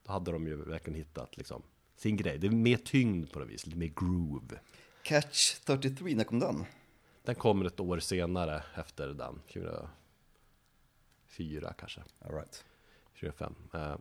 Då 0.06 0.11
hade 0.11 0.32
de 0.32 0.48
ju 0.48 0.56
verkligen 0.56 0.98
hittat 0.98 1.38
liksom 1.38 1.64
sin 2.03 2.17
grej. 2.17 2.38
Det 2.38 2.47
är 2.47 2.51
mer 2.51 2.77
tyngd 2.77 3.31
på 3.31 3.39
något 3.39 3.49
vis, 3.49 3.65
lite 3.65 3.77
mer 3.77 3.91
groove. 3.95 4.59
Catch 5.03 5.55
33, 5.65 6.15
när 6.15 6.23
kom 6.23 6.39
den? 6.39 6.65
Den 7.23 7.35
kommer 7.35 7.65
ett 7.65 7.80
år 7.80 7.99
senare 7.99 8.63
efter 8.75 9.07
den, 9.07 9.41
2004 9.47 11.73
kanske, 11.80 12.01
All 12.19 12.34
right. 12.34 12.63
2005. 13.19 13.55
Uh, 13.75 13.95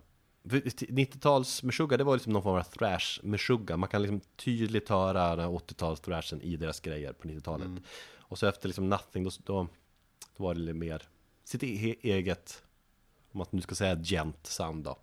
90-tals 0.44 1.62
Meshuggah, 1.62 1.98
det 1.98 2.04
var 2.04 2.14
liksom 2.14 2.32
någon 2.32 2.42
form 2.42 2.56
av 2.56 2.62
thrash 2.62 3.20
Meshuggah. 3.22 3.76
Man 3.76 3.88
kan 3.88 4.02
liksom 4.02 4.20
tydligt 4.36 4.88
höra 4.88 5.36
den 5.36 5.44
här 5.44 5.52
80-tals 5.52 6.00
thrashen 6.00 6.42
i 6.42 6.56
deras 6.56 6.80
grejer 6.80 7.12
på 7.12 7.28
90-talet. 7.28 7.82
Och 8.18 8.38
så 8.38 8.46
efter 8.46 8.68
liksom 8.68 8.88
Nothing, 8.88 9.24
då, 9.24 9.30
då, 9.44 9.68
då 10.36 10.44
var 10.44 10.54
det 10.54 10.60
lite 10.60 10.78
mer 10.78 11.08
sitt 11.44 11.62
e 11.62 11.96
eget, 12.02 12.62
om 13.32 13.38
man 13.38 13.46
nu 13.50 13.60
ska 13.60 13.74
säga 13.74 13.98
gent 14.02 14.46
sound 14.46 14.84
då. 14.84 14.98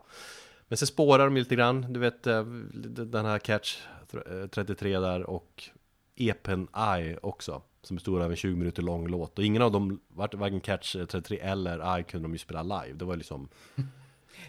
Men 0.70 0.78
sen 0.78 0.88
spårar 0.88 1.26
de 1.26 1.36
ju 1.38 1.44
lite 1.44 1.56
grann, 1.56 1.94
du 1.94 2.00
vet 2.00 2.28
eh, 2.28 2.44
den 2.44 3.26
här 3.26 3.40
Catch 3.40 3.78
33 4.52 4.94
eh, 4.94 5.02
där 5.02 5.24
och 5.24 5.64
EPen 6.16 6.68
I 7.00 7.18
också. 7.22 7.62
Som 7.82 7.96
bestod 7.96 8.22
av 8.22 8.32
en 8.32 8.38
20 8.38 8.56
minuter 8.56 8.82
lång 8.82 9.08
låt. 9.08 9.40
Och 9.40 9.46
ingen 9.46 9.62
av 9.62 9.72
dem, 9.72 10.00
varken 10.10 10.62
Catch 10.62 10.96
eh, 10.96 11.06
33 11.06 11.40
eller 11.40 12.00
I 12.00 12.04
kunde 12.04 12.28
de 12.28 12.32
ju 12.32 12.38
spela 12.38 12.64
live. 12.64 12.98
Det 12.98 13.06
var 13.06 13.16
liksom 13.16 13.50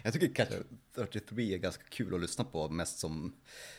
Jag 0.03 0.13
tycker 0.13 0.35
Catch 0.35 0.55
33 0.95 1.53
är 1.53 1.57
ganska 1.57 1.83
kul 1.83 2.15
att 2.15 2.21
lyssna 2.21 2.43
på, 2.43 2.69
mest 2.69 2.99
som 2.99 3.33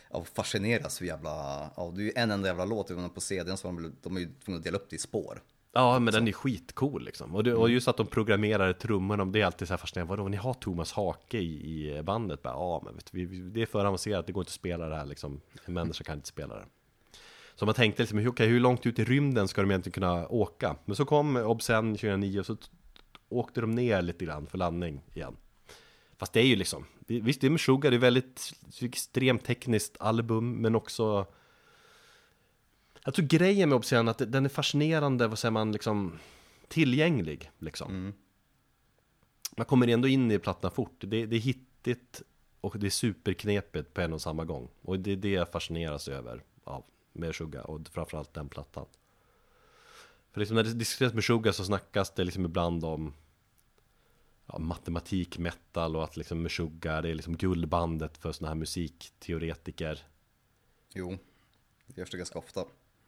av 0.09 0.27
fascineras 0.33 1.01
hur 1.01 1.07
jävla, 1.07 1.31
ja 1.77 1.91
det 1.95 2.01
är 2.01 2.05
ju 2.05 2.11
en 2.15 2.31
enda 2.31 2.47
jävla 2.47 2.65
låt, 2.65 3.13
på 3.13 3.21
CDn 3.21 3.57
så 3.57 3.71
var 3.71 3.81
de, 3.81 3.95
de 4.01 4.17
är 4.17 4.21
ju 4.21 4.29
tvungna 4.45 4.57
att 4.57 4.63
dela 4.63 4.77
upp 4.77 4.89
det 4.89 4.95
i 4.95 4.99
spår. 4.99 5.41
Ja, 5.75 5.99
men 5.99 6.13
den 6.13 6.27
är 6.27 6.31
skitcool 6.31 7.03
liksom. 7.03 7.35
Och, 7.35 7.43
det, 7.43 7.53
och 7.53 7.69
just 7.69 7.87
att 7.87 7.97
de 7.97 8.07
programmerar 8.07 8.73
trummorna, 8.73 9.25
det 9.25 9.41
är 9.41 9.45
alltid 9.45 9.67
så 9.67 9.73
här 9.73 9.77
fascinerande. 9.77 10.09
Vadå, 10.09 10.29
ni 10.29 10.37
har 10.37 10.53
Thomas 10.53 10.91
Hake 10.91 11.37
i, 11.37 11.97
i 11.97 12.03
bandet? 12.03 12.41
Bara, 12.41 12.53
ja, 12.53 12.81
men 12.85 12.95
vet 12.95 13.13
vi, 13.13 13.25
det 13.25 13.61
är 13.61 13.65
för 13.65 13.85
avancerat, 13.85 14.27
det 14.27 14.33
går 14.33 14.41
inte 14.41 14.49
att 14.49 14.53
spela 14.53 14.89
det 14.89 14.95
här 14.95 15.05
liksom. 15.05 15.41
En 15.65 15.73
människa 15.73 16.03
kan 16.03 16.15
inte 16.15 16.27
spela 16.27 16.55
det. 16.55 16.65
Så 17.55 17.65
man 17.65 17.75
tänkte 17.75 18.03
liksom, 18.03 18.27
okay, 18.27 18.47
hur 18.47 18.59
långt 18.59 18.85
ut 18.85 18.99
i 18.99 19.03
rymden 19.03 19.47
ska 19.47 19.61
de 19.61 19.71
egentligen 19.71 19.93
kunna 19.93 20.27
åka? 20.27 20.75
Men 20.85 20.95
så 20.95 21.05
kom 21.05 21.35
Obscen 21.35 21.95
2009 21.95 22.39
och 22.39 22.45
så 22.45 22.57
åkte 23.29 23.61
de 23.61 23.71
ner 23.71 24.01
lite 24.01 24.25
grann 24.25 24.47
för 24.47 24.57
landning 24.57 25.01
igen. 25.13 25.35
Fast 26.17 26.33
det 26.33 26.39
är 26.39 26.45
ju 26.45 26.55
liksom, 26.55 26.85
visst 27.07 27.41
det 27.41 27.47
är 27.47 27.51
Meshuggah, 27.51 27.91
det 27.91 27.97
är 27.97 27.99
väldigt 27.99 28.53
extremt 28.81 29.45
tekniskt 29.45 29.97
album, 29.99 30.51
men 30.61 30.75
också 30.75 31.25
Jag 33.05 33.13
tror 33.13 33.25
grejen 33.25 33.69
med 33.69 33.75
Obscen 33.75 34.07
att 34.07 34.31
den 34.31 34.45
är 34.45 34.49
fascinerande, 34.49 35.27
vad 35.27 35.39
säger 35.39 35.51
man, 35.51 35.71
liksom 35.71 36.19
Tillgänglig, 36.67 37.51
liksom 37.59 37.91
Mm. 37.91 38.13
Man 39.57 39.65
kommer 39.65 39.87
ändå 39.87 40.07
in 40.07 40.31
i 40.31 40.39
plattan 40.39 40.71
fort, 40.71 40.95
det, 40.99 41.25
det 41.25 41.35
är 41.35 41.39
hittigt 41.39 42.21
och 42.61 42.79
det 42.79 42.85
är 42.85 42.89
superknepigt 42.91 43.93
på 43.93 44.01
en 44.01 44.13
och 44.13 44.21
samma 44.21 44.45
gång 44.45 44.69
Och 44.81 44.99
det 44.99 45.11
är 45.11 45.15
det 45.15 45.29
jag 45.29 45.49
fascineras 45.49 46.07
över 46.07 46.43
av 46.63 46.83
Meshuggah 47.13 47.65
och 47.65 47.87
framförallt 47.91 48.33
den 48.33 48.49
plattan 48.49 48.85
För 50.31 50.39
liksom 50.39 50.55
när 50.55 50.63
det 50.63 50.73
diskuteras 50.73 51.13
Meshuggah 51.13 51.53
så 51.53 51.65
snackas 51.65 52.11
det 52.11 52.23
liksom 52.23 52.45
ibland 52.45 52.85
om 52.85 53.13
ja, 54.45 54.59
matematik, 54.59 55.37
metal 55.37 55.95
och 55.95 56.03
att 56.03 56.17
liksom 56.17 56.41
Meshuggah 56.41 57.01
det 57.01 57.09
är 57.09 57.15
liksom 57.15 57.37
guldbandet 57.37 58.17
för 58.17 58.31
sådana 58.31 58.49
här 58.49 58.59
musikteoretiker. 58.59 60.07
Jo, 60.93 61.17
det 61.87 62.01
görs 62.01 62.11
det 62.11 62.17
ganska 62.17 62.39
ofta. 62.39 62.65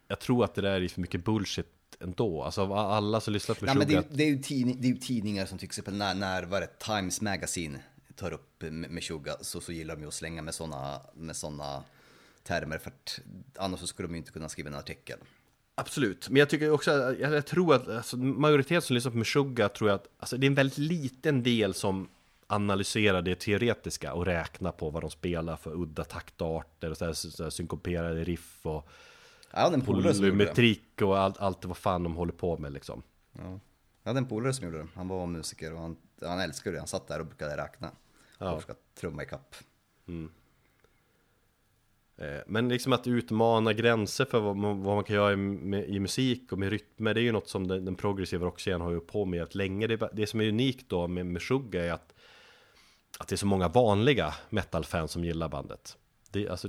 Jag 0.08 0.20
tror 0.20 0.44
att 0.44 0.54
det 0.54 0.62
där 0.62 0.80
är 0.80 0.88
för 0.88 1.00
mycket 1.00 1.24
bullshit 1.24 1.66
ändå. 2.00 2.42
Alltså 2.42 2.60
av 2.60 2.72
alla 2.72 3.20
som 3.20 3.32
lyssnar 3.32 3.54
på 3.54 3.64
Nej, 3.64 3.74
men 3.74 3.88
det, 3.88 3.94
är, 3.94 4.04
det, 4.10 4.24
är 4.24 4.28
ju 4.28 4.38
tidning, 4.38 4.76
det 4.80 4.88
är 4.88 4.92
ju 4.92 4.98
tidningar 4.98 5.46
som 5.46 5.58
till 5.58 5.66
exempel 5.66 5.94
när, 5.94 6.14
när 6.14 6.42
vad 6.42 6.62
är 6.62 6.66
det, 6.66 6.78
Times 6.78 7.20
Magazine 7.20 7.78
tar 8.16 8.32
upp 8.32 8.62
med 8.62 8.90
Meshuggah 8.90 9.36
så, 9.40 9.60
så 9.60 9.72
gillar 9.72 9.94
de 9.94 10.02
ju 10.02 10.08
att 10.08 10.14
slänga 10.14 10.42
med 10.42 10.54
sådana 10.54 11.00
med 11.14 11.36
såna 11.36 11.84
termer 12.42 12.78
för 12.78 12.90
att 12.90 13.20
annars 13.56 13.80
så 13.80 13.86
skulle 13.86 14.08
de 14.08 14.14
ju 14.14 14.18
inte 14.18 14.32
kunna 14.32 14.48
skriva 14.48 14.68
en 14.68 14.74
artikel. 14.74 15.18
Absolut, 15.74 16.28
men 16.28 16.36
jag 16.36 16.48
tycker 16.48 16.70
också, 16.70 16.90
jag, 16.90 17.32
jag 17.34 17.46
tror 17.46 17.74
att 17.74 17.88
alltså, 17.88 18.16
majoriteten 18.16 18.82
som 18.82 18.94
lyssnar 18.94 19.12
på 19.12 19.18
Meshuggah 19.18 19.68
tror 19.68 19.90
jag 19.90 19.94
att 19.94 20.08
alltså, 20.18 20.36
det 20.36 20.46
är 20.46 20.48
en 20.48 20.54
väldigt 20.54 20.78
liten 20.78 21.42
del 21.42 21.74
som 21.74 22.08
analyserar 22.46 23.22
det 23.22 23.34
teoretiska 23.34 24.12
och 24.12 24.26
räknar 24.26 24.72
på 24.72 24.90
vad 24.90 25.02
de 25.02 25.10
spelar 25.10 25.56
för 25.56 25.82
udda 25.82 26.04
taktarter 26.04 26.90
och 26.90 26.96
så 26.96 27.04
här, 27.04 27.12
så 27.12 27.42
här 27.42 27.50
synkoperade 27.50 28.24
riff 28.24 28.66
och 28.66 28.88
Jag 29.56 29.62
hade 29.62 29.74
en 29.74 29.82
polare 29.82 30.14
som 30.14 30.26
gjorde 30.26 30.52
det. 30.96 31.04
och 31.04 31.18
allt, 31.18 31.38
allt 31.38 31.64
vad 31.64 31.76
fan 31.76 32.02
de 32.02 32.16
håller 32.16 32.32
på 32.32 32.58
med 32.58 32.72
liksom. 32.72 33.02
Ja. 33.32 33.60
Jag 34.02 34.10
hade 34.10 34.18
en 34.18 34.26
polare 34.26 34.52
som 34.52 34.64
gjorde 34.64 34.78
det. 34.78 34.86
Han 34.94 35.08
var 35.08 35.26
musiker 35.26 35.74
och 35.74 35.80
han, 35.80 35.96
han 36.22 36.40
älskade 36.40 36.76
det. 36.76 36.80
Han 36.80 36.88
satt 36.88 37.08
där 37.08 37.20
och 37.20 37.26
brukade 37.26 37.56
räkna. 37.56 37.90
Ja. 38.38 38.52
Och 38.52 38.62
ska 38.62 38.74
trumma 39.00 39.22
i 39.22 39.26
kapp. 39.26 39.54
Eh, 42.16 42.26
Men 42.46 42.68
liksom 42.68 42.92
att 42.92 43.06
utmana 43.06 43.72
gränser 43.72 44.24
för 44.24 44.40
vad 44.40 44.56
man, 44.56 44.82
vad 44.82 44.94
man 44.94 45.04
kan 45.04 45.16
göra 45.16 45.32
i, 45.32 45.36
med, 45.36 45.88
i 45.88 46.00
musik 46.00 46.52
och 46.52 46.58
med 46.58 46.70
rytmer 46.70 47.14
Det 47.14 47.20
är 47.20 47.22
ju 47.22 47.32
något 47.32 47.48
som 47.48 47.66
den, 47.68 47.84
den 47.84 47.94
progressiva 47.94 48.46
rockscenen 48.46 48.80
har 48.80 48.90
ju 48.90 49.00
på 49.00 49.24
med 49.24 49.42
att 49.42 49.54
länge 49.54 49.86
det, 49.86 50.10
det 50.12 50.26
som 50.26 50.40
är 50.40 50.48
unikt 50.48 50.88
då 50.88 51.08
med 51.08 51.26
Meshuggah 51.26 51.84
är 51.84 51.92
att 51.92 52.14
Att 53.18 53.28
det 53.28 53.34
är 53.34 53.36
så 53.36 53.46
många 53.46 53.68
vanliga 53.68 54.34
metalfans 54.50 55.10
som 55.12 55.24
gillar 55.24 55.48
bandet 55.48 55.98
det, 56.30 56.48
alltså, 56.48 56.68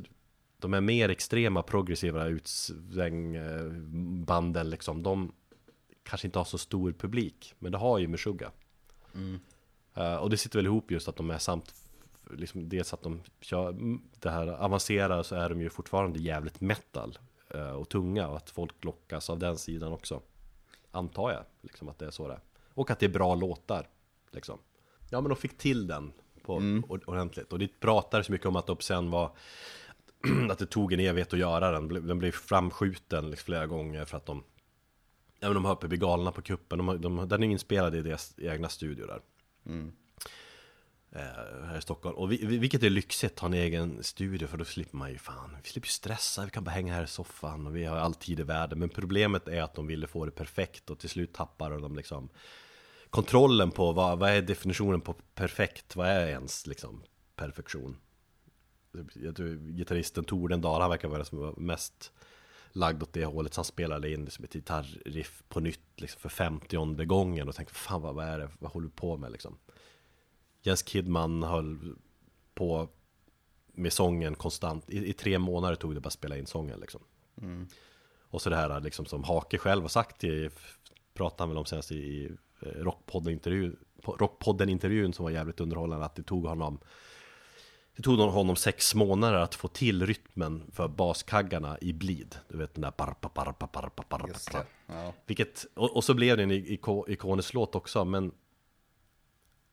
De 0.60 0.74
är 0.74 0.82
mer 0.82 1.10
extrema 1.10 1.64
progressiva 1.64 2.26
utsvängbanden 2.26 4.70
liksom 4.70 5.04
De 5.04 5.32
kanske 6.04 6.28
inte 6.28 6.40
har 6.40 6.46
så 6.46 6.58
stor 6.58 6.92
publik 6.92 7.54
Men 7.60 7.72
det 7.72 7.78
har 7.78 8.00
ju 8.00 8.08
Meshuggah 8.08 8.52
Eh, 9.94 10.16
Och 10.16 10.30
det 10.30 10.38
sitter 10.38 10.60
väl 10.60 10.66
ihop 10.66 10.92
just 10.92 11.08
att 11.08 11.16
de 11.16 11.30
är 11.30 11.38
samt 11.38 11.74
liksom 12.32 12.70
dels 12.70 12.94
att 12.94 13.02
de 13.02 13.22
kör 13.42 13.76
det 14.20 14.30
här 14.30 14.48
avancerade 14.48 15.24
så 15.24 15.36
är 15.36 15.50
de 15.50 15.62
ju 15.62 15.70
fortfarande 15.70 16.20
jävligt 16.20 16.62
metal 16.62 17.18
eh, 17.50 17.72
och 17.72 17.90
tunga 17.90 18.28
och 18.28 18.38
att 18.38 18.50
folk 18.50 18.84
lockas 18.84 19.30
av 19.30 19.40
den 19.40 19.58
sidan 19.58 19.92
också. 19.92 20.22
Antar 20.92 21.32
jag, 21.32 21.44
liksom 21.62 21.90
att 21.90 22.00
det 22.00 22.06
är 22.06 22.12
så 22.12 22.28
det 22.28 22.34
är. 22.34 22.40
Och 22.74 22.92
att 22.92 23.00
det 23.00 23.06
är 23.06 23.10
bra 23.10 23.36
låtar, 23.36 23.88
liksom. 24.32 24.60
Ja 25.10 25.22
men 25.22 25.30
de 25.30 25.36
fick 25.36 25.58
till 25.58 25.88
den 25.88 26.14
på 26.44 26.58
mm. 26.58 26.84
ordentligt. 26.90 27.54
Och 27.54 27.60
det 27.60 27.80
pratar 27.80 28.22
så 28.22 28.32
mycket 28.32 28.48
om 28.48 28.56
att 28.56 28.70
Obscen 28.70 29.12
var 29.12 29.32
att 30.52 30.60
det 30.60 30.66
tog 30.66 30.94
en 30.94 31.00
evighet 31.00 31.34
att 31.34 31.40
göra 31.40 31.72
den. 31.72 32.08
Den 32.08 32.20
blev 32.20 32.32
framskjuten 32.32 33.30
liksom 33.30 33.46
flera 33.46 33.68
gånger 33.68 34.06
för 34.06 34.18
att 34.18 34.26
de 34.26 34.44
Ja 35.40 35.48
men 35.48 35.54
de 35.54 35.66
höll 35.66 35.76
på 35.76 35.86
att 35.86 35.90
bli 35.90 35.98
galna 35.98 36.32
på 36.32 36.42
kuppen. 36.42 36.78
De, 36.78 37.02
de, 37.02 37.30
den 37.30 37.44
är 37.44 37.48
inspelad 37.48 37.96
i 37.96 38.02
deras 38.02 38.40
egna 38.40 38.70
studio 38.70 39.08
där. 39.08 39.22
Mm. 39.66 39.92
Eh, 41.12 41.66
här 41.68 41.78
i 41.78 41.82
Stockholm. 41.82 42.16
Och 42.16 42.32
vi, 42.32 42.46
vilket 42.46 42.84
är 42.84 42.90
lyxigt 42.90 43.40
ha 43.40 43.48
en 43.48 43.54
egen 43.54 44.04
studio 44.04 44.48
för 44.48 44.58
då 44.58 44.66
slipper 44.66 44.98
man 44.98 45.12
ju 45.12 45.18
fan, 45.18 45.58
vi 45.64 45.70
slipper 45.70 45.88
stressa, 45.88 46.46
vi 46.46 46.52
kan 46.52 46.64
bara 46.64 46.72
hänga 46.72 46.94
här 46.94 47.04
i 47.04 47.08
soffan 47.08 47.68
och 47.68 47.76
vi 47.76 47.86
har 47.86 47.98
all 47.98 48.14
tid 48.14 48.40
i 48.40 48.44
världen. 48.44 48.80
Men 48.80 48.90
problemet 48.90 49.48
är 49.48 49.62
att 49.62 49.76
de 49.76 49.88
ville 49.88 50.08
få 50.08 50.26
det 50.26 50.32
perfekt 50.32 50.90
och 50.90 51.00
till 51.00 51.10
slut 51.10 51.34
tappar 51.34 51.72
de 51.72 51.96
liksom 51.96 52.30
kontrollen 53.10 53.72
på 53.72 53.92
vad, 53.92 54.20
vad 54.20 54.30
är 54.30 54.42
definitionen 54.42 55.02
på 55.02 55.14
perfekt, 55.14 55.96
vad 55.96 56.08
är 56.08 56.28
ens 56.28 56.68
liksom 56.68 57.04
perfektion? 57.36 57.98
Jag 59.14 59.36
tror 59.36 59.56
gitarristen 59.56 60.24
Tordendal, 60.24 60.82
han 60.82 60.90
verkar 60.90 61.08
vara 61.08 61.18
den 61.18 61.26
som 61.26 61.40
var 61.40 61.54
mest 61.58 62.12
lagd 62.72 63.04
åt 63.04 63.14
det 63.14 63.26
hållet 63.26 63.54
så 63.54 63.60
han 63.60 63.66
spelade 63.66 64.14
in 64.14 64.26
liksom 64.26 64.46
ett 64.46 64.54
gitarriff 64.54 65.44
på 65.50 65.60
nytt 65.60 65.80
liksom 66.02 66.22
för 66.22 66.30
femtionde 66.30 67.06
gången 67.06 67.48
och 67.48 67.56
tänkte 67.56 67.74
fan 67.74 68.02
vad, 68.02 68.16
vad 68.16 68.26
är 68.26 68.40
det, 68.40 68.50
vad 68.60 68.72
håller 68.72 68.88
du 68.88 68.94
på 68.94 69.18
med 69.18 69.32
liksom? 69.32 69.58
Jens 70.62 70.84
Kidman 70.84 71.44
höll 71.44 71.96
på 72.54 72.90
med 73.74 73.94
sången 73.94 74.36
konstant, 74.36 74.90
i, 74.90 75.10
i 75.10 75.14
tre 75.14 75.40
månader 75.40 75.76
tog 75.76 75.96
det 75.96 76.00
bara 76.00 76.08
att 76.08 76.14
spela 76.14 76.38
in 76.38 76.46
sången 76.46 76.80
liksom. 76.80 77.02
Mm. 77.42 77.68
Och 78.30 78.42
så 78.42 78.50
det 78.50 78.56
här 78.56 78.80
liksom 78.80 79.06
som 79.06 79.24
Hake 79.24 79.58
själv 79.58 79.82
har 79.82 79.90
sagt 79.90 80.24
i, 80.24 80.50
pratade 81.14 81.42
han 81.42 81.50
väl 81.50 81.58
om 81.58 81.66
senast 81.66 81.92
i, 81.92 81.96
i 81.96 82.32
eh, 82.60 82.68
Rockpodden-intervjun 82.68 83.78
Rockpodden 84.04 85.14
som 85.14 85.24
var 85.24 85.32
jävligt 85.32 85.60
underhållande, 85.60 86.06
att 86.06 86.16
det 86.16 86.24
tog 86.24 86.46
honom 86.46 86.80
det 87.98 88.04
tog 88.04 88.20
honom 88.20 88.56
sex 88.56 88.96
månader 88.96 89.38
att 89.38 89.56
få 89.56 89.68
till 89.68 90.06
rytmen 90.06 90.64
för 90.72 90.88
baskaggarna 90.88 91.78
i 91.82 91.94
Bleed. 91.94 92.36
Du 92.50 92.58
vet 92.58 92.74
den 92.74 92.82
där 92.82 92.94
barpa, 92.98 93.30
barpa, 93.34 93.68
barpa. 93.68 94.28
Just 94.28 94.52
det. 94.52 94.66
Ja. 94.88 95.14
Vilket, 95.26 95.66
och, 95.74 95.96
och, 95.96 96.04
så 96.04 96.14
blev 96.14 96.38
det 96.38 96.44
en 96.44 96.52
ikonisk 96.52 97.54
låt 97.54 97.76
också, 97.76 98.06
men 98.06 98.32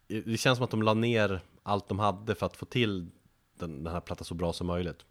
det 0.08 0.40
känns 0.40 0.56
som 0.56 0.64
att 0.64 0.70
de 0.70 0.82
la 0.82 0.94
ner 0.94 1.40
allt 1.62 1.88
de 1.88 1.98
hade 1.98 2.34
för 2.34 2.46
att 2.46 2.56
få 2.56 2.66
till 2.66 3.10
den, 3.58 3.84
den 3.84 3.92
här 3.92 4.00
plattan 4.00 4.24
så 4.24 4.34
bra 4.34 4.52
som 4.52 4.66
möjligt. 4.66 5.04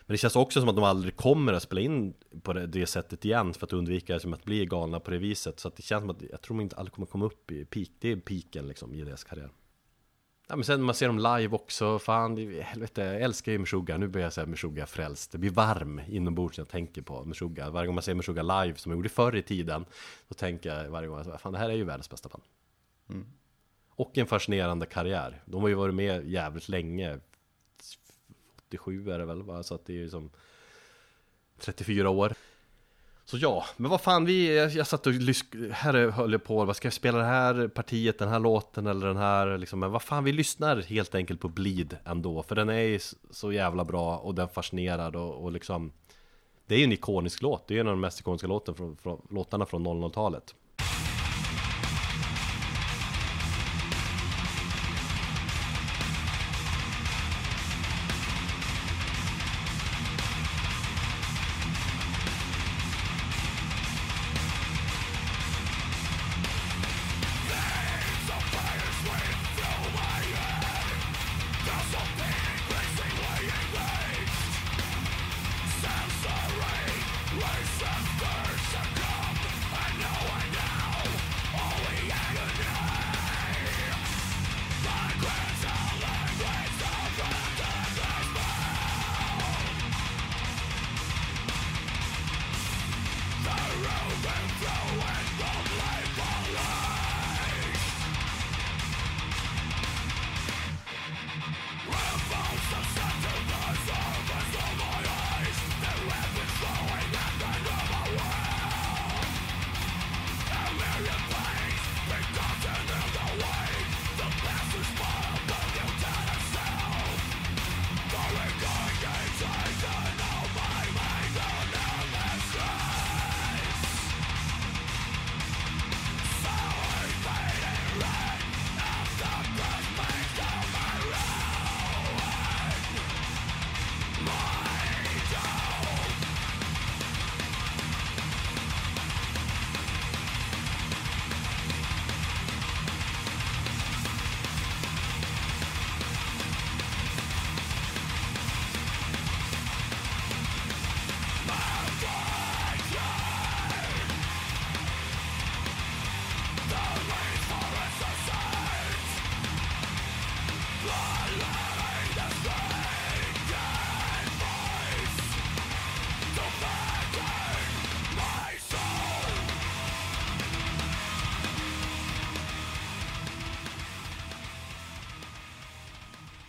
Men 0.00 0.14
det 0.14 0.18
känns 0.18 0.36
också 0.36 0.60
som 0.60 0.68
att 0.68 0.76
de 0.76 0.84
aldrig 0.84 1.16
kommer 1.16 1.52
att 1.52 1.62
spela 1.62 1.80
in 1.80 2.14
på 2.42 2.52
det, 2.52 2.66
det 2.66 2.86
sättet 2.86 3.24
igen 3.24 3.54
för 3.54 3.66
att 3.66 3.72
undvika 3.72 4.12
liksom, 4.12 4.32
att 4.32 4.44
bli 4.44 4.66
galna 4.66 5.00
på 5.00 5.10
det 5.10 5.18
viset. 5.18 5.60
Så 5.60 5.68
att 5.68 5.76
det 5.76 5.82
känns 5.82 6.02
som 6.02 6.10
att 6.10 6.22
jag 6.30 6.42
tror 6.42 6.56
de 6.56 6.62
inte 6.62 6.76
aldrig 6.76 6.92
kommer 6.92 7.06
komma 7.06 7.24
upp 7.24 7.50
i 7.50 7.64
peak. 7.64 7.88
Det 7.98 8.12
är 8.12 8.16
piken 8.16 8.68
liksom 8.68 8.94
i 8.94 9.04
deras 9.04 9.24
karriär. 9.24 9.50
Ja 10.46 10.56
men 10.56 10.64
sen 10.64 10.82
man 10.82 10.94
ser 10.94 11.06
dem 11.06 11.18
live 11.18 11.56
också, 11.56 11.98
fan, 11.98 12.36
helvete, 12.62 13.02
jag 13.02 13.20
älskar 13.20 13.52
ju 13.52 13.58
Meshuggah, 13.58 13.98
nu 13.98 14.08
börjar 14.08 14.26
jag 14.26 14.32
säga 14.32 14.46
Meshuggah 14.46 14.86
frälst. 14.86 15.32
Det 15.32 15.38
blir 15.38 15.50
varm 15.50 16.00
inombords 16.08 16.58
när 16.58 16.62
jag 16.62 16.68
tänker 16.68 17.02
på 17.02 17.24
Meshuggah. 17.24 17.70
Varje 17.70 17.86
gång 17.86 17.94
man 17.94 18.02
ser 18.02 18.14
Meshuggah 18.14 18.64
live, 18.64 18.78
som 18.78 18.92
jag 18.92 18.96
gjorde 18.96 19.08
förr 19.08 19.36
i 19.36 19.42
tiden, 19.42 19.84
då 20.28 20.34
tänker 20.34 20.74
jag 20.74 20.90
varje 20.90 21.08
gång, 21.08 21.24
fan 21.38 21.52
det 21.52 21.58
här 21.58 21.70
är 21.70 21.74
ju 21.74 21.84
världens 21.84 22.10
bästa 22.10 22.28
band. 22.28 22.42
Mm. 23.10 23.26
Och 23.88 24.18
en 24.18 24.26
fascinerande 24.26 24.86
karriär. 24.86 25.42
De 25.44 25.62
har 25.62 25.68
ju 25.68 25.74
varit 25.74 25.94
med 25.94 26.28
jävligt 26.28 26.68
länge. 26.68 27.20
87 28.66 29.10
är 29.10 29.18
det 29.18 29.24
väl, 29.24 29.42
va? 29.42 29.62
så 29.62 29.74
att 29.74 29.86
det 29.86 29.92
är 29.92 29.96
ju 29.96 30.10
som 30.10 30.30
34 31.58 32.10
år. 32.10 32.32
Så 33.26 33.38
ja, 33.38 33.64
men 33.76 33.90
vad 33.90 34.00
fan 34.00 34.24
vi, 34.24 34.56
jag, 34.56 34.70
jag 34.70 34.86
satt 34.86 35.06
och 35.06 35.12
lysk, 35.12 35.46
här 35.72 36.10
höll 36.10 36.32
jag 36.32 36.44
på, 36.44 36.64
vad 36.64 36.76
ska 36.76 36.86
jag 36.86 36.92
spela 36.92 37.18
det 37.18 37.24
här 37.24 37.68
partiet, 37.68 38.18
den 38.18 38.28
här 38.28 38.38
låten 38.38 38.86
eller 38.86 39.06
den 39.06 39.16
här 39.16 39.58
liksom, 39.58 39.80
men 39.80 39.90
vad 39.90 40.02
fan 40.02 40.24
vi 40.24 40.32
lyssnar 40.32 40.82
helt 40.82 41.14
enkelt 41.14 41.40
på 41.40 41.48
Bleed 41.48 41.96
ändå, 42.04 42.42
för 42.42 42.54
den 42.54 42.70
är 42.70 43.00
så 43.30 43.52
jävla 43.52 43.84
bra 43.84 44.16
och 44.16 44.34
den 44.34 44.48
fascinerar 44.48 45.16
och, 45.16 45.44
och 45.44 45.52
liksom 45.52 45.92
Det 46.66 46.74
är 46.74 46.78
ju 46.78 46.84
en 46.84 46.92
ikonisk 46.92 47.42
låt, 47.42 47.68
det 47.68 47.76
är 47.76 47.80
en 47.80 47.88
av 47.88 47.92
de 47.92 48.00
mest 48.00 48.20
ikoniska 48.20 48.46
låten 48.46 48.74
från, 48.74 48.96
från, 48.96 49.26
låtarna 49.30 49.66
från 49.66 49.86
00-talet 49.86 50.54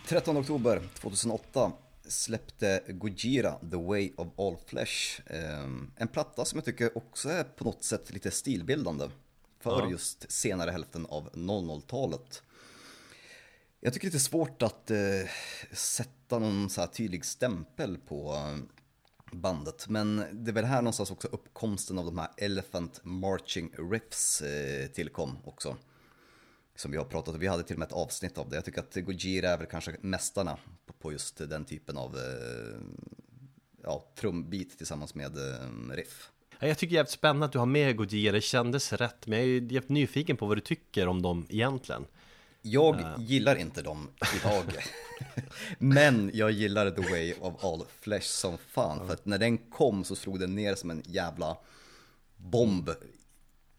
Trettonde 0.06 0.40
oktober 0.40 0.88
2008 0.94 1.72
släppte 2.08 2.82
Gojira 2.88 3.58
The 3.70 3.76
Way 3.76 4.12
of 4.16 4.28
All 4.36 4.56
Flesh. 4.66 5.20
Ehm, 5.26 5.90
en 5.96 6.08
platta 6.08 6.44
som 6.44 6.56
jag 6.56 6.64
tycker 6.64 6.98
också 6.98 7.28
är 7.28 7.44
på 7.44 7.64
något 7.64 7.84
sätt 7.84 8.12
lite 8.12 8.30
stilbildande 8.30 9.08
för 9.60 9.82
ja. 9.82 9.90
just 9.90 10.32
senare 10.32 10.70
hälften 10.70 11.06
av 11.06 11.30
00-talet. 11.32 12.42
Jag 13.80 13.92
tycker 13.94 14.10
det 14.10 14.16
är 14.16 14.18
svårt 14.18 14.62
att 14.62 14.90
eh, 14.90 14.98
sätta 15.72 16.38
någon 16.38 16.70
så 16.70 16.80
här 16.80 16.88
tydlig 16.88 17.24
stämpel 17.24 17.98
på 17.98 18.34
eh, 18.34 18.56
bandet. 19.36 19.88
Men 19.88 20.24
det 20.32 20.50
är 20.50 20.54
väl 20.54 20.64
här 20.64 20.82
någonstans 20.82 21.10
också 21.10 21.28
uppkomsten 21.28 21.98
av 21.98 22.04
de 22.04 22.18
här 22.18 22.28
Elephant 22.36 23.00
Marching 23.02 23.70
Riffs 23.90 24.42
eh, 24.42 24.86
tillkom 24.86 25.38
också. 25.44 25.76
Som 26.76 26.90
vi 26.90 26.96
har 26.96 27.04
pratat 27.04 27.34
om, 27.34 27.40
vi 27.40 27.46
hade 27.46 27.62
till 27.62 27.74
och 27.74 27.78
med 27.78 27.86
ett 27.86 27.92
avsnitt 27.92 28.38
av 28.38 28.48
det. 28.48 28.56
Jag 28.56 28.64
tycker 28.64 28.80
att 28.80 28.94
Gojira 28.94 29.48
är 29.48 29.58
väl 29.58 29.66
kanske 29.66 29.96
mästarna 30.00 30.58
på 30.98 31.12
just 31.12 31.36
den 31.48 31.64
typen 31.64 31.96
av 31.96 32.16
ja, 33.86 34.04
trumbit 34.14 34.78
tillsammans 34.78 35.14
med 35.14 35.36
eh, 35.36 35.90
riff. 35.90 36.30
Jag 36.58 36.78
tycker 36.78 36.90
det 36.90 36.94
är 36.94 36.96
jävligt 36.96 37.10
spännande 37.10 37.46
att 37.46 37.52
du 37.52 37.58
har 37.58 37.66
med 37.66 37.96
Gojira, 37.96 38.32
det 38.32 38.40
kändes 38.40 38.92
rätt 38.92 39.26
Men 39.26 39.38
jag 39.38 39.48
är 39.48 39.52
jävligt 39.52 39.88
nyfiken 39.88 40.36
på 40.36 40.46
vad 40.46 40.56
du 40.56 40.60
tycker 40.60 41.08
om 41.08 41.22
dem 41.22 41.46
egentligen 41.48 42.06
Jag 42.62 43.00
uh. 43.00 43.14
gillar 43.18 43.56
inte 43.56 43.82
dem 43.82 44.08
idag 44.36 44.64
Men 45.78 46.30
jag 46.34 46.50
gillar 46.50 46.90
The 46.90 47.00
Way 47.00 47.34
of 47.40 47.64
All 47.64 47.84
Flesh 48.00 48.26
som 48.26 48.58
fan. 48.58 49.06
För 49.06 49.14
att 49.14 49.26
när 49.26 49.38
den 49.38 49.58
kom 49.58 50.04
så 50.04 50.16
slog 50.16 50.40
den 50.40 50.54
ner 50.54 50.74
som 50.74 50.90
en 50.90 51.02
jävla 51.06 51.56
bomb 52.36 52.90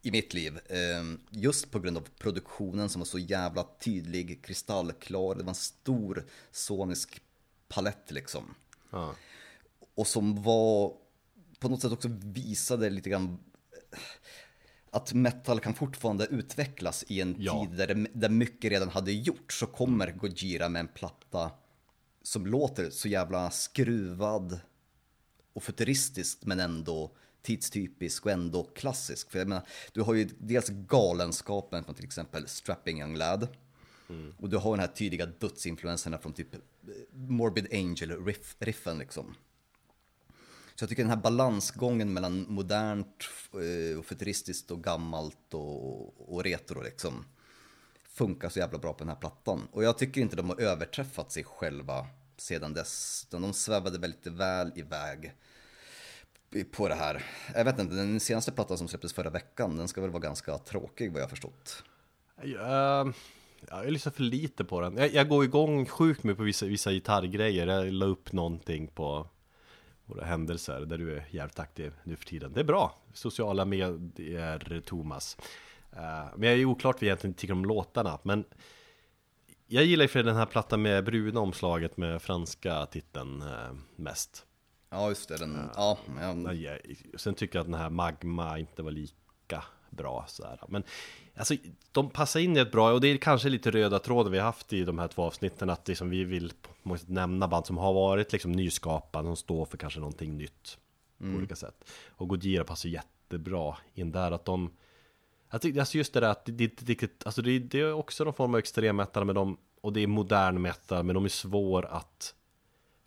i 0.02 0.12
mitt 0.12 0.34
liv. 0.34 0.60
Ehm, 0.70 1.20
just 1.30 1.72
på 1.72 1.80
grund 1.80 1.98
av 1.98 2.08
produktionen 2.20 2.90
som 2.90 3.00
var 3.00 3.06
så 3.06 3.20
jävla 3.20 3.68
tydlig, 3.80 4.44
kristallklar. 4.44 5.36
Det 5.36 5.44
var 5.44 5.50
en 5.50 5.56
stor 5.56 6.26
sonisk 6.52 7.22
palett 7.68 8.12
liksom. 8.12 8.56
Ja. 8.90 9.16
Och 9.96 10.08
som 10.08 10.44
var, 10.44 10.94
på 11.60 11.70
något 11.70 11.82
sätt 11.82 11.92
också 11.92 12.10
visade 12.22 12.90
lite 12.90 13.10
grann 13.10 13.40
att 14.92 15.14
metal 15.14 15.60
kan 15.60 15.74
fortfarande 15.74 16.26
utvecklas 16.26 17.06
i 17.08 17.22
en 17.22 17.36
ja. 17.40 17.66
tid 17.66 17.78
där, 17.78 18.08
där 18.14 18.30
mycket 18.30 18.72
redan 18.72 18.90
hade 18.90 19.12
gjorts. 19.12 19.60
Så 19.60 19.66
kommer 19.66 20.12
Gojira 20.12 20.70
med 20.70 20.80
en 20.80 20.88
platta 20.88 21.52
som 22.22 22.46
låter 22.46 22.90
så 22.90 23.08
jävla 23.08 23.52
skruvad 23.52 24.60
och 25.54 25.64
futuristiskt 25.64 26.46
men 26.46 26.60
ändå 26.60 27.12
tidstypisk 27.48 28.26
och 28.26 28.32
ändå 28.32 28.64
klassisk. 28.64 29.32
För 29.32 29.40
jag 29.40 29.48
menar, 29.48 29.68
du 29.92 30.02
har 30.02 30.14
ju 30.14 30.30
dels 30.38 30.70
galenskapen 30.70 31.84
från 31.84 31.96
till 31.96 32.06
exempel 32.06 32.48
Strapping 32.48 33.00
Young 33.00 33.16
Lad. 33.16 33.48
Mm. 34.10 34.34
Och 34.40 34.50
du 34.50 34.58
har 34.58 34.72
den 34.72 34.80
här 34.80 34.88
tydliga 34.88 35.26
dödsinfluenserna 35.26 36.18
från 36.18 36.34
typ 36.34 36.54
eh, 36.54 36.60
Morbid 37.12 37.68
Angel-riffen 37.74 38.98
liksom. 38.98 39.36
Så 40.76 40.84
jag 40.84 40.90
tycker 40.90 41.04
den 41.04 41.10
här 41.10 41.18
balansgången 41.18 42.14
mellan 42.14 42.46
modernt 42.50 43.24
eh, 43.54 44.00
och 44.00 44.06
futuristiskt 44.06 44.72
och 44.72 44.84
gammalt 44.84 45.54
och, 45.54 46.34
och 46.36 46.44
retro 46.44 46.82
liksom 46.82 47.26
funkar 48.04 48.50
så 48.50 48.60
jävla 48.60 48.78
bra 48.78 48.94
på 48.94 49.00
den 49.00 49.10
här 49.10 49.16
plattan. 49.16 49.68
Och 49.72 49.84
jag 49.84 49.98
tycker 49.98 50.22
inte 50.22 50.36
de 50.36 50.50
har 50.50 50.62
överträffat 50.62 51.32
sig 51.32 51.44
själva 51.44 52.08
sedan 52.38 52.74
dess. 52.74 53.28
De 53.30 53.54
svävade 53.54 53.98
väldigt 53.98 54.28
väl 54.28 54.72
iväg 54.76 55.34
på 56.72 56.88
det 56.88 56.96
här. 56.96 57.24
Jag 57.56 57.66
vet 57.66 57.80
inte, 57.80 57.96
den 57.96 58.20
senaste 58.20 58.52
plattan 58.52 58.78
som 58.78 58.88
släpptes 58.88 59.14
förra 59.14 59.30
veckan, 59.30 59.78
den 59.78 59.88
ska 59.88 60.02
väl 60.02 60.10
vara 60.10 60.22
ganska 60.22 60.58
tråkig 60.58 61.14
vad 61.14 61.22
jag 61.22 61.30
förstått. 61.30 61.84
Jag, 62.44 63.02
ehm, 63.02 63.14
jag 63.70 63.92
lyssnar 63.92 64.12
för 64.12 64.24
lite 64.24 64.64
på 64.66 64.82
den. 64.82 64.98
Jag, 64.98 65.14
jag 65.14 65.30
går 65.30 65.44
igång 65.44 65.86
sjukt 65.86 66.24
mycket 66.24 66.38
på 66.38 66.44
vissa, 66.44 66.66
vissa 66.66 66.92
gitarrgrejer. 66.92 67.68
Jag 67.68 67.94
la 67.94 68.06
upp 68.06 68.32
någonting 68.32 68.88
på 68.88 69.28
våra 70.06 70.26
händelser 70.26 70.82
där 70.82 70.98
du 70.98 71.16
är 71.16 71.28
jävligt 71.32 71.60
aktiv 71.60 71.94
nu 72.04 72.16
för 72.16 72.26
tiden. 72.26 72.54
Det 72.54 72.60
är 72.60 72.64
bra. 72.64 72.96
Sociala 73.14 73.66
medier, 73.66 74.82
Thomas. 74.86 75.38
Eh, 75.92 76.26
men 76.36 76.50
jag 76.50 76.60
är 76.60 76.66
oklart 76.66 76.96
vad 76.96 77.02
jag 77.02 77.08
egentligen 77.08 77.34
tycker 77.34 77.54
om 77.54 77.66
låtarna. 77.66 78.20
Men 78.24 78.46
jag 79.68 79.86
gillar 79.86 80.04
ju 80.04 80.08
för 80.08 80.24
den 80.24 80.36
här 80.36 80.46
plattan 80.46 80.82
med 80.82 81.04
bruna 81.04 81.40
omslaget 81.40 81.98
med 81.98 82.22
franska 82.22 82.86
titeln 82.86 83.42
eh, 83.42 83.74
mest. 83.96 84.47
Ja, 84.90 85.10
just 85.10 85.30
det. 85.30 85.38
Den, 85.38 85.70
ja, 85.76 85.98
ja. 86.20 86.54
ja. 86.54 86.78
Sen 87.16 87.34
tycker 87.34 87.60
jag 87.60 87.62
att 87.62 87.72
den 87.72 87.80
här 87.80 87.90
Magma 87.90 88.60
inte 88.60 88.84
var 88.84 88.92
lika 88.92 89.64
bra 89.90 90.26
sådär. 90.28 90.60
Men 90.68 90.84
alltså, 91.36 91.56
de 91.92 92.10
passar 92.10 92.40
in 92.40 92.58
i 92.58 92.60
ett 92.60 92.72
bra, 92.72 92.92
och 92.94 93.02
det 93.02 93.08
är 93.08 93.18
kanske 93.18 93.50
lite 93.50 93.72
röda 93.72 94.00
tråden 94.00 94.32
vi 94.32 94.38
har 94.38 94.46
haft 94.46 94.74
i 94.74 94.84
de 94.84 95.00
här 95.00 95.08
två 95.08 95.24
avsnitten, 95.24 95.70
att 95.70 95.88
liksom 95.88 96.10
vi 96.10 96.24
vill 96.24 96.54
måste 96.84 97.12
nämna 97.12 97.48
band 97.48 97.66
som 97.66 97.78
har 97.78 97.94
varit 97.94 98.32
liksom 98.32 98.52
nyskapande, 98.52 99.28
som 99.28 99.36
står 99.36 99.66
för 99.66 99.78
kanske 99.78 100.00
någonting 100.00 100.38
nytt 100.38 100.78
mm. 101.20 101.34
på 101.34 101.38
olika 101.38 101.56
sätt. 101.56 101.90
Och 102.10 102.28
Gojira 102.28 102.64
passar 102.64 102.90
jättebra 102.90 103.78
in 103.94 104.12
där, 104.12 104.32
att 104.32 104.46
de 104.46 104.72
Alltså 105.50 105.98
just 105.98 106.14
det 106.14 106.20
där 106.20 106.30
att 106.30 106.46
det, 106.46 106.52
det, 106.52 107.00
det, 107.00 107.26
alltså 107.26 107.42
det, 107.42 107.60
det 107.60 107.80
är 107.80 107.94
också 107.94 108.24
någon 108.24 108.34
form 108.34 108.54
av 108.54 108.60
extrem 108.60 108.96
metal 108.96 109.26
med 109.26 109.36
dem 109.36 109.58
Och 109.82 109.94
det 109.94 110.04
är 110.04 110.08
modern 110.08 110.62
metal 110.62 111.04
men 111.04 111.14
de 111.14 111.26
är 111.26 111.30
svår 111.30 111.86
att 111.86 112.36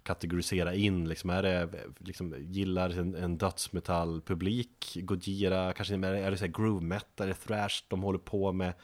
kategorisera 0.02 0.74
in 0.74 1.08
liksom, 1.08 1.30
är 1.30 1.42
det, 1.42 1.68
liksom, 1.98 2.34
gillar 2.38 2.90
en, 2.90 3.14
en 3.14 3.38
dödsmetallpublik, 3.38 4.96
Gojira, 5.00 5.72
kanske 5.72 5.94
är 5.94 5.98
det, 5.98 6.18
är 6.18 6.30
det 6.30 6.36
så 6.36 6.44
här 6.44 6.52
groove 6.52 6.84
metal, 6.84 7.24
är 7.24 7.28
det 7.28 7.34
thrash 7.34 7.84
de 7.88 8.02
håller 8.02 8.18
på 8.18 8.52
med? 8.52 8.74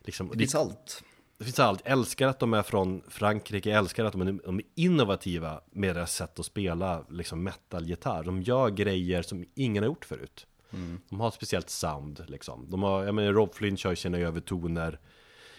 Liksom, 0.00 0.28
det 0.28 0.38
finns 0.38 0.52
det, 0.52 0.58
allt. 0.58 1.04
Det 1.38 1.44
finns 1.44 1.58
allt, 1.58 1.82
jag 1.84 1.92
älskar 1.92 2.28
att 2.28 2.38
de 2.38 2.54
är 2.54 2.62
från 2.62 3.02
Frankrike, 3.08 3.70
jag 3.70 3.78
älskar 3.78 4.04
att 4.04 4.12
de 4.12 4.20
är, 4.20 4.32
de 4.44 4.58
är 4.58 4.64
innovativa 4.74 5.60
med 5.70 5.96
deras 5.96 6.14
sätt 6.14 6.38
att 6.38 6.46
spela 6.46 7.04
liksom 7.10 7.42
metal-gitarr. 7.42 8.24
De 8.24 8.42
gör 8.42 8.70
grejer 8.70 9.22
som 9.22 9.44
ingen 9.54 9.82
har 9.82 9.88
gjort 9.88 10.04
förut. 10.04 10.46
Mm. 10.72 11.00
De 11.08 11.20
har 11.20 11.28
ett 11.28 11.34
speciellt 11.34 11.70
sound 11.70 12.24
liksom. 12.28 12.70
De 12.70 12.82
har, 12.82 13.04
jag 13.04 13.14
menar 13.14 13.32
Rob 13.32 13.54
Flynn 13.54 13.76
kör 13.76 13.94
sina 13.94 14.18
övertoner 14.18 15.00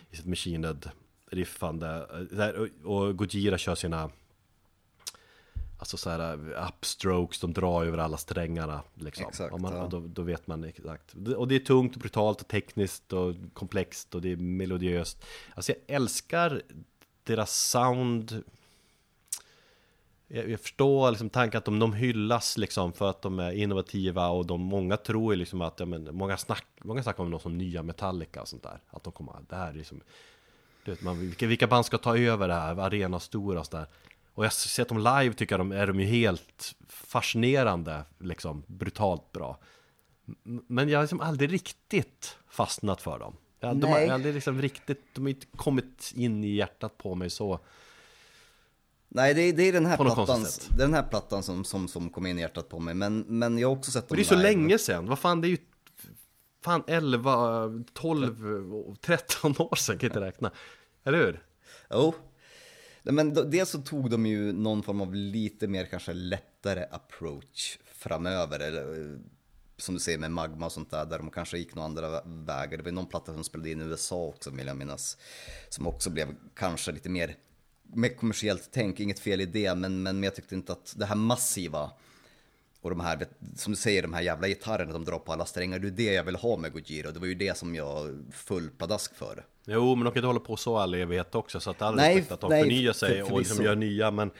i 0.09 0.15
sitt 0.15 0.25
machined 0.25 0.89
riffande. 1.31 2.05
Och 2.83 3.17
Gojira 3.17 3.57
kör 3.57 3.75
sina 3.75 4.11
Alltså 5.79 5.97
så 5.97 6.09
här 6.09 6.39
upstrokes, 6.67 7.39
de 7.39 7.53
drar 7.53 7.85
över 7.85 7.97
alla 7.97 8.17
strängarna 8.17 8.83
liksom. 8.93 9.25
Exakt, 9.27 9.59
man, 9.59 9.73
ja. 9.73 9.87
då, 9.91 9.99
då, 9.99 10.21
vet 10.21 10.47
man 10.47 10.63
exakt. 10.63 11.13
Och 11.37 11.47
det 11.47 11.55
är 11.55 11.59
tungt, 11.59 11.95
och 11.95 11.99
brutalt 12.01 12.41
och 12.41 12.47
tekniskt 12.47 13.13
och 13.13 13.35
komplext 13.53 14.15
och 14.15 14.21
det 14.21 14.31
är 14.31 14.35
melodiöst. 14.35 15.25
Alltså 15.55 15.71
jag 15.71 15.95
älskar 15.95 16.61
deras 17.23 17.55
sound. 17.55 18.43
Jag, 20.27 20.49
jag 20.49 20.59
förstår 20.59 21.11
liksom 21.11 21.29
tanken 21.29 21.57
att 21.57 21.65
de, 21.65 21.79
de 21.79 21.93
hyllas 21.93 22.57
liksom 22.57 22.93
för 22.93 23.09
att 23.09 23.21
de 23.21 23.39
är 23.39 23.51
innovativa 23.51 24.29
och 24.29 24.45
de, 24.45 24.61
många 24.61 24.97
tror 24.97 25.33
ju 25.33 25.39
liksom 25.39 25.61
att, 25.61 25.79
ja, 25.79 25.85
men, 25.85 26.15
många, 26.15 26.37
snack, 26.37 26.65
många 26.81 27.03
snackar 27.03 27.23
om 27.23 27.31
dem 27.31 27.39
som 27.39 27.57
nya 27.57 27.83
Metallica 27.83 28.41
och 28.41 28.47
sånt 28.47 28.63
där. 28.63 28.81
Att 28.89 29.03
de 29.03 29.13
kommer, 29.13 29.33
det 29.49 29.55
här 29.55 29.69
är 29.69 29.73
liksom, 29.73 30.01
du 30.85 30.91
vet, 30.91 31.01
man, 31.01 31.19
vilka, 31.19 31.47
vilka 31.47 31.67
band 31.67 31.85
ska 31.85 31.97
ta 31.97 32.17
över 32.17 32.47
det 32.47 32.53
här, 32.53 32.77
arena 32.77 33.19
stora 33.19 33.59
och 33.59 33.65
sådär. 33.65 33.87
Och 34.37 34.43
jag 34.43 34.47
har 34.47 34.51
sett 34.51 34.89
dem 34.89 34.97
live 34.97 35.33
tycker 35.33 35.53
jag 35.53 35.59
de 35.59 35.71
är 35.71 35.87
de 35.87 35.99
ju 35.99 36.05
helt 36.05 36.75
fascinerande, 36.89 38.03
liksom 38.19 38.63
brutalt 38.67 39.31
bra. 39.31 39.59
Men 40.43 40.89
jag 40.89 40.97
har 40.97 41.03
liksom 41.03 41.21
aldrig 41.21 41.53
riktigt 41.53 42.37
fastnat 42.49 43.01
för 43.01 43.19
dem. 43.19 43.35
Jag, 43.59 43.77
de 43.77 43.87
har 43.87 44.07
aldrig 44.07 44.33
liksom 44.33 44.61
riktigt, 44.61 45.01
de 45.13 45.21
har 45.21 45.29
inte 45.29 45.45
kommit 45.55 46.11
in 46.15 46.43
i 46.43 46.47
hjärtat 46.47 46.97
på 46.97 47.15
mig 47.15 47.29
så. 47.29 47.59
Nej, 49.07 49.33
det 49.33 49.41
är, 49.41 49.53
det 49.53 49.63
är 49.63 49.73
den 49.73 49.85
här 49.85 49.97
plattan, 49.97 50.43
det 50.69 50.83
är 50.83 50.87
den 50.87 50.93
här 50.93 51.03
plattan 51.09 51.43
som, 51.43 51.63
som, 51.63 51.87
som 51.87 52.09
kom 52.09 52.25
in 52.25 52.37
i 52.37 52.41
hjärtat 52.41 52.69
på 52.69 52.79
mig. 52.79 52.93
Men, 52.93 53.19
men 53.19 53.57
jag 53.57 53.67
har 53.69 53.75
också 53.75 53.91
sett 53.91 54.07
dem 54.09 54.15
Det 54.15 54.21
är 54.21 54.25
så 54.25 54.35
live. 54.35 54.47
länge 54.49 54.77
sedan, 54.77 55.05
vad 55.07 55.19
fan 55.19 55.41
det 55.41 55.47
är 55.47 55.49
ju 55.49 55.57
fan 56.63 56.83
11, 56.87 57.69
12, 57.93 58.95
13 59.01 59.55
år 59.59 59.75
sedan, 59.75 59.97
kan 59.97 60.07
jag 60.07 60.17
inte 60.17 60.27
räkna. 60.27 60.51
Eller 61.03 61.17
hur? 61.17 61.43
Jo, 61.89 62.15
men 63.11 63.33
dels 63.33 63.69
så 63.69 63.81
tog 63.81 64.09
de 64.09 64.25
ju 64.25 64.53
någon 64.53 64.83
form 64.83 65.01
av 65.01 65.15
lite 65.15 65.67
mer 65.67 65.85
kanske 65.85 66.13
lättare 66.13 66.85
approach 66.91 67.77
framöver. 67.85 68.59
Eller, 68.59 68.81
eh, 68.81 69.19
som 69.77 69.95
du 69.95 69.99
säger 69.99 70.17
med 70.17 70.31
Magma 70.31 70.65
och 70.65 70.71
sånt 70.71 70.91
där, 70.91 71.05
där 71.05 71.17
de 71.17 71.29
kanske 71.29 71.57
gick 71.57 71.75
några 71.75 71.85
andra 71.85 72.21
vägar. 72.25 72.77
Det 72.77 72.83
var 72.83 72.91
någon 72.91 73.05
platta 73.05 73.33
som 73.33 73.43
spelade 73.43 73.71
in 73.71 73.81
i 73.81 73.83
USA 73.83 74.25
också 74.25 74.49
vill 74.49 74.67
jag 74.67 74.77
minnas. 74.77 75.17
Som 75.69 75.87
också 75.87 76.09
blev 76.09 76.35
kanske 76.55 76.91
lite 76.91 77.09
mer 77.09 77.35
med 77.93 78.17
kommersiellt 78.17 78.69
tänk, 78.71 78.99
inget 78.99 79.19
fel 79.19 79.41
i 79.41 79.45
det, 79.45 79.75
men, 79.75 80.03
men 80.03 80.23
jag 80.23 80.35
tyckte 80.35 80.55
inte 80.55 80.71
att 80.71 80.93
det 80.97 81.05
här 81.05 81.15
massiva 81.15 81.91
och 82.81 82.89
de 82.89 82.99
här, 82.99 83.27
som 83.55 83.73
du 83.73 83.77
säger, 83.77 84.01
de 84.01 84.13
här 84.13 84.21
jävla 84.21 84.47
gitarrerna 84.47 84.93
de 84.93 85.05
drar 85.05 85.19
på 85.19 85.33
alla 85.33 85.45
strängar, 85.45 85.79
det 85.79 85.87
är 85.87 85.91
det 85.91 86.13
jag 86.13 86.23
vill 86.23 86.35
ha 86.35 86.57
med 86.57 86.73
Gojira. 86.73 87.11
Det 87.11 87.19
var 87.19 87.27
ju 87.27 87.35
det 87.35 87.57
som 87.57 87.75
jag 87.75 88.23
full 88.31 88.69
pladask 88.69 89.15
för. 89.15 89.45
Jo, 89.65 89.95
men 89.95 90.05
de 90.05 90.11
kan 90.11 90.19
inte 90.19 90.27
hålla 90.27 90.39
på 90.39 90.55
så 90.55 90.77
all 90.77 90.93
evighet 90.93 91.35
också, 91.35 91.59
så 91.59 91.69
att 91.69 91.81
all 91.81 91.95
nej, 91.95 92.15
respekt 92.15 92.31
att 92.31 92.41
de 92.41 92.49
nej, 92.49 92.63
förnyar 92.63 92.93
sig 92.93 93.23
för, 93.23 93.33
och 93.33 93.39
liksom 93.39 93.65
gör 93.65 93.75
nya, 93.75 94.11
men 94.11 94.31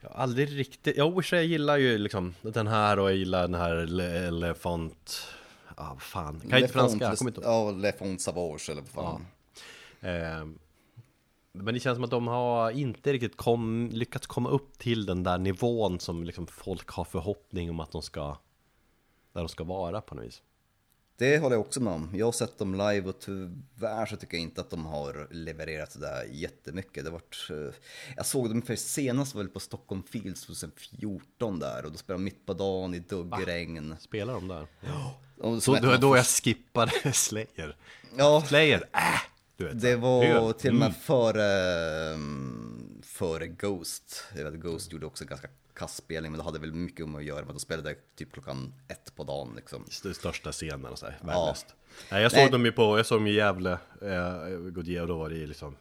jag 0.00 0.08
har 0.08 0.22
aldrig 0.22 0.58
riktigt, 0.58 0.96
jag 0.96 1.24
jag 1.32 1.44
gillar 1.44 1.76
ju 1.76 1.98
liksom 1.98 2.34
den 2.42 2.66
här 2.66 2.98
och 2.98 3.10
jag 3.10 3.16
gillar 3.16 3.42
den 3.42 3.54
här 3.54 4.00
Elefant, 4.00 5.26
ah, 5.74 5.96
fan, 5.98 6.40
kan 6.40 6.50
jag 6.50 6.60
inte 6.60 6.72
franska? 6.72 7.04
Jag 7.04 7.18
kommer 7.18 7.30
inte 7.30 7.40
Ja, 7.44 7.70
Lefont 7.70 8.20
Savage 8.20 8.70
eller 8.70 8.82
vad 8.92 9.04
fan. 9.04 9.26
Ja. 10.00 10.08
Eh, 10.08 10.46
men 11.62 11.74
det 11.74 11.80
känns 11.80 11.96
som 11.96 12.04
att 12.04 12.10
de 12.10 12.26
har 12.26 12.70
inte 12.70 13.12
riktigt 13.12 13.36
kom, 13.36 13.90
lyckats 13.92 14.26
komma 14.26 14.48
upp 14.48 14.78
till 14.78 15.06
den 15.06 15.22
där 15.22 15.38
nivån 15.38 16.00
som 16.00 16.24
liksom 16.24 16.46
folk 16.46 16.90
har 16.90 17.04
förhoppning 17.04 17.70
om 17.70 17.80
att 17.80 17.92
de 17.92 18.02
ska 18.02 18.38
Där 19.32 19.40
de 19.40 19.48
ska 19.48 19.64
vara 19.64 20.00
på 20.00 20.14
något 20.14 20.24
vis 20.24 20.42
Det 21.16 21.38
håller 21.38 21.56
jag 21.56 21.60
också 21.60 21.80
med 21.80 21.92
om. 21.92 22.10
Jag 22.14 22.26
har 22.26 22.32
sett 22.32 22.58
dem 22.58 22.74
live 22.74 23.08
och 23.08 23.20
tyvärr 23.20 24.06
så 24.06 24.16
tycker 24.16 24.36
jag 24.36 24.42
inte 24.42 24.60
att 24.60 24.70
de 24.70 24.86
har 24.86 25.28
levererat 25.30 25.92
sådär 25.92 26.24
jättemycket. 26.30 27.04
Det 27.04 27.10
varit, 27.10 27.46
eh, 27.50 27.74
jag 28.16 28.26
såg 28.26 28.48
dem 28.48 28.62
för 28.62 28.76
senast 28.76 29.34
var 29.34 29.42
väl 29.42 29.50
på 29.50 29.60
Stockholm 29.60 30.02
Fields 30.02 30.46
2014 30.46 31.58
där 31.58 31.84
och 31.84 31.92
då 31.92 31.98
spelade 31.98 32.22
de 32.22 32.24
mitt 32.24 32.46
på 32.46 32.54
dagen 32.54 32.94
i 32.94 32.98
duggregn. 32.98 33.92
Ah, 33.92 33.96
spelar 33.96 34.34
de 34.34 34.48
där? 34.48 34.66
Ja. 34.80 35.60
Så 35.60 35.74
då, 35.74 35.96
då 35.96 36.16
jag 36.16 36.26
skippade 36.26 36.92
Slayer. 37.12 37.76
Ja. 38.16 38.44
Slayer, 38.46 38.88
äh! 38.92 39.35
Vet, 39.56 39.80
det 39.80 39.96
var 39.96 40.24
hur? 40.24 40.52
till 40.52 40.70
och 40.70 40.76
med 40.76 40.86
mm. 40.86 41.00
före, 41.00 42.18
före 43.02 43.46
Ghost. 43.46 44.24
Jag 44.36 44.50
vet, 44.50 44.54
Ghost 44.54 44.92
gjorde 44.92 45.06
också 45.06 45.24
ganska 45.24 45.48
kastspelning, 45.74 46.32
men 46.32 46.38
det 46.38 46.44
hade 46.44 46.58
väl 46.58 46.72
mycket 46.72 47.04
om 47.04 47.14
att 47.14 47.24
göra 47.24 47.40
med 47.40 47.48
att 47.48 47.54
de 47.56 47.60
spelade 47.60 47.94
typ 48.16 48.32
klockan 48.32 48.74
ett 48.88 49.12
på 49.16 49.24
dagen 49.24 49.52
liksom. 49.56 49.84
Största 50.14 50.52
scenen 50.52 50.84
och 50.84 50.98
så 50.98 51.06
här, 51.06 51.18
ja. 51.26 51.54
Nej, 52.10 52.22
jag 52.22 52.32
såg 52.32 52.40
Nej. 52.40 52.50
dem 52.50 52.64
ju 52.64 52.72
på, 52.72 52.98
jag 52.98 53.06
såg 53.06 53.18
dem 53.18 53.26
i 53.26 53.32
Gävle, 53.32 53.78
eh, 54.02 55.00
och 55.00 55.08
då 55.08 55.18
var 55.18 55.28
det 55.28 55.36
ju 55.36 55.46
liksom 55.46 55.76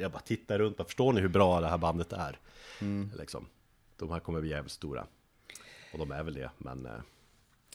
Jag 0.00 0.10
bara 0.10 0.22
tittar 0.22 0.58
runt, 0.58 0.76
bara, 0.76 0.84
förstår 0.84 1.12
ni 1.12 1.20
hur 1.20 1.28
bra 1.28 1.60
det 1.60 1.68
här 1.68 1.78
bandet 1.78 2.12
är? 2.12 2.38
Mm. 2.80 3.10
Liksom. 3.18 3.46
De 3.96 4.10
här 4.10 4.20
kommer 4.20 4.40
bli 4.40 4.50
jävligt 4.50 4.72
stora 4.72 5.06
Och 5.92 5.98
de 5.98 6.10
är 6.10 6.22
väl 6.22 6.34
det, 6.34 6.50
men 6.58 6.86
eh, 6.86 6.92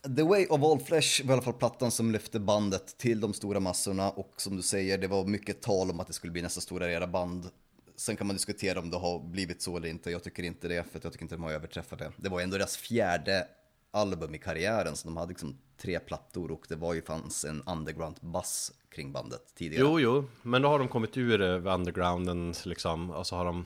The 0.03 0.23
Way 0.23 0.45
of 0.45 0.63
All 0.63 0.79
Flesh 0.79 1.25
var 1.25 1.29
i 1.29 1.33
alla 1.33 1.41
fall 1.41 1.53
plattan 1.53 1.91
som 1.91 2.11
lyfte 2.11 2.39
bandet 2.39 2.97
till 2.97 3.19
de 3.19 3.33
stora 3.33 3.59
massorna 3.59 4.09
och 4.09 4.33
som 4.37 4.55
du 4.55 4.61
säger, 4.61 4.97
det 4.97 5.07
var 5.07 5.25
mycket 5.25 5.61
tal 5.61 5.89
om 5.89 5.99
att 5.99 6.07
det 6.07 6.13
skulle 6.13 6.33
bli 6.33 6.41
nästa 6.41 6.61
stora 6.61 6.91
era 6.91 7.07
band. 7.07 7.49
Sen 7.95 8.15
kan 8.15 8.27
man 8.27 8.35
diskutera 8.35 8.79
om 8.79 8.89
det 8.89 8.97
har 8.97 9.19
blivit 9.19 9.61
så 9.61 9.77
eller 9.77 9.89
inte. 9.89 10.11
Jag 10.11 10.23
tycker 10.23 10.43
inte 10.43 10.67
det, 10.67 10.83
för 10.91 10.99
jag 11.03 11.11
tycker 11.11 11.25
inte 11.25 11.35
de 11.35 11.43
har 11.43 11.51
överträffat 11.51 11.99
det. 11.99 12.11
Det 12.17 12.29
var 12.29 12.41
ändå 12.41 12.57
deras 12.57 12.77
fjärde 12.77 13.47
album 13.91 14.35
i 14.35 14.37
karriären, 14.37 14.95
så 14.95 15.07
de 15.07 15.17
hade 15.17 15.29
liksom 15.29 15.57
tre 15.77 15.99
plattor 15.99 16.51
och 16.51 16.65
det 16.69 16.75
var 16.75 16.93
ju 16.93 17.01
fanns 17.01 17.45
en 17.45 17.63
underground-bass 17.63 18.71
kring 18.89 19.11
bandet 19.11 19.55
tidigare. 19.55 19.83
Jo, 19.83 19.99
jo, 19.99 20.25
men 20.41 20.61
då 20.61 20.69
har 20.69 20.79
de 20.79 20.87
kommit 20.87 21.17
ur 21.17 21.41
eh, 21.41 21.73
undergrounden 21.73 22.53
liksom, 22.65 23.09
och 23.09 23.27
så 23.27 23.35
har 23.35 23.45
de... 23.45 23.65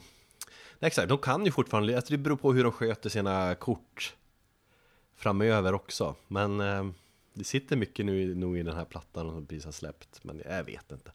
Nej, 0.78 0.86
exakt, 0.86 1.08
de 1.08 1.18
kan 1.18 1.44
ju 1.44 1.52
fortfarande, 1.52 1.96
alltså 1.96 2.12
det 2.12 2.18
beror 2.18 2.36
på 2.36 2.52
hur 2.52 2.64
de 2.64 2.72
sköter 2.72 3.10
sina 3.10 3.54
kort 3.54 4.14
framöver 5.16 5.74
också. 5.74 6.14
Men 6.28 6.60
eh, 6.60 6.90
det 7.34 7.44
sitter 7.44 7.76
mycket 7.76 8.06
nu 8.06 8.34
nog 8.34 8.58
i 8.58 8.62
den 8.62 8.76
här 8.76 8.84
plattan 8.84 9.30
som 9.30 9.46
precis 9.46 9.64
har 9.64 9.72
släppt, 9.72 10.24
men 10.24 10.42
jag 10.44 10.64
vet 10.64 10.92
inte. 10.92 11.10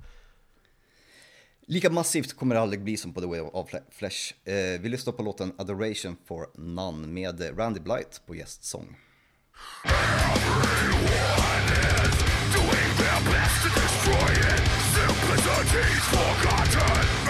Lika 1.61 1.89
massivt 1.89 2.33
kommer 2.33 2.55
det 2.55 2.61
aldrig 2.61 2.83
bli 2.83 2.97
som 2.97 3.13
på 3.13 3.21
The 3.21 3.27
Way 3.27 3.39
of 3.39 3.69
Flesh. 3.89 4.33
Eh, 4.43 4.81
vi 4.81 4.89
lyssnar 4.89 5.13
på 5.13 5.23
låten 5.23 5.53
Adoration 5.57 6.17
for 6.25 6.49
None 6.55 7.07
med 7.07 7.59
Randy 7.59 7.79
Blight 7.79 8.21
på 8.25 8.35
gästsång. 8.35 8.97
forgotten, 16.11 16.81
and 16.81 17.25
we 17.25 17.28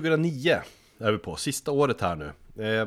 2009 0.00 0.62
är 0.98 1.12
vi 1.12 1.18
på, 1.18 1.36
sista 1.36 1.70
året 1.70 2.00
här 2.00 2.16
nu. 2.16 2.32
Eh, 2.64 2.86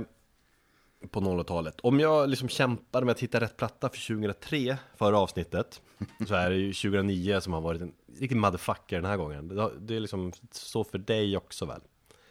på 1.12 1.20
00-talet. 1.20 1.76
Om 1.82 2.00
jag 2.00 2.30
liksom 2.30 2.50
kämpade 2.50 3.06
med 3.06 3.12
att 3.14 3.20
hitta 3.20 3.42
rätt 3.42 3.58
platta 3.58 3.90
för 3.90 4.08
2003, 4.08 4.78
förra 4.98 5.20
avsnittet, 5.20 5.82
så 6.28 6.36
är 6.36 6.50
det 6.50 6.56
ju 6.56 6.74
2009 6.74 7.40
som 7.40 7.54
har 7.54 7.62
varit 7.62 7.82
en 7.82 7.94
riktig 8.20 8.36
motherfucker 8.36 8.96
den 8.96 9.06
här 9.06 9.18
gången. 9.18 9.48
Det 9.80 9.96
är 9.96 10.00
liksom 10.00 10.34
så 10.52 10.84
för 10.84 10.98
dig 10.98 11.38
också 11.38 11.66
väl? 11.66 11.82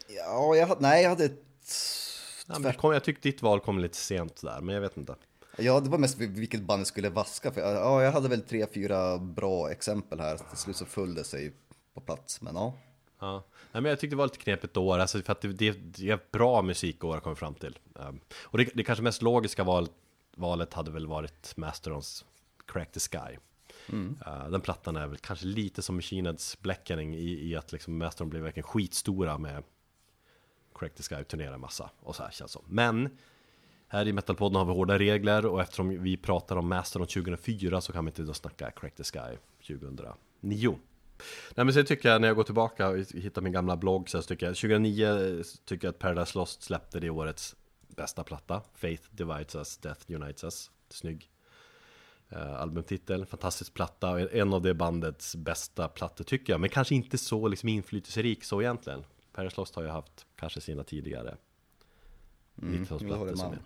Ja, 0.07 0.55
jag, 0.55 0.81
nej, 0.81 1.03
jag 1.03 1.09
hade. 1.09 1.29
Ja, 2.47 2.59
men 2.59 2.73
kom, 2.73 2.93
jag 2.93 3.03
tyckte 3.03 3.29
ditt 3.29 3.41
val 3.41 3.59
kom 3.59 3.79
lite 3.79 3.97
sent 3.97 4.41
där, 4.41 4.61
men 4.61 4.75
jag 4.75 4.81
vet 4.81 4.97
inte. 4.97 5.15
Ja, 5.57 5.79
det 5.79 5.89
var 5.89 5.97
mest 5.97 6.17
vilket 6.17 6.61
band 6.61 6.79
jag 6.79 6.87
skulle 6.87 7.09
vaska. 7.09 7.51
För, 7.51 7.61
ja, 7.61 8.03
jag 8.03 8.11
hade 8.11 8.29
väl 8.29 8.41
tre, 8.41 8.65
fyra 8.73 9.17
bra 9.17 9.71
exempel 9.71 10.19
här. 10.19 10.37
Till 10.37 10.57
slut 10.57 10.75
så 10.75 10.85
föll 10.85 11.15
det 11.15 11.23
sig 11.23 11.53
på 11.93 12.01
plats, 12.01 12.41
men 12.41 12.55
ja. 12.55 12.73
Ja, 13.19 13.43
Nej, 13.75 13.81
men 13.81 13.89
jag 13.89 13.99
tyckte 13.99 14.15
det 14.15 14.17
var 14.17 14.25
lite 14.25 14.37
knepigt 14.37 14.77
år, 14.77 14.99
alltså 14.99 15.21
för 15.21 15.31
att 15.31 15.41
det, 15.41 15.47
det, 15.47 15.71
det 15.71 16.09
är 16.09 16.19
bra 16.31 16.61
musikår 16.61 17.17
att 17.17 17.23
komma 17.23 17.35
fram 17.35 17.55
till. 17.55 17.79
Um, 17.93 18.19
och 18.33 18.57
det, 18.57 18.69
det 18.73 18.83
kanske 18.83 19.03
mest 19.03 19.21
logiska 19.21 19.63
val, 19.63 19.87
valet 20.35 20.73
hade 20.73 20.91
väl 20.91 21.07
varit 21.07 21.57
Mastodons 21.57 22.25
Crack 22.65 22.91
the 22.91 22.99
Sky. 22.99 23.37
Mm. 23.89 24.19
Uh, 24.27 24.49
den 24.49 24.61
plattan 24.61 24.95
är 24.95 25.07
väl 25.07 25.17
kanske 25.17 25.45
lite 25.45 25.81
som 25.81 25.95
Machine 25.95 26.25
Heads 26.25 26.61
Blackening 26.61 27.15
i, 27.15 27.49
i 27.49 27.55
att 27.55 27.71
liksom 27.71 27.97
Mastodon 27.97 28.29
blev 28.29 28.43
verkligen 28.43 28.67
skitstora 28.67 29.37
med 29.37 29.63
Crack 30.75 30.95
the 30.95 31.03
Sky 31.03 31.23
turnerar 31.23 31.57
massa 31.57 31.89
och 31.99 32.15
så 32.15 32.23
här 32.23 32.31
känns 32.31 32.51
det 32.51 32.59
som. 32.59 32.63
Men 32.67 33.17
här 33.87 34.07
i 34.07 34.13
Metalpodden 34.13 34.55
har 34.55 34.65
vi 34.65 34.71
hårda 34.71 34.99
regler 34.99 35.45
och 35.45 35.61
eftersom 35.61 36.03
vi 36.03 36.17
pratar 36.17 36.55
om 36.55 36.67
Mastodon 36.67 37.07
2004 37.07 37.81
så 37.81 37.93
kan 37.93 38.05
vi 38.05 38.09
inte 38.09 38.21
då 38.21 38.33
snacka 38.33 38.71
Crack 38.71 38.95
the 38.95 39.03
Sky 39.03 39.37
2009. 39.67 40.77
Nej 41.55 41.65
men 41.65 41.73
sen 41.73 41.85
tycker 41.85 42.09
jag 42.09 42.21
när 42.21 42.27
jag 42.27 42.35
går 42.35 42.43
tillbaka 42.43 42.89
och 42.89 42.97
hittar 42.97 43.41
min 43.41 43.53
gamla 43.53 43.77
blogg 43.77 44.09
så 44.09 44.21
tycker 44.21 44.45
jag 44.45 44.55
2009 44.55 45.43
tycker 45.65 45.87
jag 45.87 45.93
att 45.93 45.99
Paradise 45.99 46.37
Lost 46.37 46.63
släppte 46.63 46.99
det 46.99 47.09
årets 47.09 47.55
bästa 47.87 48.23
platta. 48.23 48.61
Faith 48.73 49.03
Divides 49.11 49.55
Us, 49.55 49.77
Death 49.77 50.11
Unites 50.11 50.43
Us. 50.43 50.71
Snygg 50.89 51.29
uh, 52.33 52.61
albumtitel, 52.61 53.25
fantastisk 53.25 53.73
platta 53.73 54.19
En 54.19 54.53
av 54.53 54.61
det 54.61 54.73
bandets 54.73 55.35
bästa 55.35 55.87
plattor 55.87 56.23
tycker 56.23 56.53
jag. 56.53 56.59
Men 56.59 56.69
kanske 56.69 56.95
inte 56.95 57.17
så 57.17 57.47
liksom 57.47 57.69
inflytelserik 57.69 58.43
så 58.43 58.61
egentligen. 58.61 59.03
Paradise 59.33 59.61
Lost 59.61 59.75
har 59.75 59.83
ju 59.83 59.89
haft 59.89 60.25
kanske 60.35 60.61
sina 60.61 60.83
tidigare 60.83 61.37
mm, 62.61 62.83
90-talsplattor 62.83 63.35
som 63.35 63.53
är 63.53 63.59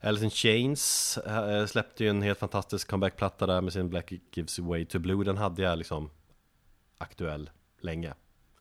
Alice 0.00 0.24
in 0.24 0.30
Chains 0.30 1.18
äh, 1.18 1.66
släppte 1.66 2.04
ju 2.04 2.10
en 2.10 2.22
helt 2.22 2.38
fantastisk 2.38 2.88
comebackplatta 2.88 3.46
där 3.46 3.60
med 3.60 3.72
sin 3.72 3.88
Black 3.88 4.12
Gives 4.32 4.58
Way 4.58 4.84
to 4.84 4.98
Blue. 4.98 5.24
Den 5.24 5.36
hade 5.36 5.62
jag 5.62 5.78
liksom 5.78 6.10
aktuell 6.98 7.50
länge. 7.80 8.14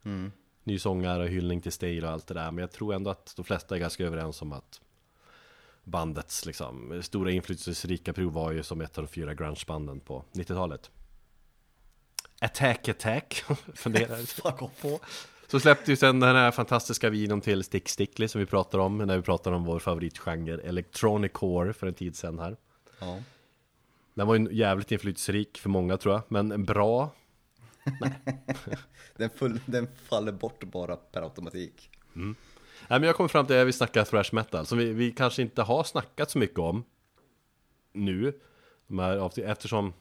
Mm. 0.06 0.32
Ny 0.64 0.80
sångare, 0.80 1.28
hyllning 1.28 1.62
till 1.62 1.72
Stale 1.72 2.08
och 2.08 2.10
allt 2.10 2.28
det 2.28 2.34
där. 2.34 2.52
Men 2.52 2.62
jag 2.62 2.72
tror 2.72 2.94
ändå 2.94 3.10
att 3.10 3.34
de 3.36 3.46
flesta 3.46 3.76
är 3.76 3.80
ganska 3.80 4.06
överens 4.06 4.42
om 4.42 4.54
att 4.54 4.82
Bandets 5.84 6.46
liksom 6.46 7.02
stora 7.04 7.32
inflytelserika 7.32 8.14
prov 8.14 8.34
var 8.34 8.52
ju 8.52 8.64
som 8.64 8.82
ett 8.82 8.98
av 8.98 9.04
de 9.04 9.10
fyra 9.10 9.34
grungebanden 9.34 10.00
på 10.00 10.24
90-talet 10.34 10.92
Attack 12.40 12.90
Attack. 12.90 13.44
Funderar. 13.74 14.82
På 14.82 15.00
så 15.52 15.60
släppte 15.60 15.92
ju 15.92 15.96
sen 15.96 16.20
den 16.20 16.36
här 16.36 16.52
fantastiska 16.52 17.10
videon 17.10 17.42
till 17.42 17.64
Stick 17.64 17.90
Stickly 17.90 18.28
som 18.28 18.40
vi 18.40 18.46
pratar 18.46 18.80
om 18.80 18.98
när 18.98 19.18
vi 19.18 19.24
pratar 19.24 19.52
om 19.52 19.64
vår 19.64 19.80
favoritgenre 19.80 20.62
Electronic 20.62 21.32
Core 21.32 21.74
för 21.74 21.88
en 21.88 21.94
tid 21.94 22.16
sedan 22.16 22.40
här. 22.40 22.58
Ja. 23.00 23.20
Den 24.14 24.28
var 24.28 24.36
ju 24.36 24.48
jävligt 24.52 24.92
inflytelserik 24.92 25.58
för 25.58 25.70
många 25.70 25.98
tror 25.98 26.14
jag, 26.14 26.24
men 26.28 26.66
bra? 26.66 27.12
Nej. 28.02 28.14
Den, 29.18 29.30
full, 29.30 29.60
den 29.66 29.88
faller 30.10 30.32
bort 30.32 30.64
bara 30.64 30.96
per 30.96 31.22
automatik. 31.22 31.90
Mm. 32.16 32.36
Nej 32.88 33.00
men 33.00 33.08
jag 33.08 33.16
kommer 33.16 33.28
fram 33.28 33.46
till 33.46 33.56
att 33.56 33.68
vi 33.68 33.74
snackar 33.74 34.06
thrash 34.06 34.30
metal 34.32 34.66
som 34.66 34.78
vi, 34.78 34.94
vi 34.94 35.12
kanske 35.12 35.42
inte 35.42 35.62
har 35.62 35.84
snackat 35.84 36.32
så 36.32 36.38
mycket 36.38 36.60
om 36.60 36.84
Nu. 37.94 38.40
Här, 38.90 39.40
Eftersom 39.40 39.94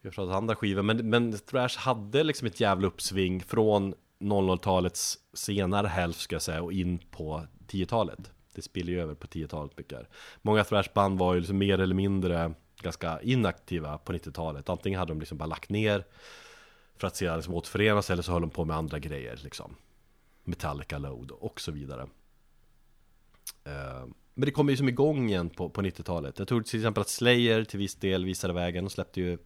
Vi 0.00 0.08
har 0.08 0.12
pratat 0.12 0.34
andra 0.34 0.56
skivor, 0.56 0.82
men, 0.82 1.10
men 1.10 1.38
Thrash 1.38 1.78
hade 1.78 2.24
liksom 2.24 2.46
ett 2.46 2.60
jävla 2.60 2.86
uppsving 2.86 3.42
från 3.42 3.94
00-talets 4.18 5.18
senare 5.32 5.86
hälft 5.86 6.20
ska 6.20 6.34
jag 6.34 6.42
säga 6.42 6.62
och 6.62 6.72
in 6.72 6.98
på 6.98 7.46
10-talet. 7.68 8.32
Det 8.54 8.62
spiller 8.62 8.92
ju 8.92 9.00
över 9.00 9.14
på 9.14 9.26
10-talet 9.26 9.78
mycket. 9.78 10.08
Många 10.42 10.64
Thrash-band 10.64 11.18
var 11.18 11.34
ju 11.34 11.40
liksom 11.40 11.58
mer 11.58 11.78
eller 11.78 11.94
mindre 11.94 12.54
ganska 12.80 13.20
inaktiva 13.22 13.98
på 13.98 14.12
90-talet. 14.12 14.68
Antingen 14.68 14.98
hade 14.98 15.10
de 15.10 15.20
liksom 15.20 15.38
bara 15.38 15.46
lagt 15.46 15.70
ner 15.70 16.04
för 16.96 17.06
att 17.06 17.16
sedan 17.16 17.36
liksom 17.36 17.54
återförenas 17.54 18.10
eller 18.10 18.22
så 18.22 18.32
höll 18.32 18.40
de 18.40 18.50
på 18.50 18.64
med 18.64 18.76
andra 18.76 18.98
grejer 18.98 19.40
liksom. 19.42 19.76
Metallica 20.44 20.98
Load 20.98 21.30
och 21.30 21.60
så 21.60 21.72
vidare. 21.72 22.02
Eh, 23.64 24.06
men 24.34 24.46
det 24.46 24.50
kom 24.50 24.68
ju 24.68 24.76
som 24.76 24.88
igång 24.88 25.28
igen 25.28 25.50
på, 25.50 25.70
på 25.70 25.82
90-talet. 25.82 26.38
Jag 26.38 26.48
tror 26.48 26.62
till 26.62 26.80
exempel 26.80 27.00
att 27.00 27.08
Slayer 27.08 27.64
till 27.64 27.78
viss 27.78 27.94
del 27.94 28.24
visade 28.24 28.52
vägen 28.52 28.84
och 28.84 28.92
släppte 28.92 29.20
ju 29.20 29.38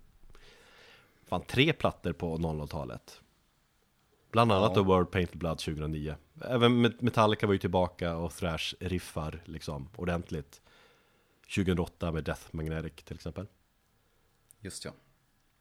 fan 1.28 1.42
tre 1.48 1.72
plattor 1.72 2.12
på 2.12 2.38
00-talet. 2.38 3.21
Bland 4.32 4.52
annat 4.52 4.70
ja. 4.70 4.82
The 4.82 4.88
World 4.88 5.10
Painted 5.10 5.38
Blood 5.38 5.58
2009. 5.58 6.14
Även 6.40 6.80
Metallica 6.80 7.46
var 7.46 7.52
ju 7.52 7.58
tillbaka 7.58 8.16
och 8.16 8.32
Thrash 8.34 8.74
riffar 8.80 9.42
liksom 9.44 9.88
ordentligt. 9.96 10.60
2008 11.56 12.12
med 12.12 12.24
Death 12.24 12.42
Magnetic 12.50 12.92
till 13.04 13.16
exempel. 13.16 13.46
Just 14.60 14.84
ja. 14.84 14.90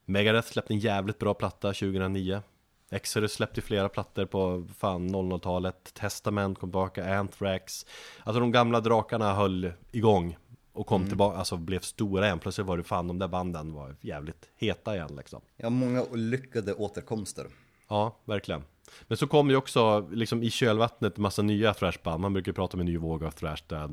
Megadeth 0.05 0.47
släppte 0.47 0.73
en 0.73 0.79
jävligt 0.79 1.19
bra 1.19 1.33
platta 1.33 1.67
2009. 1.67 2.41
Exodus 2.89 3.33
släppte 3.33 3.61
flera 3.61 3.89
plattor 3.89 4.25
på 4.25 4.67
fan 4.77 5.09
00-talet 5.09 5.93
Testament 5.93 6.59
kom 6.59 6.69
tillbaka, 6.69 7.17
Anthrax 7.17 7.85
Alltså 8.23 8.39
de 8.39 8.51
gamla 8.51 8.81
drakarna 8.81 9.33
höll 9.33 9.71
igång 9.91 10.37
Och 10.73 10.87
kom 10.87 11.01
mm. 11.01 11.09
tillbaka, 11.09 11.37
alltså 11.37 11.57
blev 11.57 11.79
stora 11.79 12.25
igen 12.25 12.39
Plötsligt 12.39 12.67
var 12.67 12.77
det 12.77 12.83
fan 12.83 13.07
de 13.07 13.19
där 13.19 13.27
banden 13.27 13.73
var 13.73 13.95
jävligt 14.01 14.49
heta 14.55 14.95
igen 14.95 15.15
liksom 15.17 15.41
Ja, 15.57 15.69
många 15.69 16.03
lyckade 16.13 16.73
återkomster 16.73 17.47
Ja, 17.91 18.17
verkligen. 18.25 18.63
Men 19.07 19.17
så 19.17 19.27
kom 19.27 19.49
ju 19.49 19.55
också 19.55 20.09
liksom 20.11 20.43
i 20.43 20.49
kölvattnet 20.49 21.17
massa 21.17 21.41
nya 21.41 21.73
thrashband 21.73 22.21
Man 22.21 22.33
brukar 22.33 22.51
prata 22.51 22.77
om 22.77 22.79
en 22.79 22.85
ny 22.85 22.97
våg 22.97 23.23
av 23.23 23.31
thrash 23.31 23.63
där 23.67 23.89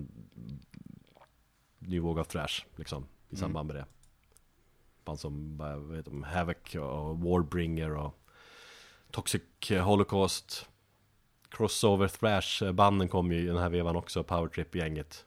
Ny 1.79 2.01
våg 2.01 2.19
av 2.19 2.25
thrash 2.25 2.65
liksom 2.77 3.03
I 3.03 3.07
mm. 3.35 3.41
samband 3.41 3.67
med 3.67 3.77
det. 3.77 3.85
Band 5.05 5.21
som, 5.21 5.57
vad 5.57 6.05
de, 6.05 6.23
Havoc 6.23 6.75
och 6.75 7.19
Warbringer 7.19 7.97
och 7.97 8.15
Toxic 9.11 9.43
Holocaust. 9.83 10.69
Crossover 11.49 12.09
Thrash 12.09 12.73
banden 12.73 13.09
kom 13.09 13.33
ju 13.33 13.39
i 13.39 13.47
den 13.47 13.59
här 13.59 13.71
vevan 13.71 13.97
också, 13.97 14.23
Powertrip-gänget 14.23 15.25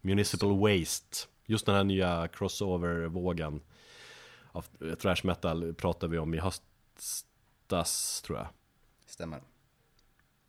Municipal 0.00 0.58
Waste. 0.58 1.16
Just 1.46 1.66
den 1.66 1.74
här 1.74 1.84
nya 1.84 2.28
crossover-vågen 2.28 3.60
Av 4.52 4.66
thrash 5.00 5.26
metal 5.26 5.74
pratar 5.74 6.08
vi 6.08 6.18
om 6.18 6.34
i 6.34 6.38
höstas 7.64 8.22
tror 8.22 8.38
jag. 8.38 8.48
Stämmer. 9.06 9.40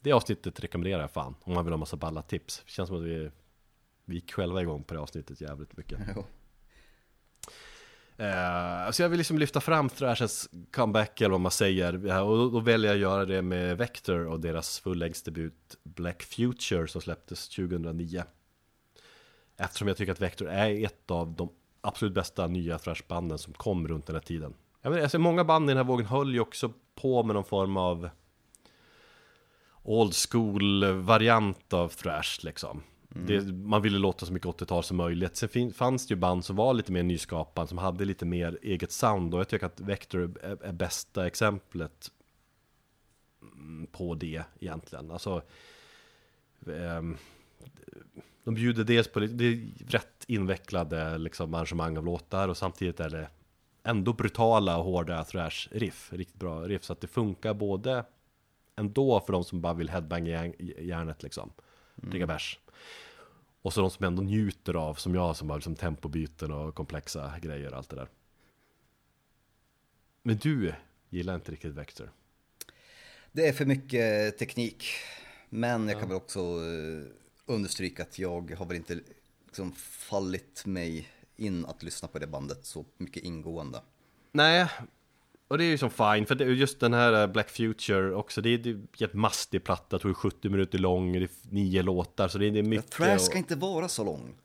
Det 0.02 0.12
avsnittet 0.12 0.60
rekommenderar 0.60 1.02
jag 1.02 1.12
fan 1.12 1.36
Om 1.44 1.54
man 1.54 1.66
vill 1.66 1.74
ha 1.74 1.78
massa 1.78 1.98
balla 1.98 2.22
tips. 2.22 2.64
Känns 2.66 2.88
som 2.88 2.98
att 2.98 3.04
vi 3.04 3.32
Vi 4.06 4.16
gick 4.16 4.32
själva 4.32 4.62
igång 4.62 4.84
på 4.84 4.94
det 4.94 5.00
avsnittet 5.00 5.42
jävligt 5.42 5.78
mycket. 5.78 6.00
Eh, 8.18 8.92
så 8.92 9.02
jag 9.02 9.10
vill 9.10 9.18
liksom 9.18 9.38
lyfta 9.38 9.62
fram 9.62 9.90
Thrashens 9.90 10.50
comeback 10.72 11.22
eller 11.22 11.32
vad 11.32 11.42
man 11.42 11.52
säger. 11.52 12.22
Och 12.22 12.52
då 12.52 12.60
väljer 12.60 12.90
jag 12.92 12.96
att 12.96 13.02
göra 13.02 13.26
det 13.26 13.42
med 13.42 13.78
Vector 13.78 14.28
och 14.28 14.40
deras 14.40 14.80
fullängdsdebut 14.80 15.78
Black 15.84 16.24
Future 16.24 16.88
som 16.88 17.02
släpptes 17.02 17.50
2009 17.50 18.24
Eftersom 19.58 19.88
jag 19.88 19.98
tycker 19.98 20.12
att 20.12 20.22
Vector 20.22 20.48
är 20.48 20.86
ett 20.86 21.12
av 21.12 21.36
de 21.36 21.50
absolut 21.82 22.14
bästa 22.14 22.48
nya 22.48 22.78
Thrash-banden 22.78 23.38
som 23.38 23.54
kom 23.54 23.88
runt 23.88 24.06
den 24.06 24.16
här 24.16 24.24
tiden. 24.24 24.54
Jag 24.82 24.92
vet, 24.92 25.04
alltså 25.04 25.20
Många 25.20 25.44
band 25.44 25.70
i 25.70 25.74
den 25.74 25.78
här 25.78 25.84
vågen 25.84 26.06
höll 26.06 26.34
ju 26.34 26.40
också 26.40 26.74
på 26.96 27.24
med 27.24 27.34
någon 27.34 27.46
form 27.46 27.78
av 27.78 28.10
Old 29.84 30.14
school 30.30 30.86
variant 30.86 31.74
av 31.74 31.90
Thrash 31.90 32.40
liksom 32.44 32.82
Mm. 33.16 33.28
Det, 33.28 33.54
man 33.54 33.82
ville 33.82 33.98
låta 33.98 34.26
så 34.26 34.34
mycket 34.34 34.48
80-tal 34.48 34.84
som 34.84 34.98
möjligt. 34.98 35.36
Sen 35.36 35.74
fanns 35.74 36.08
det 36.08 36.14
ju 36.14 36.20
band 36.20 36.46
som 36.46 36.56
var 36.56 36.74
lite 36.74 36.92
mer 36.92 37.04
nyskapande, 37.04 37.70
som 37.70 37.78
hade 37.78 38.06
lite 38.06 38.26
mer 38.26 38.60
eget 38.62 38.92
sound. 38.92 39.34
Och 39.34 39.40
jag 39.40 39.48
tycker 39.48 39.66
att 39.66 39.80
Vector 39.80 40.38
är, 40.42 40.64
är 40.64 40.72
bästa 40.72 41.28
exemplet 41.28 42.12
på 43.92 44.16
det 44.16 44.44
egentligen. 44.60 45.12
Alltså, 45.12 45.42
eh, 46.68 47.02
de 48.44 48.56
bjuder 48.56 48.84
dels 48.84 49.08
på 49.08 49.20
lite, 49.20 49.72
rätt 49.88 50.26
invecklade 50.28 51.18
liksom, 51.18 51.54
arrangemang 51.54 51.98
av 51.98 52.06
låtar 52.06 52.48
och 52.48 52.58
samtidigt 52.58 53.00
är 53.00 53.10
det 53.10 53.30
ändå 53.86 54.14
brutala 54.14 54.78
och 54.78 54.84
hårda 54.84 55.24
thrash-riff. 55.24 56.14
Riktigt 56.14 56.40
bra 56.40 56.68
riff. 56.68 56.84
Så 56.84 56.94
att 56.94 57.02
det 57.02 57.08
funkar 57.08 57.54
både 57.54 58.06
ändå 58.76 59.20
för 59.20 59.34
de 59.34 59.44
som 59.44 59.62
bara 59.62 59.74
vill 59.74 59.90
headbanga 59.90 60.54
järnet 60.80 61.24
liksom. 61.24 61.52
Dricka 61.96 62.18
mm. 62.18 62.28
bärs. 62.28 62.60
Och 63.62 63.74
så 63.74 63.82
de 63.82 63.90
som 63.90 64.06
ändå 64.06 64.22
njuter 64.22 64.74
av, 64.74 64.94
som 64.94 65.16
jag, 65.16 65.36
som 65.36 65.50
har 65.50 65.58
liksom 65.58 65.76
tempobyten 65.76 66.52
och 66.52 66.76
komplexa 66.76 67.40
grejer 67.42 67.72
och 67.72 67.78
allt 67.78 67.90
det 67.90 67.96
där. 67.96 68.10
Men 70.24 70.38
du 70.38 70.74
gillar 71.10 71.36
inte 71.36 71.52
riktigt 71.52 71.74
Vector? 71.74 72.12
Det 73.32 73.48
är 73.48 73.54
för 73.54 73.66
mycket 73.66 74.38
teknik. 74.38 74.86
Men 75.50 75.88
jag 75.88 76.00
kan 76.00 76.10
väl 76.10 76.18
också 76.18 76.40
eh, 76.40 77.12
understryka 77.46 78.04
att 78.04 78.20
jag 78.20 78.56
har 78.58 78.66
väl 78.66 78.78
inte 78.78 79.00
liksom 79.46 79.72
fallit 79.72 80.66
mig 80.66 81.10
in 81.38 81.66
att 81.66 81.84
lyssna 81.84 82.08
på 82.08 82.20
det 82.20 82.28
bandet 82.28 82.66
så 82.66 82.86
mycket 82.98 83.24
ingående. 83.24 83.82
Nej, 84.32 84.68
och 85.48 85.58
det 85.58 85.64
är 85.64 85.68
ju 85.68 85.78
som 85.78 85.90
fine, 85.90 86.26
för 86.26 86.36
det, 86.36 86.46
just 86.46 86.80
den 86.80 86.94
här 86.94 87.22
eh, 87.22 87.28
Black 87.28 87.50
Future 87.50 88.16
också, 88.16 88.42
det 88.42 88.50
är, 88.50 88.68
är 88.68 89.04
ett 89.04 89.14
mastig 89.14 89.64
platta, 89.64 90.00
tror 90.00 90.12
jag 90.12 90.18
70 90.18 90.50
minuter 90.50 90.78
lång, 90.78 91.14
det 91.14 91.20
är 91.20 91.30
nio 91.50 91.82
låtar, 91.82 92.28
så 92.28 92.38
det 92.38 92.48
är, 92.48 92.52
det 92.52 92.60
är 92.60 92.64
mycket. 92.64 92.92
Thrash 92.92 93.18
ska 93.18 93.34
och... 93.34 93.38
inte 93.38 93.56
vara 93.56 93.88
så 93.88 94.04
lång. 94.04 94.36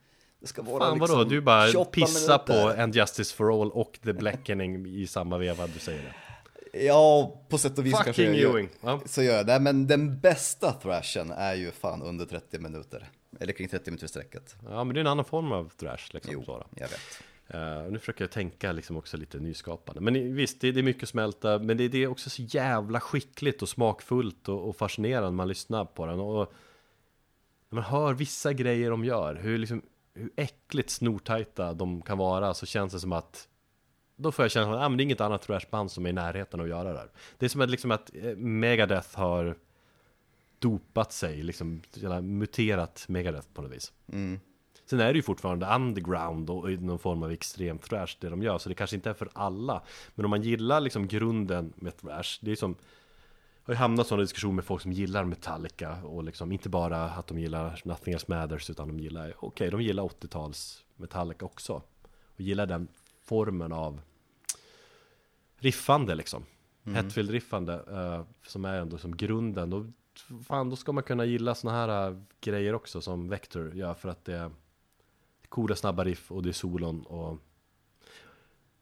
Det 0.40 0.46
ska 0.46 0.62
vara 0.62 0.84
Fan 0.84 0.98
liksom 0.98 1.18
vadå, 1.18 1.30
du 1.30 1.40
bara 1.40 1.84
pissa 1.84 2.38
på 2.38 2.52
And 2.78 2.94
Justice 2.94 3.34
for 3.34 3.62
All 3.62 3.70
och 3.70 3.98
The 4.04 4.12
Blackening 4.12 4.86
i 4.86 5.06
samma 5.06 5.38
veva, 5.38 5.66
du 5.66 5.78
säger 5.78 6.02
det. 6.02 6.14
Ja, 6.72 7.40
på 7.48 7.58
sätt 7.58 7.78
och 7.78 7.86
vis 7.86 7.92
Fucking 7.92 8.04
kanske 8.04 8.22
jag 8.22 8.36
gör, 8.36 8.68
ja. 8.80 9.00
så 9.06 9.22
gör 9.22 9.36
jag 9.36 9.46
det. 9.46 9.60
Men 9.60 9.86
den 9.86 10.20
bästa 10.20 10.72
thrashen 10.72 11.30
är 11.30 11.54
ju 11.54 11.70
fan 11.70 12.02
under 12.02 12.26
30 12.26 12.58
minuter. 12.58 13.10
Eller 13.38 13.52
kring 13.52 13.68
30 13.68 13.90
minuter 13.90 14.06
sträcket. 14.06 14.56
Ja, 14.64 14.84
men 14.84 14.94
det 14.94 14.98
är 14.98 15.00
en 15.00 15.06
annan 15.06 15.24
form 15.24 15.52
av 15.52 15.68
thrash 15.68 16.10
liksom. 16.10 16.32
Jo, 16.32 16.44
så 16.44 16.66
jag 16.76 16.88
vet. 16.88 17.22
Uh, 17.54 17.92
nu 17.92 17.98
försöker 17.98 18.24
jag 18.24 18.30
tänka 18.30 18.72
liksom 18.72 18.96
också 18.96 19.16
lite 19.16 19.38
nyskapande. 19.38 20.00
Men 20.00 20.34
visst, 20.34 20.60
det, 20.60 20.72
det 20.72 20.80
är 20.80 20.82
mycket 20.82 21.08
smälta, 21.08 21.58
men 21.58 21.76
det, 21.76 21.88
det, 21.88 21.98
är 21.98 22.06
också 22.06 22.30
så 22.30 22.42
jävla 22.42 23.00
skickligt 23.00 23.62
och 23.62 23.68
smakfullt 23.68 24.48
och, 24.48 24.68
och 24.68 24.76
fascinerande 24.76 25.30
när 25.30 25.36
man 25.36 25.48
lyssnar 25.48 25.84
på 25.84 26.06
den. 26.06 26.20
Och 26.20 26.52
när 27.68 27.76
man 27.76 27.84
hör 27.84 28.14
vissa 28.14 28.52
grejer 28.52 28.90
de 28.90 29.04
gör, 29.04 29.34
hur, 29.34 29.58
liksom, 29.58 29.82
hur 30.14 30.30
äckligt 30.36 30.90
snortajta 30.90 31.74
de 31.74 32.02
kan 32.02 32.18
vara, 32.18 32.54
så 32.54 32.66
känns 32.66 32.92
det 32.92 33.00
som 33.00 33.12
att 33.12 33.48
då 34.16 34.32
får 34.32 34.44
jag 34.44 34.52
känna 34.52 34.74
att 34.74 34.82
ah, 34.82 34.88
men 34.88 34.98
det 34.98 35.02
är 35.02 35.04
inget 35.04 35.20
annat 35.20 35.42
thrashband 35.42 35.90
som 35.90 36.06
är 36.06 36.10
i 36.10 36.12
närheten 36.12 36.60
att 36.60 36.68
göra 36.68 36.92
det 36.92 36.98
här. 36.98 37.10
Det 37.38 37.46
är 37.46 37.50
som 37.50 37.60
att, 37.60 37.70
liksom 37.70 37.90
att 37.90 38.10
eh, 38.14 38.36
Megadeth 38.36 39.18
har 39.18 39.56
dopat 40.60 41.12
sig, 41.12 41.42
liksom 41.42 41.82
muterat 42.22 43.04
Megadeth 43.08 43.48
på 43.54 43.62
något 43.62 43.72
vis. 43.72 43.92
Mm. 44.12 44.40
Sen 44.84 45.00
är 45.00 45.12
det 45.12 45.16
ju 45.16 45.22
fortfarande 45.22 45.66
underground 45.66 46.50
och 46.50 46.70
någon 46.70 46.98
form 46.98 47.22
av 47.22 47.30
extrem 47.30 47.78
thrash 47.78 48.16
det 48.20 48.28
de 48.28 48.42
gör, 48.42 48.58
så 48.58 48.68
det 48.68 48.74
kanske 48.74 48.96
inte 48.96 49.10
är 49.10 49.14
för 49.14 49.28
alla. 49.32 49.82
Men 50.14 50.24
om 50.24 50.30
man 50.30 50.42
gillar 50.42 50.80
liksom 50.80 51.08
grunden 51.08 51.72
med 51.76 51.96
thrash, 51.96 52.38
det 52.40 52.52
är 52.52 52.56
som 52.56 52.76
jag 53.64 53.74
har 53.74 53.74
ju 53.74 53.78
hamnat 53.78 54.06
i 54.06 54.08
sådana 54.08 54.22
diskussioner 54.22 54.54
med 54.54 54.64
folk 54.64 54.82
som 54.82 54.92
gillar 54.92 55.24
Metallica 55.24 56.02
och 56.02 56.24
liksom 56.24 56.52
inte 56.52 56.68
bara 56.68 57.04
att 57.04 57.26
de 57.26 57.38
gillar 57.38 57.80
Nothing 57.84 58.14
Else 58.14 58.26
Matters 58.28 58.70
utan 58.70 58.88
de 58.88 59.00
gillar, 59.00 59.34
okej, 59.36 59.46
okay, 59.46 59.70
de 59.70 59.82
gillar 59.82 60.02
80-tals 60.02 60.84
Metallica 60.96 61.44
också. 61.44 61.82
Och 62.34 62.40
gillar 62.40 62.66
den 62.66 62.88
formen 63.24 63.72
av 63.72 64.00
riffande 65.56 66.14
liksom. 66.14 66.44
Mm. 66.84 66.96
Hetfield-riffande, 66.96 67.72
uh, 68.18 68.24
som 68.46 68.64
är 68.64 68.74
ändå 68.74 68.98
som 68.98 69.16
grunden. 69.16 69.70
Då, 69.70 69.92
fan, 70.46 70.70
då 70.70 70.76
ska 70.76 70.92
man 70.92 71.04
kunna 71.04 71.24
gilla 71.24 71.54
såna 71.54 71.72
här 71.72 72.08
äh, 72.08 72.16
grejer 72.40 72.74
också 72.74 73.00
som 73.00 73.28
Vector 73.28 73.74
gör 73.74 73.94
för 73.94 74.08
att 74.08 74.24
det 74.24 74.34
är 74.34 74.50
coola 75.48 75.76
snabba 75.76 76.04
riff 76.04 76.32
och 76.32 76.42
det 76.42 76.48
är 76.48 76.52
solon 76.52 77.02
och 77.06 77.38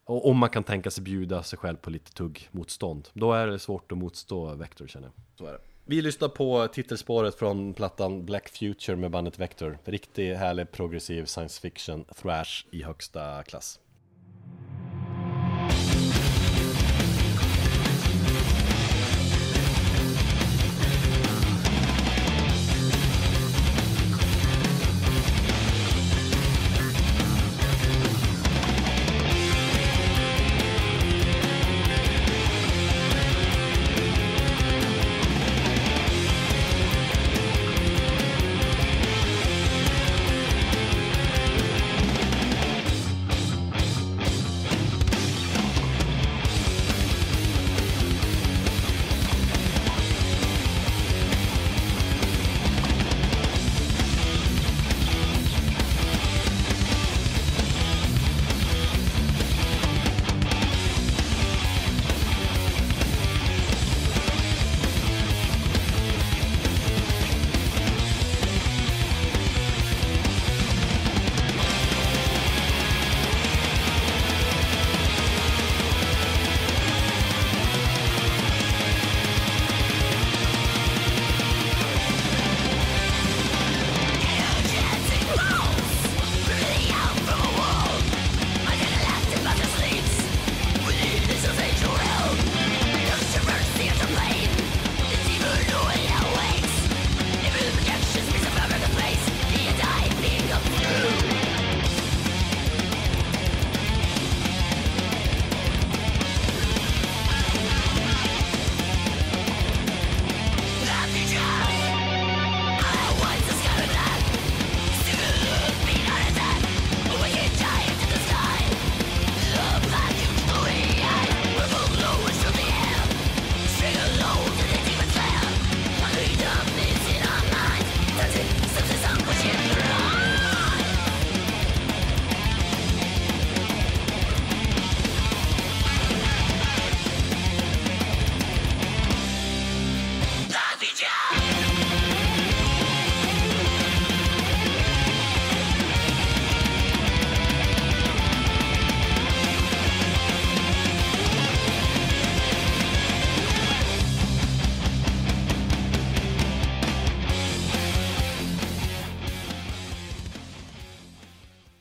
och 0.04 0.28
om 0.28 0.36
man 0.36 0.50
kan 0.50 0.64
tänka 0.64 0.90
sig 0.90 1.04
bjuda 1.04 1.42
sig 1.42 1.58
själv 1.58 1.76
på 1.76 1.90
lite 1.90 2.12
tuggmotstånd. 2.12 3.08
Då 3.12 3.32
är 3.32 3.46
det 3.46 3.58
svårt 3.58 3.92
att 3.92 3.98
motstå 3.98 4.54
Vector 4.54 4.86
känner 4.86 5.06
jag. 5.06 5.14
Så 5.38 5.46
är 5.46 5.52
det. 5.52 5.60
Vi 5.84 6.02
lyssnar 6.02 6.28
på 6.28 6.68
titelspåret 6.72 7.34
från 7.34 7.74
plattan 7.74 8.24
Black 8.24 8.48
Future 8.48 8.96
med 8.96 9.10
bandet 9.10 9.38
Vector. 9.38 9.78
Riktigt 9.84 10.36
härlig 10.36 10.72
progressiv 10.72 11.24
science 11.24 11.60
fiction 11.60 12.04
thrash 12.04 12.66
i 12.70 12.82
högsta 12.82 13.42
klass. 13.42 13.80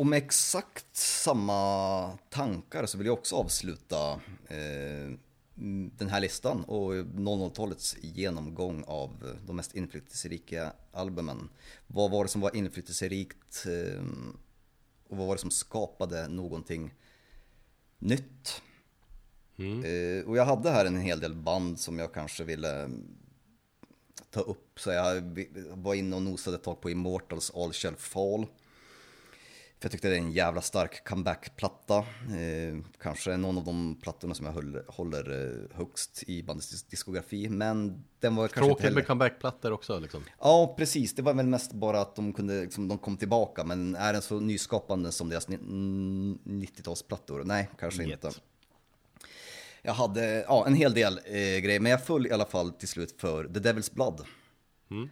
Och 0.08 0.10
med 0.10 0.24
exakt 0.24 0.96
samma 0.98 2.18
tankar 2.30 2.86
så 2.86 2.98
vill 2.98 3.08
jag 3.08 3.14
också 3.14 3.36
avsluta 3.36 4.12
eh, 4.48 5.12
den 5.98 6.10
här 6.10 6.20
listan 6.20 6.64
och 6.64 6.94
00-talets 6.94 7.98
genomgång 8.02 8.84
av 8.88 9.38
de 9.48 9.56
mest 9.56 9.76
inflytelserika 9.76 10.74
albumen. 10.92 11.50
Vad 11.88 12.12
var 12.12 12.24
det 12.24 12.30
som 12.30 12.42
var 12.42 12.56
inflytelserikt 12.56 13.66
eh, 13.66 14.04
och 15.08 15.18
vad 15.18 15.28
var 15.28 15.36
det 15.36 15.42
som 15.42 15.52
skapade 15.52 16.28
någonting 16.28 16.94
nytt? 18.00 18.62
Mm. 19.58 19.84
Eh, 19.84 20.28
och 20.28 20.38
jag 20.38 20.46
hade 20.46 20.72
här 20.72 20.86
en 20.86 21.02
hel 21.02 21.20
del 21.20 21.36
band 21.36 21.80
som 21.80 22.00
jag 22.00 22.14
kanske 22.14 22.44
ville 22.44 22.90
ta 24.30 24.42
upp. 24.42 24.80
Så 24.80 24.92
jag 24.92 25.22
var 25.72 25.94
inne 25.94 26.16
och 26.16 26.22
nosade 26.22 26.58
ett 26.58 26.64
tag 26.64 26.82
på 26.82 26.90
Immortals 26.90 27.52
All 27.56 27.74
Shall 27.74 27.96
Fall. 27.96 28.46
För 29.80 29.86
jag 29.86 29.92
tyckte 29.92 30.10
det 30.10 30.16
är 30.16 30.20
en 30.20 30.32
jävla 30.32 30.62
stark 30.62 31.04
comeback-platta. 31.04 31.98
Eh, 31.98 32.78
kanske 33.02 33.38
någon 33.38 33.58
av 33.58 33.64
de 33.64 34.00
plattorna 34.02 34.34
som 34.34 34.46
jag 34.46 34.54
håller, 34.54 34.84
håller 34.88 35.32
eh, 35.32 35.78
högst 35.78 36.24
i 36.28 36.44
bandets 36.44 36.84
diskografi. 36.84 37.50
Men 37.50 38.04
den 38.20 38.36
var 38.36 38.48
kanske 38.48 38.70
Tråkigt 38.70 38.94
med 38.94 39.08
comeback-plattor 39.08 39.72
också 39.72 40.00
liksom. 40.00 40.24
Ja, 40.40 40.76
precis. 40.78 41.16
Det 41.16 41.22
var 41.22 41.34
väl 41.34 41.48
mest 41.48 41.74
bara 41.74 42.02
att 42.02 42.16
de, 42.16 42.34
kunde, 42.34 42.62
liksom, 42.62 42.88
de 42.88 42.98
kom 42.98 43.18
tillbaka. 43.18 43.64
Men 43.64 43.96
är 43.96 44.14
den 44.14 44.22
så 44.22 44.40
nyskapande 44.40 45.12
som 45.12 45.30
deras 45.30 45.48
90-talsplattor? 45.48 47.44
Nej, 47.44 47.70
kanske 47.80 48.04
Get. 48.04 48.24
inte. 48.24 48.40
Jag 49.82 49.94
hade 49.94 50.46
ja, 50.48 50.68
en 50.68 50.76
hel 50.76 50.94
del 50.94 51.20
eh, 51.26 51.34
grejer, 51.34 51.80
men 51.80 51.92
jag 51.92 52.06
föll 52.06 52.28
i 52.28 52.32
alla 52.32 52.46
fall 52.46 52.72
till 52.72 52.88
slut 52.88 53.16
för 53.18 53.44
The 53.44 53.60
Devil's 53.60 53.94
Blood. 53.94 54.26
Mm. 54.92 55.10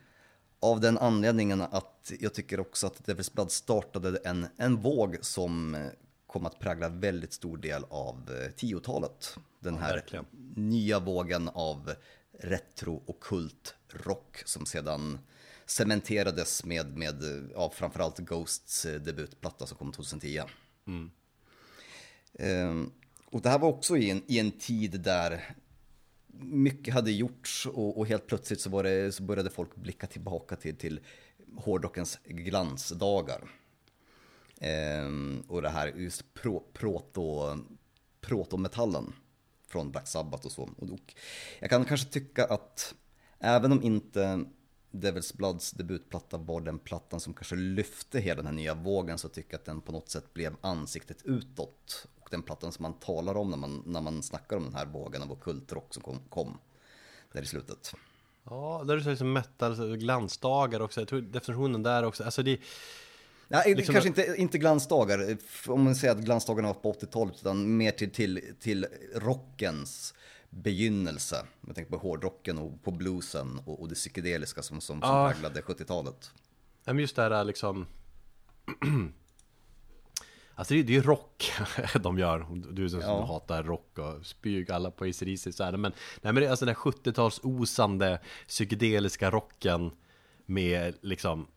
Av 0.65 0.79
den 0.79 0.97
anledningen 0.97 1.61
att 1.61 2.11
jag 2.19 2.33
tycker 2.33 2.59
också 2.59 2.87
att 2.87 3.07
Devil's 3.07 3.33
Blood 3.33 3.51
startade 3.51 4.19
en, 4.23 4.47
en 4.57 4.75
våg 4.75 5.17
som 5.21 5.75
eh, 5.75 5.81
kom 6.27 6.45
att 6.45 6.59
prägla 6.59 6.89
väldigt 6.89 7.33
stor 7.33 7.57
del 7.57 7.83
av 7.89 8.29
10-talet. 8.57 9.33
Eh, 9.35 9.41
den 9.59 9.77
här 9.77 10.03
ja, 10.11 10.23
nya 10.55 10.99
vågen 10.99 11.49
av 11.49 11.93
retro 12.39 13.03
och 13.05 13.19
kult 13.19 13.75
rock 13.89 14.43
som 14.45 14.65
sedan 14.65 15.19
cementerades 15.65 16.65
med, 16.65 16.97
med 16.97 17.23
ja, 17.53 17.71
framförallt 17.75 18.19
Ghosts 18.19 18.85
eh, 18.85 19.01
debutplatta 19.01 19.65
som 19.65 19.77
kom 19.77 19.91
2010. 19.91 20.41
Mm. 20.87 21.11
Um, 22.69 22.91
och 23.25 23.41
det 23.41 23.49
här 23.49 23.59
var 23.59 23.69
också 23.69 23.97
i 23.97 24.09
en, 24.09 24.23
i 24.27 24.39
en 24.39 24.51
tid 24.51 25.01
där 25.01 25.55
mycket 26.39 26.93
hade 26.93 27.11
gjorts 27.11 27.65
och, 27.65 27.97
och, 27.97 28.07
helt 28.07 28.27
plötsligt 28.27 28.61
så, 28.61 28.69
var 28.69 28.83
det, 28.83 29.11
så 29.11 29.23
började 29.23 29.49
folk 29.49 29.75
blicka 29.75 30.07
tillbaka 30.07 30.55
till, 30.55 30.75
till 30.75 30.99
hårdrockens 31.57 32.19
glansdagar. 32.25 33.49
Ehm, 34.59 35.43
och 35.47 35.61
det 35.61 35.69
här 35.69 35.87
just 35.87 36.33
pro, 36.33 36.63
proto, 36.73 37.57
protometallen 38.21 39.13
från 39.67 39.91
Black 39.91 40.07
Sabbath 40.07 40.45
och 40.45 40.51
så. 40.51 40.69
Och 40.77 41.13
jag 41.59 41.69
kan 41.69 41.85
kanske 41.85 42.09
tycka 42.09 42.45
att 42.45 42.95
även 43.39 43.71
om 43.71 43.83
inte 43.83 44.45
Devil's 44.91 45.37
Bloods 45.37 45.71
debutplatta 45.71 46.37
var 46.37 46.61
den 46.61 46.79
plattan 46.79 47.19
som 47.19 47.33
kanske 47.33 47.55
lyfte 47.55 48.19
hela 48.19 48.35
den 48.35 48.45
här 48.45 48.53
nya 48.53 48.73
vågen 48.73 49.17
så 49.17 49.29
tycker 49.29 49.53
jag 49.53 49.59
att 49.59 49.65
den 49.65 49.81
på 49.81 49.91
något 49.91 50.09
sätt 50.09 50.33
blev 50.33 50.55
ansiktet 50.61 51.21
utåt 51.23 52.07
och 52.25 52.31
den 52.31 52.41
plattan 52.41 52.71
som 52.71 52.83
man 52.83 52.93
talar 52.93 53.37
om 53.37 53.49
när 53.49 53.57
man, 53.57 53.83
när 53.85 54.01
man 54.01 54.23
snackar 54.23 54.57
om 54.57 54.63
den 54.63 54.75
här 54.75 54.85
vågen 54.85 55.21
av 55.21 55.39
kultrock 55.41 55.93
som 55.93 56.03
kom, 56.03 56.19
kom 56.29 56.57
där 57.31 57.41
i 57.41 57.45
slutet. 57.45 57.93
Ja, 58.43 58.83
där 58.87 58.95
du 58.95 59.03
säger 59.03 59.15
som 59.15 59.33
metal, 59.33 59.97
glansdagar 59.97 60.79
också, 60.79 61.01
jag 61.01 61.07
tror 61.07 61.21
definitionen 61.21 61.83
där 61.83 62.03
också, 62.03 62.23
alltså 62.23 62.43
det 62.43 62.59
Nej, 63.47 63.75
liksom 63.75 63.93
kanske 63.93 64.07
inte, 64.07 64.35
inte 64.37 64.57
glansdagar, 64.57 65.37
om 65.67 65.83
man 65.83 65.95
säger 65.95 66.15
att 66.15 66.21
glansdagarna 66.21 66.67
var 66.67 66.73
på 66.73 66.93
80-talet, 66.93 67.35
utan 67.35 67.77
mer 67.77 67.91
till, 67.91 68.11
till, 68.11 68.55
till 68.59 68.85
rockens 69.15 70.13
begynnelse. 70.49 71.45
Jag 71.67 71.75
tänker 71.75 71.91
på 71.91 71.97
hårdrocken 71.97 72.57
och 72.57 72.83
på 72.83 72.91
bluesen 72.91 73.59
och, 73.65 73.81
och 73.81 73.89
det 73.89 73.95
psykedeliska 73.95 74.61
som, 74.61 74.81
som, 74.81 75.01
som 75.01 75.09
ja. 75.09 75.31
präglade 75.33 75.61
70-talet. 75.61 76.31
Men 76.85 76.99
just 76.99 77.15
det 77.15 77.21
här 77.21 77.43
liksom 77.43 77.85
Alltså 80.55 80.73
det 80.73 80.79
är 80.79 80.83
ju 80.83 81.01
rock 81.01 81.51
de 81.99 82.19
gör. 82.19 82.47
Du 82.71 82.89
som 82.89 82.99
ja. 82.99 83.25
hatar 83.25 83.63
rock 83.63 83.97
och 83.97 84.25
spyr 84.25 84.71
alla 84.71 84.91
på 84.91 85.05
ACDC 85.05 85.53
så 85.53 85.63
här. 85.63 85.71
Men, 85.71 85.91
nej, 86.21 86.33
men 86.33 86.35
det 86.35 86.45
är 86.45 86.49
alltså 86.49 86.65
den 86.65 86.75
här 86.75 86.81
70-tals 86.81 87.39
osande 87.43 88.19
psykedeliska 88.47 89.31
rocken 89.31 89.91
med 90.45 90.95
liksom 91.01 91.47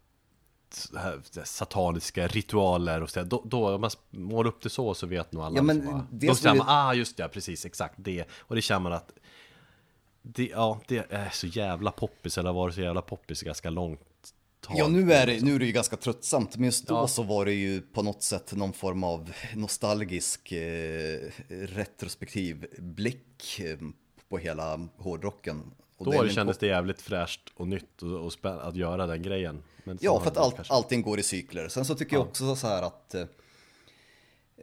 sataniska 1.44 2.26
ritualer 2.26 3.02
och 3.02 3.10
så 3.10 3.22
då, 3.22 3.42
då 3.46 3.74
om 3.74 3.80
man 3.80 3.90
målar 4.10 4.48
upp 4.48 4.62
det 4.62 4.70
så 4.70 4.94
så 4.94 5.06
vet 5.06 5.32
nog 5.32 5.42
alla 5.42 5.56
ja, 5.56 5.62
men 5.62 5.86
bara, 5.86 6.06
Då 6.10 6.34
känner 6.34 6.58
man, 6.58 6.66
ah 6.68 6.94
just 6.94 7.16
det, 7.16 7.28
precis, 7.28 7.66
exakt 7.66 7.94
det 7.96 8.24
Och 8.30 8.54
det 8.54 8.62
känner 8.62 8.80
man 8.80 8.92
att 8.92 9.12
det, 10.22 10.46
Ja, 10.46 10.80
det 10.86 11.06
är 11.10 11.30
så 11.30 11.46
jävla 11.46 11.90
poppis, 11.90 12.38
eller 12.38 12.48
har 12.48 12.54
varit 12.54 12.74
så 12.74 12.80
jävla 12.80 13.02
poppis 13.02 13.42
ganska 13.42 13.70
långt 14.68 14.78
Ja, 14.78 14.88
nu 14.88 15.12
är, 15.12 15.26
det, 15.26 15.44
nu 15.44 15.54
är 15.54 15.58
det 15.58 15.66
ju 15.66 15.72
ganska 15.72 15.96
tröttsamt, 15.96 16.56
men 16.56 16.64
just 16.64 16.86
då 16.86 16.94
ja. 16.94 17.08
så 17.08 17.22
var 17.22 17.44
det 17.44 17.52
ju 17.52 17.80
på 17.80 18.02
något 18.02 18.22
sätt 18.22 18.52
någon 18.56 18.72
form 18.72 19.04
av 19.04 19.32
nostalgisk 19.54 20.52
eh, 20.52 21.30
retrospektiv 21.48 22.66
blick 22.78 23.60
eh, 23.60 23.78
på 24.28 24.38
hela 24.38 24.88
hårdrocken. 24.96 25.62
Och 25.96 26.04
då 26.12 26.28
kändes 26.28 26.58
det 26.58 26.66
jävligt 26.66 27.00
fräscht 27.00 27.52
och 27.56 27.68
nytt 27.68 28.02
och, 28.02 28.26
och 28.26 28.32
att 28.42 28.76
göra 28.76 29.06
den 29.06 29.22
grejen. 29.22 29.62
ja, 30.00 30.20
för 30.20 30.30
att 30.30 30.36
allt, 30.36 30.70
allting 30.70 31.02
går 31.02 31.18
i 31.18 31.22
cykler. 31.22 31.68
Sen 31.68 31.84
så 31.84 31.94
tycker 31.94 32.16
ja. 32.16 32.20
jag 32.20 32.28
också 32.28 32.56
så 32.56 32.66
här 32.66 32.82
att 32.82 33.14
eh, 33.14 33.26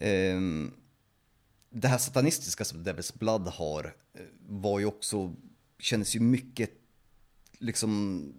ehm, 0.02 0.74
det 1.70 1.88
här 1.88 1.98
satanistiska 1.98 2.66
som 2.66 2.84
Devil's 2.84 3.18
Blood 3.18 3.48
har 3.48 3.96
eh, 4.14 4.22
var 4.48 4.80
ju 4.80 4.86
också, 4.86 5.34
kändes 5.80 6.16
ju 6.16 6.20
mycket 6.20 6.72
liksom 7.60 8.34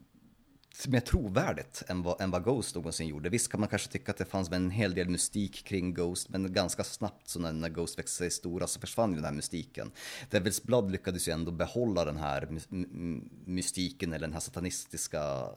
mer 0.88 1.00
trovärdigt 1.00 1.82
än 1.88 2.02
vad, 2.02 2.20
än 2.20 2.30
vad 2.30 2.44
Ghost 2.44 2.74
någonsin 2.74 3.08
gjorde. 3.08 3.28
Visst 3.28 3.50
kan 3.50 3.60
man 3.60 3.68
kanske 3.68 3.88
tycka 3.88 4.12
att 4.12 4.18
det 4.18 4.24
fanns 4.24 4.52
en 4.52 4.70
hel 4.70 4.94
del 4.94 5.08
mystik 5.08 5.64
kring 5.64 5.94
Ghost, 5.94 6.28
men 6.28 6.52
ganska 6.52 6.84
snabbt 6.84 7.28
så 7.28 7.40
när, 7.40 7.52
när 7.52 7.68
Ghost 7.68 7.98
växte 7.98 8.16
sig 8.16 8.30
stora 8.30 8.66
så 8.66 8.80
försvann 8.80 9.10
ju 9.10 9.16
den 9.16 9.24
här 9.24 9.32
mystiken. 9.32 9.92
Devil's 10.30 10.66
Blood 10.66 10.90
lyckades 10.90 11.28
ju 11.28 11.32
ändå 11.32 11.50
behålla 11.50 12.04
den 12.04 12.16
här 12.16 12.48
mystiken 13.44 14.12
eller 14.12 14.26
den 14.26 14.32
här 14.32 14.40
satanistiska 14.40 15.48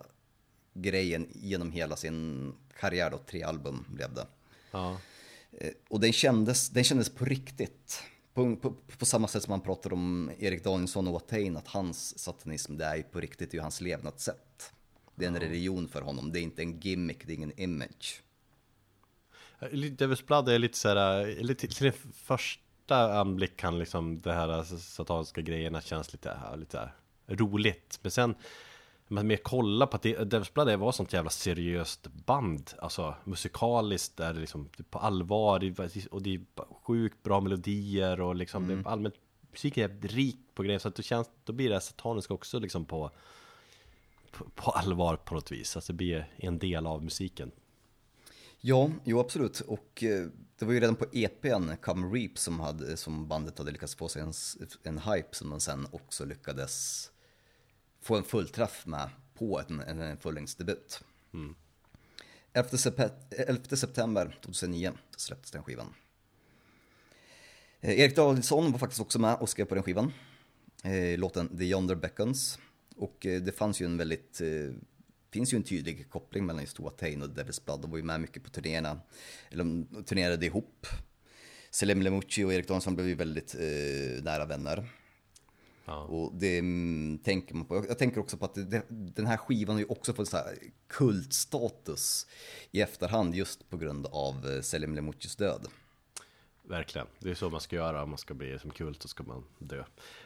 grejen 0.74 1.28
genom 1.34 1.72
hela 1.72 1.96
sin 1.96 2.54
karriär 2.80 3.12
då, 3.12 3.18
tre 3.18 3.44
album 3.44 3.86
blev 3.90 4.14
det. 4.14 4.28
Ja. 4.72 4.98
Eh, 5.52 5.72
och 5.90 6.00
den 6.00 6.14
kändes, 6.14 6.70
den 6.70 6.84
kändes 6.84 7.10
på 7.10 7.26
riktigt. 7.26 8.04
På, 8.34 8.56
på, 8.56 8.76
på, 8.98 9.06
samma 9.06 9.28
sätt 9.28 9.44
som 9.44 9.52
man 9.52 9.62
pratar 9.62 9.94
om 9.94 10.32
Erik 10.40 10.64
Danielsson 10.64 11.08
och 11.08 11.14
Watain, 11.14 11.58
att 11.58 11.68
hans 11.68 12.20
satanism, 12.20 12.78
det 12.78 12.86
är 12.86 12.96
ju 12.96 13.04
på 13.04 13.20
riktigt, 13.20 13.52
det 13.52 13.56
är 13.56 13.60
ju 13.60 13.62
hans 13.62 13.82
levnadssätt. 13.82 14.74
Det 15.20 15.26
är 15.26 15.28
en 15.28 15.40
religion 15.40 15.88
för 15.88 16.02
honom, 16.02 16.32
det 16.32 16.40
är 16.40 16.42
inte 16.42 16.62
en 16.62 16.80
gimmick, 16.80 17.28
det 17.28 17.34
är 17.34 17.36
ingen 17.36 17.60
image. 17.60 18.22
Devil's 19.72 20.26
Blood 20.26 20.50
är 20.50 20.60
lite 20.60 20.78
såhär, 20.78 21.26
lite, 21.44 21.68
till 21.68 21.84
den 21.84 22.14
första 22.14 23.20
anblick 23.20 23.58
kan 23.58 23.80
liksom 23.80 24.22
det 24.22 24.34
här 24.34 24.64
sataniska 24.64 25.42
grejerna 25.42 25.82
känns 25.82 26.14
lite, 26.14 26.38
lite 26.58 26.90
roligt. 27.28 28.00
Men 28.02 28.12
sen, 28.12 28.36
man 29.08 29.28
mer 29.28 29.38
kolla 29.38 29.88
på 29.88 29.96
att 29.96 30.06
Devil's 30.06 30.54
Blood 30.54 30.80
var 30.80 30.92
sånt 30.92 31.14
jävla 31.14 31.30
seriöst 31.30 32.08
band. 32.08 32.72
Alltså 32.78 33.16
musikaliskt 33.24 34.20
är 34.20 34.34
det 34.34 34.40
liksom 34.40 34.70
på 34.90 35.00
allvar 35.00 35.74
och 36.12 36.22
det 36.22 36.34
är 36.36 36.42
sjukt 36.84 37.24
bra 37.24 37.42
melodier 37.42 38.22
och 38.22 38.36
liksom 38.36 38.64
mm. 38.64 38.84
det 38.84 38.90
är 38.90 38.92
allmänt 38.92 39.16
musiken 39.52 39.92
är 39.92 40.08
rik 40.08 40.40
på 40.54 40.64
grejer 40.64 40.80
så 40.80 40.88
att 40.88 40.96
det 40.96 41.04
känns, 41.04 41.30
då 41.44 41.54
blir 41.54 41.70
det 41.70 41.82
sataniska 41.82 42.34
också 42.34 42.60
liksom 42.60 42.86
på 42.86 43.12
på 44.56 44.72
allvar 44.72 45.16
på 45.16 45.36
något 45.36 45.52
vis. 45.52 45.76
Alltså 45.76 45.94
det 45.94 45.98
blir 45.98 46.34
en 46.38 46.60
del 46.60 46.88
av 46.88 47.04
musiken. 47.04 47.52
Ja, 48.62 48.92
jo 49.04 49.20
absolut. 49.20 49.60
Och 49.60 50.04
eh, 50.04 50.28
det 50.60 50.66
var 50.66 50.74
ju 50.74 50.80
redan 50.80 50.96
på 50.96 51.06
EPn, 51.14 51.72
Come 51.82 52.18
Reap, 52.18 52.38
som, 52.38 52.60
hade, 52.60 52.98
som 52.98 53.28
bandet 53.28 53.58
hade 53.58 53.72
lyckats 53.72 53.96
få 53.96 54.10
sig 54.10 54.22
en, 54.22 54.34
en 54.84 55.00
hype 55.00 55.28
som 55.32 55.50
de 55.50 55.60
sen 55.60 55.88
också 55.92 56.26
lyckades 56.26 57.12
få 58.02 58.16
en 58.16 58.24
fullträff 58.24 58.86
med 58.86 59.10
på 59.34 59.62
en, 59.68 59.80
en 59.80 60.18
fullängdsdebut. 60.18 61.04
Mm. 61.34 61.56
11, 62.54 63.76
september 63.76 64.38
2009 64.44 64.92
släpptes 65.18 65.52
den 65.52 65.64
skivan. 65.64 65.94
Eh, 67.82 68.00
Erik 68.00 68.16
Danielsson 68.16 68.72
var 68.72 68.80
faktiskt 68.80 69.02
också 69.02 69.20
med 69.20 69.36
och 69.36 69.50
skrev 69.50 69.66
på 69.66 69.76
den 69.76 69.84
skivan. 69.84 70.14
Eh, 70.84 71.18
låten 71.18 71.58
The 71.58 71.64
Yonder 71.64 71.96
Beckons 71.96 72.60
och 73.00 73.26
eh, 73.26 73.42
det 73.42 73.52
fanns 73.52 73.82
ju 73.82 73.86
en 73.86 73.98
väldigt, 73.98 74.42
eh, 74.42 74.74
finns 75.32 75.54
ju 75.54 75.56
en 75.56 75.64
tydlig 75.64 76.10
koppling 76.10 76.46
mellan 76.46 76.62
just 76.62 76.80
Watain 76.80 77.22
och 77.22 77.30
Devil's 77.30 77.66
Blood. 77.66 77.82
De 77.82 77.92
var 77.92 77.98
ju 77.98 78.04
med 78.04 78.22
mycket 78.22 78.44
på 78.44 78.50
turnéerna, 78.50 79.00
eller 79.50 79.64
de 79.64 80.04
turnerade 80.04 80.46
ihop. 80.46 80.88
Selim 81.72 82.02
Lemucci 82.02 82.44
och 82.44 82.54
Erik 82.54 82.68
Danielsson 82.68 82.96
blev 82.96 83.08
ju 83.08 83.16
väldigt 83.16 83.56
eh, 83.56 84.24
nära 84.24 84.46
vänner. 84.46 84.90
Ja. 85.86 86.04
Och 86.04 86.36
det 86.36 86.58
mm, 86.58 87.20
tänker 87.24 87.56
man 87.56 87.66
på. 87.66 87.86
Jag 87.88 87.98
tänker 87.98 88.20
också 88.20 88.38
på 88.38 88.46
att 88.46 88.56
det, 88.56 88.82
den 88.90 89.26
här 89.26 89.38
skivan 89.38 89.76
har 89.76 89.80
ju 89.80 89.86
också 89.86 90.14
fått 90.14 90.30
så 90.30 90.38
här 90.38 90.58
kultstatus 90.88 92.28
i 92.72 92.82
efterhand 92.82 93.36
just 93.36 93.70
på 93.70 93.78
grund 93.78 94.06
av 94.06 94.50
eh, 94.50 94.62
Selim 94.62 94.96
Lemuchis 94.96 95.36
död. 95.36 95.68
Verkligen, 96.70 97.08
det 97.20 97.30
är 97.30 97.36
så 97.36 97.50
man 97.50 97.62
ska 97.62 97.76
göra 97.76 98.04
om 98.04 98.10
man 98.10 98.18
ska 98.18 98.34
bli 98.34 98.60
som 98.60 98.72
kult 98.72 99.02
så 99.02 99.08
ska 99.08 99.24
man 99.24 99.44
dö. 99.58 99.84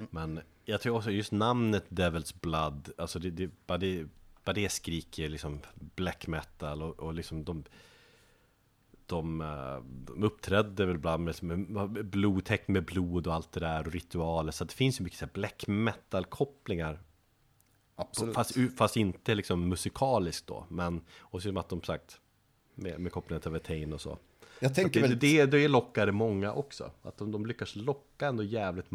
Men 0.09 0.39
jag 0.65 0.81
tror 0.81 0.97
också 0.97 1.11
just 1.11 1.31
namnet 1.31 1.85
Devil's 1.89 2.35
Blood, 2.41 2.91
alltså 2.97 3.19
det, 3.19 3.29
det, 3.29 3.49
bara, 3.67 3.77
det, 3.77 4.07
bara 4.43 4.53
det 4.53 4.69
skriker 4.69 5.29
liksom 5.29 5.59
black 5.73 6.27
metal 6.27 6.83
och, 6.83 6.99
och 6.99 7.13
liksom 7.13 7.43
de 7.43 7.63
de, 9.05 9.41
eh, 9.41 9.83
de 9.83 10.23
uppträdde 10.23 10.85
väl 10.85 10.95
ibland 10.95 11.23
med, 11.23 11.43
med 11.43 12.05
blod, 12.05 12.45
täckt 12.45 12.67
med 12.67 12.85
blod 12.85 13.27
och 13.27 13.33
allt 13.33 13.51
det 13.51 13.59
där 13.59 13.87
och 13.87 13.93
ritualer. 13.93 14.51
Så 14.51 14.63
det 14.63 14.73
finns 14.73 14.99
ju 14.99 15.03
mycket 15.03 15.19
så 15.19 15.27
black 15.33 15.67
metal 15.67 16.25
kopplingar. 16.25 16.99
Absolut. 17.95 18.35
Fast, 18.35 18.57
fast, 18.77 18.97
inte 18.97 19.35
liksom 19.35 19.69
musikaliskt 19.69 20.47
då. 20.47 20.65
Men, 20.69 21.01
och 21.19 21.41
så 21.41 21.59
att 21.59 21.69
de 21.69 21.83
sagt, 21.83 22.19
med, 22.75 22.99
med 22.99 23.11
kopplingar 23.11 23.41
till 23.41 23.51
Vetain 23.51 23.93
och 23.93 24.01
så. 24.01 24.17
Jag 24.64 24.76
tänker 24.76 25.07
det, 25.07 25.15
det, 25.15 25.45
det 25.45 25.68
lockar 25.68 26.11
många 26.11 26.53
också. 26.53 26.91
Att 27.02 27.18
de, 27.18 27.31
de 27.31 27.45
lyckas 27.45 27.76
locka 27.76 28.27
ändå 28.27 28.44
jävligt, 28.44 28.85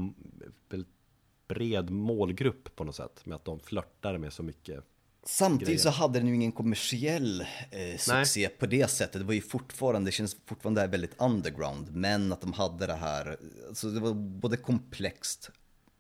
väldigt 0.69 0.93
bred 1.49 1.91
målgrupp 1.91 2.77
på 2.77 2.85
något 2.85 2.95
sätt. 2.95 3.27
Med 3.27 3.37
att 3.37 3.45
de 3.45 3.61
flörtar 3.61 4.19
med 4.19 4.33
så 4.33 4.43
mycket 4.43 4.85
Samtidigt 5.25 5.67
grejer. 5.67 5.79
så 5.79 5.91
hade 5.91 6.19
den 6.19 6.29
ju 6.29 6.35
ingen 6.35 6.53
kommersiell 6.53 7.41
eh, 7.71 7.99
succé 7.99 8.41
Nej. 8.41 8.57
på 8.59 8.67
det 8.67 8.91
sättet. 8.91 9.21
Det 9.21 9.27
var 9.27 9.35
ju 9.35 9.41
fortfarande, 9.41 10.09
det 10.09 10.13
känns 10.13 10.37
fortfarande 10.47 10.87
väldigt 10.87 11.21
underground. 11.21 11.97
Men 11.97 12.33
att 12.33 12.41
de 12.41 12.53
hade 12.53 12.87
det 12.87 12.95
här, 12.95 13.37
alltså 13.69 13.91
det 13.91 14.01
var 14.01 14.15
både 14.15 14.57
komplext 14.57 15.51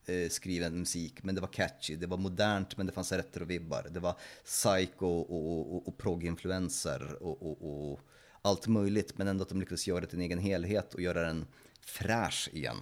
eh, 0.06 0.28
skriven 0.28 0.78
musik, 0.78 1.22
men 1.22 1.34
det 1.34 1.40
var 1.40 1.48
catchy. 1.48 1.96
Det 1.96 2.06
var 2.06 2.16
modernt, 2.16 2.76
men 2.76 2.86
det 2.86 2.92
fanns 2.92 3.12
retro-vibbar. 3.12 3.86
Det 3.90 4.00
var 4.00 4.16
psycho 4.44 5.06
och, 5.06 5.74
och, 5.74 5.88
och 5.88 5.98
prog-influenser 5.98 7.22
och, 7.22 7.42
och, 7.42 7.90
och, 7.92 8.00
allt 8.48 8.66
möjligt. 8.66 9.18
Men 9.18 9.28
ändå 9.28 9.42
att 9.42 9.48
de 9.48 9.60
lyckades 9.60 9.88
göra 9.88 10.00
det 10.00 10.06
till 10.06 10.18
en 10.18 10.24
egen 10.24 10.38
helhet 10.38 10.94
och 10.94 11.00
göra 11.00 11.22
den 11.22 11.46
fräsch 11.80 12.48
igen. 12.52 12.76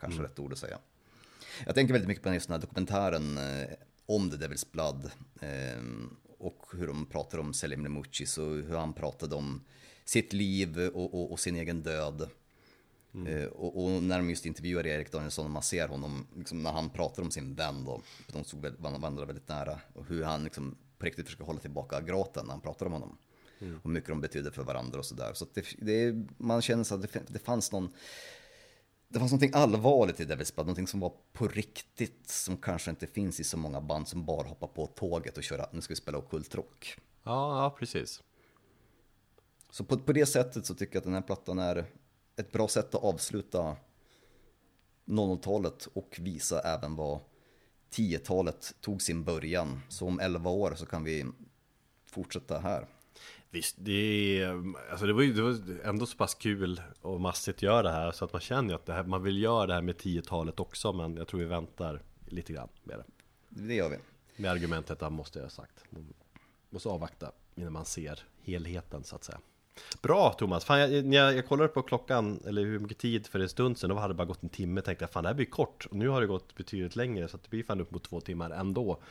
Kanske 0.00 0.18
mm. 0.18 0.30
rätt 0.30 0.38
ord 0.38 0.52
att 0.52 0.58
säga. 0.58 0.78
Jag 1.66 1.74
tänker 1.74 1.92
väldigt 1.92 2.08
mycket 2.08 2.22
på 2.22 2.28
den 2.28 2.40
här 2.48 2.58
dokumentären 2.58 3.38
eh, 3.38 3.68
om 4.06 4.30
The 4.30 4.36
Devil's 4.36 4.66
Blood. 4.72 5.10
Eh, 5.40 5.82
och 6.38 6.66
hur 6.72 6.86
de 6.86 7.06
pratar 7.06 7.38
om 7.38 7.54
Selim 7.54 7.82
Lemuchis 7.82 8.38
och 8.38 8.50
hur 8.50 8.76
han 8.76 8.92
pratade 8.92 9.34
om 9.34 9.60
sitt 10.04 10.32
liv 10.32 10.78
och, 10.78 11.14
och, 11.14 11.32
och 11.32 11.40
sin 11.40 11.56
egen 11.56 11.82
död. 11.82 12.28
Mm. 13.14 13.26
Eh, 13.26 13.46
och, 13.46 13.84
och, 13.84 14.02
när 14.02 14.18
de 14.18 14.30
just 14.30 14.46
intervjuar 14.46 14.86
Erik 14.86 15.12
Danielsson 15.12 15.44
och 15.44 15.50
man 15.50 15.62
ser 15.62 15.88
honom, 15.88 16.26
liksom, 16.36 16.62
när 16.62 16.72
han 16.72 16.90
pratar 16.90 17.22
om 17.22 17.30
sin 17.30 17.54
vän 17.54 17.84
då, 17.84 18.02
de 18.32 18.44
stod 18.44 18.66
varandra 18.78 19.24
väldigt 19.24 19.48
nära. 19.48 19.80
Och 19.94 20.06
hur 20.06 20.24
han 20.24 20.44
liksom 20.44 20.76
på 20.98 21.06
riktigt 21.06 21.26
försöker 21.26 21.44
hålla 21.44 21.60
tillbaka 21.60 22.00
gråten 22.00 22.46
när 22.46 22.52
han 22.52 22.60
pratar 22.60 22.86
om 22.86 22.92
honom. 22.92 23.18
Mm. 23.58 23.80
Och 23.82 23.90
mycket 23.90 24.08
de 24.08 24.20
betyder 24.20 24.50
för 24.50 24.62
varandra 24.62 24.98
och 24.98 25.06
sådär. 25.06 25.32
Så, 25.34 25.44
så 25.44 25.50
det, 25.54 25.64
det, 25.78 26.26
man 26.36 26.62
känner 26.62 26.84
så 26.84 26.94
att 26.94 27.12
det, 27.12 27.22
det 27.28 27.38
fanns 27.38 27.72
någon 27.72 27.92
det 29.08 29.18
fanns 29.18 29.32
någonting 29.32 29.54
allvarligt 29.54 30.20
i 30.20 30.24
Devil's 30.24 30.54
Blood, 30.54 30.66
någonting 30.66 30.86
som 30.86 31.00
var 31.00 31.12
på 31.32 31.48
riktigt, 31.48 32.28
som 32.28 32.56
kanske 32.56 32.90
inte 32.90 33.06
finns 33.06 33.40
i 33.40 33.44
så 33.44 33.56
många 33.56 33.80
band 33.80 34.08
som 34.08 34.24
bara 34.24 34.48
hoppar 34.48 34.66
på 34.66 34.86
tåget 34.86 35.36
och 35.36 35.44
kör 35.44 35.66
nu 35.72 35.80
ska 35.80 35.92
vi 35.92 35.96
spela 35.96 36.18
ockultrock. 36.18 36.96
Ja, 37.22 37.62
ja, 37.62 37.76
precis. 37.78 38.22
Så 39.70 39.84
på, 39.84 39.98
på 39.98 40.12
det 40.12 40.26
sättet 40.26 40.66
så 40.66 40.74
tycker 40.74 40.94
jag 40.94 41.00
att 41.00 41.04
den 41.04 41.14
här 41.14 41.22
plattan 41.22 41.58
är 41.58 41.84
ett 42.36 42.52
bra 42.52 42.68
sätt 42.68 42.94
att 42.94 43.04
avsluta 43.04 43.76
00-talet 45.06 45.88
och 45.92 46.16
visa 46.20 46.60
även 46.60 46.96
vad 46.96 47.20
10-talet 47.90 48.74
tog 48.80 49.02
sin 49.02 49.24
början. 49.24 49.80
Så 49.88 50.06
om 50.06 50.20
11 50.20 50.50
år 50.50 50.74
så 50.74 50.86
kan 50.86 51.04
vi 51.04 51.26
fortsätta 52.06 52.58
här. 52.58 52.86
Visst, 53.54 53.76
det, 53.78 54.42
är, 54.42 54.62
alltså 54.90 55.06
det, 55.06 55.12
var 55.12 55.22
ju, 55.22 55.32
det 55.32 55.42
var 55.42 55.58
ändå 55.84 56.06
så 56.06 56.16
pass 56.16 56.34
kul 56.34 56.80
och 57.00 57.20
massigt 57.20 57.56
att 57.56 57.62
göra 57.62 57.82
det 57.82 57.90
här 57.90 58.12
så 58.12 58.24
att 58.24 58.32
man 58.32 58.40
känner 58.40 58.68
ju 58.68 58.74
att 58.74 58.88
här, 58.88 59.04
man 59.04 59.22
vill 59.22 59.42
göra 59.42 59.66
det 59.66 59.74
här 59.74 59.82
med 59.82 59.96
10-talet 59.96 60.60
också 60.60 60.92
men 60.92 61.16
jag 61.16 61.28
tror 61.28 61.40
vi 61.40 61.46
väntar 61.46 62.02
lite 62.26 62.52
grann 62.52 62.68
med 62.84 62.98
det. 62.98 63.04
Det 63.48 63.74
gör 63.74 63.90
vi. 63.90 63.96
Med 64.42 64.50
argumentet 64.50 65.02
att 65.02 65.12
måste 65.12 65.38
jag 65.38 65.44
ha 65.44 65.50
sagt. 65.50 65.84
Man 65.90 66.14
måste 66.70 66.88
avvakta 66.88 67.32
innan 67.54 67.72
man 67.72 67.84
ser 67.84 68.24
helheten 68.42 69.04
så 69.04 69.16
att 69.16 69.24
säga. 69.24 69.38
Bra 70.02 70.32
Thomas! 70.32 70.64
Fan, 70.64 70.80
jag, 70.80 71.04
när 71.04 71.16
jag, 71.16 71.36
jag 71.36 71.48
kollade 71.48 71.68
på 71.68 71.82
klockan, 71.82 72.40
eller 72.46 72.64
hur 72.64 72.78
mycket 72.78 72.98
tid 72.98 73.26
för 73.26 73.40
en 73.40 73.48
stund 73.48 73.78
sedan, 73.78 73.90
då 73.90 73.96
hade 73.96 74.14
det 74.14 74.18
bara 74.18 74.24
gått 74.24 74.42
en 74.42 74.48
timme, 74.48 74.80
tänkte 74.80 75.02
jag 75.02 75.10
fan 75.10 75.22
det 75.22 75.28
här 75.28 75.34
blir 75.34 75.46
kort. 75.46 75.86
Och 75.90 75.96
nu 75.96 76.08
har 76.08 76.20
det 76.20 76.26
gått 76.26 76.54
betydligt 76.54 76.96
längre, 76.96 77.28
så 77.28 77.36
det 77.36 77.50
blir 77.50 77.62
fan 77.62 77.80
upp 77.80 77.90
mot 77.90 78.04
två 78.04 78.20
timmar 78.20 78.50
ändå. 78.50 79.02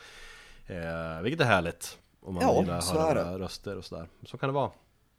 Eh, 0.66 1.22
vilket 1.22 1.40
är 1.40 1.44
härligt. 1.44 1.98
Om 2.24 2.34
man 2.34 2.42
ja, 2.42 2.60
gillar 2.60 2.78
att 2.78 2.88
höra 2.88 3.38
röster 3.38 3.76
och 3.76 3.84
sådär. 3.84 4.08
Så 4.22 4.38
kan 4.38 4.48
det 4.48 4.52
vara. 4.52 4.70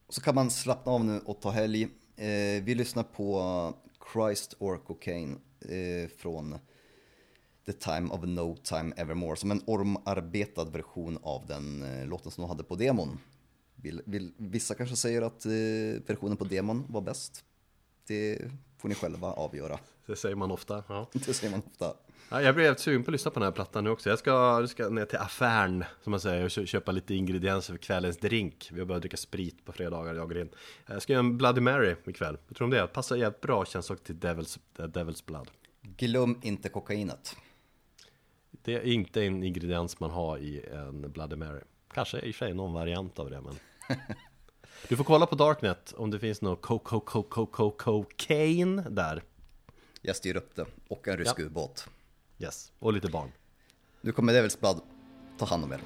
Så 0.09 0.21
kan 0.21 0.35
man 0.35 0.51
slappna 0.51 0.91
av 0.91 1.05
nu 1.05 1.19
och 1.25 1.41
ta 1.41 1.49
helg. 1.49 1.83
Eh, 2.15 2.63
vi 2.63 2.75
lyssnar 2.75 3.03
på 3.03 3.73
Christ 4.13 4.55
or 4.59 4.77
Cocaine 4.77 5.39
eh, 5.59 6.09
från 6.17 6.59
The 7.65 7.73
Time 7.73 8.09
of 8.09 8.23
No 8.23 8.55
Time 8.63 8.93
Evermore. 8.97 9.35
Som 9.35 9.51
en 9.51 9.61
ormarbetad 9.65 10.65
version 10.65 11.19
av 11.23 11.45
den 11.45 11.83
eh, 11.83 12.07
låten 12.07 12.31
som 12.31 12.41
de 12.41 12.49
hade 12.49 12.63
på 12.63 12.75
demon. 12.75 13.19
Vill, 13.75 14.01
vill, 14.05 14.33
vissa 14.37 14.75
kanske 14.75 14.95
säger 14.95 15.21
att 15.21 15.45
eh, 15.45 15.51
versionen 16.07 16.37
på 16.37 16.43
demon 16.43 16.85
var 16.89 17.01
bäst. 17.01 17.43
Det 18.07 18.51
får 18.77 18.89
ni 18.89 18.95
själva 18.95 19.27
avgöra. 19.27 19.79
Det 20.05 20.15
säger 20.15 20.35
man 20.35 20.51
ofta. 20.51 20.83
Ja. 20.87 21.09
Det 21.13 21.33
säger 21.33 21.51
man 21.51 21.61
ofta. 21.67 21.93
Ja, 22.29 22.41
jag 22.41 22.55
blev 22.55 22.75
sugen 22.75 23.03
på 23.03 23.09
att 23.09 23.11
lyssna 23.11 23.31
på 23.31 23.39
den 23.39 23.47
här 23.47 23.51
plattan 23.51 23.83
nu 23.83 23.89
också. 23.89 24.09
Jag 24.09 24.19
ska, 24.19 24.67
ska 24.67 24.89
ner 24.89 25.05
till 25.05 25.17
affären, 25.17 25.85
som 26.03 26.11
man 26.11 26.19
säger, 26.19 26.59
och 26.59 26.67
köpa 26.67 26.91
lite 26.91 27.15
ingredienser 27.15 27.73
för 27.73 27.77
kvällens 27.77 28.17
drink. 28.17 28.69
Vi 28.71 28.79
har 28.79 28.85
börjat 28.85 29.01
dricka 29.01 29.17
sprit 29.17 29.65
på 29.65 29.71
fredagar, 29.71 30.13
jag 30.15 30.31
och 30.31 30.37
in. 30.37 30.49
Jag 30.85 31.01
ska 31.01 31.13
göra 31.13 31.19
en 31.19 31.37
Bloody 31.37 31.61
Mary 31.61 31.95
ikväll. 32.05 32.37
Jag 32.47 32.57
tror 32.57 32.65
om 32.65 32.71
det? 32.71 32.87
Passar 32.87 33.15
jävligt 33.15 33.41
bra, 33.41 33.65
känns 33.65 33.89
också 33.89 34.05
till 34.05 34.15
Devil's, 34.15 34.59
Devil's 34.77 35.23
Blood. 35.25 35.51
Glöm 35.81 36.39
inte 36.41 36.69
kokainet. 36.69 37.35
Det 38.51 38.73
är 38.73 38.81
inte 38.81 39.23
en 39.23 39.43
ingrediens 39.43 39.99
man 39.99 40.11
har 40.11 40.37
i 40.37 40.65
en 40.73 41.11
Bloody 41.11 41.35
Mary. 41.35 41.61
Kanske 41.93 42.19
i 42.19 42.31
och 42.31 42.35
för 42.35 42.45
sig 42.45 42.53
någon 42.53 42.73
variant 42.73 43.19
av 43.19 43.29
det, 43.29 43.41
men... 43.41 43.55
Du 44.89 44.97
får 44.97 45.03
kolla 45.03 45.25
på 45.25 45.35
Darknet 45.35 45.93
om 45.97 46.11
det 46.11 46.19
finns 46.19 46.41
något 46.41 46.61
cocaine 47.81 48.83
där. 48.89 49.23
Jag 50.01 50.15
styr 50.15 50.35
upp 50.35 50.55
det, 50.55 50.65
och 50.87 51.07
en 51.07 51.17
rysk 51.17 51.35
ja. 51.37 51.43
ubåt. 51.43 51.89
Yes, 52.39 52.71
och 52.79 52.93
lite 52.93 53.07
barn. 53.07 53.31
Nu 54.01 54.11
kommer 54.11 54.33
det 54.33 54.39
Devils 54.39 54.59
Blood 54.59 54.81
ta 55.37 55.45
hand 55.45 55.63
om 55.63 55.71
er. 55.71 55.81